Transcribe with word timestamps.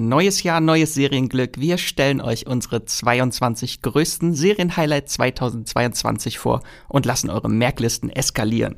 Neues 0.00 0.44
Jahr, 0.44 0.60
neues 0.60 0.94
Serienglück. 0.94 1.58
Wir 1.58 1.76
stellen 1.76 2.20
euch 2.20 2.46
unsere 2.46 2.84
22 2.84 3.82
größten 3.82 4.32
Serienhighlights 4.32 5.14
2022 5.14 6.38
vor 6.38 6.62
und 6.86 7.04
lassen 7.04 7.30
eure 7.30 7.48
Merklisten 7.48 8.08
eskalieren. 8.08 8.76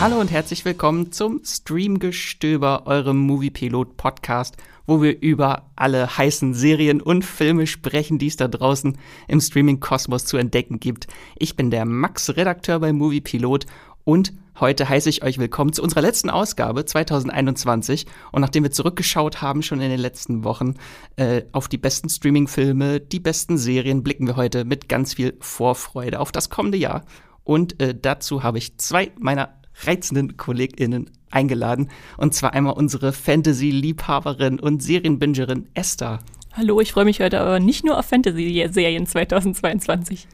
Hallo 0.00 0.20
und 0.20 0.32
herzlich 0.32 0.64
willkommen 0.64 1.12
zum 1.12 1.40
Streamgestöber, 1.44 2.86
eurem 2.86 3.18
Moviepilot-Podcast, 3.18 4.56
wo 4.88 5.02
wir 5.02 5.20
über 5.20 5.70
alle 5.76 6.16
heißen 6.16 6.54
Serien 6.54 7.00
und 7.02 7.24
Filme 7.24 7.66
sprechen, 7.66 8.18
die 8.18 8.26
es 8.26 8.36
da 8.36 8.48
draußen 8.48 8.96
im 9.28 9.40
Streaming-Kosmos 9.40 10.24
zu 10.24 10.38
entdecken 10.38 10.80
gibt. 10.80 11.06
Ich 11.38 11.56
bin 11.56 11.70
der 11.70 11.84
Max, 11.84 12.36
Redakteur 12.36 12.80
bei 12.80 12.92
Moviepilot 12.94 13.66
und 14.04 14.32
heute 14.58 14.88
heiße 14.88 15.10
ich 15.10 15.22
euch 15.22 15.38
willkommen 15.38 15.74
zu 15.74 15.82
unserer 15.82 16.00
letzten 16.00 16.30
Ausgabe 16.30 16.86
2021. 16.86 18.06
Und 18.32 18.40
nachdem 18.40 18.62
wir 18.62 18.70
zurückgeschaut 18.70 19.42
haben, 19.42 19.62
schon 19.62 19.82
in 19.82 19.90
den 19.90 20.00
letzten 20.00 20.42
Wochen, 20.42 20.76
äh, 21.16 21.42
auf 21.52 21.68
die 21.68 21.76
besten 21.76 22.08
Streaming-Filme, 22.08 23.00
die 23.00 23.20
besten 23.20 23.58
Serien, 23.58 24.02
blicken 24.02 24.26
wir 24.26 24.36
heute 24.36 24.64
mit 24.64 24.88
ganz 24.88 25.14
viel 25.14 25.36
Vorfreude 25.40 26.18
auf 26.18 26.32
das 26.32 26.48
kommende 26.48 26.78
Jahr. 26.78 27.04
Und 27.44 27.78
äh, 27.82 27.94
dazu 27.94 28.42
habe 28.42 28.56
ich 28.56 28.78
zwei 28.78 29.12
meiner 29.18 29.57
reizenden 29.84 30.36
KollegInnen 30.36 31.10
eingeladen. 31.30 31.88
Und 32.16 32.34
zwar 32.34 32.52
einmal 32.52 32.74
unsere 32.74 33.12
Fantasy-Liebhaberin 33.12 34.60
und 34.60 34.82
Serienbingerin 34.82 35.66
Esther. 35.74 36.20
Hallo, 36.52 36.80
ich 36.80 36.92
freue 36.92 37.04
mich 37.04 37.20
heute 37.20 37.40
aber 37.40 37.60
nicht 37.60 37.84
nur 37.84 37.98
auf 37.98 38.06
Fantasy-Serien 38.06 39.06
2022. 39.06 40.26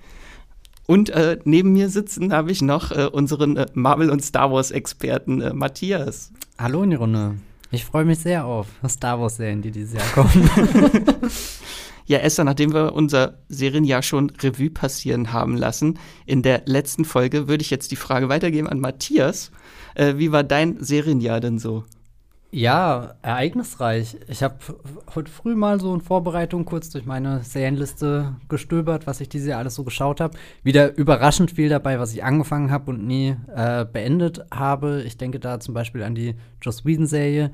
Und 0.87 1.11
äh, 1.11 1.39
neben 1.45 1.73
mir 1.73 1.89
sitzen 1.89 2.33
habe 2.33 2.53
ich 2.53 2.63
noch 2.63 2.93
äh, 2.93 3.07
unseren 3.07 3.57
äh, 3.57 3.67
Marvel- 3.75 4.11
und 4.11 4.23
Star 4.23 4.53
Wars-Experten 4.53 5.41
äh, 5.41 5.53
Matthias. 5.53 6.31
Hallo 6.59 6.83
in 6.83 6.91
die 6.91 6.97
Runde. 6.97 7.37
Ich 7.71 7.85
freue 7.85 8.05
mich 8.05 8.19
sehr 8.21 8.45
auf 8.45 8.69
Star 8.89 9.19
Wars-Serien, 9.19 9.63
die 9.63 9.71
dieses 9.71 9.95
Jahr 9.95 10.07
kommen. 10.15 10.51
Ja, 12.07 12.19
Esther, 12.19 12.45
nachdem 12.45 12.75
wir 12.75 12.93
unser 12.93 13.39
Serienjahr 13.49 14.03
schon 14.03 14.31
Revue 14.31 14.71
passieren 14.71 15.33
haben 15.33 15.57
lassen, 15.57 15.99
in 16.27 16.43
der 16.43 16.63
letzten 16.67 17.05
Folge 17.05 17.49
würde 17.49 17.63
ich 17.63 17.71
jetzt 17.71 17.91
die 17.93 17.97
Frage 17.97 18.29
weitergeben 18.29 18.69
an 18.69 18.81
Matthias. 18.81 19.51
Äh, 19.95 20.15
wie 20.19 20.31
war 20.31 20.45
dein 20.45 20.83
Serienjahr 20.83 21.41
denn 21.41 21.59
so? 21.59 21.85
Ja, 22.51 23.17
ereignisreich. 23.23 24.17
Ich 24.29 24.45
habe 24.45 24.55
heute 25.13 25.29
früh 25.29 25.57
mal 25.57 25.81
so 25.81 25.93
in 25.93 26.01
Vorbereitung 26.01 26.65
kurz 26.65 26.89
durch 26.89 27.05
meine 27.05 27.43
Serienliste 27.43 28.37
gestöbert, 28.49 29.09
was 29.09 29.21
ich 29.21 29.29
dieses 29.29 29.49
Jahr 29.49 29.59
alles 29.59 29.75
so 29.75 29.83
geschaut 29.83 30.21
habe. 30.21 30.39
Wieder 30.63 30.97
überraschend 30.97 31.51
viel 31.51 31.69
dabei, 31.69 31.99
was 31.99 32.13
ich 32.13 32.23
angefangen 32.23 32.71
habe 32.71 32.93
und 32.93 33.05
nie 33.05 33.35
äh, 33.57 33.85
beendet 33.85 34.45
habe. 34.53 35.03
Ich 35.05 35.17
denke 35.17 35.41
da 35.41 35.59
zum 35.59 35.75
Beispiel 35.75 36.05
an 36.05 36.15
die 36.15 36.37
Joss 36.63 36.85
Whedon-Serie. 36.85 37.51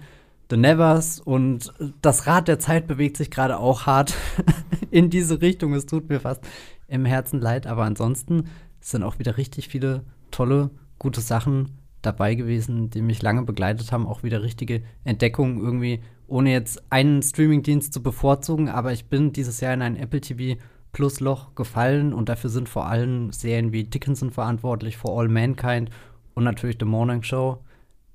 The 0.51 0.57
Nevers 0.57 1.21
und 1.21 1.73
das 2.03 2.27
Rad 2.27 2.49
der 2.49 2.59
Zeit 2.59 2.89
bewegt 2.89 3.17
sich 3.17 3.31
gerade 3.31 3.59
auch 3.59 3.87
hart 3.87 4.15
in 4.91 5.09
diese 5.09 5.41
Richtung. 5.41 5.75
Es 5.75 5.87
tut 5.87 6.09
mir 6.09 6.19
fast 6.19 6.45
im 6.89 7.05
Herzen 7.05 7.41
leid, 7.41 7.69
aber 7.69 7.85
ansonsten 7.85 8.49
sind 8.81 9.05
auch 9.05 9.21
wieder 9.21 9.37
richtig 9.37 9.69
viele 9.69 10.03
tolle, 10.33 10.71
gute 10.99 11.21
Sachen 11.21 11.79
dabei 12.03 12.35
gewesen, 12.35 12.91
die 12.91 13.01
mich 13.01 13.23
lange 13.23 13.43
begleitet 13.43 13.93
haben. 13.93 14.09
Auch 14.09 14.25
wieder 14.25 14.43
richtige 14.43 14.83
Entdeckungen 15.05 15.61
irgendwie, 15.61 16.01
ohne 16.27 16.51
jetzt 16.51 16.83
einen 16.91 17.23
Streamingdienst 17.23 17.93
zu 17.93 18.03
bevorzugen. 18.03 18.69
Aber 18.69 18.93
ich 18.93 19.07
bin 19.07 19.33
dieses 19.33 19.61
Jahr 19.61 19.75
in 19.75 19.83
ein 19.83 19.97
Apple 19.97 20.21
TV 20.21 20.61
Plus 20.93 21.21
Loch 21.21 21.55
gefallen 21.55 22.13
und 22.13 22.29
dafür 22.29 22.51
sind 22.51 22.69
vor 22.69 22.87
allem 22.87 23.31
Serien 23.31 23.73
wie 23.73 23.85
Dickinson 23.85 24.33
verantwortlich, 24.33 24.97
For 24.97 25.17
All 25.17 25.29
Mankind 25.29 25.91
und 26.35 26.43
natürlich 26.43 26.79
The 26.81 26.87
Morning 26.87 27.23
Show 27.23 27.61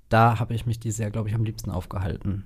da 0.09 0.39
habe 0.39 0.53
ich 0.53 0.65
mich 0.65 0.79
dieses 0.79 0.99
Jahr, 0.99 1.11
glaube 1.11 1.29
ich, 1.29 1.35
am 1.35 1.43
liebsten 1.43 1.71
aufgehalten. 1.71 2.45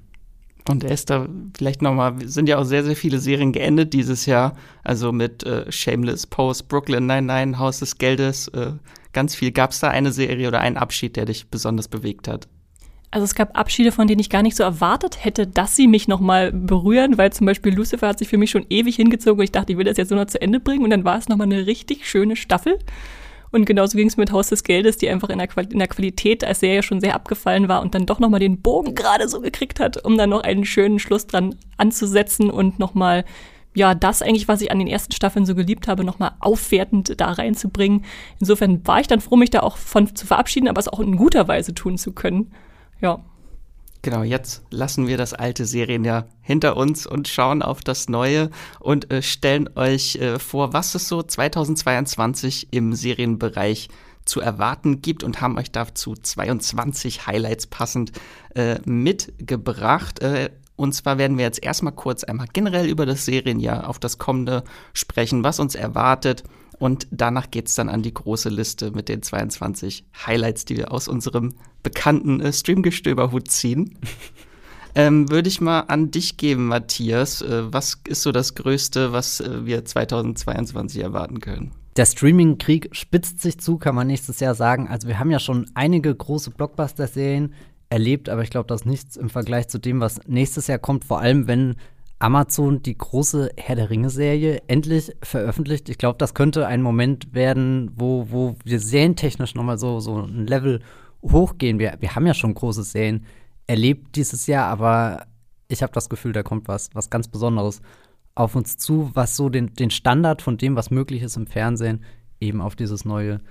Und 0.68 0.84
Esther, 0.84 1.28
vielleicht 1.58 1.82
nochmal, 1.82 2.16
sind 2.28 2.48
ja 2.48 2.58
auch 2.60 2.64
sehr, 2.64 2.84
sehr 2.84 2.96
viele 2.96 3.20
Serien 3.20 3.52
geendet 3.54 3.94
dieses 3.94 4.26
Jahr. 4.26 4.56
Also 4.84 5.12
mit 5.12 5.44
äh, 5.44 5.72
Shameless, 5.72 6.28
Post, 6.28 6.68
Brooklyn, 6.68 7.08
Nein, 7.08 7.26
Nein, 7.26 7.58
Haus 7.58 7.80
des 7.80 7.98
Geldes, 7.98 8.50
äh, 8.50 8.74
ganz 9.14 9.36
viel. 9.36 9.52
Gab 9.52 9.72
es 9.72 9.80
da 9.80 9.90
eine 9.90 10.12
Serie 10.12 10.48
oder 10.48 10.60
einen 10.60 10.78
Abschied, 10.78 11.16
der 11.16 11.26
dich 11.26 11.50
besonders 11.50 11.88
bewegt 11.88 12.28
hat? 12.28 12.48
Also 13.12 13.24
es 13.24 13.34
gab 13.34 13.58
Abschiede, 13.58 13.92
von 13.92 14.08
denen 14.08 14.20
ich 14.20 14.30
gar 14.30 14.44
nicht 14.44 14.56
so 14.56 14.62
erwartet 14.62 15.26
hätte, 15.26 15.48
dass 15.48 15.76
sie 15.76 15.88
mich 15.88 16.08
nochmal 16.08 16.52
berühren, 16.52 17.18
weil 17.18 17.34
zum 17.34 17.48
Beispiel 17.48 17.74
Lucifer 17.74 18.08
hat 18.08 18.20
sich 18.20 18.28
für 18.28 18.38
mich 18.38 18.52
schon 18.52 18.68
ewig 18.70 18.98
hingezogen 18.98 19.40
und 19.40 19.46
ich 19.46 19.52
dachte, 19.52 19.72
ich 19.72 19.78
will 19.80 19.86
das 19.86 19.98
jetzt 19.98 20.12
nur 20.12 20.20
noch 20.20 20.28
zu 20.28 20.40
Ende 20.40 20.60
bringen 20.60 20.84
und 20.84 20.92
dann 20.92 21.06
war 21.06 21.18
es 21.18 21.28
nochmal 21.28 21.48
eine 21.48 21.66
richtig 21.66 22.08
schöne 22.08 22.36
Staffel. 22.36 22.78
Und 23.52 23.66
genauso 23.66 23.98
ging 23.98 24.08
es 24.08 24.18
mit 24.18 24.32
Haus 24.32 24.50
des 24.50 24.64
Geldes, 24.64 24.98
die 24.98 25.10
einfach 25.10 25.30
in 25.30 25.40
der, 25.40 25.50
in 25.70 25.80
der 25.80 25.88
Qualität 25.88 26.44
als 26.44 26.60
Serie 26.60 26.84
schon 26.84 27.02
sehr 27.02 27.16
abgefallen 27.16 27.68
war 27.68 27.82
und 27.82 27.96
dann 27.96 28.06
doch 28.06 28.20
nochmal 28.20 28.40
den 28.40 28.62
Bogen 28.62 28.96
gerade 28.96 29.28
so 29.28 29.42
gekriegt 29.42 29.80
hat, 29.80 30.04
um 30.06 30.18
dann 30.18 30.30
noch 30.30 30.44
einen 30.44 30.66
schönen 30.66 31.00
Schluss 31.00 31.26
dran 31.26 31.56
anzusetzen 31.78 32.50
und 32.50 32.78
nochmal, 32.78 33.26
ja, 33.74 33.96
das 33.96 34.22
eigentlich, 34.22 34.48
was 34.48 34.62
ich 34.62 34.72
an 34.72 34.80
den 34.80 34.88
ersten 34.88 35.14
Staffeln 35.14 35.46
so 35.46 35.56
geliebt 35.56 35.88
habe, 35.88 36.04
nochmal 36.04 36.32
aufwertend 36.40 37.20
da 37.20 37.32
reinzubringen. 37.32 38.06
Insofern 38.40 38.86
war 38.86 39.00
ich 39.00 39.08
dann 39.08 39.22
froh, 39.22 39.36
mich 39.36 39.50
da 39.50 39.62
auch 39.62 39.78
von 39.78 40.16
zu 40.16 40.28
verabschieden, 40.28 40.68
aber 40.68 40.80
es 40.80 40.88
auch 40.88 41.00
in 41.00 41.16
guter 41.16 41.48
Weise 41.48 41.74
tun 41.74 41.98
zu 41.98 42.14
können. 42.14 42.52
Ja. 43.02 43.24
Genau, 44.02 44.24
jetzt 44.24 44.64
lassen 44.70 45.08
wir 45.08 45.18
das 45.18 45.34
alte 45.34 45.66
Serienjahr 45.66 46.28
hinter 46.42 46.78
uns 46.78 47.06
und 47.06 47.28
schauen 47.28 47.62
auf 47.62 47.82
das 47.82 48.08
neue 48.08 48.50
und 48.80 49.12
äh, 49.12 49.22
stellen 49.22 49.70
euch 49.76 50.16
äh, 50.16 50.40
vor, 50.40 50.72
was 50.72 50.96
es 50.96 51.10
so 51.10 51.22
2022 51.22 52.70
im 52.72 52.94
Serienbereich 52.94 53.90
zu 54.24 54.40
erwarten 54.40 55.02
gibt 55.02 55.24
und 55.24 55.42
haben 55.42 55.58
euch 55.58 55.72
dazu 55.72 56.14
22 56.14 57.28
Highlights 57.28 57.68
passend 57.68 58.14
äh, 58.56 58.80
mitgebracht. 58.86 60.22
Äh, 60.22 60.52
und 60.78 60.94
zwar 60.94 61.18
werden 61.18 61.38
wir 61.38 61.44
jetzt 61.44 61.62
erstmal 61.62 61.92
kurz 61.92 62.24
einmal 62.24 62.48
generell 62.54 62.88
über 62.88 63.06
das 63.06 63.26
Serienjahr 63.26 63.90
auf 63.90 64.00
das 64.00 64.18
kommende 64.18 64.64
sprechen, 64.94 65.44
was 65.44 65.60
uns 65.60 65.76
erwartet, 65.76 66.44
und 66.80 67.08
danach 67.12 67.52
geht's 67.52 67.76
dann 67.76 67.90
an 67.90 68.02
die 68.02 68.14
große 68.14 68.50
Liste 68.50 68.92
mit 68.92 69.10
den 69.10 69.22
22 69.22 70.06
Highlights, 70.26 70.66
die 70.66 70.78
wir 70.78 70.92
aus 70.92 71.08
unserem 71.08 71.54
bekannten 71.84 72.40
äh, 72.40 72.52
Streamgestöberhut 72.52 73.50
ziehen. 73.50 73.98
ähm, 74.96 75.30
Würde 75.30 75.50
ich 75.50 75.62
mal 75.62 75.82
an 75.82 76.10
dich 76.10 76.38
geben, 76.38 76.68
Matthias. 76.68 77.42
Äh, 77.42 77.72
was 77.72 78.00
ist 78.08 78.22
so 78.22 78.32
das 78.32 78.56
Größte, 78.56 79.12
was 79.12 79.42
äh, 79.42 79.66
wir 79.66 79.84
2022 79.84 81.04
erwarten 81.04 81.42
können? 81.42 81.72
Der 81.98 82.06
Streaming-Krieg 82.06 82.90
spitzt 82.94 83.42
sich 83.42 83.60
zu, 83.60 83.78
kann 83.78 83.94
man 83.94 84.08
nächstes 84.08 84.40
Jahr 84.40 84.56
sagen. 84.56 84.88
Also 84.88 85.10
wir 85.10 85.20
haben 85.20 85.32
ja 85.32 85.40
schon 85.40 85.70
einige 85.74 86.16
große 86.16 86.52
Blockbuster-Serien 86.52 87.54
erlebt, 87.90 88.30
aber 88.30 88.44
ich 88.44 88.52
glaube, 88.52 88.68
das 88.68 88.82
ist 88.82 88.88
nichts 88.88 89.18
im 89.18 89.30
Vergleich 89.30 89.68
zu 89.68 89.80
dem, 89.80 90.00
was 90.00 90.22
nächstes 90.28 90.68
Jahr 90.68 90.78
kommt, 90.78 91.04
vor 91.04 91.20
allem 91.20 91.48
wenn 91.48 91.76
Amazon 92.20 92.84
die 92.84 92.98
große 92.98 93.52
Herr 93.58 93.76
der 93.78 93.90
Ringe-Serie 93.90 94.62
endlich 94.68 95.12
veröffentlicht. 95.24 95.88
Ich 95.90 95.98
glaube, 95.98 96.18
das 96.18 96.34
könnte 96.34 96.68
ein 96.68 96.82
Moment 96.82 97.34
werden, 97.34 97.92
wo, 97.96 98.28
wo 98.30 98.56
wir 98.64 98.80
serientechnisch 98.80 99.56
nochmal 99.56 99.78
so, 99.78 100.02
so 100.02 100.22
ein 100.22 100.46
Level 100.46 100.82
hochgehen. 101.24 101.80
Wir, 101.80 101.96
wir 102.00 102.16
haben 102.16 102.28
ja 102.28 102.34
schon 102.34 102.54
große 102.54 102.84
Serien 102.84 103.26
erlebt 103.68 104.16
dieses 104.16 104.48
Jahr, 104.48 104.68
aber 104.68 105.28
ich 105.70 105.82
habe 105.82 105.94
das 105.94 106.10
Gefühl, 106.10 106.34
da 106.34 106.44
kommt 106.44 106.68
was, 106.68 106.90
was 106.94 107.10
ganz 107.10 107.28
Besonderes 107.30 107.82
auf 108.36 108.56
uns 108.56 108.78
zu, 108.78 109.12
was 109.14 109.36
so 109.36 109.50
den, 109.50 109.74
den 109.74 109.92
Standard 109.92 110.42
von 110.42 110.58
dem, 110.58 110.76
was 110.76 110.92
möglich 110.92 111.22
ist 111.22 111.38
im 111.38 111.48
Fernsehen, 111.48 112.04
eben 112.42 112.62
auf 112.62 112.76
dieses 112.76 113.06
neue 113.06 113.42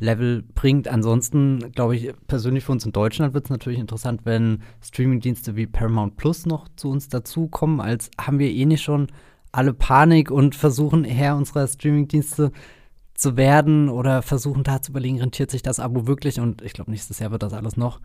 Level 0.00 0.42
bringt. 0.54 0.88
Ansonsten 0.88 1.72
glaube 1.72 1.96
ich 1.96 2.12
persönlich 2.26 2.64
für 2.64 2.72
uns 2.72 2.84
in 2.84 2.92
Deutschland 2.92 3.34
wird 3.34 3.46
es 3.46 3.50
natürlich 3.50 3.78
interessant, 3.78 4.22
wenn 4.24 4.62
Streamingdienste 4.82 5.56
wie 5.56 5.66
Paramount 5.66 6.16
Plus 6.16 6.46
noch 6.46 6.68
zu 6.76 6.90
uns 6.90 7.08
dazukommen, 7.08 7.80
als 7.80 8.10
haben 8.20 8.38
wir 8.38 8.50
eh 8.50 8.66
nicht 8.66 8.82
schon 8.82 9.08
alle 9.52 9.72
Panik 9.72 10.30
und 10.30 10.54
versuchen 10.54 11.04
Herr 11.04 11.36
unserer 11.36 11.66
Streamingdienste 11.66 12.52
zu 13.14 13.36
werden 13.38 13.88
oder 13.88 14.20
versuchen 14.20 14.64
da 14.64 14.82
zu 14.82 14.92
überlegen, 14.92 15.20
rentiert 15.20 15.50
sich 15.50 15.62
das 15.62 15.80
Abo 15.80 16.06
wirklich 16.06 16.38
und 16.38 16.60
ich 16.60 16.74
glaube 16.74 16.90
nächstes 16.90 17.18
Jahr 17.18 17.30
wird 17.30 17.42
das 17.42 17.54
alles 17.54 17.78
noch 17.78 18.00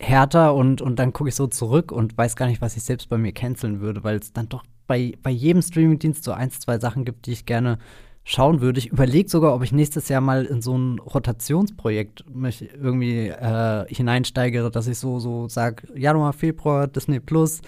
härter 0.00 0.54
und, 0.54 0.80
und 0.80 0.98
dann 0.98 1.12
gucke 1.12 1.28
ich 1.28 1.34
so 1.34 1.46
zurück 1.46 1.92
und 1.92 2.16
weiß 2.16 2.36
gar 2.36 2.46
nicht, 2.46 2.62
was 2.62 2.76
ich 2.76 2.82
selbst 2.82 3.10
bei 3.10 3.18
mir 3.18 3.32
canceln 3.32 3.80
würde, 3.80 4.02
weil 4.02 4.16
es 4.16 4.32
dann 4.32 4.48
doch 4.48 4.64
bei, 4.86 5.12
bei 5.22 5.30
jedem 5.30 5.62
Streamingdienst 5.62 6.24
so 6.24 6.32
ein, 6.32 6.50
zwei 6.50 6.78
Sachen 6.78 7.04
gibt, 7.04 7.26
die 7.26 7.32
ich 7.32 7.46
gerne 7.46 7.78
schauen 8.24 8.60
würde. 8.60 8.78
Ich 8.78 8.90
überlege 8.90 9.28
sogar, 9.28 9.54
ob 9.54 9.62
ich 9.62 9.72
nächstes 9.72 10.08
Jahr 10.08 10.20
mal 10.20 10.44
in 10.44 10.62
so 10.62 10.76
ein 10.76 10.98
Rotationsprojekt 10.98 12.24
mich 12.34 12.68
irgendwie 12.74 13.28
äh, 13.28 13.86
hineinsteigere, 13.88 14.70
dass 14.70 14.86
ich 14.86 14.98
so, 14.98 15.20
so 15.20 15.48
sage, 15.48 15.86
Januar, 15.94 16.32
Februar, 16.32 16.86
Disney 16.86 17.20
Plus 17.20 17.60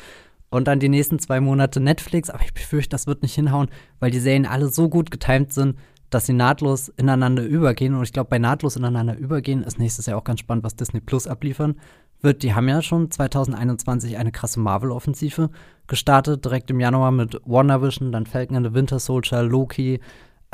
und 0.48 0.66
dann 0.66 0.80
die 0.80 0.88
nächsten 0.88 1.18
zwei 1.18 1.40
Monate 1.40 1.80
Netflix. 1.80 2.30
Aber 2.30 2.42
ich 2.42 2.54
befürchte, 2.54 2.90
das 2.90 3.06
wird 3.06 3.22
nicht 3.22 3.34
hinhauen, 3.34 3.68
weil 4.00 4.10
die 4.10 4.20
Serien 4.20 4.46
alle 4.46 4.68
so 4.68 4.88
gut 4.88 5.10
getimt 5.10 5.52
sind, 5.52 5.76
dass 6.08 6.26
sie 6.26 6.32
nahtlos 6.32 6.88
ineinander 6.88 7.42
übergehen. 7.44 7.94
Und 7.94 8.04
ich 8.04 8.12
glaube, 8.12 8.30
bei 8.30 8.38
nahtlos 8.38 8.76
ineinander 8.76 9.16
übergehen 9.16 9.62
ist 9.62 9.78
nächstes 9.78 10.06
Jahr 10.06 10.16
auch 10.18 10.24
ganz 10.24 10.40
spannend, 10.40 10.64
was 10.64 10.76
Disney 10.76 11.00
Plus 11.00 11.26
abliefern 11.26 11.76
wird, 12.22 12.42
die 12.42 12.54
haben 12.54 12.68
ja 12.68 12.82
schon 12.82 13.10
2021 13.10 14.16
eine 14.16 14.32
krasse 14.32 14.60
Marvel-Offensive 14.60 15.50
gestartet, 15.86 16.44
direkt 16.44 16.70
im 16.70 16.80
Januar 16.80 17.12
mit 17.12 17.40
WandaVision, 17.44 18.12
dann 18.12 18.26
Falcon 18.26 18.56
and 18.56 18.66
the 18.66 18.74
Winter 18.74 18.98
Soldier, 18.98 19.42
Loki, 19.42 20.00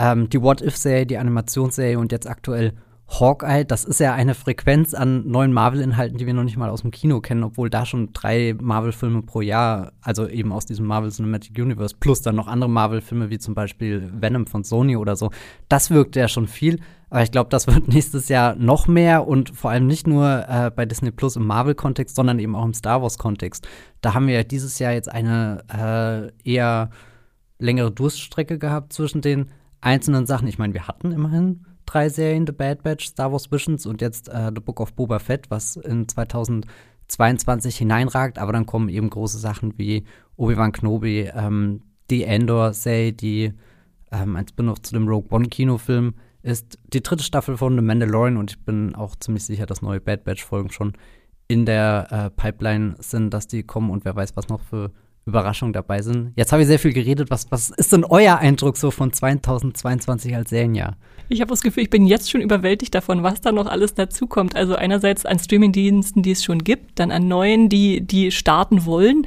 ähm, 0.02 0.28
die 0.28 0.42
What-If-Serie, 0.42 1.06
die 1.06 1.18
Animationsserie 1.18 1.98
und 1.98 2.10
jetzt 2.10 2.28
aktuell 2.28 2.72
Hawkeye, 3.08 3.64
das 3.64 3.84
ist 3.84 4.00
ja 4.00 4.14
eine 4.14 4.34
Frequenz 4.34 4.94
an 4.94 5.28
neuen 5.28 5.52
Marvel-Inhalten, 5.52 6.16
die 6.16 6.26
wir 6.26 6.34
noch 6.34 6.44
nicht 6.44 6.56
mal 6.56 6.70
aus 6.70 6.80
dem 6.80 6.90
Kino 6.90 7.20
kennen, 7.20 7.44
obwohl 7.44 7.68
da 7.68 7.84
schon 7.84 8.12
drei 8.12 8.56
Marvel-Filme 8.58 9.22
pro 9.22 9.42
Jahr, 9.42 9.92
also 10.00 10.26
eben 10.26 10.50
aus 10.50 10.64
diesem 10.64 10.86
Marvel 10.86 11.10
Cinematic 11.10 11.56
Universe, 11.56 11.94
plus 11.98 12.22
dann 12.22 12.36
noch 12.36 12.48
andere 12.48 12.70
Marvel-Filme 12.70 13.30
wie 13.30 13.38
zum 13.38 13.54
Beispiel 13.54 14.10
Venom 14.14 14.46
von 14.46 14.64
Sony 14.64 14.96
oder 14.96 15.14
so. 15.14 15.30
Das 15.68 15.90
wirkt 15.90 16.16
ja 16.16 16.26
schon 16.26 16.48
viel, 16.48 16.80
aber 17.10 17.22
ich 17.22 17.30
glaube, 17.30 17.50
das 17.50 17.66
wird 17.66 17.86
nächstes 17.92 18.28
Jahr 18.28 18.56
noch 18.56 18.88
mehr 18.88 19.28
und 19.28 19.54
vor 19.54 19.70
allem 19.70 19.86
nicht 19.86 20.06
nur 20.06 20.46
äh, 20.48 20.70
bei 20.74 20.86
Disney 20.86 21.10
Plus 21.10 21.36
im 21.36 21.46
Marvel-Kontext, 21.46 22.16
sondern 22.16 22.38
eben 22.38 22.56
auch 22.56 22.64
im 22.64 22.74
Star 22.74 23.02
Wars-Kontext. 23.02 23.68
Da 24.00 24.14
haben 24.14 24.26
wir 24.26 24.34
ja 24.34 24.42
dieses 24.42 24.78
Jahr 24.78 24.92
jetzt 24.92 25.12
eine 25.12 26.32
äh, 26.44 26.50
eher 26.50 26.90
längere 27.58 27.92
Durststrecke 27.92 28.58
gehabt 28.58 28.94
zwischen 28.94 29.20
den 29.20 29.50
einzelnen 29.82 30.26
Sachen. 30.26 30.48
Ich 30.48 30.58
meine, 30.58 30.72
wir 30.72 30.88
hatten 30.88 31.12
immerhin 31.12 31.66
drei 31.84 32.08
Serien, 32.08 32.46
The 32.46 32.52
Bad 32.52 32.82
Batch, 32.82 33.06
Star 33.06 33.30
Wars 33.32 33.52
Visions 33.52 33.84
und 33.84 34.00
jetzt 34.00 34.28
äh, 34.28 34.50
The 34.54 34.60
Book 34.60 34.80
of 34.80 34.94
Boba 34.94 35.18
Fett, 35.18 35.50
was 35.50 35.76
in 35.76 36.08
2022 36.08 37.76
hineinragt. 37.76 38.38
Aber 38.38 38.52
dann 38.52 38.66
kommen 38.66 38.88
eben 38.88 39.10
große 39.10 39.38
Sachen 39.38 39.76
wie 39.76 40.04
Obi-Wan 40.36 40.72
Kenobi, 40.72 41.30
ähm, 41.34 41.82
die 42.10 42.24
Endor-Serie, 42.24 43.12
die 43.12 43.52
ähm, 44.10 44.36
ein 44.36 44.48
Spin-off 44.48 44.80
zu 44.82 44.94
dem 44.94 45.08
Rogue 45.08 45.30
One-Kinofilm 45.30 46.14
ist, 46.42 46.78
die 46.92 47.02
dritte 47.02 47.22
Staffel 47.22 47.56
von 47.56 47.76
The 47.76 47.82
Mandalorian 47.82 48.36
und 48.36 48.50
ich 48.52 48.64
bin 48.64 48.94
auch 48.94 49.16
ziemlich 49.16 49.44
sicher, 49.44 49.66
dass 49.66 49.82
neue 49.82 50.00
Bad 50.00 50.24
Batch-Folgen 50.24 50.70
schon 50.70 50.92
in 51.48 51.66
der 51.66 52.08
äh, 52.10 52.30
Pipeline 52.30 52.96
sind, 52.98 53.32
dass 53.32 53.46
die 53.46 53.62
kommen 53.62 53.90
und 53.90 54.04
wer 54.04 54.16
weiß, 54.16 54.36
was 54.36 54.48
noch 54.48 54.60
für 54.60 54.90
Überraschungen 55.24 55.72
dabei 55.72 56.02
sind. 56.02 56.32
Jetzt 56.36 56.52
habe 56.52 56.62
ich 56.62 56.68
sehr 56.68 56.78
viel 56.78 56.92
geredet. 56.92 57.30
Was, 57.30 57.50
was 57.50 57.70
ist 57.70 57.92
denn 57.92 58.04
euer 58.04 58.38
Eindruck 58.38 58.76
so 58.76 58.90
von 58.90 59.12
2022 59.12 60.34
als 60.34 60.50
Serienjahr? 60.50 60.96
Ich 61.28 61.40
habe 61.40 61.50
das 61.50 61.62
Gefühl, 61.62 61.84
ich 61.84 61.90
bin 61.90 62.06
jetzt 62.06 62.30
schon 62.30 62.40
überwältigt 62.40 62.94
davon, 62.94 63.22
was 63.22 63.40
da 63.40 63.52
noch 63.52 63.66
alles 63.66 63.94
dazukommt. 63.94 64.56
Also 64.56 64.74
einerseits 64.74 65.24
an 65.24 65.38
Streamingdiensten, 65.38 66.22
die 66.22 66.32
es 66.32 66.44
schon 66.44 66.64
gibt, 66.64 66.98
dann 66.98 67.10
an 67.10 67.28
neuen, 67.28 67.68
die, 67.68 68.00
die 68.00 68.30
starten 68.32 68.84
wollen. 68.84 69.26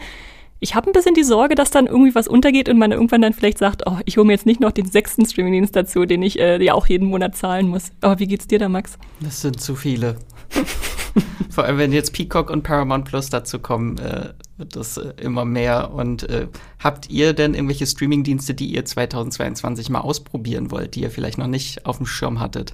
Ich 0.60 0.76
habe 0.76 0.90
ein 0.90 0.94
bisschen 0.94 1.16
die 1.16 1.24
Sorge, 1.24 1.56
dass 1.56 1.72
dann 1.72 1.88
irgendwie 1.88 2.16
was 2.16 2.28
untergeht 2.28 2.70
und 2.70 2.78
man 2.78 2.92
irgendwann 2.92 3.22
dann 3.22 3.34
vielleicht 3.34 3.58
sagt, 3.58 3.84
oh, 3.86 3.98
ich 4.06 4.18
hole 4.18 4.26
mir 4.26 4.34
jetzt 4.34 4.46
nicht 4.46 4.60
noch 4.60 4.72
den 4.72 4.86
sechsten 4.86 5.26
Streamingdienst 5.26 5.76
dazu, 5.76 6.06
den 6.06 6.22
ich 6.24 6.40
äh, 6.40 6.64
ja 6.64 6.74
auch 6.74 6.88
jeden 6.88 7.08
Monat 7.08 7.36
zahlen 7.36 7.68
muss. 7.68 7.92
Aber 8.02 8.20
wie 8.20 8.28
geht's 8.28 8.48
dir 8.48 8.60
da, 8.60 8.70
Max? 8.70 8.98
Das 9.22 9.42
sind 9.42 9.62
zu 9.62 9.76
viele. 9.76 10.18
Vor 11.50 11.64
allem, 11.64 11.78
wenn 11.78 11.94
jetzt 11.94 12.14
Peacock 12.14 12.50
und 12.50 12.64
Paramount 12.64 13.06
Plus 13.06 13.30
dazu 13.30 13.60
kommen, 13.60 13.98
äh, 13.98 14.34
wird 14.58 14.76
das 14.76 14.98
äh, 14.98 15.14
immer 15.22 15.46
mehr. 15.46 15.92
Und 15.94 16.30
äh, 16.30 16.48
habt 16.80 17.10
ihr 17.10 17.34
denn 17.34 17.54
irgendwelche 17.54 17.86
Streamingdienste, 17.86 18.54
die 18.54 18.74
ihr 18.74 18.86
2022 18.86 19.90
mal 19.90 20.02
ausprobieren 20.02 20.72
wollt, 20.72 20.96
die 20.96 21.02
ihr 21.02 21.12
vielleicht 21.12 21.38
noch 21.38 21.48
nicht 21.48 21.86
auf 21.86 21.98
dem 21.98 22.06
Schirm 22.06 22.40
hattet? 22.40 22.74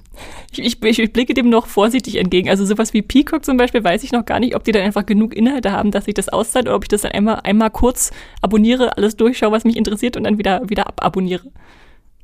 Ich, 0.52 0.60
ich, 0.60 0.98
ich, 0.98 1.12
blicke 1.12 1.34
dem 1.34 1.48
noch 1.48 1.66
vorsichtig 1.66 2.16
entgegen. 2.16 2.48
Also 2.48 2.64
sowas 2.64 2.92
wie 2.94 3.02
Peacock 3.02 3.44
zum 3.44 3.56
Beispiel 3.56 3.82
weiß 3.82 4.02
ich 4.04 4.12
noch 4.12 4.24
gar 4.24 4.40
nicht, 4.40 4.54
ob 4.54 4.64
die 4.64 4.72
dann 4.72 4.82
einfach 4.82 5.06
genug 5.06 5.34
Inhalte 5.34 5.72
haben, 5.72 5.90
dass 5.90 6.08
ich 6.08 6.14
das 6.14 6.28
auszahlt 6.28 6.66
oder 6.66 6.76
ob 6.76 6.84
ich 6.84 6.88
das 6.88 7.02
dann 7.02 7.12
einmal, 7.12 7.40
einmal 7.42 7.70
kurz 7.70 8.12
abonniere, 8.40 8.96
alles 8.96 9.16
durchschaue, 9.16 9.52
was 9.52 9.64
mich 9.64 9.76
interessiert 9.76 10.16
und 10.16 10.24
dann 10.24 10.38
wieder, 10.38 10.68
wieder 10.68 10.86
ababonniere. 10.86 11.50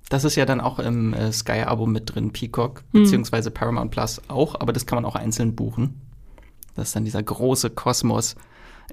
Das 0.08 0.24
ist 0.24 0.36
ja 0.36 0.46
dann 0.46 0.60
auch 0.60 0.78
im 0.78 1.12
äh, 1.12 1.32
Sky-Abo 1.32 1.84
mit 1.84 2.14
drin, 2.14 2.32
Peacock, 2.32 2.82
hm. 2.92 3.02
beziehungsweise 3.02 3.50
Paramount 3.50 3.90
Plus 3.90 4.22
auch, 4.28 4.58
aber 4.58 4.72
das 4.72 4.86
kann 4.86 4.96
man 4.96 5.04
auch 5.04 5.16
einzeln 5.16 5.54
buchen. 5.54 6.00
Das 6.74 6.88
ist 6.88 6.96
dann 6.96 7.04
dieser 7.04 7.22
große 7.22 7.70
Kosmos. 7.70 8.36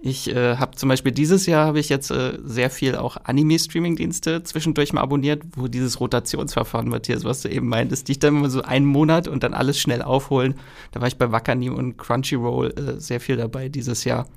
Ich 0.07 0.29
äh, 0.29 0.57
habe 0.57 0.75
zum 0.75 0.89
Beispiel 0.89 1.11
dieses 1.11 1.47
Jahr 1.47 1.65
habe 1.65 1.79
ich 1.79 1.89
jetzt 1.89 2.11
äh, 2.11 2.37
sehr 2.43 2.69
viel 2.69 2.95
auch 2.95 3.17
Anime-Streaming-Dienste 3.23 4.43
zwischendurch 4.43 4.93
mal 4.93 5.01
abonniert, 5.01 5.41
wo 5.55 5.67
dieses 5.67 5.99
Rotationsverfahren, 5.99 6.89
Matthias, 6.89 7.23
was 7.23 7.41
du 7.41 7.49
eben 7.49 7.67
meintest, 7.67 8.07
die 8.07 8.11
ich 8.11 8.19
dann 8.19 8.37
immer 8.37 8.51
so 8.51 8.61
einen 8.61 8.85
Monat 8.85 9.27
und 9.27 9.41
dann 9.41 9.55
alles 9.55 9.79
schnell 9.79 10.03
aufholen. 10.03 10.59
Da 10.91 11.01
war 11.01 11.07
ich 11.07 11.17
bei 11.17 11.31
Wakanim 11.31 11.73
und 11.73 11.97
Crunchyroll 11.97 12.75
äh, 12.77 12.99
sehr 12.99 13.19
viel 13.19 13.37
dabei 13.37 13.67
dieses 13.67 14.03
Jahr. 14.03 14.27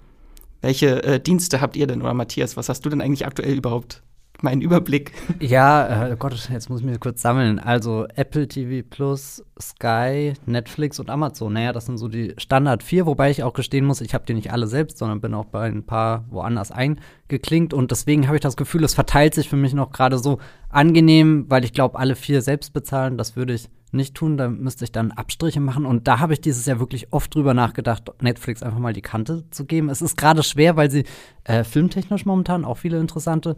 Welche 0.63 1.03
äh, 1.03 1.21
Dienste 1.21 1.61
habt 1.61 1.77
ihr 1.77 1.87
denn 1.87 2.01
oder 2.01 2.15
Matthias, 2.15 2.57
was 2.57 2.71
hast 2.71 2.87
du 2.87 2.89
denn 2.89 3.03
eigentlich 3.03 3.27
aktuell 3.27 3.59
überhaupt 3.59 4.03
meinen 4.43 4.63
Überblick. 4.63 5.13
Ja, 5.41 6.11
äh, 6.11 6.17
Gott, 6.17 6.49
jetzt 6.53 6.71
muss 6.71 6.81
ich 6.81 6.87
mich 6.87 7.01
kurz 7.01 7.23
sammeln. 7.23 7.59
Also 7.59 8.07
Apple 8.15 8.47
TV 8.47 8.87
Plus, 8.89 9.45
Sky, 9.61 10.35
Netflix 10.47 11.01
und 11.01 11.11
Amazon. 11.11 11.53
Naja, 11.53 11.73
das 11.73 11.87
sind 11.87 11.99
so 11.99 12.09
die 12.09 12.35
Standard 12.39 12.83
vier, 12.83 13.07
wobei 13.07 13.31
ich 13.31 13.43
auch 13.43 13.53
gestehen 13.53 13.85
muss, 13.85 14.01
ich 14.01 14.15
habe 14.15 14.27
die 14.27 14.35
nicht 14.35 14.53
alle 14.53 14.67
selbst, 14.67 14.99
sondern 14.99 15.21
bin 15.21 15.35
auch 15.35 15.47
bei 15.47 15.67
ein 15.67 15.85
paar 15.85 16.25
woanders 16.31 16.71
eingeklinkt. 16.71 17.75
Und 17.75 17.91
deswegen 17.91 18.27
habe 18.27 18.37
ich 18.37 18.43
das 18.43 18.57
Gefühl, 18.57 18.85
es 18.85 18.95
verteilt 18.95 19.35
sich 19.35 19.49
für 19.49 19.57
mich 19.57 19.75
noch 19.75 19.91
gerade 19.91 20.19
so 20.19 20.39
angenehm, 20.69 21.47
weil 21.49 21.65
ich 21.65 21.73
glaube, 21.73 21.99
alle 21.99 22.15
vier 22.15 22.43
selbst 22.43 22.73
bezahlen, 22.73 23.19
das 23.19 23.35
würde 23.35 23.55
ich 23.55 23.69
nicht 23.91 24.15
tun, 24.15 24.37
da 24.37 24.51
müsste 24.51 24.85
ich 24.85 24.93
dann 24.93 25.13
Abstriche 25.13 25.61
machen. 25.61 25.87
Und 25.87 26.07
da 26.07 26.21
habe 26.21 26.35
ich 26.35 26.41
dieses 26.41 26.67
Jahr 26.67 26.79
wirklich 26.79 27.13
oft 27.13 27.35
drüber 27.35 27.55
nachgedacht, 27.55 28.13
Netflix 28.21 28.63
einfach 28.63 28.79
mal 28.79 28.93
die 28.93 29.03
Kante 29.03 29.45
zu 29.51 29.65
geben. 29.65 29.89
Es 29.89 30.03
ist 30.03 30.17
gerade 30.17 30.43
schwer, 30.43 30.77
weil 30.77 30.91
sie 30.91 31.05
äh, 31.45 31.65
filmtechnisch 31.65 32.27
momentan 32.27 32.65
auch 32.65 32.77
viele 32.77 33.01
interessante 33.01 33.57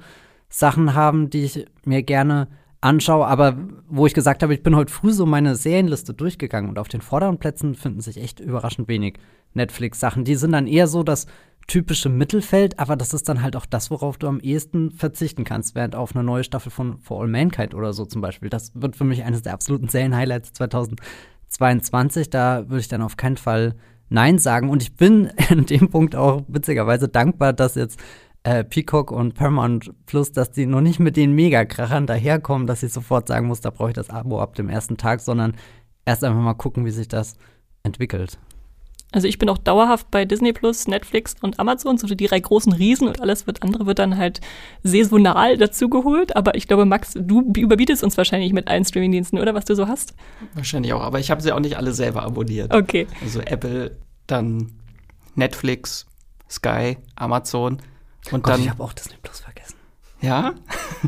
Sachen 0.51 0.95
haben, 0.95 1.31
die 1.31 1.45
ich 1.45 1.67
mir 1.85 2.03
gerne 2.03 2.49
anschaue, 2.83 3.27
aber 3.27 3.57
wo 3.89 4.07
ich 4.07 4.15
gesagt 4.15 4.43
habe, 4.43 4.55
ich 4.55 4.63
bin 4.63 4.77
heute 4.77 4.93
früh 4.93 5.13
so 5.13 5.27
meine 5.27 5.55
Serienliste 5.55 6.13
durchgegangen 6.13 6.69
und 6.69 6.79
auf 6.79 6.89
den 6.89 7.01
vorderen 7.01 7.39
Plätzen 7.39 7.75
finden 7.75 8.01
sich 8.01 8.19
echt 8.19 8.41
überraschend 8.41 8.89
wenig 8.89 9.19
Netflix-Sachen. 9.55 10.25
Die 10.25 10.35
sind 10.35 10.53
dann 10.53 10.67
eher 10.67 10.87
so 10.87 11.03
das 11.03 11.27
typische 11.67 12.09
Mittelfeld, 12.09 12.79
aber 12.79 12.97
das 12.97 13.15
ist 13.15 13.29
dann 13.29 13.43
halt 13.43 13.55
auch 13.55 13.67
das, 13.67 13.91
worauf 13.91 14.19
du 14.19 14.27
am 14.27 14.41
ehesten 14.41 14.91
verzichten 14.91 15.45
kannst, 15.45 15.75
während 15.75 15.95
auf 15.95 16.15
eine 16.15 16.25
neue 16.25 16.43
Staffel 16.43 16.71
von 16.71 16.99
For 16.99 17.23
All 17.23 17.29
Mankind 17.29 17.75
oder 17.75 17.93
so 17.93 18.05
zum 18.07 18.21
Beispiel. 18.21 18.49
Das 18.49 18.73
wird 18.75 18.97
für 18.97 19.05
mich 19.05 19.25
eines 19.25 19.43
der 19.43 19.53
absoluten 19.53 19.89
Serien-Highlights 19.89 20.55
2022. 20.55 22.31
Da 22.31 22.69
würde 22.69 22.81
ich 22.81 22.89
dann 22.89 23.03
auf 23.03 23.17
keinen 23.17 23.37
Fall 23.37 23.77
Nein 24.09 24.39
sagen. 24.39 24.69
Und 24.69 24.83
ich 24.83 24.97
bin 24.97 25.27
in 25.51 25.67
dem 25.67 25.91
Punkt 25.91 26.17
auch 26.17 26.43
witzigerweise 26.49 27.09
dankbar, 27.09 27.53
dass 27.53 27.77
jetzt 27.77 28.01
äh, 28.43 28.65
Peacock 28.65 29.11
und 29.11 29.35
Paramount 29.35 29.93
Plus, 30.07 30.33
dass 30.33 30.51
die 30.51 30.67
noch 30.67 30.81
nicht 30.81 30.99
mit 30.99 31.17
den 31.17 31.33
Megakrachern 31.33 32.07
daherkommen, 32.07 32.67
dass 32.67 32.83
ich 32.83 32.93
sofort 32.93 33.29
sagen 33.29 33.47
muss, 33.47 33.61
da 33.61 33.71
brauche 33.71 33.91
ich 33.91 33.95
das 33.95 34.11
Abo 34.11 34.41
ab 34.41 34.55
dem 34.55 34.69
ersten 34.69 34.97
Tag, 34.97 35.21
sondern 35.21 35.55
erst 36.07 36.25
einfach 36.25 36.41
mal 36.41 36.55
gucken, 36.55 36.85
wie 36.85 36.91
sich 36.91 37.09
das 37.09 37.37
entwickelt. 37.83 38.39
Also 39.13 39.27
ich 39.27 39.39
bin 39.39 39.49
auch 39.49 39.59
dauerhaft 39.59 40.11
bei 40.13 40.25
Disney 40.25 40.53
Plus, 40.53 40.87
Netflix 40.87 41.35
und 41.43 41.59
Amazon, 41.59 41.99
so 41.99 42.07
die 42.07 42.27
drei 42.27 42.39
großen 42.39 42.73
Riesen 42.73 43.09
und 43.09 43.21
alles 43.21 43.47
wird 43.47 43.63
andere 43.63 43.87
wird 43.87 43.99
dann 43.99 44.17
halt 44.17 44.41
saisonal 44.85 45.57
dazugeholt. 45.57 46.37
Aber 46.37 46.55
ich 46.55 46.69
glaube, 46.69 46.85
Max, 46.85 47.15
du 47.15 47.53
überbietest 47.57 48.05
uns 48.05 48.17
wahrscheinlich 48.17 48.53
mit 48.53 48.69
allen 48.69 48.85
Streamingdiensten, 48.85 49.41
oder 49.41 49.53
was 49.53 49.65
du 49.65 49.75
so 49.75 49.89
hast? 49.89 50.15
Wahrscheinlich 50.55 50.93
auch, 50.93 51.03
aber 51.03 51.19
ich 51.19 51.31
habe 51.31 51.43
sie 51.43 51.51
auch 51.51 51.59
nicht 51.59 51.77
alle 51.77 51.93
selber 51.93 52.23
abonniert. 52.23 52.73
Okay. 52.73 53.09
Also 53.21 53.41
Apple, 53.41 53.99
dann 54.29 54.73
Netflix, 55.35 56.07
Sky, 56.49 56.97
Amazon. 57.17 57.79
Und 58.31 58.43
Gott, 58.43 58.55
dann, 58.55 58.61
ich 58.63 58.71
habe 58.71 58.83
auch 58.83 58.93
Disney 58.93 59.17
Plus 59.23 59.41
vergessen. 59.41 59.77
Ja? 60.21 60.55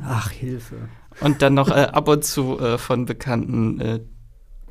Ach, 0.05 0.31
Hilfe. 0.31 0.89
Und 1.21 1.43
dann 1.43 1.55
noch 1.55 1.69
äh, 1.69 1.89
ab 1.93 2.09
und 2.09 2.25
zu 2.25 2.59
äh, 2.59 2.79
von 2.79 3.05
bekannten 3.05 3.81
äh, 3.81 4.01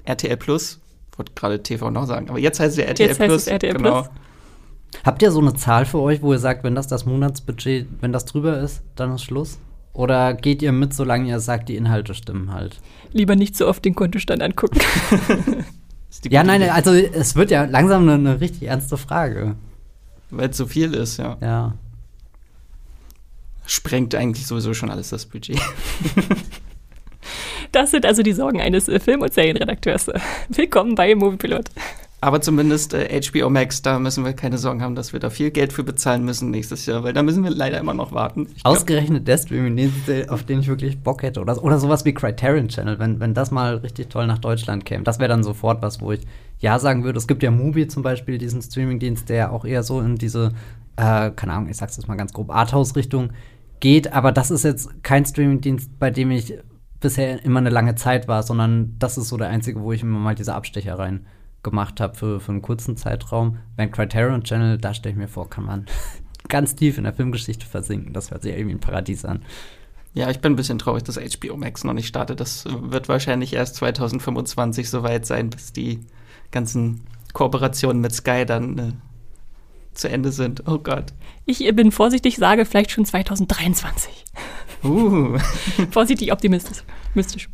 RTL 0.06 0.38
Plus. 0.38 0.80
Wollte 1.16 1.34
gerade 1.34 1.62
TV 1.62 1.92
noch 1.92 2.06
sagen, 2.06 2.30
aber 2.30 2.40
jetzt 2.40 2.60
heißt 2.60 2.72
es 2.72 2.78
ja 2.78 2.86
RTL 2.86 3.10
jetzt 3.10 3.18
Plus. 3.18 3.32
Heißt 3.32 3.42
es 3.42 3.48
RTL 3.48 3.74
genau. 3.74 4.02
Plus. 4.02 4.16
Habt 5.06 5.22
ihr 5.22 5.32
so 5.32 5.40
eine 5.40 5.54
Zahl 5.54 5.86
für 5.86 6.00
euch, 6.00 6.22
wo 6.22 6.34
ihr 6.34 6.40
sagt, 6.40 6.64
wenn 6.64 6.76
das 6.76 6.88
das 6.88 7.06
Monatsbudget, 7.06 7.88
wenn 8.02 8.12
das 8.12 8.26
drüber 8.26 8.60
ist, 8.60 8.84
dann 8.96 9.14
ist 9.16 9.24
Schluss? 9.24 9.60
Oder 9.94 10.34
geht 10.34 10.62
ihr 10.62 10.72
mit, 10.72 10.94
solange 10.94 11.30
ihr 11.30 11.40
sagt, 11.40 11.70
die 11.70 11.76
Inhalte 11.76 12.14
stimmen 12.14 12.54
halt? 12.54 12.80
Lieber 13.12 13.36
nicht 13.36 13.56
so 13.56 13.68
oft 13.68 13.86
den 13.86 13.96
Kontostand 13.96 14.42
angucken. 14.42 14.80
ja, 16.30 16.44
nein, 16.44 16.64
also 16.70 16.92
es 16.92 17.36
wird 17.36 17.52
ja 17.52 17.66
langsam 17.66 18.04
eine, 18.04 18.14
eine 18.14 18.42
richtig 18.42 18.68
ernste 18.68 18.98
Frage. 18.98 19.56
Weil 20.30 20.50
es 20.50 20.58
so 20.58 20.66
viel 20.66 20.94
ist, 20.94 21.18
ja. 21.18 21.38
Ja 21.42 21.74
sprengt 23.66 24.16
eigentlich 24.16 24.48
sowieso 24.48 24.74
schon 24.74 24.90
alles 24.90 25.10
das 25.10 25.26
Budget. 25.26 25.60
Das 27.72 27.92
sind 27.92 28.06
also 28.06 28.22
die 28.22 28.34
Sorgen 28.34 28.60
eines 28.60 28.90
äh, 28.90 29.00
Film- 29.00 29.22
und 29.22 29.34
Serienredakteurs. 29.34 30.08
Willkommen 30.50 30.96
bei 30.96 31.16
Moviepilot. 31.16 31.70
Aber 32.24 32.40
zumindest 32.40 32.94
äh, 32.94 33.20
HBO 33.22 33.50
Max, 33.50 33.82
da 33.82 33.98
müssen 33.98 34.24
wir 34.24 34.34
keine 34.34 34.60
Sorgen 34.60 34.84
haben, 34.84 34.94
dass 34.94 35.12
wir 35.14 35.20
da 35.20 35.32
viel 35.32 35.50
Geld 35.50 35.74
für 35.74 35.84
bezahlen 35.84 36.24
müssen 36.24 36.52
nächstes 36.52 36.86
Jahr, 36.86 37.04
weil 37.04 37.14
da 37.14 37.24
müssen 37.24 37.44
wir 37.44 37.50
leider 37.50 37.80
immer 37.80 37.96
noch 37.96 38.12
warten. 38.12 38.48
Ich 38.56 38.64
Ausgerechnet 38.64 39.28
der 39.28 39.38
Streaming, 39.38 39.92
auf 40.28 40.44
den 40.44 40.60
ich 40.60 40.68
wirklich 40.68 41.00
Bock 41.00 41.24
hätte. 41.24 41.40
Oder, 41.40 41.64
oder 41.64 41.80
sowas 41.80 42.06
wie 42.06 42.14
Criterion 42.14 42.68
Channel, 42.68 43.00
wenn, 43.00 43.20
wenn 43.20 43.34
das 43.34 43.50
mal 43.50 43.78
richtig 43.78 44.10
toll 44.10 44.28
nach 44.28 44.38
Deutschland 44.38 44.86
käme. 44.86 45.04
Das 45.04 45.18
wäre 45.18 45.30
dann 45.30 45.44
sofort 45.44 45.82
was, 45.82 46.00
wo 46.02 46.12
ich 46.12 46.22
Ja 46.60 46.78
sagen 46.78 47.04
würde. 47.04 47.18
Es 47.18 47.28
gibt 47.28 47.42
ja 47.42 47.50
Mubi 47.50 47.88
zum 47.88 48.04
Beispiel, 48.04 48.38
diesen 48.38 48.62
Streamingdienst, 48.62 49.30
der 49.30 49.52
auch 49.52 49.66
eher 49.66 49.82
so 49.82 50.00
in 50.02 50.18
diese, 50.18 50.52
äh, 50.98 51.32
keine 51.32 51.54
Ahnung, 51.54 51.70
ich 51.70 51.78
sag's 51.78 51.98
jetzt 51.98 52.08
mal 52.08 52.18
ganz 52.18 52.34
grob, 52.34 52.52
Arthouse-Richtung 52.52 53.32
geht, 53.82 54.14
aber 54.14 54.32
das 54.32 54.50
ist 54.50 54.64
jetzt 54.64 55.04
kein 55.04 55.26
Streamingdienst, 55.26 56.00
bei 56.00 56.10
dem 56.10 56.32
ich 56.32 56.58
bisher 57.02 57.44
immer 57.44 57.60
eine 57.60 57.70
lange 57.70 57.96
Zeit 57.96 58.30
war, 58.30 58.44
sondern 58.44 58.96
das 59.00 59.18
ist 59.18 59.28
so 59.28 59.36
der 59.36 59.50
einzige, 59.50 59.82
wo 59.82 59.92
ich 59.92 60.04
immer 60.04 60.20
mal 60.20 60.36
diese 60.36 60.56
Abstecher 60.56 60.98
rein 60.98 61.26
gemacht 61.64 62.00
habe 62.00 62.16
für, 62.16 62.40
für 62.40 62.52
einen 62.52 62.62
kurzen 62.62 62.96
Zeitraum. 62.96 63.58
Beim 63.76 63.92
Criterion 63.92 64.44
Channel, 64.44 64.78
da 64.78 64.94
stelle 64.94 65.14
ich 65.14 65.18
mir 65.18 65.28
vor, 65.28 65.50
kann 65.50 65.66
man 65.66 65.86
ganz 66.48 66.76
tief 66.76 66.98
in 66.98 67.04
der 67.04 67.14
Filmgeschichte 67.14 67.66
versinken. 67.66 68.14
Das 68.14 68.32
hört 68.32 68.44
sich 68.44 68.54
irgendwie 68.54 68.76
ein 68.76 68.80
Paradies 68.80 69.26
an. 69.26 69.44
Ja, 70.14 70.30
ich 70.30 70.40
bin 70.40 70.54
ein 70.54 70.58
bisschen 70.58 70.80
traurig, 70.80 71.04
dass 71.04 71.18
HBO 71.18 71.58
Max 71.58 71.84
noch 71.84 71.94
nicht 71.94 72.08
startet. 72.08 72.40
Das 72.40 72.66
wird 72.66 73.10
wahrscheinlich 73.10 73.54
erst 73.54 73.76
2025 73.76 74.90
soweit 74.90 75.26
sein, 75.26 75.50
bis 75.50 75.74
die 75.74 76.02
ganzen 76.52 77.02
Kooperationen 77.34 78.02
mit 78.02 78.14
Sky 78.14 78.46
dann 78.46 78.78
äh, 78.78 78.92
zu 79.94 80.10
Ende 80.10 80.32
sind. 80.32 80.68
Oh 80.68 80.78
Gott. 80.80 81.06
Ich 81.46 81.60
bin 81.76 81.92
vorsichtig, 81.92 82.38
sage 82.38 82.66
vielleicht 82.66 82.92
schon 82.92 83.06
2023. 83.06 84.26
Uh. 84.84 85.38
vorsichtig 85.92 86.32
optimistisch. 86.32 86.84
Mystisch. 87.14 87.50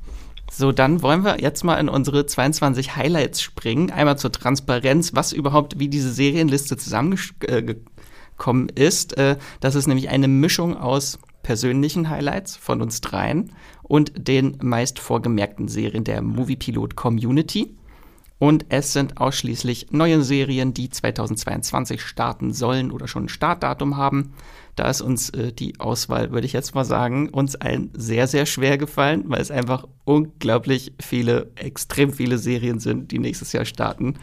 So, 0.52 0.72
dann 0.72 1.02
wollen 1.02 1.24
wir 1.24 1.42
jetzt 1.42 1.64
mal 1.64 1.76
in 1.76 1.90
unsere 1.90 2.26
22 2.26 2.96
Highlights 2.96 3.42
springen. 3.42 3.92
Einmal 3.92 4.18
zur 4.18 4.32
Transparenz, 4.32 5.14
was 5.14 5.34
überhaupt, 5.34 5.80
wie 5.80 5.90
diese 5.90 6.12
Serienliste 6.12 6.78
zusammengekommen 6.78 8.70
ist. 8.74 9.18
Äh, 9.18 9.38
das 9.60 9.76
ist 9.76 9.88
nämlich 9.88 10.10
eine 10.10 10.28
Mischung 10.28 10.78
aus 10.78 11.20
persönlichen 11.44 12.10
Highlights 12.10 12.56
von 12.58 12.82
uns 12.82 13.02
dreien 13.02 13.54
und 13.84 14.28
den 14.28 14.58
meist 14.62 15.00
vorgemerkten 15.00 15.68
Serien 15.68 16.04
der 16.04 16.22
Moviepilot 16.22 16.96
Community. 16.96 17.77
Und 18.40 18.68
es 18.70 18.94
sind 18.94 19.20
ausschließlich 19.20 19.88
neue 19.92 20.22
Serien, 20.22 20.74
die 20.74 20.90
2022 20.90 22.02
starten 22.02 22.54
sollen 22.54 22.92
oder 22.92 23.08
schon 23.08 23.26
ein 23.26 23.30
Startdatum 23.30 23.98
haben. 23.98 24.34
Da 24.76 24.90
ist 24.90 25.02
uns 25.02 25.32
äh, 25.32 25.52
die 25.52 25.80
Auswahl, 25.80 26.32
würde 26.32 26.46
ich 26.46 26.54
jetzt 26.54 26.76
mal 26.76 26.86
sagen, 26.86 27.30
uns 27.30 27.56
allen 27.56 27.90
sehr, 27.96 28.28
sehr 28.28 28.46
schwer 28.46 28.78
gefallen, 28.78 29.24
weil 29.26 29.42
es 29.42 29.50
einfach 29.50 29.88
unglaublich 30.06 30.94
viele, 31.02 31.52
extrem 31.56 32.14
viele 32.14 32.38
Serien 32.38 32.80
sind, 32.80 33.12
die 33.12 33.18
nächstes 33.18 33.54
Jahr 33.54 33.66
starten. 33.66 34.20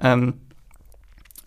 Ähm, 0.00 0.34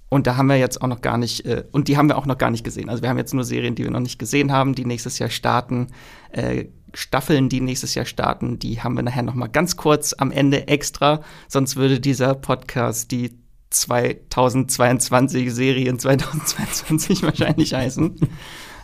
und 0.09 0.25
da 0.27 0.35
haben 0.35 0.47
wir 0.47 0.57
jetzt 0.57 0.81
auch 0.81 0.87
noch 0.87 1.01
gar 1.01 1.17
nicht, 1.17 1.45
äh, 1.45 1.63
und 1.71 1.87
die 1.87 1.95
haben 1.95 2.09
wir 2.09 2.17
auch 2.17 2.25
noch 2.25 2.37
gar 2.37 2.49
nicht 2.49 2.65
gesehen. 2.65 2.89
Also 2.89 3.01
wir 3.01 3.09
haben 3.09 3.17
jetzt 3.17 3.33
nur 3.33 3.43
Serien, 3.45 3.75
die 3.75 3.83
wir 3.83 3.91
noch 3.91 3.99
nicht 3.99 4.19
gesehen 4.19 4.51
haben, 4.51 4.75
die 4.75 4.85
nächstes 4.85 5.19
Jahr 5.19 5.29
starten. 5.29 5.87
Äh, 6.31 6.65
Staffeln, 6.93 7.49
die 7.49 7.61
nächstes 7.61 7.95
Jahr 7.95 8.05
starten, 8.05 8.59
die 8.59 8.81
haben 8.81 8.95
wir 8.95 9.03
nachher 9.03 9.23
noch 9.23 9.35
mal 9.35 9.47
ganz 9.47 9.77
kurz 9.77 10.13
am 10.13 10.31
Ende 10.31 10.67
extra. 10.67 11.21
Sonst 11.47 11.75
würde 11.75 11.99
dieser 11.99 12.35
Podcast 12.35 13.11
die 13.11 13.37
2022 13.69 15.53
Serien 15.53 15.99
2022 15.99 17.23
wahrscheinlich 17.23 17.73
heißen. 17.73 18.15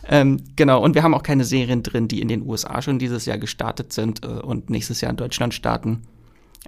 Ähm, 0.08 0.40
genau, 0.54 0.82
und 0.82 0.94
wir 0.94 1.02
haben 1.02 1.14
auch 1.14 1.22
keine 1.22 1.44
Serien 1.44 1.82
drin, 1.82 2.08
die 2.08 2.20
in 2.20 2.28
den 2.28 2.46
USA 2.46 2.80
schon 2.80 2.98
dieses 2.98 3.26
Jahr 3.26 3.38
gestartet 3.38 3.92
sind 3.92 4.24
äh, 4.24 4.28
und 4.28 4.70
nächstes 4.70 5.00
Jahr 5.00 5.10
in 5.10 5.16
Deutschland 5.16 5.54
starten. 5.54 6.02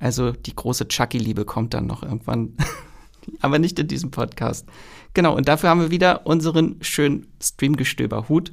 Also 0.00 0.32
die 0.32 0.54
große 0.54 0.88
Chucky-Liebe 0.88 1.44
kommt 1.44 1.74
dann 1.74 1.86
noch 1.86 2.02
irgendwann, 2.02 2.54
aber 3.40 3.58
nicht 3.58 3.78
in 3.78 3.86
diesem 3.86 4.10
Podcast. 4.10 4.66
Genau, 5.14 5.36
und 5.36 5.48
dafür 5.48 5.70
haben 5.70 5.80
wir 5.80 5.90
wieder 5.90 6.26
unseren 6.26 6.76
schönen 6.80 7.28
Streamgestöber-Hut 7.40 8.52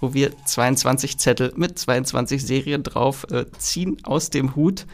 wo 0.00 0.14
wir 0.14 0.32
22 0.44 1.18
Zettel 1.18 1.52
mit 1.56 1.78
22 1.78 2.44
Serien 2.44 2.82
drauf 2.82 3.26
äh, 3.30 3.46
ziehen 3.58 3.98
aus 4.04 4.30
dem 4.30 4.56
Hut. 4.56 4.86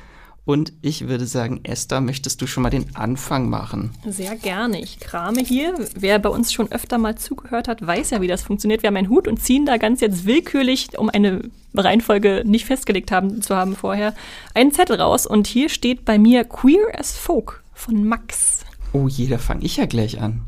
Und 0.44 0.72
ich 0.82 1.06
würde 1.06 1.26
sagen, 1.26 1.60
Esther, 1.62 2.00
möchtest 2.00 2.42
du 2.42 2.48
schon 2.48 2.64
mal 2.64 2.70
den 2.70 2.96
Anfang 2.96 3.48
machen? 3.48 3.92
Sehr 4.04 4.34
gerne. 4.34 4.80
Ich 4.80 4.98
krame 4.98 5.40
hier. 5.40 5.74
Wer 5.94 6.18
bei 6.18 6.30
uns 6.30 6.52
schon 6.52 6.72
öfter 6.72 6.98
mal 6.98 7.16
zugehört 7.16 7.68
hat, 7.68 7.86
weiß 7.86 8.10
ja, 8.10 8.20
wie 8.20 8.26
das 8.26 8.42
funktioniert. 8.42 8.82
Wir 8.82 8.88
haben 8.88 8.96
einen 8.96 9.08
Hut 9.08 9.28
und 9.28 9.40
ziehen 9.40 9.66
da 9.66 9.76
ganz 9.76 10.00
jetzt 10.00 10.26
willkürlich, 10.26 10.98
um 10.98 11.10
eine 11.10 11.42
Reihenfolge 11.74 12.42
nicht 12.44 12.64
festgelegt 12.64 13.12
haben, 13.12 13.40
zu 13.40 13.54
haben 13.54 13.76
vorher, 13.76 14.14
einen 14.52 14.72
Zettel 14.72 15.00
raus. 15.00 15.26
Und 15.26 15.46
hier 15.46 15.68
steht 15.68 16.04
bei 16.04 16.18
mir 16.18 16.42
Queer 16.42 16.98
as 16.98 17.16
Folk 17.16 17.62
von 17.72 18.04
Max. 18.04 18.64
Oh 18.92 19.06
je, 19.06 19.28
da 19.28 19.38
fange 19.38 19.64
ich 19.64 19.76
ja 19.76 19.86
gleich 19.86 20.20
an. 20.20 20.42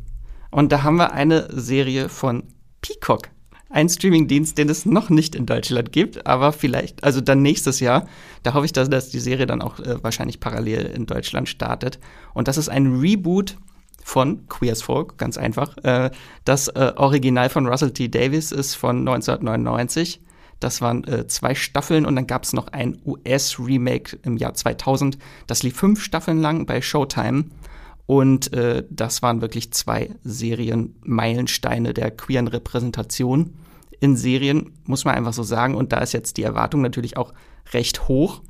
Und 0.51 0.73
da 0.73 0.83
haben 0.83 0.97
wir 0.97 1.13
eine 1.13 1.47
Serie 1.51 2.09
von 2.09 2.43
Peacock 2.81 3.29
ein 3.75 3.89
Streamingdienst, 3.89 4.57
den 4.57 4.69
es 4.69 4.85
noch 4.85 5.09
nicht 5.09 5.35
in 5.35 5.45
Deutschland 5.45 5.91
gibt, 5.91 6.25
aber 6.25 6.53
vielleicht, 6.53 7.03
also 7.03 7.19
dann 7.19 7.41
nächstes 7.41 7.81
Jahr. 7.81 8.07
Da 8.41 8.53
hoffe 8.53 8.65
ich, 8.65 8.71
dass, 8.71 8.89
dass 8.89 9.09
die 9.09 9.19
Serie 9.19 9.45
dann 9.45 9.61
auch 9.61 9.79
äh, 9.79 10.01
wahrscheinlich 10.01 10.39
parallel 10.39 10.85
in 10.85 11.05
Deutschland 11.05 11.49
startet. 11.49 11.99
Und 12.33 12.47
das 12.47 12.57
ist 12.57 12.69
ein 12.69 12.99
Reboot 12.99 13.57
von 14.01 14.47
Queers 14.47 14.81
Folk, 14.81 15.17
ganz 15.17 15.37
einfach. 15.37 15.75
Äh, 15.83 16.11
das 16.45 16.69
äh, 16.69 16.93
Original 16.95 17.49
von 17.49 17.67
Russell 17.67 17.91
T. 17.91 18.07
Davis 18.07 18.53
ist 18.53 18.75
von 18.75 18.99
1999. 18.99 20.21
Das 20.61 20.79
waren 20.79 21.03
äh, 21.03 21.27
zwei 21.27 21.53
Staffeln 21.53 22.05
und 22.05 22.15
dann 22.15 22.27
gab 22.27 22.45
es 22.45 22.53
noch 22.53 22.69
ein 22.69 22.97
US-Remake 23.05 24.19
im 24.23 24.37
Jahr 24.37 24.53
2000. 24.53 25.17
Das 25.47 25.63
lief 25.63 25.75
fünf 25.75 26.01
Staffeln 26.01 26.39
lang 26.39 26.65
bei 26.65 26.81
Showtime. 26.81 27.45
Und 28.05 28.53
äh, 28.53 28.85
das 28.89 29.21
waren 29.21 29.41
wirklich 29.41 29.73
zwei 29.73 30.11
Serienmeilensteine 30.23 31.93
der 31.93 32.11
queeren 32.11 32.47
Repräsentation 32.47 33.55
in 33.99 34.15
Serien, 34.15 34.73
muss 34.85 35.05
man 35.05 35.15
einfach 35.15 35.33
so 35.33 35.43
sagen. 35.43 35.75
Und 35.75 35.91
da 35.91 35.99
ist 35.99 36.13
jetzt 36.13 36.37
die 36.37 36.43
Erwartung 36.43 36.81
natürlich 36.81 37.17
auch 37.17 37.33
recht 37.73 38.07
hoch. 38.07 38.41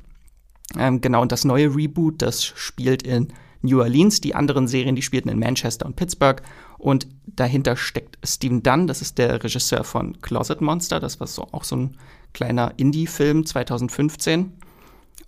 Ähm, 0.78 1.00
genau, 1.00 1.22
und 1.22 1.32
das 1.32 1.44
neue 1.44 1.74
Reboot, 1.74 2.22
das 2.22 2.44
spielt 2.44 3.02
in 3.02 3.32
New 3.62 3.80
Orleans. 3.80 4.20
Die 4.20 4.34
anderen 4.34 4.68
Serien, 4.68 4.96
die 4.96 5.02
spielten 5.02 5.28
in 5.28 5.38
Manchester 5.38 5.86
und 5.86 5.96
Pittsburgh. 5.96 6.42
Und 6.78 7.06
dahinter 7.26 7.76
steckt 7.76 8.18
Stephen 8.24 8.62
Dunn, 8.62 8.86
das 8.86 9.02
ist 9.02 9.18
der 9.18 9.42
Regisseur 9.42 9.84
von 9.84 10.20
Closet 10.20 10.60
Monster. 10.60 11.00
Das 11.00 11.20
war 11.20 11.26
so, 11.26 11.48
auch 11.52 11.64
so 11.64 11.76
ein 11.76 11.96
kleiner 12.32 12.74
Indie-Film 12.76 13.46
2015. 13.46 14.52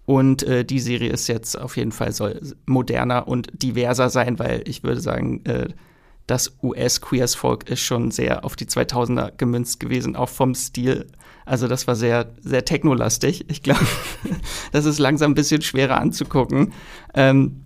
Und 0.05 0.43
äh, 0.43 0.65
die 0.65 0.81
Serie 0.81 1.11
ist 1.11 1.27
jetzt 1.27 1.59
auf 1.59 1.77
jeden 1.77 1.93
Fall 1.93 2.13
soll 2.13 2.41
moderner 2.67 3.29
und 3.29 3.51
diverser 3.53 4.09
sein, 4.09 4.39
weil 4.39 4.63
ich 4.67 4.83
würde 4.83 5.01
sagen, 5.01 5.45
äh, 5.45 5.69
das 6.29 6.57
US-Queers 6.63 7.35
Folk 7.35 7.69
ist 7.69 7.81
schon 7.81 8.13
sehr 8.13 8.45
auf 8.45 8.55
die 8.55 8.67
2000er 8.67 9.33
gemünzt 9.37 9.81
gewesen, 9.81 10.15
auch 10.15 10.29
vom 10.29 10.55
Stil. 10.55 11.07
Also 11.45 11.67
das 11.67 11.87
war 11.87 11.97
sehr, 11.97 12.31
sehr 12.41 12.65
technolastig. 12.65 13.47
Ich 13.49 13.63
glaube, 13.63 13.87
das 14.73 14.85
ist 14.85 14.99
langsam 14.99 15.33
ein 15.33 15.35
bisschen 15.35 15.63
schwerer 15.63 15.99
anzugucken. 15.99 16.73
Ähm, 17.15 17.65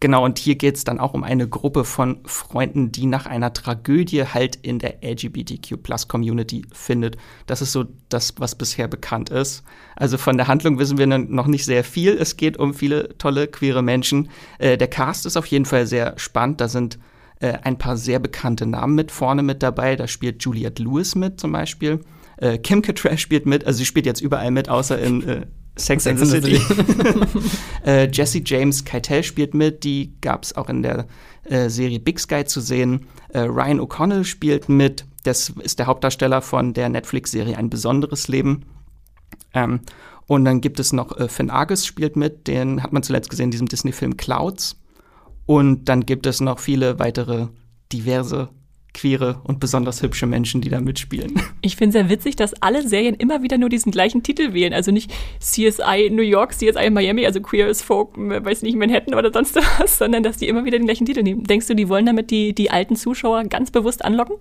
Genau, 0.00 0.22
und 0.22 0.38
hier 0.38 0.56
geht 0.56 0.76
es 0.76 0.84
dann 0.84 1.00
auch 1.00 1.14
um 1.14 1.24
eine 1.24 1.48
Gruppe 1.48 1.86
von 1.86 2.20
Freunden, 2.26 2.92
die 2.92 3.06
nach 3.06 3.24
einer 3.24 3.54
Tragödie 3.54 4.24
halt 4.24 4.56
in 4.56 4.78
der 4.78 5.02
LGBTQ-Plus-Community 5.02 6.66
findet. 6.74 7.16
Das 7.46 7.62
ist 7.62 7.72
so 7.72 7.86
das, 8.10 8.34
was 8.36 8.54
bisher 8.54 8.86
bekannt 8.86 9.30
ist. 9.30 9.62
Also 9.96 10.18
von 10.18 10.36
der 10.36 10.46
Handlung 10.46 10.78
wissen 10.78 10.98
wir 10.98 11.06
noch 11.06 11.46
nicht 11.46 11.64
sehr 11.64 11.84
viel. 11.84 12.18
Es 12.18 12.36
geht 12.36 12.58
um 12.58 12.74
viele 12.74 13.16
tolle 13.16 13.46
queere 13.46 13.80
Menschen. 13.80 14.28
Äh, 14.58 14.76
der 14.76 14.88
Cast 14.88 15.24
ist 15.24 15.38
auf 15.38 15.46
jeden 15.46 15.64
Fall 15.64 15.86
sehr 15.86 16.18
spannend. 16.18 16.60
Da 16.60 16.68
sind 16.68 16.98
äh, 17.44 17.58
ein 17.62 17.76
paar 17.76 17.98
sehr 17.98 18.18
bekannte 18.18 18.64
Namen 18.64 18.94
mit 18.94 19.12
vorne 19.12 19.42
mit 19.42 19.62
dabei. 19.62 19.96
Da 19.96 20.08
spielt 20.08 20.42
Juliette 20.42 20.82
Lewis 20.82 21.14
mit 21.14 21.38
zum 21.38 21.52
Beispiel. 21.52 22.00
Äh, 22.38 22.56
Kim 22.58 22.80
Cattrall 22.80 23.18
spielt 23.18 23.44
mit, 23.44 23.66
also 23.66 23.78
sie 23.78 23.84
spielt 23.84 24.06
jetzt 24.06 24.22
überall 24.22 24.50
mit, 24.50 24.70
außer 24.70 24.98
in 24.98 25.22
äh, 25.28 25.46
Sex, 25.76 26.06
and 26.06 26.18
the 26.18 26.24
City. 26.24 26.58
äh, 27.86 28.08
Jesse 28.10 28.40
James 28.44 28.84
Keitel 28.84 29.22
spielt 29.22 29.52
mit, 29.52 29.84
die 29.84 30.14
gab 30.22 30.44
es 30.44 30.56
auch 30.56 30.70
in 30.70 30.82
der 30.82 31.06
äh, 31.44 31.68
Serie 31.68 32.00
Big 32.00 32.18
Sky 32.18 32.44
zu 32.46 32.60
sehen. 32.60 33.06
Äh, 33.28 33.40
Ryan 33.40 33.80
O'Connell 33.80 34.24
spielt 34.24 34.70
mit, 34.70 35.04
das 35.24 35.50
ist 35.50 35.78
der 35.78 35.86
Hauptdarsteller 35.86 36.40
von 36.40 36.72
der 36.72 36.88
Netflix-Serie 36.88 37.58
Ein 37.58 37.68
besonderes 37.68 38.28
Leben. 38.28 38.64
Ähm, 39.52 39.80
und 40.26 40.46
dann 40.46 40.62
gibt 40.62 40.80
es 40.80 40.94
noch 40.94 41.18
äh, 41.18 41.28
Finn 41.28 41.50
Argus 41.50 41.84
spielt 41.84 42.16
mit, 42.16 42.46
den 42.46 42.82
hat 42.82 42.94
man 42.94 43.02
zuletzt 43.02 43.28
gesehen 43.28 43.46
in 43.46 43.50
diesem 43.50 43.68
Disney-Film 43.68 44.16
Clouds. 44.16 44.76
Und 45.46 45.86
dann 45.86 46.06
gibt 46.06 46.26
es 46.26 46.40
noch 46.40 46.58
viele 46.58 46.98
weitere 46.98 47.48
diverse 47.92 48.48
queere 48.94 49.40
und 49.44 49.60
besonders 49.60 50.00
hübsche 50.02 50.26
Menschen, 50.26 50.60
die 50.62 50.70
da 50.70 50.80
mitspielen. 50.80 51.34
Ich 51.64 51.76
finde 51.76 51.92
sehr 51.92 52.10
witzig, 52.10 52.36
dass 52.36 52.52
alle 52.62 52.86
Serien 52.86 53.14
immer 53.14 53.42
wieder 53.42 53.56
nur 53.56 53.70
diesen 53.70 53.90
gleichen 53.90 54.22
Titel 54.22 54.52
wählen. 54.52 54.74
Also 54.74 54.92
nicht 54.92 55.10
CSI 55.40 56.10
New 56.10 56.22
York, 56.22 56.52
CSI 56.52 56.90
Miami, 56.90 57.24
also 57.24 57.40
Queer 57.40 57.68
as 57.68 57.80
Folk, 57.80 58.10
weiß 58.16 58.60
nicht, 58.62 58.76
Manhattan 58.76 59.14
oder 59.14 59.32
sonst 59.32 59.56
was, 59.78 59.96
sondern 59.96 60.22
dass 60.22 60.36
die 60.36 60.46
immer 60.46 60.66
wieder 60.66 60.78
den 60.78 60.84
gleichen 60.84 61.06
Titel 61.06 61.22
nehmen. 61.22 61.44
Denkst 61.44 61.66
du, 61.66 61.74
die 61.74 61.88
wollen 61.88 62.04
damit 62.04 62.30
die, 62.30 62.54
die 62.54 62.70
alten 62.70 62.96
Zuschauer 62.96 63.44
ganz 63.44 63.70
bewusst 63.70 64.04
anlocken? 64.04 64.36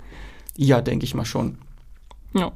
Ja, 0.58 0.82
denke 0.82 1.06
ich 1.06 1.16
mal 1.16 1.24
schon. 1.24 1.58
Ja. 2.36 2.52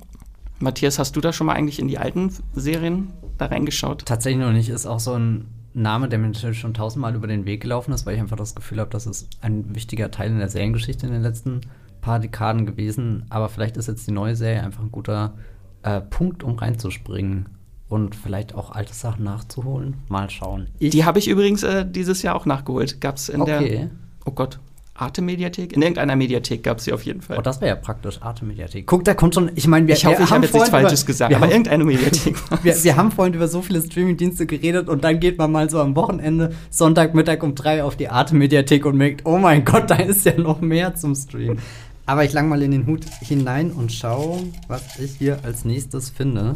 Matthias, 0.59 0.99
hast 0.99 1.15
du 1.15 1.21
da 1.21 1.31
schon 1.31 1.47
mal 1.47 1.53
eigentlich 1.53 1.79
in 1.79 1.87
die 1.87 1.97
alten 1.97 2.33
Serien 2.53 3.13
da 3.37 3.45
reingeschaut? 3.45 4.05
Tatsächlich 4.05 4.43
noch 4.43 4.51
nicht. 4.51 4.67
Ist 4.67 4.85
auch 4.85 4.99
so 4.99 5.13
ein 5.13 5.45
Name, 5.73 6.09
der 6.09 6.19
mir 6.19 6.27
natürlich 6.27 6.59
schon 6.59 6.73
tausendmal 6.73 7.15
über 7.15 7.27
den 7.27 7.45
Weg 7.45 7.61
gelaufen 7.61 7.93
ist, 7.93 8.05
weil 8.05 8.15
ich 8.15 8.21
einfach 8.21 8.37
das 8.37 8.55
Gefühl 8.55 8.79
habe, 8.79 8.89
dass 8.89 9.05
es 9.05 9.29
ein 9.41 9.75
wichtiger 9.75 10.09
Teil 10.11 10.31
in 10.31 10.39
der 10.39 10.49
Seriengeschichte 10.49 11.05
in 11.05 11.13
den 11.13 11.21
letzten 11.21 11.61
paar 12.01 12.19
Dekaden 12.19 12.65
gewesen, 12.65 13.25
aber 13.29 13.49
vielleicht 13.49 13.77
ist 13.77 13.87
jetzt 13.87 14.07
die 14.07 14.11
neue 14.11 14.35
Serie 14.35 14.63
einfach 14.63 14.81
ein 14.81 14.91
guter 14.91 15.35
äh, 15.83 16.01
Punkt, 16.01 16.43
um 16.43 16.55
reinzuspringen 16.55 17.49
und 17.89 18.15
vielleicht 18.15 18.55
auch 18.55 18.71
alte 18.71 18.93
Sachen 18.93 19.23
nachzuholen. 19.23 19.97
Mal 20.09 20.29
schauen. 20.29 20.67
Die 20.79 21.05
habe 21.05 21.19
ich 21.19 21.27
übrigens 21.27 21.63
äh, 21.63 21.85
dieses 21.89 22.21
Jahr 22.21 22.35
auch 22.35 22.45
nachgeholt. 22.45 23.01
Gab 23.01 23.15
es 23.15 23.29
in 23.29 23.41
okay. 23.41 23.69
der. 23.69 23.89
Oh 24.25 24.31
Gott. 24.31 24.59
Arte-Mediathek? 24.97 25.73
In 25.73 25.81
irgendeiner 25.81 26.15
Mediathek 26.15 26.63
gab 26.63 26.79
es 26.79 26.85
sie 26.85 26.93
auf 26.93 27.03
jeden 27.03 27.21
Fall. 27.21 27.37
Oh, 27.37 27.41
das 27.41 27.61
wäre 27.61 27.69
ja 27.69 27.75
praktisch, 27.75 28.21
Arte-Mediathek. 28.21 28.87
Guck, 28.87 29.03
da 29.05 29.13
kommt 29.13 29.35
schon, 29.35 29.51
ich 29.55 29.67
meine, 29.67 29.87
wir, 29.87 29.95
ich 29.95 30.05
hoffe, 30.05 30.17
wir 30.17 30.25
ich 30.25 30.31
habe 30.31 30.45
jetzt 30.45 30.53
nichts 30.53 30.69
Falsches 30.69 31.03
über- 31.03 31.07
gesagt, 31.07 31.33
aber 31.35 31.45
haben, 31.45 31.51
irgendeine 31.51 31.83
Mediathek. 31.83 32.35
wir, 32.63 32.83
wir 32.83 32.95
haben 32.95 33.11
vorhin 33.11 33.33
über 33.33 33.47
so 33.47 33.61
viele 33.61 33.81
Streaming-Dienste 33.81 34.45
geredet 34.45 34.89
und 34.89 35.03
dann 35.03 35.19
geht 35.19 35.37
man 35.37 35.51
mal 35.51 35.69
so 35.69 35.79
am 35.79 35.95
Wochenende, 35.95 36.53
Sonntagmittag 36.69 37.43
um 37.43 37.53
drei 37.55 37.83
auf 37.83 37.95
die 37.95 38.09
Arte-Mediathek 38.09 38.85
und 38.85 38.97
merkt, 38.97 39.25
oh 39.25 39.37
mein 39.37 39.63
Gott, 39.65 39.89
da 39.89 39.95
ist 39.95 40.25
ja 40.25 40.37
noch 40.37 40.61
mehr 40.61 40.95
zum 40.95 41.15
Streamen. 41.15 41.59
Aber 42.05 42.23
ich 42.23 42.33
lang 42.33 42.47
mal 42.49 42.61
in 42.63 42.71
den 42.71 42.87
Hut 42.87 43.05
hinein 43.21 43.71
und 43.71 43.91
schau, 43.91 44.39
was 44.67 44.97
ich 44.99 45.11
hier 45.17 45.39
als 45.43 45.65
nächstes 45.65 46.09
finde. 46.09 46.55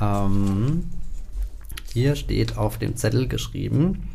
Ähm, 0.00 0.84
hier 1.92 2.14
steht 2.16 2.56
auf 2.58 2.78
dem 2.78 2.94
Zettel 2.94 3.28
geschrieben: 3.28 4.10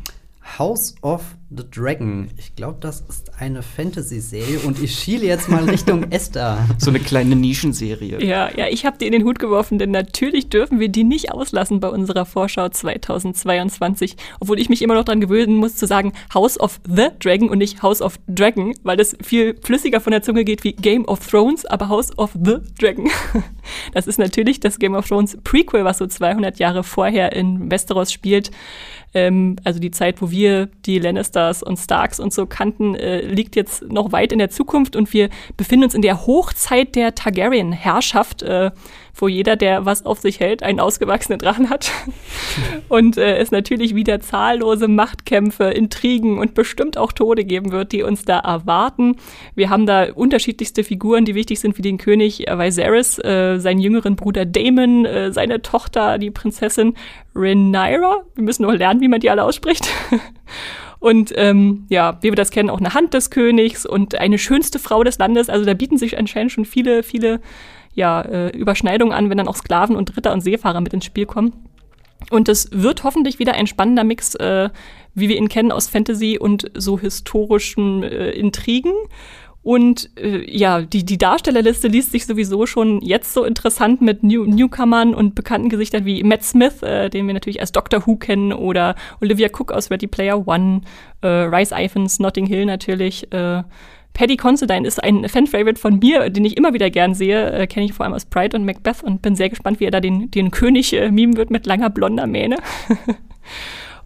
House 0.58 0.94
of 1.02 1.22
the 1.50 1.64
Dragon. 1.70 2.28
Ich 2.36 2.54
glaube, 2.54 2.78
das 2.80 3.00
ist 3.08 3.32
eine 3.38 3.62
Fantasy-Serie 3.62 4.60
und 4.60 4.80
ich 4.82 4.94
schiele 4.94 5.24
jetzt 5.24 5.48
mal 5.48 5.64
Richtung 5.64 6.04
Esther. 6.10 6.58
so 6.78 6.90
eine 6.90 7.00
kleine 7.00 7.34
Nischenserie. 7.36 8.22
Ja, 8.22 8.50
ja, 8.56 8.66
ich 8.68 8.84
habe 8.84 8.98
die 8.98 9.06
in 9.06 9.12
den 9.12 9.24
Hut 9.24 9.38
geworfen, 9.38 9.78
denn 9.78 9.90
natürlich 9.90 10.48
dürfen 10.48 10.80
wir 10.80 10.88
die 10.88 11.04
nicht 11.04 11.32
auslassen 11.32 11.80
bei 11.80 11.88
unserer 11.88 12.26
Vorschau 12.26 12.68
2022. 12.68 14.16
Obwohl 14.40 14.58
ich 14.60 14.68
mich 14.68 14.82
immer 14.82 14.94
noch 14.94 15.04
dran 15.04 15.20
gewöhnen 15.20 15.56
muss 15.56 15.76
zu 15.76 15.86
sagen 15.86 16.12
House 16.32 16.58
of 16.58 16.80
the 16.86 17.08
Dragon 17.20 17.48
und 17.48 17.58
nicht 17.58 17.82
House 17.82 18.02
of 18.02 18.18
Dragon, 18.28 18.74
weil 18.82 18.96
das 18.96 19.16
viel 19.22 19.56
flüssiger 19.62 20.00
von 20.00 20.10
der 20.12 20.22
Zunge 20.22 20.44
geht 20.44 20.64
wie 20.64 20.72
Game 20.72 21.04
of 21.06 21.26
Thrones, 21.26 21.64
aber 21.66 21.88
House 21.88 22.16
of 22.18 22.32
the 22.34 22.58
Dragon. 22.78 23.10
Das 23.94 24.06
ist 24.06 24.18
natürlich 24.18 24.60
das 24.60 24.78
Game 24.78 24.94
of 24.94 25.08
Thrones 25.08 25.38
Prequel, 25.42 25.84
was 25.84 25.96
so 25.96 26.06
200 26.06 26.58
Jahre 26.58 26.84
vorher 26.84 27.32
in 27.32 27.70
Westeros 27.70 28.12
spielt. 28.12 28.50
Ähm, 29.14 29.56
also 29.64 29.80
die 29.80 29.90
Zeit, 29.90 30.20
wo 30.20 30.30
wir 30.30 30.68
die 30.84 30.98
Lannisters 30.98 31.62
und 31.62 31.78
Starks 31.78 32.20
und 32.20 32.32
so 32.32 32.46
kannten, 32.46 32.94
äh, 32.94 33.20
liegt 33.20 33.56
jetzt 33.56 33.82
noch 33.90 34.12
weit 34.12 34.32
in 34.32 34.38
der 34.38 34.50
Zukunft 34.50 34.96
und 34.96 35.12
wir 35.12 35.30
befinden 35.56 35.84
uns 35.84 35.94
in 35.94 36.02
der 36.02 36.26
Hochzeit 36.26 36.96
der 36.96 37.14
Targaryen-Herrschaft, 37.14 38.42
äh, 38.42 38.70
wo 39.14 39.28
jeder, 39.28 39.56
der 39.56 39.84
was 39.84 40.04
auf 40.04 40.18
sich 40.18 40.40
hält, 40.40 40.62
einen 40.62 40.80
ausgewachsenen 40.80 41.38
Drachen 41.38 41.70
hat. 41.70 41.90
und 42.88 43.16
äh, 43.16 43.38
es 43.38 43.50
natürlich 43.50 43.94
wieder 43.94 44.20
zahllose 44.20 44.88
Machtkämpfe, 44.88 45.64
Intrigen 45.64 46.38
und 46.38 46.54
bestimmt 46.54 46.98
auch 46.98 47.12
Tode 47.12 47.44
geben 47.44 47.72
wird, 47.72 47.92
die 47.92 48.02
uns 48.02 48.24
da 48.24 48.40
erwarten. 48.40 49.16
Wir 49.54 49.70
haben 49.70 49.86
da 49.86 50.12
unterschiedlichste 50.12 50.84
Figuren, 50.84 51.24
die 51.24 51.34
wichtig 51.34 51.60
sind, 51.60 51.78
wie 51.78 51.82
den 51.82 51.98
König 51.98 52.48
äh, 52.48 52.58
Viserys, 52.58 53.18
äh, 53.18 53.58
seinen 53.58 53.80
jüngeren 53.80 54.16
Bruder 54.16 54.44
Daemon, 54.44 55.04
äh, 55.04 55.32
seine 55.32 55.62
Tochter, 55.62 56.18
die 56.18 56.30
Prinzessin 56.30 56.94
Rhaenyra. 57.34 58.22
Wir 58.34 58.44
müssen 58.44 58.62
noch 58.62 58.72
lernen, 58.72 59.00
wie 59.00 59.08
man 59.08 59.20
die 59.20 59.30
alle 59.30 59.44
ausspricht. 59.44 59.88
Und 61.04 61.34
ähm, 61.36 61.84
ja, 61.90 62.16
wie 62.22 62.30
wir 62.30 62.34
das 62.34 62.50
kennen, 62.50 62.70
auch 62.70 62.78
eine 62.78 62.94
Hand 62.94 63.12
des 63.12 63.28
Königs 63.28 63.84
und 63.84 64.18
eine 64.18 64.38
schönste 64.38 64.78
Frau 64.78 65.04
des 65.04 65.18
Landes. 65.18 65.50
Also 65.50 65.66
da 65.66 65.74
bieten 65.74 65.98
sich 65.98 66.16
anscheinend 66.16 66.50
schon 66.50 66.64
viele, 66.64 67.02
viele 67.02 67.42
ja, 67.94 68.22
äh, 68.22 68.48
Überschneidungen 68.50 69.14
an, 69.14 69.30
wenn 69.30 69.38
dann 69.38 69.48
auch 69.48 69.56
Sklaven 69.56 69.96
und 69.96 70.16
Ritter 70.16 70.32
und 70.32 70.40
Seefahrer 70.40 70.80
mit 70.80 70.92
ins 70.92 71.04
Spiel 71.04 71.26
kommen. 71.26 71.52
Und 72.30 72.48
es 72.48 72.68
wird 72.72 73.04
hoffentlich 73.04 73.38
wieder 73.38 73.54
ein 73.54 73.66
spannender 73.66 74.04
Mix, 74.04 74.34
äh, 74.34 74.70
wie 75.14 75.28
wir 75.28 75.36
ihn 75.36 75.48
kennen 75.48 75.72
aus 75.72 75.88
Fantasy 75.88 76.38
und 76.38 76.70
so 76.74 76.98
historischen 76.98 78.02
äh, 78.02 78.30
Intrigen. 78.30 78.92
Und 79.62 80.10
äh, 80.18 80.44
ja, 80.46 80.82
die, 80.82 81.04
die 81.04 81.16
Darstellerliste 81.16 81.88
liest 81.88 82.12
sich 82.12 82.26
sowieso 82.26 82.66
schon 82.66 83.00
jetzt 83.00 83.32
so 83.32 83.44
interessant 83.44 84.02
mit 84.02 84.22
New 84.22 84.44
Newcomern 84.44 85.14
und 85.14 85.34
bekannten 85.34 85.70
Gesichtern 85.70 86.04
wie 86.04 86.22
Matt 86.22 86.44
Smith, 86.44 86.82
äh, 86.82 87.08
den 87.08 87.26
wir 87.26 87.32
natürlich 87.32 87.60
als 87.60 87.72
Doctor 87.72 88.06
Who 88.06 88.16
kennen, 88.16 88.52
oder 88.52 88.94
Olivia 89.22 89.48
Cook 89.48 89.72
aus 89.72 89.90
Ready 89.90 90.06
Player 90.06 90.46
One, 90.46 90.82
äh, 91.22 91.26
Rice 91.26 91.72
Iphans, 91.72 92.18
Notting 92.18 92.44
Hill 92.44 92.66
natürlich. 92.66 93.32
Äh, 93.32 93.62
Paddy 94.14 94.36
Considine 94.36 94.86
ist 94.86 95.02
ein 95.02 95.28
Fan-Favorite 95.28 95.80
von 95.80 95.98
mir, 95.98 96.30
den 96.30 96.44
ich 96.44 96.56
immer 96.56 96.72
wieder 96.72 96.88
gern 96.88 97.14
sehe. 97.14 97.50
Äh, 97.50 97.66
Kenne 97.66 97.84
ich 97.84 97.92
vor 97.92 98.06
allem 98.06 98.14
aus 98.14 98.24
Pride 98.24 98.56
und 98.56 98.64
Macbeth 98.64 99.02
und 99.02 99.20
bin 99.22 99.34
sehr 99.34 99.50
gespannt, 99.50 99.80
wie 99.80 99.84
er 99.84 99.90
da 99.90 100.00
den, 100.00 100.30
den 100.30 100.50
König 100.52 100.92
äh, 100.92 101.10
mimen 101.10 101.36
wird 101.36 101.50
mit 101.50 101.66
langer 101.66 101.90
blonder 101.90 102.26
Mähne. 102.26 102.56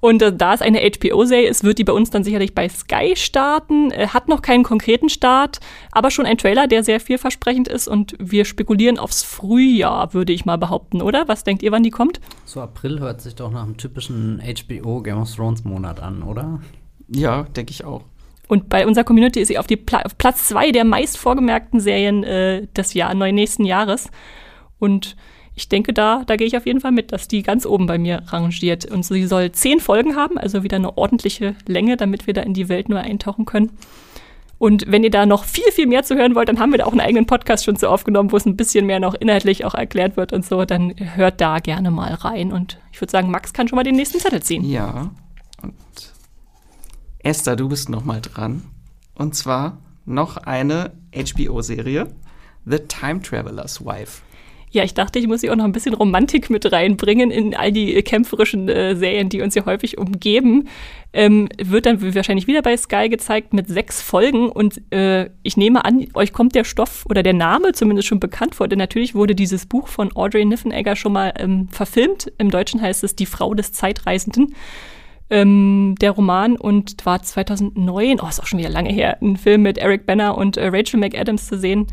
Und 0.00 0.22
äh, 0.22 0.32
da 0.32 0.54
es 0.54 0.62
eine 0.62 0.78
HBO-Serie 0.78 1.48
ist, 1.48 1.64
wird 1.64 1.78
die 1.78 1.84
bei 1.84 1.92
uns 1.92 2.10
dann 2.10 2.22
sicherlich 2.22 2.54
bei 2.54 2.68
Sky 2.68 3.14
starten. 3.16 3.90
Äh, 3.90 4.08
hat 4.08 4.28
noch 4.28 4.42
keinen 4.42 4.62
konkreten 4.62 5.08
Start, 5.08 5.58
aber 5.90 6.10
schon 6.10 6.24
ein 6.26 6.38
Trailer, 6.38 6.68
der 6.68 6.84
sehr 6.84 7.00
vielversprechend 7.00 7.68
ist. 7.68 7.88
Und 7.88 8.14
wir 8.20 8.44
spekulieren 8.44 8.98
aufs 8.98 9.22
Frühjahr, 9.24 10.14
würde 10.14 10.32
ich 10.32 10.44
mal 10.44 10.56
behaupten, 10.56 11.02
oder? 11.02 11.26
Was 11.26 11.44
denkt 11.44 11.62
ihr, 11.62 11.72
wann 11.72 11.82
die 11.82 11.90
kommt? 11.90 12.20
So 12.44 12.60
April 12.60 13.00
hört 13.00 13.20
sich 13.20 13.34
doch 13.34 13.50
nach 13.50 13.64
einem 13.64 13.76
typischen 13.76 14.40
HBO 14.40 15.02
Game 15.02 15.18
of 15.18 15.34
Thrones 15.34 15.64
Monat 15.64 16.00
an, 16.00 16.22
oder? 16.22 16.60
Ja, 17.08 17.42
denke 17.42 17.72
ich 17.72 17.84
auch. 17.84 18.04
Und 18.48 18.68
bei 18.68 18.86
unserer 18.86 19.04
Community 19.04 19.40
ist 19.40 19.48
sie 19.48 19.58
auf, 19.58 19.66
die 19.66 19.76
Pla 19.76 20.02
auf 20.02 20.16
Platz 20.18 20.48
zwei 20.48 20.72
der 20.72 20.84
meist 20.84 21.18
vorgemerkten 21.18 21.80
Serien 21.80 22.24
äh, 22.24 22.66
des 22.68 22.94
Jahr, 22.94 23.14
nächsten 23.14 23.64
Jahres. 23.64 24.10
Und 24.78 25.16
ich 25.54 25.68
denke, 25.68 25.92
da, 25.92 26.22
da 26.26 26.36
gehe 26.36 26.46
ich 26.46 26.56
auf 26.56 26.66
jeden 26.66 26.80
Fall 26.80 26.92
mit, 26.92 27.12
dass 27.12 27.28
die 27.28 27.42
ganz 27.42 27.66
oben 27.66 27.86
bei 27.86 27.98
mir 27.98 28.22
rangiert. 28.28 28.84
Und 28.86 29.04
sie 29.04 29.26
soll 29.26 29.52
zehn 29.52 29.80
Folgen 29.80 30.16
haben, 30.16 30.38
also 30.38 30.62
wieder 30.62 30.76
eine 30.76 30.96
ordentliche 30.96 31.56
Länge, 31.66 31.96
damit 31.96 32.26
wir 32.26 32.34
da 32.34 32.42
in 32.42 32.54
die 32.54 32.68
Welt 32.68 32.88
nur 32.88 33.00
eintauchen 33.00 33.44
können. 33.44 33.72
Und 34.58 34.90
wenn 34.90 35.04
ihr 35.04 35.10
da 35.10 35.26
noch 35.26 35.44
viel, 35.44 35.70
viel 35.72 35.86
mehr 35.86 36.02
zu 36.02 36.16
hören 36.16 36.34
wollt, 36.34 36.48
dann 36.48 36.58
haben 36.58 36.72
wir 36.72 36.78
da 36.78 36.86
auch 36.86 36.92
einen 36.92 37.00
eigenen 37.00 37.26
Podcast 37.26 37.64
schon 37.64 37.76
zu 37.76 37.88
aufgenommen, 37.88 38.32
wo 38.32 38.36
es 38.36 38.46
ein 38.46 38.56
bisschen 38.56 38.86
mehr 38.86 38.98
noch 38.98 39.14
inhaltlich 39.14 39.64
auch 39.64 39.74
erklärt 39.74 40.16
wird 40.16 40.32
und 40.32 40.44
so. 40.44 40.64
Dann 40.64 40.94
hört 40.96 41.40
da 41.40 41.58
gerne 41.58 41.90
mal 41.90 42.14
rein. 42.14 42.52
Und 42.52 42.78
ich 42.92 43.00
würde 43.00 43.10
sagen, 43.10 43.30
Max 43.30 43.52
kann 43.52 43.68
schon 43.68 43.76
mal 43.76 43.84
den 43.84 43.96
nächsten 43.96 44.18
Zettel 44.18 44.42
ziehen. 44.42 44.64
Ja. 44.64 45.10
Und 45.62 45.74
Esther, 47.28 47.56
du 47.56 47.68
bist 47.68 47.90
noch 47.90 48.06
mal 48.06 48.22
dran. 48.22 48.62
Und 49.14 49.34
zwar 49.34 49.76
noch 50.06 50.38
eine 50.38 50.92
HBO-Serie, 51.14 52.08
The 52.64 52.78
Time 52.88 53.20
Traveler's 53.20 53.84
Wife. 53.84 54.22
Ja, 54.70 54.82
ich 54.82 54.94
dachte, 54.94 55.18
ich 55.18 55.26
muss 55.26 55.42
hier 55.42 55.52
auch 55.52 55.56
noch 55.56 55.66
ein 55.66 55.72
bisschen 55.72 55.92
Romantik 55.92 56.48
mit 56.48 56.72
reinbringen 56.72 57.30
in 57.30 57.54
all 57.54 57.70
die 57.70 57.94
äh, 57.94 58.00
kämpferischen 58.00 58.70
äh, 58.70 58.96
Serien, 58.96 59.28
die 59.28 59.42
uns 59.42 59.52
hier 59.52 59.66
häufig 59.66 59.98
umgeben. 59.98 60.68
Ähm, 61.12 61.50
wird 61.62 61.84
dann 61.84 62.14
wahrscheinlich 62.14 62.46
wieder 62.46 62.62
bei 62.62 62.74
Sky 62.78 63.10
gezeigt 63.10 63.52
mit 63.52 63.68
sechs 63.68 64.00
Folgen 64.00 64.48
und 64.48 64.80
äh, 64.90 65.28
ich 65.42 65.58
nehme 65.58 65.84
an, 65.84 66.06
euch 66.14 66.32
kommt 66.32 66.54
der 66.54 66.64
Stoff 66.64 67.04
oder 67.10 67.22
der 67.22 67.34
Name 67.34 67.72
zumindest 67.72 68.08
schon 68.08 68.20
bekannt 68.20 68.54
vor, 68.54 68.68
denn 68.68 68.78
natürlich 68.78 69.14
wurde 69.14 69.34
dieses 69.34 69.66
Buch 69.66 69.88
von 69.88 70.16
Audrey 70.16 70.46
Niffenegger 70.46 70.96
schon 70.96 71.12
mal 71.12 71.34
ähm, 71.36 71.68
verfilmt. 71.68 72.32
Im 72.38 72.50
Deutschen 72.50 72.80
heißt 72.80 73.04
es 73.04 73.16
Die 73.16 73.26
Frau 73.26 73.52
des 73.52 73.72
Zeitreisenden. 73.72 74.54
Ähm, 75.30 75.94
der 76.00 76.12
Roman 76.12 76.56
und 76.56 77.04
war 77.04 77.22
2009, 77.22 78.20
oh, 78.20 78.28
ist 78.28 78.40
auch 78.40 78.46
schon 78.46 78.58
wieder 78.58 78.70
lange 78.70 78.90
her, 78.90 79.18
ein 79.20 79.36
Film 79.36 79.62
mit 79.62 79.76
Eric 79.76 80.06
Banner 80.06 80.38
und 80.38 80.56
äh, 80.56 80.68
Rachel 80.68 80.98
McAdams 80.98 81.46
zu 81.46 81.58
sehen. 81.58 81.86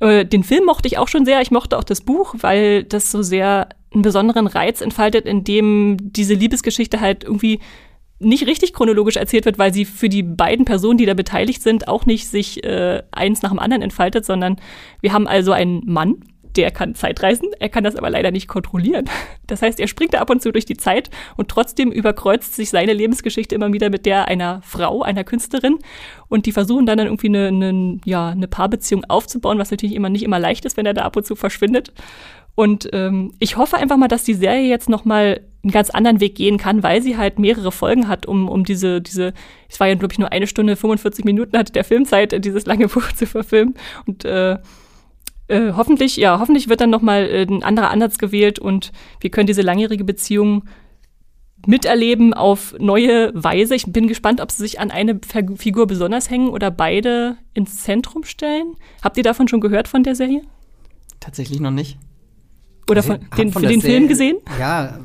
Äh, 0.00 0.24
den 0.24 0.44
Film 0.44 0.64
mochte 0.64 0.88
ich 0.88 0.98
auch 0.98 1.08
schon 1.08 1.24
sehr. 1.24 1.40
Ich 1.40 1.50
mochte 1.50 1.76
auch 1.76 1.84
das 1.84 2.00
Buch, 2.00 2.34
weil 2.40 2.84
das 2.84 3.10
so 3.10 3.22
sehr 3.22 3.68
einen 3.92 4.02
besonderen 4.02 4.46
Reiz 4.46 4.80
entfaltet, 4.80 5.26
in 5.26 5.44
dem 5.44 5.96
diese 6.00 6.34
Liebesgeschichte 6.34 7.00
halt 7.00 7.24
irgendwie 7.24 7.60
nicht 8.20 8.46
richtig 8.46 8.72
chronologisch 8.72 9.16
erzählt 9.16 9.44
wird, 9.44 9.58
weil 9.58 9.72
sie 9.72 9.84
für 9.84 10.08
die 10.08 10.22
beiden 10.22 10.64
Personen, 10.64 10.98
die 10.98 11.06
da 11.06 11.14
beteiligt 11.14 11.62
sind, 11.62 11.86
auch 11.86 12.04
nicht 12.04 12.28
sich 12.28 12.64
äh, 12.64 13.02
eins 13.12 13.42
nach 13.42 13.50
dem 13.50 13.60
anderen 13.60 13.82
entfaltet, 13.82 14.24
sondern 14.24 14.56
wir 15.00 15.12
haben 15.12 15.28
also 15.28 15.52
einen 15.52 15.82
Mann, 15.86 16.16
der 16.56 16.70
kann 16.70 16.94
Zeitreisen, 16.94 17.48
er 17.58 17.68
kann 17.68 17.84
das 17.84 17.96
aber 17.96 18.10
leider 18.10 18.30
nicht 18.30 18.48
kontrollieren. 18.48 19.06
Das 19.46 19.62
heißt, 19.62 19.80
er 19.80 19.88
springt 19.88 20.12
da 20.12 20.18
ab 20.18 20.28
und 20.28 20.42
zu 20.42 20.52
durch 20.52 20.66
die 20.66 20.76
Zeit 20.76 21.08
und 21.38 21.48
trotzdem 21.48 21.90
überkreuzt 21.90 22.54
sich 22.54 22.68
seine 22.68 22.92
Lebensgeschichte 22.92 23.54
immer 23.54 23.72
wieder 23.72 23.88
mit 23.88 24.04
der 24.04 24.28
einer 24.28 24.60
Frau, 24.62 25.00
einer 25.00 25.24
Künstlerin. 25.24 25.78
Und 26.28 26.44
die 26.44 26.52
versuchen 26.52 26.84
dann, 26.84 26.98
irgendwie 26.98 27.28
eine, 27.28 27.46
eine, 27.46 27.98
ja, 28.04 28.28
eine 28.28 28.46
Paarbeziehung 28.46 29.04
aufzubauen, 29.06 29.58
was 29.58 29.70
natürlich 29.70 29.96
immer 29.96 30.10
nicht 30.10 30.22
immer 30.22 30.38
leicht 30.38 30.66
ist, 30.66 30.76
wenn 30.76 30.84
er 30.84 30.92
da 30.92 31.00
ab 31.00 31.16
und 31.16 31.24
zu 31.24 31.34
verschwindet. 31.34 31.94
Und 32.58 32.90
ähm, 32.92 33.32
ich 33.38 33.56
hoffe 33.56 33.76
einfach 33.76 33.96
mal, 33.96 34.08
dass 34.08 34.24
die 34.24 34.34
Serie 34.34 34.68
jetzt 34.68 34.90
noch 34.90 35.04
mal 35.04 35.40
einen 35.62 35.72
ganz 35.72 35.90
anderen 35.90 36.20
Weg 36.20 36.34
gehen 36.34 36.58
kann, 36.58 36.82
weil 36.82 37.02
sie 37.02 37.16
halt 37.16 37.38
mehrere 37.38 37.70
Folgen 37.70 38.08
hat, 38.08 38.26
um, 38.26 38.48
um 38.48 38.64
diese, 38.64 39.00
diese, 39.00 39.32
es 39.68 39.78
war 39.80 39.86
ja, 39.86 39.94
glaube 39.94 40.12
ich, 40.12 40.18
nur 40.18 40.32
eine 40.32 40.46
Stunde 40.46 40.76
45 40.76 41.24
Minuten 41.24 41.56
hatte 41.56 41.72
der 41.72 41.84
Filmzeit, 41.84 42.44
dieses 42.44 42.66
lange 42.66 42.88
Buch 42.88 43.12
zu 43.12 43.26
verfilmen. 43.26 43.74
Und 44.06 44.24
äh, 44.24 44.58
äh, 45.48 45.72
hoffentlich, 45.72 46.16
ja, 46.16 46.38
hoffentlich 46.38 46.68
wird 46.68 46.80
dann 46.80 46.90
noch 46.90 47.02
mal 47.02 47.22
äh, 47.22 47.42
ein 47.42 47.62
anderer 47.62 47.90
Ansatz 47.90 48.18
gewählt 48.18 48.58
und 48.58 48.92
wir 49.20 49.30
können 49.30 49.46
diese 49.46 49.62
langjährige 49.62 50.04
Beziehung 50.04 50.64
miterleben 51.66 52.34
auf 52.34 52.74
neue 52.78 53.32
Weise. 53.34 53.74
Ich 53.74 53.84
bin 53.86 54.06
gespannt, 54.06 54.40
ob 54.40 54.50
sie 54.50 54.62
sich 54.62 54.78
an 54.80 54.90
eine 54.90 55.18
Figur 55.56 55.86
besonders 55.86 56.30
hängen 56.30 56.50
oder 56.50 56.70
beide 56.70 57.36
ins 57.52 57.82
Zentrum 57.82 58.24
stellen. 58.24 58.76
Habt 59.02 59.16
ihr 59.16 59.22
davon 59.24 59.48
schon 59.48 59.60
gehört 59.60 59.88
von 59.88 60.02
der 60.04 60.14
Serie? 60.14 60.42
Tatsächlich 61.20 61.60
noch 61.60 61.72
nicht. 61.72 61.98
Oder 62.88 62.98
Also, 63.02 63.14
von, 63.14 63.20
den, 63.36 63.52
von 63.52 63.62
den 63.62 63.82
Film 63.82 64.08
gesehen? 64.08 64.38
Ja, 64.58 64.98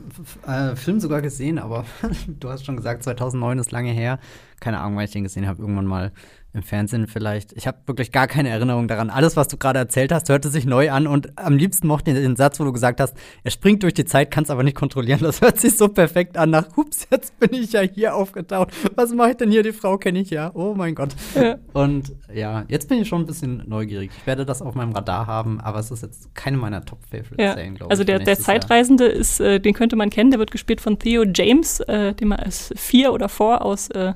äh, 0.47 0.75
Film 0.75 0.99
sogar 0.99 1.21
gesehen, 1.21 1.60
aber 1.60 1.86
du 2.27 2.49
hast 2.49 2.65
schon 2.65 2.77
gesagt, 2.77 3.03
2009 3.03 3.60
ist 3.60 3.71
lange 3.71 3.91
her. 3.91 4.19
Keine 4.60 4.79
Ahnung, 4.79 4.97
weil 4.97 5.06
ich 5.06 5.12
den 5.12 5.23
gesehen 5.23 5.47
habe, 5.47 5.62
irgendwann 5.62 5.86
mal 5.88 6.12
im 6.53 6.61
Fernsehen 6.61 7.07
vielleicht. 7.07 7.51
Ich 7.53 7.65
habe 7.65 7.79
wirklich 7.87 8.11
gar 8.11 8.27
keine 8.27 8.49
Erinnerung 8.49 8.87
daran. 8.87 9.09
Alles, 9.09 9.35
was 9.35 9.47
du 9.47 9.57
gerade 9.57 9.79
erzählt 9.79 10.11
hast, 10.11 10.29
hörte 10.29 10.49
sich 10.49 10.65
neu 10.65 10.91
an 10.91 11.07
und 11.07 11.37
am 11.37 11.57
liebsten 11.57 11.87
mochte 11.87 12.11
ich 12.11 12.17
den 12.17 12.35
Satz, 12.35 12.59
wo 12.59 12.63
du 12.63 12.71
gesagt 12.71 12.99
hast, 12.99 13.15
er 13.43 13.49
springt 13.51 13.81
durch 13.81 13.95
die 13.95 14.05
Zeit, 14.05 14.29
kann 14.29 14.43
es 14.43 14.51
aber 14.51 14.61
nicht 14.63 14.77
kontrollieren. 14.77 15.19
Das 15.21 15.41
hört 15.41 15.59
sich 15.59 15.75
so 15.77 15.87
perfekt 15.87 16.37
an 16.37 16.51
nach, 16.51 16.75
hups, 16.75 17.07
jetzt 17.09 17.39
bin 17.39 17.53
ich 17.53 17.73
ja 17.73 17.81
hier 17.81 18.15
aufgetaucht. 18.15 18.69
Was 18.95 19.11
mache 19.13 19.31
ich 19.31 19.37
denn 19.37 19.49
hier? 19.49 19.63
Die 19.63 19.71
Frau 19.71 19.97
kenne 19.97 20.19
ich 20.19 20.29
ja. 20.29 20.51
Oh 20.53 20.75
mein 20.75 20.93
Gott. 20.93 21.15
Ja. 21.35 21.57
Und 21.73 22.13
ja, 22.31 22.65
jetzt 22.67 22.87
bin 22.87 23.01
ich 23.01 23.07
schon 23.07 23.21
ein 23.21 23.25
bisschen 23.25 23.63
neugierig. 23.65 24.11
Ich 24.15 24.27
werde 24.27 24.45
das 24.45 24.61
auf 24.61 24.75
meinem 24.75 24.91
Radar 24.91 25.25
haben, 25.25 25.59
aber 25.59 25.79
es 25.79 25.89
ist 25.89 26.03
jetzt 26.03 26.35
keine 26.35 26.57
meiner 26.57 26.85
Top-Favorite-Serien, 26.85 27.73
ja. 27.73 27.77
glaube 27.77 27.91
also 27.91 28.03
ich. 28.03 28.09
Also 28.09 28.17
der, 28.17 28.19
der 28.19 28.37
Zeitreisende 28.37 29.05
ist, 29.05 29.39
äh, 29.39 29.59
den 29.59 29.73
könnte 29.73 29.95
man 29.95 30.11
kennen, 30.11 30.29
der 30.29 30.39
wird 30.39 30.51
gespielt 30.51 30.81
von 30.81 30.99
Theo 30.99 31.23
James, 31.23 31.79
äh, 31.79 32.13
den 32.13 32.27
man 32.27 32.39
als 32.39 32.71
vier 32.75 33.11
oder 33.11 33.29
vor 33.29 33.63
aus 33.63 33.89
äh, 33.89 34.13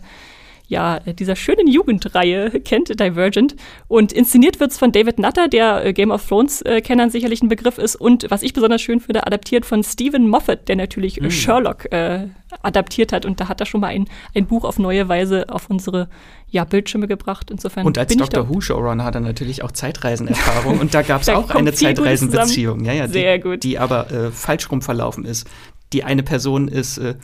ja, 0.68 1.00
dieser 1.00 1.36
schönen 1.36 1.68
Jugendreihe 1.68 2.60
kennt, 2.60 3.00
Divergent. 3.00 3.56
Und 3.88 4.12
inszeniert 4.12 4.60
wird 4.60 4.72
es 4.72 4.78
von 4.78 4.92
David 4.92 5.18
Nutter, 5.18 5.48
der 5.48 5.86
äh, 5.86 5.94
Game 5.94 6.12
of 6.12 6.28
Thrones-Kennern 6.28 7.08
äh, 7.08 7.12
sicherlich 7.12 7.42
ein 7.42 7.48
Begriff 7.48 7.78
ist. 7.78 7.96
Und 7.96 8.30
was 8.30 8.44
ich 8.44 8.54
besonders 8.54 8.82
schön 8.82 9.00
finde, 9.00 9.26
adaptiert 9.26 9.66
von 9.66 9.82
Stephen 9.84 10.28
Moffat, 10.30 10.68
der 10.68 10.76
natürlich 10.76 11.22
mhm. 11.22 11.32
Sherlock 11.32 11.92
äh, 11.94 12.28
adaptiert 12.62 13.14
hat. 13.14 13.26
Und 13.26 13.40
da 13.40 13.48
hat 13.48 13.62
er 13.62 13.66
schon 13.66 13.80
mal 13.80 13.88
ein, 13.88 14.10
ein 14.36 14.46
Buch 14.46 14.66
auf 14.66 14.78
neue 14.78 15.08
Weise 15.08 15.46
auf 15.50 15.70
unsere 15.70 16.10
ja, 16.50 16.66
Bildschirme 16.66 17.08
gebracht. 17.08 17.50
Insofern 17.50 17.86
und 17.86 17.98
als 17.98 18.16
Dr. 18.16 18.50
Who 18.50 18.60
Showrunner 18.60 19.06
hat 19.06 19.16
er 19.16 19.22
natürlich 19.22 19.64
auch 19.64 19.72
Zeitreisenerfahrung. 19.72 20.80
und 20.80 20.94
da 20.94 21.02
gab 21.02 21.22
es 21.22 21.30
auch 21.30 21.50
eine 21.50 21.72
Zeitreisenbeziehung, 21.72 22.84
ja, 22.84 22.92
ja, 22.92 23.08
die, 23.08 23.14
Sehr 23.14 23.40
gut. 23.40 23.64
die 23.64 23.80
aber 23.80 24.12
äh, 24.12 24.32
falsch 24.32 24.70
rum 24.70 24.82
verlaufen 24.82 25.24
ist. 25.24 25.48
Die 25.94 26.04
eine 26.04 26.24
Person 26.24 26.68
ist 26.68 26.98
äh, 26.98 27.16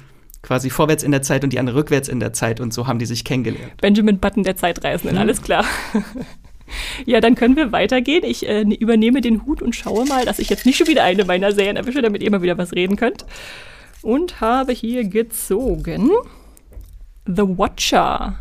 quasi 0.44 0.70
vorwärts 0.70 1.02
in 1.02 1.12
der 1.12 1.24
Zeit 1.24 1.44
und 1.44 1.52
die 1.52 1.60
andere 1.60 1.78
rückwärts 1.78 2.08
in 2.08 2.20
der 2.20 2.34
Zeit 2.34 2.60
und 2.60 2.74
so 2.74 2.86
haben 2.86 3.00
die 3.00 3.06
sich 3.06 3.24
kennengelernt. 3.24 3.82
Benjamin 3.82 4.20
Button 4.20 4.44
der 4.44 4.56
Zeitreisenden, 4.56 5.16
mhm. 5.16 5.22
alles 5.22 5.42
klar. 5.42 5.66
ja, 7.06 7.22
dann 7.22 7.36
können 7.36 7.56
wir 7.56 7.72
weitergehen. 7.72 8.24
Ich 8.24 8.48
äh, 8.48 8.66
ne, 8.66 8.76
übernehme 8.76 9.22
den 9.22 9.46
Hut 9.46 9.62
und 9.62 9.76
schaue 9.76 10.06
mal, 10.06 10.26
dass 10.26 10.40
ich 10.40 10.50
jetzt 10.50 10.66
nicht 10.66 10.78
schon 10.78 10.88
wieder 10.88 11.04
eine 11.04 11.26
meiner 11.26 11.54
Serien 11.54 11.78
erwische, 11.78 12.02
damit 12.02 12.22
ihr 12.22 12.30
mal 12.30 12.42
wieder 12.42 12.58
was 12.58 12.74
reden 12.74 12.98
könnt. 12.98 13.26
Und 14.02 14.42
habe 14.42 14.74
hier 14.74 15.06
gezogen 15.08 16.12
The 17.26 17.44
Watcher. 17.44 18.38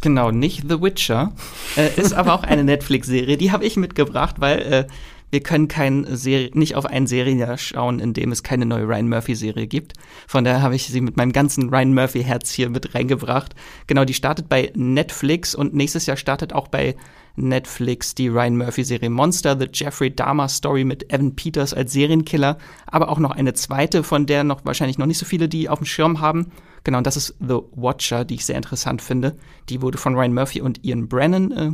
Genau, 0.00 0.32
nicht 0.32 0.64
The 0.68 0.82
Witcher. 0.82 1.32
Äh, 1.76 1.98
ist 1.98 2.12
aber 2.12 2.34
auch 2.34 2.42
eine 2.42 2.64
Netflix-Serie. 2.64 3.36
Die 3.36 3.52
habe 3.52 3.64
ich 3.64 3.76
mitgebracht, 3.76 4.36
weil 4.38 4.58
äh, 4.60 4.86
wir 5.34 5.40
können 5.40 5.66
kein 5.66 6.06
Serie, 6.16 6.52
nicht 6.54 6.76
auf 6.76 6.86
ein 6.86 7.08
Serienjahr 7.08 7.58
schauen, 7.58 7.98
in 7.98 8.12
dem 8.12 8.30
es 8.30 8.44
keine 8.44 8.66
neue 8.66 8.84
Ryan 8.84 9.08
Murphy-Serie 9.08 9.66
gibt. 9.66 9.94
Von 10.28 10.44
daher 10.44 10.62
habe 10.62 10.76
ich 10.76 10.86
sie 10.86 11.00
mit 11.00 11.16
meinem 11.16 11.32
ganzen 11.32 11.70
Ryan 11.70 11.92
Murphy-Herz 11.92 12.52
hier 12.52 12.70
mit 12.70 12.94
reingebracht. 12.94 13.56
Genau, 13.88 14.04
die 14.04 14.14
startet 14.14 14.48
bei 14.48 14.70
Netflix 14.76 15.56
und 15.56 15.74
nächstes 15.74 16.06
Jahr 16.06 16.16
startet 16.16 16.52
auch 16.52 16.68
bei 16.68 16.94
Netflix 17.34 18.14
die 18.14 18.28
Ryan 18.28 18.56
Murphy-Serie 18.58 19.10
Monster, 19.10 19.58
The 19.58 19.66
Jeffrey 19.74 20.14
Dahmer 20.14 20.48
Story 20.48 20.84
mit 20.84 21.12
Evan 21.12 21.34
Peters 21.34 21.74
als 21.74 21.92
Serienkiller, 21.92 22.56
aber 22.86 23.08
auch 23.08 23.18
noch 23.18 23.32
eine 23.32 23.54
zweite, 23.54 24.04
von 24.04 24.26
der 24.26 24.44
noch 24.44 24.64
wahrscheinlich 24.64 24.98
noch 24.98 25.06
nicht 25.06 25.18
so 25.18 25.26
viele 25.26 25.48
die 25.48 25.68
auf 25.68 25.80
dem 25.80 25.86
Schirm 25.86 26.20
haben. 26.20 26.52
Genau, 26.84 26.98
und 26.98 27.08
das 27.08 27.16
ist 27.16 27.34
The 27.40 27.58
Watcher, 27.72 28.24
die 28.24 28.36
ich 28.36 28.46
sehr 28.46 28.56
interessant 28.56 29.02
finde. 29.02 29.36
Die 29.68 29.82
wurde 29.82 29.98
von 29.98 30.14
Ryan 30.14 30.32
Murphy 30.32 30.60
und 30.60 30.84
Ian 30.84 31.08
Brennan 31.08 31.50
äh, 31.50 31.72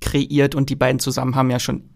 kreiert 0.00 0.54
und 0.54 0.70
die 0.70 0.76
beiden 0.76 1.00
zusammen 1.00 1.36
haben 1.36 1.50
ja 1.50 1.58
schon 1.58 1.91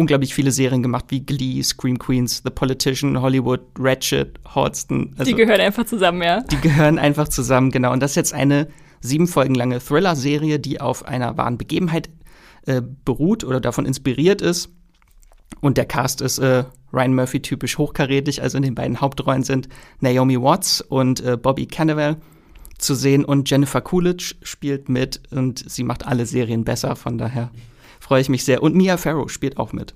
unglaublich 0.00 0.34
viele 0.34 0.50
Serien 0.50 0.82
gemacht, 0.82 1.04
wie 1.08 1.20
Glee, 1.20 1.62
Scream 1.62 1.98
Queens, 1.98 2.40
The 2.42 2.50
Politician, 2.50 3.20
Hollywood, 3.20 3.60
Ratchet, 3.78 4.40
Horston. 4.54 5.14
Also, 5.18 5.30
die 5.30 5.36
gehören 5.36 5.60
einfach 5.60 5.84
zusammen, 5.84 6.22
ja. 6.22 6.40
Die 6.40 6.56
gehören 6.56 6.98
einfach 6.98 7.28
zusammen, 7.28 7.70
genau. 7.70 7.92
Und 7.92 8.00
das 8.00 8.12
ist 8.12 8.16
jetzt 8.16 8.32
eine 8.32 8.68
sieben 9.02 9.26
Folgen 9.26 9.54
lange 9.54 9.78
Thriller-Serie, 9.78 10.58
die 10.58 10.80
auf 10.80 11.04
einer 11.04 11.36
wahren 11.36 11.58
Begebenheit 11.58 12.08
äh, 12.64 12.80
beruht 13.04 13.44
oder 13.44 13.60
davon 13.60 13.84
inspiriert 13.84 14.40
ist. 14.40 14.70
Und 15.60 15.76
der 15.76 15.84
Cast 15.84 16.22
ist 16.22 16.38
äh, 16.38 16.64
Ryan 16.94 17.14
Murphy 17.14 17.42
typisch 17.42 17.76
hochkarätig, 17.76 18.42
also 18.42 18.56
in 18.56 18.62
den 18.62 18.74
beiden 18.74 19.02
Hauptrollen 19.02 19.42
sind 19.42 19.68
Naomi 20.00 20.40
Watts 20.40 20.80
und 20.80 21.20
äh, 21.20 21.36
Bobby 21.36 21.66
Cannavale 21.66 22.16
zu 22.78 22.94
sehen 22.94 23.26
und 23.26 23.50
Jennifer 23.50 23.82
Coolidge 23.82 24.36
spielt 24.42 24.88
mit 24.88 25.20
und 25.30 25.62
sie 25.70 25.84
macht 25.84 26.06
alle 26.06 26.24
Serien 26.24 26.64
besser, 26.64 26.96
von 26.96 27.18
daher 27.18 27.50
freue 28.10 28.22
ich 28.22 28.28
mich 28.28 28.44
sehr. 28.44 28.60
Und 28.60 28.74
Mia 28.74 28.96
Farrow 28.96 29.30
spielt 29.30 29.56
auch 29.56 29.72
mit. 29.72 29.94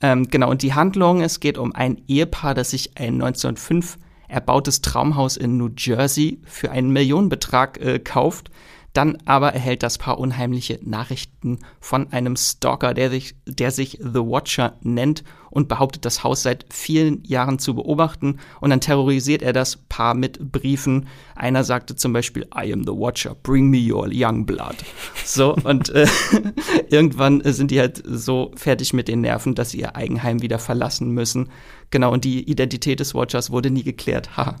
Ähm, 0.00 0.28
genau, 0.28 0.48
und 0.48 0.62
die 0.62 0.74
Handlung, 0.74 1.22
es 1.22 1.40
geht 1.40 1.58
um 1.58 1.74
ein 1.74 2.00
Ehepaar, 2.06 2.54
das 2.54 2.70
sich 2.70 2.96
ein 2.96 3.14
1905 3.14 3.98
erbautes 4.28 4.80
Traumhaus 4.80 5.36
in 5.36 5.56
New 5.56 5.70
Jersey 5.76 6.40
für 6.44 6.70
einen 6.70 6.92
Millionenbetrag 6.92 7.80
äh, 7.80 7.98
kauft 7.98 8.52
dann 8.94 9.18
aber 9.26 9.52
erhält 9.52 9.82
das 9.82 9.98
Paar 9.98 10.18
unheimliche 10.18 10.80
Nachrichten 10.82 11.60
von 11.78 12.12
einem 12.12 12.36
Stalker, 12.36 12.94
der 12.94 13.10
sich, 13.10 13.36
der 13.46 13.70
sich 13.70 13.98
The 14.00 14.20
Watcher 14.20 14.76
nennt 14.80 15.22
und 15.50 15.68
behauptet, 15.68 16.04
das 16.04 16.24
Haus 16.24 16.42
seit 16.42 16.66
vielen 16.70 17.22
Jahren 17.24 17.58
zu 17.58 17.74
beobachten. 17.74 18.38
Und 18.60 18.70
dann 18.70 18.80
terrorisiert 18.80 19.42
er 19.42 19.52
das 19.52 19.76
Paar 19.76 20.14
mit 20.14 20.52
Briefen. 20.52 21.08
Einer 21.34 21.64
sagte 21.64 21.96
zum 21.96 22.12
Beispiel, 22.12 22.46
I 22.54 22.72
am 22.72 22.84
the 22.84 22.92
Watcher, 22.92 23.36
bring 23.42 23.68
me 23.68 23.92
your 23.92 24.08
young 24.12 24.46
blood. 24.46 24.76
So, 25.24 25.54
und 25.64 25.90
äh, 25.90 26.06
irgendwann 26.90 27.42
sind 27.44 27.70
die 27.70 27.80
halt 27.80 28.02
so 28.04 28.52
fertig 28.54 28.92
mit 28.92 29.08
den 29.08 29.20
Nerven, 29.20 29.54
dass 29.54 29.70
sie 29.70 29.80
ihr 29.80 29.96
Eigenheim 29.96 30.42
wieder 30.42 30.58
verlassen 30.58 31.10
müssen. 31.10 31.50
Genau, 31.90 32.12
und 32.12 32.24
die 32.24 32.48
Identität 32.48 33.00
des 33.00 33.14
Watchers 33.14 33.50
wurde 33.50 33.70
nie 33.70 33.82
geklärt. 33.82 34.36
Haha. 34.36 34.56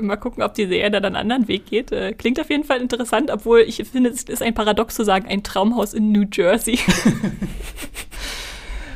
Mal 0.00 0.16
gucken, 0.16 0.42
ob 0.42 0.54
die 0.54 0.66
Serie 0.66 0.90
dann 0.90 1.04
einen 1.04 1.16
anderen 1.16 1.48
Weg 1.48 1.66
geht. 1.66 1.92
Äh, 1.92 2.12
klingt 2.12 2.40
auf 2.40 2.50
jeden 2.50 2.64
Fall 2.64 2.80
interessant, 2.80 3.30
obwohl 3.30 3.60
ich 3.60 3.82
finde, 3.90 4.10
es 4.10 4.24
ist 4.24 4.42
ein 4.42 4.54
Paradox 4.54 4.94
zu 4.94 5.04
sagen, 5.04 5.26
ein 5.26 5.42
Traumhaus 5.42 5.94
in 5.94 6.12
New 6.12 6.24
Jersey. 6.30 6.78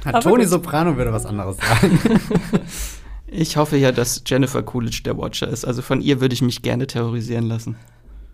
Hat 0.04 0.22
Tony 0.22 0.46
Soprano 0.46 0.96
würde 0.96 1.12
was 1.12 1.26
anderes 1.26 1.56
sagen. 1.56 1.98
ich 3.26 3.56
hoffe 3.56 3.76
ja, 3.76 3.92
dass 3.92 4.22
Jennifer 4.26 4.62
Coolidge 4.62 5.02
der 5.04 5.18
Watcher 5.18 5.48
ist. 5.48 5.64
Also 5.64 5.82
von 5.82 6.00
ihr 6.00 6.20
würde 6.20 6.34
ich 6.34 6.42
mich 6.42 6.62
gerne 6.62 6.86
terrorisieren 6.86 7.46
lassen. 7.46 7.76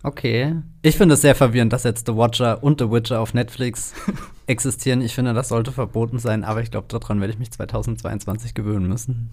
Okay. 0.03 0.55
Ich 0.83 0.95
finde 0.95 1.15
es 1.15 1.21
sehr 1.21 1.35
verwirrend, 1.35 1.73
dass 1.73 1.83
jetzt 1.83 2.07
The 2.07 2.15
Watcher 2.15 2.63
und 2.63 2.79
The 2.79 2.89
Witcher 2.89 3.19
auf 3.19 3.33
Netflix 3.33 3.93
existieren. 4.47 5.01
Ich 5.01 5.13
finde, 5.13 5.33
das 5.33 5.49
sollte 5.49 5.71
verboten 5.71 6.19
sein, 6.19 6.43
aber 6.43 6.61
ich 6.61 6.71
glaube, 6.71 6.87
daran 6.87 7.19
werde 7.19 7.33
ich 7.33 7.39
mich 7.39 7.51
2022 7.51 8.53
gewöhnen 8.53 8.87
müssen. 8.87 9.31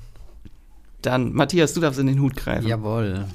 Dann, 1.02 1.32
Matthias, 1.32 1.74
du 1.74 1.80
darfst 1.80 2.00
in 2.00 2.06
den 2.06 2.20
Hut 2.20 2.34
greifen. 2.34 2.66
Jawohl. 2.66 3.26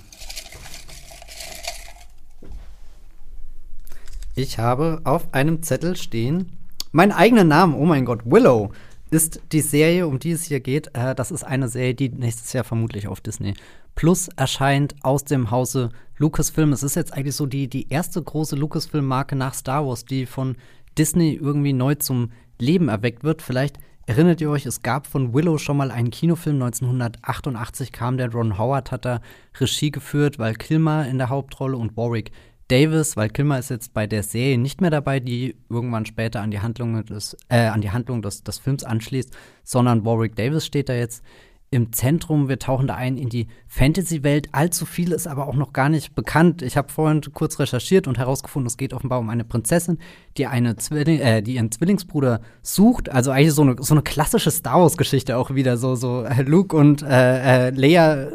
Ich 4.36 4.58
habe 4.58 5.02
auf 5.04 5.34
einem 5.34 5.62
Zettel 5.62 5.96
stehen 5.96 6.58
meinen 6.92 7.12
eigenen 7.12 7.48
Namen. 7.48 7.76
Oh 7.76 7.86
mein 7.86 8.06
Gott, 8.06 8.22
Willow 8.26 8.72
ist 9.12 9.42
die 9.52 9.62
Serie, 9.62 10.08
um 10.08 10.20
die 10.20 10.32
es 10.32 10.44
hier 10.44 10.60
geht. 10.60 10.88
Äh, 10.94 11.16
das 11.16 11.32
ist 11.32 11.44
eine 11.44 11.68
Serie, 11.68 11.96
die 11.96 12.10
nächstes 12.10 12.54
Jahr 12.54 12.64
vermutlich 12.64 13.08
auf 13.08 13.22
Disney 13.22 13.54
Plus 13.96 14.30
erscheint 14.36 14.96
aus 15.02 15.26
dem 15.26 15.52
Hause 15.52 15.90
Lucasfilm. 16.18 16.72
Es 16.72 16.84
ist 16.84 16.96
jetzt 16.96 17.14
eigentlich 17.14 17.36
so 17.36 17.46
die, 17.46 17.68
die 17.68 17.90
erste 17.90 18.22
große 18.22 18.56
Lucasfilm-Marke 18.56 19.36
nach 19.36 19.54
Star 19.54 19.86
Wars, 19.86 20.06
die 20.06 20.26
von 20.26 20.56
Disney 20.98 21.34
irgendwie 21.34 21.74
neu 21.74 21.96
zum 21.96 22.32
Leben 22.60 22.88
erweckt 22.88 23.24
wird. 23.24 23.42
Vielleicht 23.42 23.78
Erinnert 24.10 24.42
ihr 24.42 24.50
euch, 24.50 24.66
es 24.66 24.82
gab 24.82 25.06
von 25.06 25.36
Willow 25.36 25.60
schon 25.60 25.78
mal 25.78 25.92
einen 25.92 26.10
Kinofilm, 26.10 26.56
1988 26.56 27.92
kam 27.92 28.18
der, 28.18 28.32
Ron 28.32 28.58
Howard 28.58 28.92
hat 28.92 29.06
da 29.06 29.22
Regie 29.60 29.92
geführt, 29.92 30.40
weil 30.40 30.56
Kilmer 30.56 31.08
in 31.08 31.20
der 31.20 31.30
Hauptrolle 31.30 31.78
und 31.78 31.96
Warwick 31.96 32.32
Davis, 32.70 33.18
weil 33.18 33.30
Kilmer 33.30 33.60
ist 33.60 33.70
jetzt 33.70 33.94
bei 33.94 34.08
der 34.08 34.24
Serie 34.24 34.58
nicht 34.58 34.80
mehr 34.80 34.92
dabei, 34.92 35.20
die 35.20 35.56
irgendwann 35.70 36.06
später 36.06 36.42
an 36.42 36.52
die 36.52 36.62
Handlung 36.62 37.04
des, 37.06 37.36
äh, 37.50 37.68
an 37.68 37.82
die 37.82 37.92
Handlung 37.92 38.22
des, 38.22 38.44
des 38.44 38.60
Films 38.60 38.84
anschließt, 38.84 39.36
sondern 39.64 40.06
Warwick 40.06 40.36
Davis 40.36 40.66
steht 40.66 40.88
da 40.88 40.94
jetzt 40.94 41.24
im 41.72 41.94
Zentrum. 41.94 42.50
Wir 42.50 42.58
tauchen 42.58 42.88
da 42.88 42.96
ein 42.96 43.18
in 43.18 43.30
die 43.30 43.48
Fantasy-Welt. 43.68 44.50
Allzu 44.54 44.86
viel 44.86 45.12
ist 45.12 45.28
aber 45.28 45.48
auch 45.48 45.56
noch 45.56 45.72
gar 45.72 45.90
nicht 45.90 46.16
bekannt. 46.16 46.64
Ich 46.64 46.78
habe 46.78 46.90
vorhin 46.90 47.22
kurz 47.34 47.60
recherchiert 47.60 48.08
und 48.08 48.18
herausgefunden, 48.18 48.68
es 48.68 48.78
geht 48.78 48.94
offenbar 48.94 49.20
um 49.20 49.30
eine 49.30 49.44
Prinzessin, 49.44 50.00
die, 50.38 50.48
eine 50.48 50.78
Zwilling, 50.78 51.20
äh, 51.20 51.44
die 51.44 51.56
ihren 51.56 51.72
Zwillingsbruder 51.72 52.42
sucht. 52.64 53.10
Also 53.10 53.30
eigentlich 53.32 53.54
so 53.54 53.62
eine, 53.62 53.76
so 53.80 53.94
eine 53.94 54.02
klassische 54.02 54.50
Star 54.50 54.82
Wars-Geschichte 54.82 55.38
auch 55.38 55.54
wieder. 55.54 55.78
So, 55.78 55.96
so 55.96 56.24
äh, 56.24 56.42
Luke 56.42 56.76
und 56.76 57.04
äh, 57.04 57.68
äh, 57.68 57.70
Leia 57.70 58.30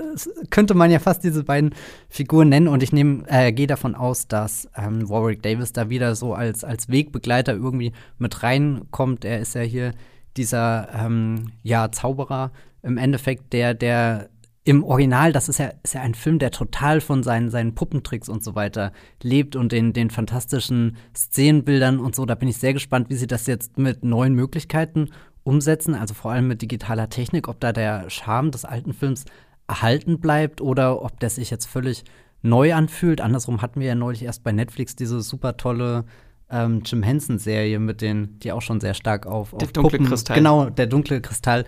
könnte 0.51 0.75
man 0.75 0.93
ja 0.93 1.01
fast 1.01 1.25
diese 1.25 1.43
beiden 1.43 1.75
Figuren 2.09 2.49
nennen. 2.49 2.69
Und 2.69 2.85
ich 2.85 2.93
nehme, 2.93 3.25
äh, 3.27 3.53
gehe 3.53 3.67
davon 3.67 3.97
aus, 3.97 4.29
dass 4.29 4.69
ähm, 4.77 5.09
Warwick 5.09 5.43
Davis 5.43 5.73
da 5.73 5.91
wieder 5.91 6.15
so 6.15 6.35
als, 6.35 6.63
als 6.63 6.89
Wegbegleiter 6.89 7.55
irgendwie 7.55 7.93
mit 8.19 8.45
reinkommt. 8.45 9.25
Er 9.25 9.41
ist 9.41 9.55
ja 9.55 9.63
hier 9.63 9.93
dieser 10.37 10.89
ähm, 10.95 11.53
ja, 11.63 11.91
Zauberer 11.91 12.53
im 12.85 12.99
Endeffekt, 12.99 13.53
der, 13.53 13.75
der 13.75 14.29
im 14.65 14.83
Original, 14.83 15.33
das 15.33 15.49
ist 15.49 15.59
ja, 15.59 15.73
ist 15.83 15.95
ja 15.95 16.01
ein 16.01 16.15
Film, 16.15 16.39
der 16.39 16.51
total 16.51 17.01
von 17.01 17.23
seinen, 17.23 17.51
seinen 17.51 17.75
Puppentricks 17.75 18.31
und 18.31 18.43
so 18.43 18.55
weiter 18.55 18.93
lebt 19.23 19.57
und 19.57 19.73
den, 19.73 19.93
den 19.93 20.09
fantastischen 20.09 20.97
Szenenbildern 21.15 21.99
und 21.99 22.15
so. 22.15 22.25
Da 22.25 22.35
bin 22.35 22.49
ich 22.49 22.57
sehr 22.57 22.73
gespannt, 22.73 23.11
wie 23.11 23.17
sie 23.17 23.27
das 23.27 23.47
jetzt 23.47 23.77
mit 23.77 24.05
neuen 24.05 24.35
Möglichkeiten 24.35 25.11
umsetzen, 25.43 25.95
also 25.95 26.15
vor 26.15 26.33
allem 26.33 26.49
mit 26.49 26.63
digitaler 26.63 27.11
Technik, 27.11 27.49
ob 27.49 27.61
da 27.61 27.73
der 27.73 28.09
Charme 28.09 28.51
des 28.51 28.65
alten 28.65 28.95
Films 28.95 29.27
erhalten 29.69 30.19
bleibt 30.19 30.63
oder 30.63 31.03
ob 31.03 31.21
der 31.21 31.29
sich 31.29 31.51
jetzt 31.51 31.67
völlig 31.67 32.05
neu 32.41 32.75
anfühlt. 32.75 33.21
Andersrum 33.21 33.61
hatten 33.61 33.81
wir 33.81 33.89
ja 33.89 33.95
neulich 33.95 34.23
erst 34.23 34.45
bei 34.45 34.53
Netflix 34.53 34.97
diese 34.97 35.21
super 35.21 35.59
tolle 35.59 36.05
ähm, 36.51 36.83
Jim 36.85 37.03
Henson-Serie 37.03 37.79
mit 37.79 38.01
den, 38.01 38.39
die 38.39 38.53
auch 38.53 38.63
schon 38.63 38.81
sehr 38.81 38.95
stark 38.95 39.27
auf, 39.27 39.51
Der 39.51 39.67
auf 39.67 39.73
dunkle 39.73 39.99
Puppen, 39.99 40.09
Kristall. 40.09 40.37
Genau, 40.37 40.71
der 40.71 40.87
dunkle 40.87 41.21
Kristall. 41.21 41.65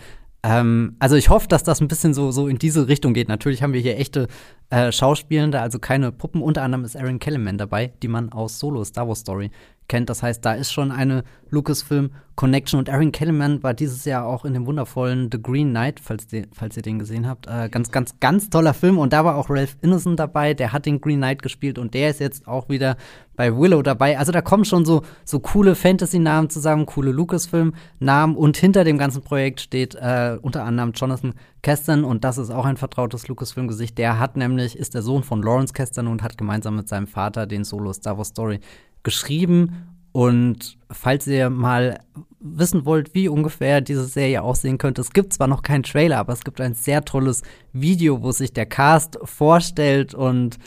Ähm, 0.46 0.94
also 1.00 1.16
ich 1.16 1.28
hoffe, 1.28 1.48
dass 1.48 1.64
das 1.64 1.80
ein 1.80 1.88
bisschen 1.88 2.14
so, 2.14 2.30
so 2.30 2.46
in 2.46 2.58
diese 2.58 2.86
Richtung 2.86 3.14
geht. 3.14 3.28
Natürlich 3.28 3.64
haben 3.64 3.72
wir 3.72 3.80
hier 3.80 3.98
echte 3.98 4.28
äh, 4.70 4.92
Schauspielende, 4.92 5.60
also 5.60 5.80
keine 5.80 6.12
Puppen. 6.12 6.40
Unter 6.40 6.62
anderem 6.62 6.84
ist 6.84 6.96
Aaron 6.96 7.18
Kellerman 7.18 7.58
dabei, 7.58 7.92
die 8.02 8.08
man 8.08 8.30
aus 8.30 8.60
Solo 8.60 8.84
Star 8.84 9.08
Wars 9.08 9.20
Story 9.20 9.50
kennt. 9.88 10.10
Das 10.10 10.22
heißt, 10.22 10.44
da 10.44 10.54
ist 10.54 10.72
schon 10.72 10.90
eine 10.90 11.24
Lucasfilm 11.50 12.10
Connection. 12.34 12.78
Und 12.78 12.90
Aaron 12.90 13.12
Kellerman 13.12 13.62
war 13.62 13.72
dieses 13.72 14.04
Jahr 14.04 14.26
auch 14.26 14.44
in 14.44 14.52
dem 14.52 14.66
wundervollen 14.66 15.30
The 15.32 15.40
Green 15.42 15.70
Knight, 15.70 16.00
falls, 16.00 16.26
die, 16.26 16.46
falls 16.52 16.76
ihr 16.76 16.82
den 16.82 16.98
gesehen 16.98 17.26
habt. 17.26 17.46
Äh, 17.46 17.68
ganz, 17.70 17.90
ganz, 17.90 18.20
ganz 18.20 18.50
toller 18.50 18.74
Film. 18.74 18.98
Und 18.98 19.12
da 19.12 19.24
war 19.24 19.36
auch 19.36 19.48
Ralph 19.48 19.76
Innocent 19.80 20.20
dabei. 20.20 20.52
Der 20.52 20.72
hat 20.72 20.86
den 20.86 21.00
Green 21.00 21.18
Knight 21.18 21.42
gespielt 21.42 21.78
und 21.78 21.94
der 21.94 22.10
ist 22.10 22.20
jetzt 22.20 22.46
auch 22.46 22.68
wieder 22.68 22.96
bei 23.36 23.56
Willow 23.56 23.82
dabei. 23.82 24.18
Also 24.18 24.32
da 24.32 24.42
kommen 24.42 24.64
schon 24.64 24.84
so, 24.84 25.02
so 25.24 25.40
coole 25.40 25.74
Fantasy-Namen 25.74 26.50
zusammen, 26.50 26.84
coole 26.84 27.10
Lucasfilm-Namen. 27.10 28.36
Und 28.36 28.56
hinter 28.58 28.84
dem 28.84 28.98
ganzen 28.98 29.22
Projekt 29.22 29.60
steht 29.62 29.94
äh, 29.94 30.36
unter 30.40 30.64
anderem 30.64 30.92
Jonathan 30.92 31.34
Keston. 31.62 32.04
Und 32.04 32.24
das 32.24 32.36
ist 32.36 32.50
auch 32.50 32.66
ein 32.66 32.76
vertrautes 32.76 33.28
Lucasfilm-Gesicht. 33.28 33.96
Der 33.96 34.18
hat 34.18 34.36
nämlich, 34.36 34.76
ist 34.76 34.94
der 34.94 35.02
Sohn 35.02 35.22
von 35.22 35.42
Lawrence 35.42 35.72
Keston 35.72 36.06
und 36.06 36.22
hat 36.22 36.36
gemeinsam 36.36 36.76
mit 36.76 36.88
seinem 36.88 37.06
Vater 37.06 37.46
den 37.46 37.64
Solo 37.64 37.94
Star 37.94 38.18
Wars 38.18 38.28
Story 38.28 38.60
geschrieben. 39.06 39.86
Und 40.12 40.76
falls 40.90 41.26
ihr 41.26 41.48
mal 41.48 42.00
wissen 42.40 42.84
wollt, 42.84 43.14
wie 43.14 43.28
ungefähr 43.28 43.80
diese 43.80 44.04
Serie 44.04 44.42
aussehen 44.42 44.78
könnte, 44.78 45.00
es 45.00 45.12
gibt 45.12 45.32
zwar 45.32 45.46
noch 45.46 45.62
keinen 45.62 45.84
Trailer, 45.84 46.18
aber 46.18 46.34
es 46.34 46.44
gibt 46.44 46.60
ein 46.60 46.74
sehr 46.74 47.04
tolles 47.04 47.42
Video, 47.72 48.22
wo 48.22 48.32
sich 48.32 48.52
der 48.52 48.66
Cast 48.66 49.18
vorstellt 49.22 50.14
und 50.14 50.58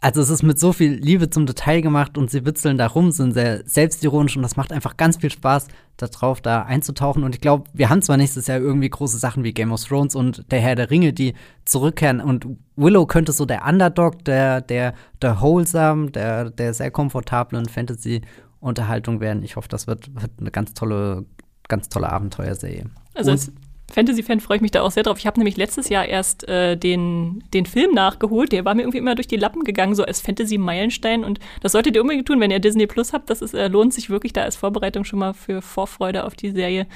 also 0.00 0.20
es 0.20 0.30
ist 0.30 0.42
mit 0.44 0.58
so 0.60 0.72
viel 0.72 0.92
Liebe 0.92 1.28
zum 1.28 1.44
Detail 1.46 1.80
gemacht 1.80 2.16
und 2.16 2.30
sie 2.30 2.44
witzeln 2.44 2.78
da 2.78 2.86
rum, 2.86 3.10
sind 3.10 3.32
sehr 3.32 3.62
selbstironisch 3.66 4.36
und 4.36 4.42
das 4.42 4.56
macht 4.56 4.72
einfach 4.72 4.96
ganz 4.96 5.16
viel 5.16 5.30
Spaß, 5.30 5.66
darauf 5.96 6.40
da 6.40 6.62
einzutauchen. 6.62 7.24
Und 7.24 7.34
ich 7.34 7.40
glaube, 7.40 7.64
wir 7.72 7.90
haben 7.90 8.00
zwar 8.02 8.16
nächstes 8.16 8.46
Jahr 8.46 8.58
irgendwie 8.58 8.88
große 8.88 9.18
Sachen 9.18 9.42
wie 9.42 9.52
Game 9.52 9.72
of 9.72 9.82
Thrones 9.82 10.14
und 10.14 10.50
der 10.52 10.60
Herr 10.60 10.76
der 10.76 10.90
Ringe, 10.90 11.12
die 11.12 11.34
zurückkehren 11.64 12.20
und 12.20 12.46
Willow 12.76 13.06
könnte 13.06 13.32
so 13.32 13.44
der 13.44 13.66
Underdog, 13.66 14.24
der, 14.24 14.60
der, 14.60 14.94
der 15.20 15.40
wholesome, 15.40 16.12
der, 16.12 16.50
der 16.50 16.74
sehr 16.74 16.92
komfortablen 16.92 17.66
Fantasy-Unterhaltung 17.66 19.20
werden. 19.20 19.42
Ich 19.42 19.56
hoffe, 19.56 19.68
das 19.68 19.86
wird, 19.88 20.14
wird 20.14 20.30
eine 20.38 20.52
ganz 20.52 20.74
tolle, 20.74 21.24
ganz 21.66 21.88
tolle 21.88 22.10
Abenteuerserie. 22.10 22.84
Also 23.14 23.32
Und- 23.32 23.38
als 23.38 23.52
Fantasy-Fan 23.92 24.40
freue 24.40 24.56
ich 24.56 24.62
mich 24.62 24.70
da 24.70 24.82
auch 24.82 24.90
sehr 24.90 25.02
drauf. 25.02 25.18
Ich 25.18 25.26
habe 25.26 25.40
nämlich 25.40 25.56
letztes 25.56 25.88
Jahr 25.88 26.04
erst 26.04 26.46
äh, 26.46 26.76
den, 26.76 27.42
den 27.54 27.64
Film 27.64 27.94
nachgeholt. 27.94 28.52
Der 28.52 28.64
war 28.64 28.74
mir 28.74 28.82
irgendwie 28.82 28.98
immer 28.98 29.14
durch 29.14 29.28
die 29.28 29.36
Lappen 29.36 29.64
gegangen, 29.64 29.94
so 29.94 30.04
als 30.04 30.20
Fantasy-Meilenstein. 30.20 31.24
Und 31.24 31.40
das 31.62 31.72
solltet 31.72 31.96
ihr 31.96 32.02
unbedingt 32.02 32.26
tun, 32.26 32.40
wenn 32.40 32.50
ihr 32.50 32.58
Disney 32.58 32.86
Plus 32.86 33.12
habt. 33.12 33.30
Das 33.30 33.40
ist, 33.40 33.54
äh, 33.54 33.68
lohnt 33.68 33.94
sich 33.94 34.10
wirklich 34.10 34.32
da 34.32 34.42
als 34.42 34.56
Vorbereitung 34.56 35.04
schon 35.04 35.18
mal 35.18 35.32
für 35.32 35.62
Vorfreude 35.62 36.24
auf 36.24 36.34
die 36.34 36.50
Serie, 36.50 36.86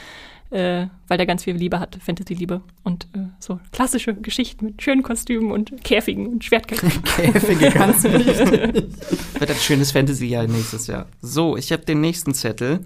äh, 0.50 0.86
weil 1.08 1.16
der 1.16 1.24
ganz 1.24 1.44
viel 1.44 1.56
Liebe 1.56 1.80
hat, 1.80 1.96
Fantasy-Liebe. 1.96 2.60
Und 2.82 3.04
äh, 3.14 3.20
so 3.38 3.58
klassische 3.72 4.12
Geschichten 4.14 4.66
mit 4.66 4.82
schönen 4.82 5.02
Kostümen 5.02 5.50
und 5.50 5.82
Käfigen 5.84 6.26
und 6.26 6.44
Schwertkämpfen. 6.44 7.02
Käfige 7.16 7.70
ganz 7.70 8.04
wichtig. 8.04 9.38
Wird 9.38 9.50
ein 9.50 9.56
schönes 9.56 9.92
Fantasy-Jahr 9.92 10.46
nächstes 10.46 10.88
Jahr. 10.88 11.06
So, 11.22 11.56
ich 11.56 11.72
habe 11.72 11.86
den 11.86 12.02
nächsten 12.02 12.34
Zettel. 12.34 12.80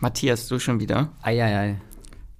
Matthias, 0.00 0.48
du 0.48 0.58
schon 0.58 0.80
wieder. 0.80 1.12
Eieiei. 1.22 1.76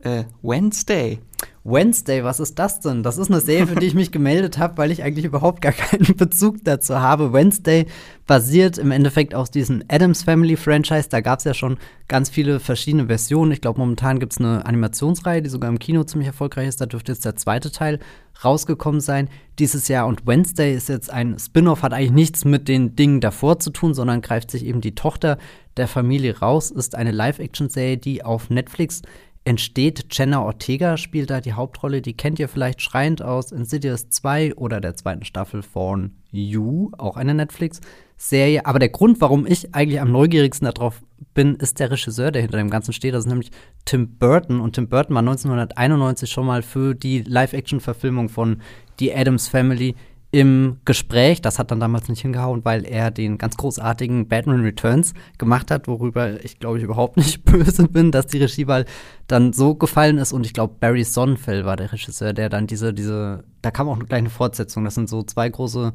Äh, 0.07 0.25
Wednesday. 0.41 1.19
Wednesday, 1.65 2.23
was 2.23 2.39
ist 2.39 2.61
das 2.61 2.79
denn? 2.79 3.03
Das 3.03 3.19
ist 3.19 3.29
eine 3.29 3.41
Serie, 3.41 3.67
für 3.67 3.75
die 3.75 3.87
ich 3.87 3.95
mich 3.95 4.13
gemeldet 4.13 4.57
habe, 4.57 4.79
weil 4.79 4.93
ich 4.93 5.03
eigentlich 5.03 5.25
überhaupt 5.25 5.61
gar 5.61 5.73
keinen 5.73 6.17
Bezug 6.17 6.59
dazu 6.63 7.01
habe. 7.01 7.33
Wednesday 7.33 7.87
basiert 8.25 8.79
im 8.79 8.93
Endeffekt 8.93 9.35
aus 9.35 9.51
diesem 9.51 9.83
Adams 9.89 10.23
Family 10.23 10.57
Franchise. 10.57 11.09
Da 11.09 11.21
gab 11.21 11.41
es 11.41 11.45
ja 11.45 11.55
schon 11.55 11.79
ganz 12.07 12.31
viele 12.31 12.61
verschiedene 12.61 13.07
Versionen. 13.07 13.51
Ich 13.51 13.61
glaube, 13.61 13.81
momentan 13.81 14.21
gibt 14.21 14.35
es 14.35 14.39
eine 14.39 14.65
Animationsreihe, 14.65 15.43
die 15.43 15.51
sogar 15.51 15.69
im 15.69 15.81
Kino 15.81 16.05
ziemlich 16.05 16.29
erfolgreich 16.29 16.69
ist. 16.69 16.81
Da 16.81 16.87
dürfte 16.87 17.11
jetzt 17.11 17.25
der 17.25 17.35
zweite 17.35 17.73
Teil 17.73 17.99
rausgekommen 18.45 19.01
sein 19.01 19.29
dieses 19.59 19.89
Jahr. 19.89 20.07
Und 20.07 20.25
Wednesday 20.25 20.73
ist 20.73 20.89
jetzt 20.89 21.11
ein 21.11 21.37
Spin-off, 21.37 21.83
hat 21.83 21.93
eigentlich 21.93 22.13
nichts 22.13 22.45
mit 22.45 22.69
den 22.69 22.95
Dingen 22.95 23.21
davor 23.21 23.59
zu 23.59 23.71
tun, 23.71 23.93
sondern 23.93 24.23
greift 24.23 24.53
sich 24.53 24.65
eben 24.65 24.81
die 24.81 24.95
Tochter 24.95 25.37
der 25.77 25.89
Familie 25.89 26.39
raus. 26.39 26.71
Ist 26.71 26.95
eine 26.95 27.11
Live-Action-Serie, 27.11 27.97
die 27.97 28.25
auf 28.25 28.51
Netflix 28.51 29.03
entsteht. 29.47 30.07
Jenna 30.11 30.43
Ortega 30.43 30.97
spielt 30.97 31.31
da 31.31 31.41
die 31.41 31.53
Hauptrolle. 31.53 32.03
Die 32.03 32.17
kennt 32.17 32.39
ihr 32.39 32.49
vielleicht 32.49 32.83
schreiend 32.83 33.23
aus 33.23 33.53
Insidious 33.53 34.11
2 34.11 34.57
oder 34.57 34.81
der 34.81 34.97
zweiten 34.97 35.25
Staffel 35.25 35.63
von 35.63 36.17
You, 36.33 36.91
auch 36.99 37.17
eine 37.17 37.33
Netflix-Serie. 37.33 38.67
Aber 38.67 38.81
der 38.81 38.89
Grund, 38.89 39.21
warum 39.21 39.47
ich 39.47 39.75
eigentlich 39.75 40.01
am 40.01 40.11
neugierigsten 40.11 40.67
darauf 40.67 41.01
bin, 41.33 41.55
ist 41.55 41.79
der 41.79 41.91
Regisseur, 41.93 42.33
der 42.33 42.43
hinter 42.43 42.59
dem 42.59 42.71
Ganzen 42.71 42.93
steht. 42.93 43.15
Das 43.15 43.25
ist 43.25 43.31
nämlich 43.31 43.53
Tim 43.85 44.19
Burton. 44.19 44.61
Und 44.61 44.75
Tim 44.75 44.89
Burton 44.89 45.15
war 45.15 45.21
1991 45.21 46.29
schon 46.29 46.47
mal 46.47 46.63
für 46.63 46.95
die 46.95 47.23
Live-Action-Verfilmung 47.23 48.29
von 48.29 48.61
The 48.99 49.15
Addams 49.15 49.49
Family 49.49 49.95
im 50.37 50.77
Gespräch. 50.85 51.41
Das 51.41 51.59
hat 51.59 51.71
dann 51.71 51.81
damals 51.81 52.11
nicht 52.11 52.21
hingehauen, 52.21 52.63
weil 52.63 52.85
er 52.85 53.11
den 53.11 53.39
ganz 53.39 53.57
großartigen 53.57 54.29
Batman 54.29 54.61
Returns 54.61 55.15
gemacht 55.39 55.71
hat, 55.71 55.89
worüber 55.89 56.45
ich 56.45 56.59
glaube 56.59 56.77
ich 56.77 56.85
überhaupt 56.85 57.17
nicht 57.17 57.43
böse 57.47 57.89
bin, 57.89 58.13
dass 58.13 58.27
die 58.27 58.43
Regiewahl 58.43 58.85
dann 59.29 59.55
so 59.55 59.75
gefallen 59.75 60.19
ist. 60.19 60.35
Und 60.35 60.45
ich 60.45 60.53
glaube, 60.53 60.75
Barry 60.79 61.05
Sonnenfeld 61.05 61.65
war 61.65 61.77
der 61.77 61.91
Regisseur, 61.91 62.35
der 62.35 62.51
dann 62.51 62.67
diese, 62.67 62.93
diese, 62.93 63.45
da 63.63 63.71
kam 63.71 63.89
auch 63.89 63.97
eine 63.97 64.05
kleine 64.05 64.29
Fortsetzung. 64.29 64.85
Das 64.85 64.95
sind 64.95 65.09
so 65.09 65.23
zwei 65.23 65.49
große 65.49 65.95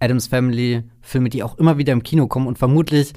Adams 0.00 0.26
Family 0.26 0.82
Filme, 1.00 1.30
die 1.30 1.42
auch 1.42 1.56
immer 1.56 1.78
wieder 1.78 1.94
im 1.94 2.02
Kino 2.02 2.26
kommen 2.26 2.46
und 2.46 2.58
vermutlich 2.58 3.14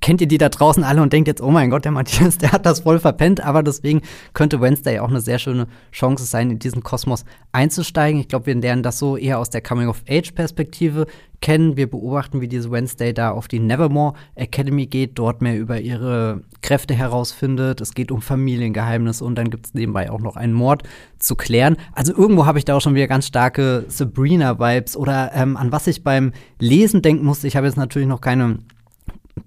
kennt 0.00 0.20
ihr 0.20 0.28
die 0.28 0.38
da 0.38 0.48
draußen 0.48 0.84
alle 0.84 1.02
und 1.02 1.12
denkt 1.12 1.28
jetzt, 1.28 1.42
oh 1.42 1.50
mein 1.50 1.70
Gott, 1.70 1.84
der 1.84 1.92
Matthias, 1.92 2.38
der 2.38 2.52
hat 2.52 2.66
das 2.66 2.80
voll 2.80 2.98
verpennt, 2.98 3.42
aber 3.42 3.62
deswegen 3.62 4.02
könnte 4.32 4.60
Wednesday 4.60 4.98
auch 4.98 5.08
eine 5.08 5.20
sehr 5.20 5.38
schöne 5.38 5.66
Chance 5.92 6.24
sein, 6.24 6.50
in 6.50 6.58
diesen 6.58 6.82
Kosmos 6.82 7.24
einzusteigen. 7.52 8.20
Ich 8.20 8.28
glaube, 8.28 8.46
wir 8.46 8.54
lernen 8.54 8.82
das 8.82 8.98
so 8.98 9.16
eher 9.16 9.38
aus 9.38 9.50
der 9.50 9.60
Coming-of-Age-Perspektive 9.60 11.06
kennen. 11.40 11.76
Wir 11.76 11.90
beobachten, 11.90 12.40
wie 12.40 12.48
diese 12.48 12.70
Wednesday 12.70 13.14
da 13.14 13.30
auf 13.30 13.48
die 13.48 13.58
Nevermore 13.58 14.14
Academy 14.34 14.86
geht, 14.86 15.18
dort 15.18 15.42
mehr 15.42 15.58
über 15.58 15.80
ihre 15.80 16.42
Kräfte 16.62 16.94
herausfindet. 16.94 17.80
Es 17.80 17.94
geht 17.94 18.10
um 18.10 18.20
Familiengeheimnisse 18.20 19.24
und 19.24 19.36
dann 19.36 19.50
gibt 19.50 19.66
es 19.66 19.74
nebenbei 19.74 20.10
auch 20.10 20.20
noch 20.20 20.36
einen 20.36 20.52
Mord 20.52 20.82
zu 21.18 21.36
klären. 21.36 21.76
Also 21.92 22.14
irgendwo 22.14 22.46
habe 22.46 22.58
ich 22.58 22.64
da 22.64 22.76
auch 22.76 22.80
schon 22.80 22.94
wieder 22.94 23.08
ganz 23.08 23.26
starke 23.26 23.84
Sabrina-Vibes 23.88 24.96
oder 24.96 25.32
ähm, 25.34 25.56
an 25.56 25.72
was 25.72 25.86
ich 25.86 26.04
beim 26.04 26.32
Lesen 26.58 27.02
denken 27.02 27.24
musste. 27.24 27.46
Ich 27.46 27.56
habe 27.56 27.66
jetzt 27.66 27.76
natürlich 27.76 28.08
noch 28.08 28.20
keine 28.20 28.58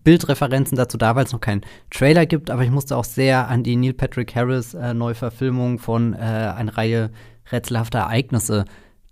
Bildreferenzen 0.03 0.77
dazu 0.77 0.97
da, 0.97 1.15
weil 1.15 1.25
es 1.25 1.31
noch 1.31 1.41
keinen 1.41 1.61
Trailer 1.89 2.25
gibt, 2.25 2.49
aber 2.49 2.63
ich 2.63 2.71
musste 2.71 2.97
auch 2.97 3.03
sehr 3.03 3.47
an 3.47 3.63
die 3.63 3.75
Neil 3.75 3.93
Patrick 3.93 4.35
Harris 4.35 4.73
äh, 4.73 4.93
Neuverfilmung 4.93 5.79
von 5.79 6.13
äh, 6.13 6.17
einer 6.17 6.77
Reihe 6.77 7.11
rätselhafter 7.51 7.99
Ereignisse 7.99 8.65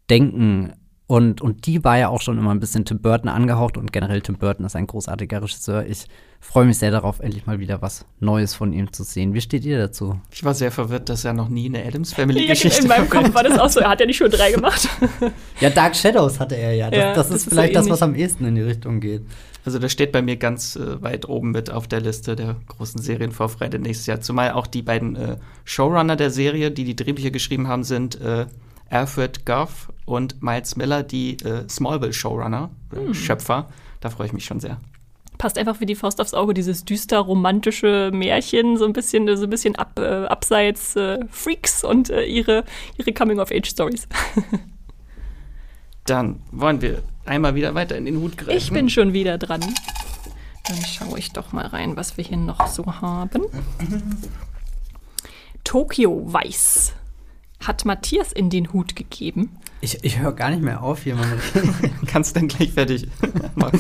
denken. 0.10 0.74
Und, 1.12 1.42
und 1.42 1.66
die 1.66 1.84
war 1.84 1.98
ja 1.98 2.08
auch 2.08 2.22
schon 2.22 2.38
immer 2.38 2.52
ein 2.52 2.62
bisschen 2.62 2.86
Tim 2.86 3.00
Burton 3.00 3.28
angehaucht 3.28 3.78
und 3.78 3.92
generell 3.92 4.22
Tim 4.22 4.38
Burton 4.38 4.66
ist 4.66 4.78
ein 4.78 4.88
großartiger 4.88 5.44
Regisseur. 5.44 5.86
Ich 5.86 6.06
freue 6.40 6.64
mich 6.64 6.78
sehr 6.78 6.90
darauf, 6.90 7.20
endlich 7.20 7.46
mal 7.46 7.60
wieder 7.60 7.82
was 7.82 8.06
Neues 8.22 8.54
von 8.54 8.72
ihm 8.72 8.94
zu 8.94 9.04
sehen. 9.04 9.34
Wie 9.34 9.42
steht 9.42 9.66
ihr 9.66 9.78
dazu? 9.78 10.22
Ich 10.32 10.46
war 10.46 10.54
sehr 10.54 10.72
verwirrt, 10.72 11.10
dass 11.10 11.26
er 11.26 11.34
noch 11.34 11.50
nie 11.50 11.66
eine 11.66 11.86
Adams 11.86 12.12
Ja, 12.12 12.16
Family-Geschichte 12.20 12.84
in 12.84 12.88
meinem 12.88 13.10
Kopf 13.10 13.34
war 13.34 13.44
das 13.44 13.60
auch 13.60 13.68
so. 13.68 13.82
Er 13.82 13.90
hat 13.90 14.00
ja 14.00 14.06
nicht 14.06 14.16
schon 14.16 14.32
drei 14.32 14.52
gemacht. 14.54 14.88
Ja, 15.60 15.70
Dark 15.70 15.98
Shadows 15.98 16.40
hatte 16.40 16.56
er 16.56 16.76
ja. 16.76 16.90
Das, 16.90 16.98
Ja, 16.98 17.14
das, 17.14 17.28
das 17.28 17.36
ist 17.36 17.48
ist 17.48 17.50
vielleicht 17.50 17.76
das, 17.76 17.90
was 17.90 18.02
am 18.02 18.16
ehesten 18.16 18.46
in 18.46 18.56
die 18.56 18.62
Richtung 18.62 19.02
geht. 19.02 19.24
Also 19.66 19.80
das 19.80 19.92
steht 19.92 20.14
bei 20.14 20.22
mir 20.22 20.38
ganz 20.38 20.78
äh, 20.78 21.02
weit 21.02 21.28
oben 21.28 21.52
mit 21.52 21.70
auf 21.70 21.90
der 21.90 22.00
Liste 22.00 22.38
der 22.38 22.56
großen 22.70 23.02
Serienvorfreude 23.02 23.80
nächstes 23.80 24.08
Jahr. 24.08 24.22
Zumal 24.22 24.52
auch 24.52 24.66
die 24.66 24.82
beiden 24.82 25.18
äh, 25.18 25.36
Showrunner 25.66 26.16
der 26.16 26.30
Serie, 26.30 26.72
die 26.72 26.86
die 26.86 26.96
Drehbücher 26.96 27.32
geschrieben 27.32 27.68
haben, 27.68 27.84
sind 27.84 28.22
äh, 28.22 28.46
Alfred 28.92 29.46
Goff 29.46 29.92
und 30.06 30.44
Miles 30.44 30.76
Miller, 30.76 31.02
die 31.02 31.38
äh, 31.44 31.68
Smallville-Showrunner, 31.68 32.70
äh, 32.94 33.14
Schöpfer. 33.14 33.70
Da 34.02 34.10
freue 34.10 34.28
ich 34.28 34.34
mich 34.34 34.46
schon 34.46 34.60
sehr. 34.60 34.78
Passt 35.38 35.58
einfach 35.58 35.80
wie 35.80 35.86
die 35.86 35.96
Faust 35.96 36.22
aufs 36.22 36.34
Auge, 36.34 36.54
dieses 36.54 36.86
düster 36.86 37.20
romantische 37.20 38.12
Märchen, 38.14 38.78
so 38.78 38.86
ein 38.86 38.94
bisschen, 38.94 39.36
so 39.38 39.46
ein 39.46 39.50
bisschen 39.50 39.76
ab, 39.76 39.98
äh, 39.98 40.26
abseits 40.26 40.96
äh, 40.96 41.20
Freaks 41.30 41.84
und 41.84 42.10
äh, 42.10 42.26
ihre, 42.26 42.64
ihre 42.98 43.14
Coming-of-Age-Stories. 43.14 44.08
Dann 46.06 46.42
wollen 46.52 46.82
wir 46.82 47.02
einmal 47.26 47.56
wieder 47.56 47.74
weiter 47.74 47.98
in 47.98 48.06
den 48.06 48.18
Hut 48.20 48.38
greifen. 48.38 48.58
Ich 48.58 48.72
bin 48.72 48.90
schon 48.90 49.14
wieder 49.14 49.38
dran. 49.38 49.62
Dann 50.68 50.86
schaue 50.86 51.18
ich 51.18 51.32
doch 51.32 51.54
mal 51.54 51.66
rein, 51.66 51.96
was 51.96 52.18
wir 52.18 52.24
hier 52.24 52.38
noch 52.38 52.68
so 52.68 52.86
haben. 52.86 53.44
Tokio 55.64 56.22
Weiß 56.32 56.94
hat 57.62 57.86
Matthias 57.86 58.32
in 58.32 58.50
den 58.50 58.74
Hut 58.74 58.96
gegeben. 58.96 59.58
Ich, 59.82 60.04
ich 60.04 60.20
höre 60.20 60.34
gar 60.34 60.50
nicht 60.50 60.62
mehr 60.62 60.84
auf 60.84 61.04
hier. 61.04 61.16
Mann. 61.16 61.40
Kannst 62.08 62.36
dann 62.36 62.48
gleich 62.48 62.72
fertig 62.72 63.08
machen. 63.56 63.80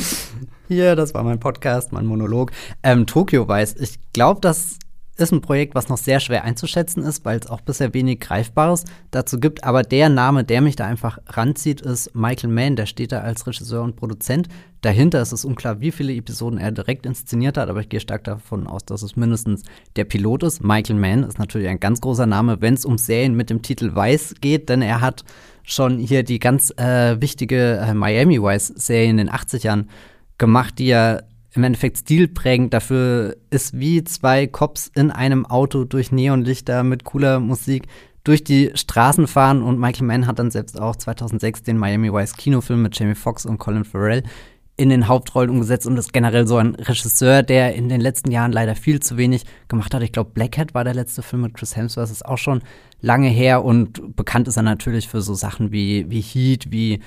Hier, 0.67 0.95
das 0.95 1.13
war 1.13 1.23
mein 1.23 1.39
Podcast, 1.39 1.91
mein 1.91 2.05
Monolog. 2.05 2.51
Ähm, 2.81 3.05
Tokio 3.05 3.47
Weiß. 3.47 3.75
Ich 3.77 3.99
glaube, 4.13 4.41
das 4.41 4.79
ist 5.21 5.31
ein 5.31 5.41
Projekt, 5.41 5.75
was 5.75 5.89
noch 5.89 5.97
sehr 5.97 6.19
schwer 6.19 6.43
einzuschätzen 6.43 7.03
ist, 7.03 7.23
weil 7.25 7.39
es 7.39 7.47
auch 7.47 7.61
bisher 7.61 7.93
wenig 7.93 8.19
Greifbares 8.19 8.85
dazu 9.11 9.39
gibt. 9.39 9.63
Aber 9.63 9.83
der 9.83 10.09
Name, 10.09 10.43
der 10.43 10.61
mich 10.61 10.75
da 10.75 10.85
einfach 10.85 11.19
ranzieht, 11.27 11.81
ist 11.81 12.15
Michael 12.15 12.49
Mann. 12.49 12.75
Der 12.75 12.85
steht 12.85 13.11
da 13.11 13.19
als 13.21 13.45
Regisseur 13.47 13.83
und 13.83 13.95
Produzent. 13.95 14.47
Dahinter 14.81 15.21
ist 15.21 15.31
es 15.31 15.45
unklar, 15.45 15.79
wie 15.79 15.91
viele 15.91 16.13
Episoden 16.13 16.57
er 16.57 16.71
direkt 16.71 17.05
inszeniert 17.05 17.57
hat, 17.57 17.69
aber 17.69 17.81
ich 17.81 17.89
gehe 17.89 17.99
stark 17.99 18.23
davon 18.23 18.65
aus, 18.65 18.83
dass 18.83 19.03
es 19.03 19.15
mindestens 19.15 19.61
der 19.95 20.05
Pilot 20.05 20.41
ist. 20.43 20.63
Michael 20.63 20.95
Mann 20.95 21.23
ist 21.23 21.37
natürlich 21.37 21.67
ein 21.67 21.79
ganz 21.79 22.01
großer 22.01 22.25
Name, 22.25 22.61
wenn 22.61 22.73
es 22.73 22.83
um 22.83 22.97
Serien 22.97 23.35
mit 23.35 23.51
dem 23.51 23.61
Titel 23.61 23.93
Weiß 23.93 24.35
geht, 24.41 24.69
denn 24.69 24.81
er 24.81 25.01
hat 25.01 25.23
schon 25.63 25.99
hier 25.99 26.23
die 26.23 26.39
ganz 26.39 26.71
äh, 26.77 27.21
wichtige 27.21 27.77
äh, 27.77 27.93
Miami 27.93 28.41
Vice-Serie 28.41 29.11
in 29.11 29.17
den 29.17 29.29
80ern 29.29 29.85
gemacht, 30.39 30.79
die 30.79 30.87
ja 30.87 31.21
im 31.53 31.63
Endeffekt 31.63 31.97
stilprägend 31.97 32.73
dafür 32.73 33.35
ist, 33.49 33.77
wie 33.77 34.03
zwei 34.03 34.47
Cops 34.47 34.89
in 34.95 35.11
einem 35.11 35.45
Auto 35.45 35.83
durch 35.83 36.11
Neonlichter 36.11 36.83
mit 36.83 37.03
cooler 37.03 37.39
Musik 37.39 37.87
durch 38.23 38.43
die 38.43 38.71
Straßen 38.73 39.27
fahren. 39.27 39.61
Und 39.61 39.79
Michael 39.79 40.07
Mann 40.07 40.27
hat 40.27 40.39
dann 40.39 40.51
selbst 40.51 40.79
auch 40.79 40.95
2006 40.95 41.63
den 41.63 41.77
Miami 41.77 42.11
Vice 42.11 42.37
Kinofilm 42.37 42.81
mit 42.81 42.97
Jamie 42.97 43.15
Foxx 43.15 43.45
und 43.45 43.57
Colin 43.57 43.83
Farrell 43.83 44.23
in 44.77 44.89
den 44.89 45.07
Hauptrollen 45.07 45.49
umgesetzt 45.49 45.85
und 45.85 45.97
ist 45.97 46.13
generell 46.13 46.47
so 46.47 46.57
ein 46.57 46.75
Regisseur, 46.75 47.43
der 47.43 47.75
in 47.75 47.89
den 47.89 48.01
letzten 48.01 48.31
Jahren 48.31 48.51
leider 48.51 48.75
viel 48.75 48.99
zu 48.99 49.17
wenig 49.17 49.43
gemacht 49.67 49.93
hat. 49.93 50.01
Ich 50.01 50.11
glaube, 50.11 50.31
Black 50.33 50.57
Hat 50.57 50.73
war 50.73 50.83
der 50.83 50.93
letzte 50.93 51.21
Film 51.21 51.43
mit 51.43 51.53
Chris 51.53 51.75
Hemsworth, 51.75 52.09
ist 52.09 52.25
auch 52.25 52.37
schon 52.37 52.61
lange 53.01 53.27
her 53.27 53.63
und 53.63 54.15
bekannt 54.15 54.47
ist 54.47 54.57
er 54.57 54.63
natürlich 54.63 55.07
für 55.07 55.21
so 55.21 55.33
Sachen 55.33 55.71
wie, 55.71 56.09
wie 56.09 56.21
Heat, 56.21 56.71
wie 56.71 57.01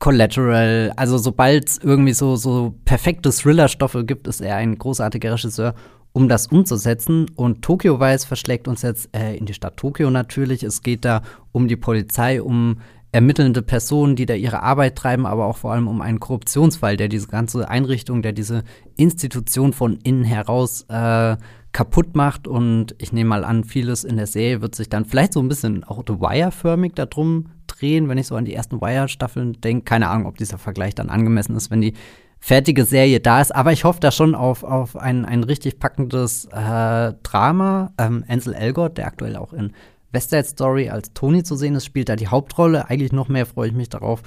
Collateral. 0.00 0.92
Also 0.96 1.18
sobald 1.18 1.68
es 1.68 1.78
irgendwie 1.78 2.14
so, 2.14 2.34
so 2.34 2.74
perfekte 2.84 3.30
Thriller-Stoffe 3.30 4.04
gibt, 4.04 4.26
ist 4.26 4.40
er 4.40 4.56
ein 4.56 4.76
großartiger 4.76 5.34
Regisseur, 5.34 5.74
um 6.12 6.28
das 6.28 6.48
umzusetzen. 6.48 7.26
Und 7.36 7.62
Tokyo 7.62 8.00
Vice 8.00 8.24
verschlägt 8.24 8.66
uns 8.66 8.82
jetzt 8.82 9.14
äh, 9.14 9.36
in 9.36 9.46
die 9.46 9.54
Stadt 9.54 9.76
Tokio 9.76 10.10
natürlich. 10.10 10.62
Es 10.62 10.82
geht 10.82 11.04
da 11.04 11.22
um 11.52 11.68
die 11.68 11.76
Polizei, 11.76 12.42
um 12.42 12.80
ermittelnde 13.12 13.60
Personen, 13.60 14.16
die 14.16 14.26
da 14.26 14.34
ihre 14.34 14.62
Arbeit 14.62 14.96
treiben, 14.96 15.26
aber 15.26 15.46
auch 15.46 15.58
vor 15.58 15.72
allem 15.72 15.86
um 15.86 16.00
einen 16.00 16.20
Korruptionsfall, 16.20 16.96
der 16.96 17.08
diese 17.08 17.28
ganze 17.28 17.68
Einrichtung, 17.68 18.22
der 18.22 18.32
diese 18.32 18.62
Institution 18.96 19.72
von 19.72 19.98
innen 20.02 20.24
heraus 20.24 20.86
äh, 20.88 21.36
kaputt 21.72 22.16
macht. 22.16 22.46
Und 22.48 22.94
ich 22.98 23.12
nehme 23.12 23.30
mal 23.30 23.44
an, 23.44 23.64
vieles 23.64 24.04
in 24.04 24.16
der 24.16 24.26
Serie 24.26 24.62
wird 24.62 24.74
sich 24.74 24.88
dann 24.88 25.04
vielleicht 25.04 25.32
so 25.32 25.40
ein 25.40 25.48
bisschen 25.48 25.84
auch 25.84 26.02
The 26.06 26.14
Wire-förmig 26.14 26.94
darum 26.94 27.46
drehen, 27.66 28.08
wenn 28.08 28.18
ich 28.18 28.26
so 28.26 28.36
an 28.36 28.44
die 28.44 28.54
ersten 28.54 28.80
Wire-Staffeln 28.80 29.60
denke. 29.60 29.84
Keine 29.84 30.08
Ahnung, 30.08 30.26
ob 30.26 30.38
dieser 30.38 30.58
Vergleich 30.58 30.94
dann 30.94 31.10
angemessen 31.10 31.56
ist, 31.56 31.70
wenn 31.70 31.80
die 31.80 31.94
fertige 32.38 32.84
Serie 32.84 33.20
da 33.20 33.40
ist. 33.40 33.54
Aber 33.54 33.72
ich 33.72 33.84
hoffe 33.84 34.00
da 34.00 34.10
schon 34.10 34.34
auf, 34.34 34.64
auf 34.64 34.96
ein, 34.96 35.24
ein 35.24 35.44
richtig 35.44 35.78
packendes 35.78 36.46
äh, 36.46 37.12
Drama. 37.22 37.92
Ähm, 37.98 38.24
Ansel 38.26 38.54
Elgort, 38.54 38.98
der 38.98 39.06
aktuell 39.06 39.36
auch 39.36 39.52
in 39.52 39.72
West 40.12 40.30
Side 40.30 40.44
Story 40.44 40.88
als 40.88 41.12
Tony 41.12 41.42
zu 41.42 41.54
sehen 41.54 41.76
ist, 41.76 41.84
spielt 41.84 42.08
da 42.08 42.16
die 42.16 42.28
Hauptrolle. 42.28 42.88
Eigentlich 42.88 43.12
noch 43.12 43.28
mehr 43.28 43.46
freue 43.46 43.68
ich 43.68 43.74
mich 43.74 43.88
darauf, 43.88 44.22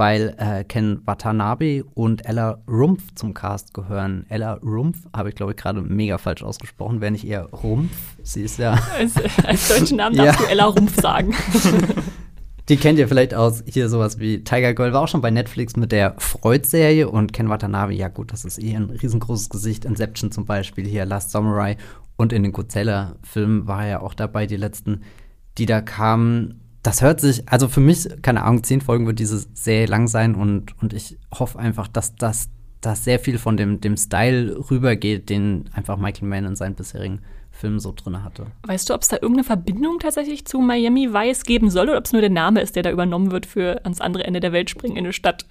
weil 0.00 0.34
äh, 0.38 0.64
Ken 0.64 1.02
Watanabe 1.04 1.84
und 1.92 2.24
Ella 2.24 2.62
Rumpf 2.66 3.14
zum 3.16 3.34
Cast 3.34 3.74
gehören. 3.74 4.24
Ella 4.30 4.54
Rumpf 4.54 4.96
habe 5.14 5.28
ich, 5.28 5.34
glaube 5.34 5.52
ich, 5.52 5.58
gerade 5.58 5.82
mega 5.82 6.16
falsch 6.16 6.42
ausgesprochen, 6.42 7.02
wenn 7.02 7.12
nicht 7.12 7.26
eher 7.26 7.50
Rumpf. 7.50 7.92
Sie 8.22 8.40
ist 8.40 8.58
ja. 8.58 8.72
Als, 8.98 9.12
als 9.44 9.68
deutschen 9.68 9.98
Namen 9.98 10.16
darfst 10.16 10.40
ja. 10.40 10.46
du 10.46 10.50
Ella 10.50 10.64
Rumpf 10.64 10.98
sagen. 10.98 11.34
Die 12.70 12.78
kennt 12.78 12.98
ihr 12.98 13.08
vielleicht 13.08 13.34
aus 13.34 13.62
hier 13.66 13.90
sowas 13.90 14.18
wie 14.18 14.42
Tiger 14.42 14.72
Girl, 14.72 14.94
war 14.94 15.02
auch 15.02 15.08
schon 15.08 15.20
bei 15.20 15.30
Netflix 15.30 15.76
mit 15.76 15.92
der 15.92 16.14
Freud-Serie 16.16 17.10
und 17.10 17.34
Ken 17.34 17.50
Watanabe, 17.50 17.92
ja 17.92 18.08
gut, 18.08 18.32
das 18.32 18.46
ist 18.46 18.58
eh 18.58 18.74
ein 18.74 18.88
riesengroßes 18.88 19.50
Gesicht. 19.50 19.84
Inception 19.84 20.32
zum 20.32 20.46
Beispiel, 20.46 20.86
hier 20.86 21.04
Last 21.04 21.30
Samurai 21.30 21.76
und 22.16 22.32
in 22.32 22.42
den 22.42 22.52
Godzilla-Filmen 22.52 23.66
war 23.66 23.82
er 23.82 23.90
ja 23.90 24.00
auch 24.00 24.14
dabei, 24.14 24.46
die 24.46 24.56
letzten, 24.56 25.02
die 25.58 25.66
da 25.66 25.82
kamen. 25.82 26.60
Das 26.82 27.02
hört 27.02 27.20
sich, 27.20 27.48
also 27.48 27.68
für 27.68 27.80
mich, 27.80 28.08
keine 28.22 28.42
Ahnung, 28.42 28.64
zehn 28.64 28.80
Folgen 28.80 29.06
wird 29.06 29.18
diese 29.18 29.44
Serie 29.54 29.86
lang 29.86 30.08
sein 30.08 30.34
und, 30.34 30.80
und 30.80 30.92
ich 30.92 31.18
hoffe 31.32 31.58
einfach, 31.58 31.88
dass 31.88 32.14
das 32.14 32.48
dass 32.80 33.04
sehr 33.04 33.18
viel 33.18 33.38
von 33.38 33.56
dem, 33.56 33.80
dem 33.80 33.96
Style 33.96 34.56
rübergeht, 34.70 35.28
den 35.28 35.68
einfach 35.74 35.96
Michael 35.96 36.28
Mann 36.28 36.44
in 36.44 36.56
seinen 36.56 36.74
bisherigen 36.74 37.20
Film 37.50 37.78
so 37.78 37.92
drin 37.92 38.22
hatte. 38.24 38.46
Weißt 38.62 38.88
du, 38.88 38.94
ob 38.94 39.02
es 39.02 39.08
da 39.08 39.16
irgendeine 39.16 39.44
Verbindung 39.44 39.98
tatsächlich 39.98 40.46
zu 40.46 40.60
Miami 40.60 41.12
Vice 41.12 41.42
geben 41.44 41.68
soll 41.70 41.88
oder 41.88 41.98
ob 41.98 42.06
es 42.06 42.12
nur 42.12 42.22
der 42.22 42.30
Name 42.30 42.60
ist, 42.60 42.76
der 42.76 42.82
da 42.82 42.90
übernommen 42.90 43.32
wird 43.32 43.44
für 43.44 43.84
ans 43.84 44.00
andere 44.00 44.24
Ende 44.24 44.40
der 44.40 44.52
Welt 44.52 44.70
springen 44.70 44.96
in 44.96 45.04
eine 45.04 45.12
Stadt? 45.12 45.44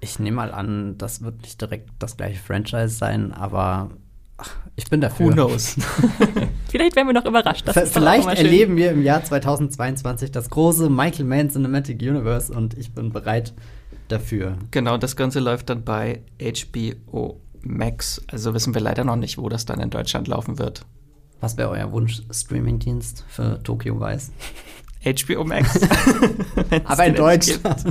Ich 0.00 0.18
nehme 0.18 0.36
mal 0.36 0.52
an, 0.52 0.96
das 0.96 1.22
wird 1.22 1.42
nicht 1.42 1.60
direkt 1.60 1.90
das 1.98 2.16
gleiche 2.16 2.40
Franchise 2.40 2.88
sein, 2.88 3.32
aber 3.32 3.90
ich 4.76 4.88
bin 4.88 5.00
dafür. 5.00 5.26
Who 5.26 5.32
knows? 5.32 5.76
Vielleicht 6.68 6.96
werden 6.96 7.08
wir 7.08 7.14
noch 7.14 7.26
überrascht. 7.26 7.68
Vielleicht 7.68 8.28
erleben 8.28 8.76
wir 8.76 8.90
im 8.92 9.02
Jahr 9.02 9.22
2022 9.22 10.30
das 10.30 10.50
große 10.50 10.88
Michael 10.88 11.26
Mann 11.26 11.50
Cinematic 11.50 12.00
Universe 12.00 12.52
und 12.52 12.76
ich 12.78 12.92
bin 12.94 13.12
bereit 13.12 13.52
dafür. 14.08 14.56
Genau, 14.70 14.96
das 14.96 15.16
Ganze 15.16 15.40
läuft 15.40 15.70
dann 15.70 15.84
bei 15.84 16.22
HBO 16.40 17.40
Max. 17.62 18.22
Also 18.28 18.54
wissen 18.54 18.74
wir 18.74 18.80
leider 18.80 19.04
noch 19.04 19.16
nicht, 19.16 19.38
wo 19.38 19.48
das 19.48 19.66
dann 19.66 19.80
in 19.80 19.90
Deutschland 19.90 20.28
laufen 20.28 20.58
wird. 20.58 20.84
Was 21.40 21.56
wäre 21.56 21.70
euer 21.70 21.90
Wunsch-Streaming-Dienst 21.90 23.24
für 23.28 23.62
Tokyo 23.62 23.98
Vice? 23.98 24.32
HBO 25.04 25.44
Max. 25.44 25.80
Aber 26.84 27.06
in 27.06 27.14
Deutschland. 27.14 27.84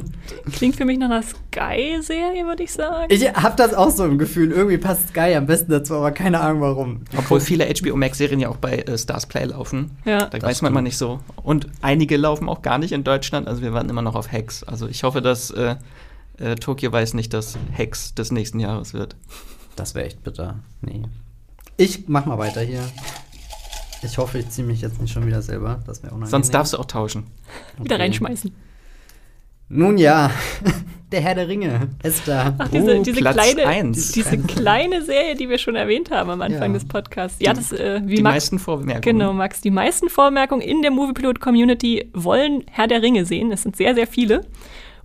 Klingt 0.54 0.76
für 0.76 0.86
mich 0.86 1.00
nach 1.00 1.08
einer 1.08 1.24
Sky-Serie, 1.24 2.46
würde 2.46 2.64
ich 2.64 2.72
sagen. 2.72 3.08
Ich 3.10 3.28
habe 3.34 3.56
das 3.56 3.74
auch 3.74 3.90
so 3.90 4.06
im 4.06 4.20
Gefühl. 4.20 4.52
Irgendwie 4.52 4.78
passt 4.78 5.10
Sky 5.10 5.34
am 5.36 5.48
besten 5.48 5.72
dazu, 5.72 5.96
aber 5.96 6.12
keine 6.12 6.40
Ahnung 6.40 6.62
warum. 6.62 7.02
Obwohl 7.18 7.40
viele 7.40 7.66
HBO 7.66 7.96
Max-Serien 7.96 8.40
ja 8.40 8.50
auch 8.50 8.58
bei 8.58 8.78
äh, 8.78 8.98
Stars 8.98 9.26
Play 9.26 9.46
laufen. 9.46 9.98
Ja. 10.06 10.28
Da 10.28 10.40
weiß 10.40 10.62
man 10.62 10.72
immer 10.72 10.84
nicht 10.84 10.98
so. 10.98 11.20
Und 11.42 11.68
einige 11.82 12.16
laufen 12.16 12.48
auch 12.48 12.62
gar 12.62 12.78
nicht 12.78 12.92
in 12.92 13.04
Deutschland. 13.04 13.48
Also 13.48 13.64
wir 13.64 13.74
warten 13.74 13.90
immer 13.90 14.04
noch 14.04 14.16
auf 14.16 14.32
Hex. 14.32 14.64
Also 14.64 14.88
ich 14.88 15.04
hoffe, 15.04 15.22
dass 15.22 15.50
äh, 15.50 15.78
äh, 16.38 16.56
Tokyo 16.56 16.92
weiß 16.92 17.16
nicht, 17.16 17.34
dass 17.34 17.58
Hex 17.72 18.14
des 18.14 18.32
nächsten 18.32 18.60
Jahres 18.60 18.94
wird. 18.94 19.16
Das 19.76 19.96
wäre 19.96 20.06
echt 20.06 20.24
bitter. 20.24 20.60
Nee. 20.82 21.04
Ich 21.78 22.08
mach 22.08 22.26
mal 22.26 22.38
weiter 22.38 22.62
hier. 22.62 22.84
Ich 24.02 24.18
hoffe, 24.18 24.40
ich 24.40 24.50
ziehe 24.50 24.66
mich 24.66 24.82
jetzt 24.82 25.02
nicht 25.02 25.12
schon 25.12 25.26
wieder 25.26 25.42
selber. 25.42 25.80
Das 25.86 26.04
wäre 26.04 26.14
unangenehm. 26.14 26.32
Sonst 26.32 26.54
darfst 26.54 26.74
du 26.74 26.78
auch 26.78 26.86
tauschen. 26.86 27.26
Okay. 27.76 27.86
Wieder 27.86 28.00
reinschmeißen. 28.00 28.52
Nun 29.72 30.00
ja, 30.00 30.32
der 31.12 31.22
Herr 31.22 31.36
der 31.36 31.48
Ringe 31.48 31.90
ist 32.02 32.28
da. 32.28 32.56
Ach, 32.58 32.70
diese, 32.70 32.98
uh, 32.98 33.04
diese 33.04 33.22
kleine, 33.22 33.92
diese 33.92 34.38
kleine 34.40 35.04
Serie, 35.04 35.36
die 35.36 35.48
wir 35.48 35.60
schon 35.60 35.76
erwähnt 35.76 36.10
haben 36.10 36.32
am 36.32 36.42
Anfang 36.42 36.72
ja. 36.72 36.80
des 36.80 36.88
Podcasts. 36.88 37.38
Ja, 37.40 37.54
das, 37.54 37.72
äh, 37.72 38.02
wie 38.04 38.16
die 38.16 38.24
Max, 38.24 38.36
meisten 38.36 38.58
Vormerkungen. 38.58 39.02
Genau, 39.02 39.32
Max. 39.32 39.62
Die 39.62 39.70
meisten 39.70 40.10
Vormerkungen 40.10 40.62
in 40.62 40.82
der 40.82 40.90
Moviepilot-Community 40.90 42.10
wollen 42.14 42.64
Herr 42.72 42.88
der 42.88 43.04
Ringe 43.04 43.26
sehen. 43.26 43.52
Es 43.52 43.62
sind 43.62 43.76
sehr, 43.76 43.94
sehr 43.94 44.08
viele. 44.08 44.42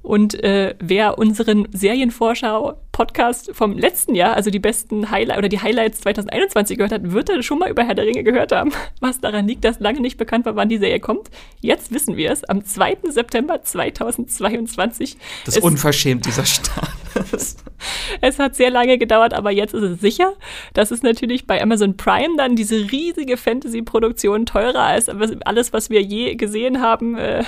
Und 0.05 0.35
äh, 0.45 0.75
wer 0.81 1.17
unseren 1.17 1.67
Serienvorschau-Podcast 1.73 3.53
vom 3.55 3.79
letzten 3.79 4.15
Jahr, 4.15 4.35
also 4.35 4.51
die 4.51 4.59
besten 4.59 5.11
Highlights 5.11 5.39
oder 5.39 5.49
die 5.49 5.61
Highlights 5.61 6.03
2021 6.03 6.77
gehört 6.77 6.93
hat, 6.93 7.11
wird 7.11 7.31
er 7.31 7.43
schon 7.43 7.59
mal 7.59 7.71
über 7.71 7.85
Herr 7.85 7.95
der 7.95 8.05
Ringe 8.05 8.23
gehört 8.23 8.53
haben. 8.53 8.71
Was 9.01 9.23
daran 9.23 9.49
liegt, 9.49 9.65
dass 9.65 9.81
lange 9.81 10.03
nicht 10.03 10.19
bekannt 10.19 10.45
war, 10.45 10.57
wann 10.57 10.69
die 10.69 10.77
Serie 10.77 11.01
kommt. 11.01 11.31
Jetzt 11.63 11.91
wissen 11.91 12.19
wir 12.19 12.31
es, 12.31 12.45
am 12.45 12.67
2. 12.67 12.99
September 13.09 13.63
2022. 13.63 15.17
Das 15.47 15.57
ist 15.57 15.63
unverschämt, 15.63 16.27
dieser 16.27 16.45
Start. 16.45 16.91
es 18.21 18.39
hat 18.39 18.57
sehr 18.57 18.71
lange 18.71 18.99
gedauert, 18.99 19.33
aber 19.33 19.51
jetzt 19.53 19.73
ist 19.73 19.83
es 19.83 20.01
sicher. 20.01 20.35
Das 20.75 20.91
ist 20.91 21.03
natürlich 21.03 21.47
bei 21.47 21.63
Amazon 21.63 21.97
Prime 21.97 22.37
dann 22.37 22.57
diese 22.57 22.91
riesige 22.91 23.37
Fantasy-Produktion 23.37 24.45
teurer 24.45 24.83
als 24.83 25.09
alles, 25.09 25.73
was 25.73 25.89
wir 25.89 26.03
je 26.03 26.35
gesehen 26.35 26.83
haben. 26.83 27.17
Äh, 27.17 27.45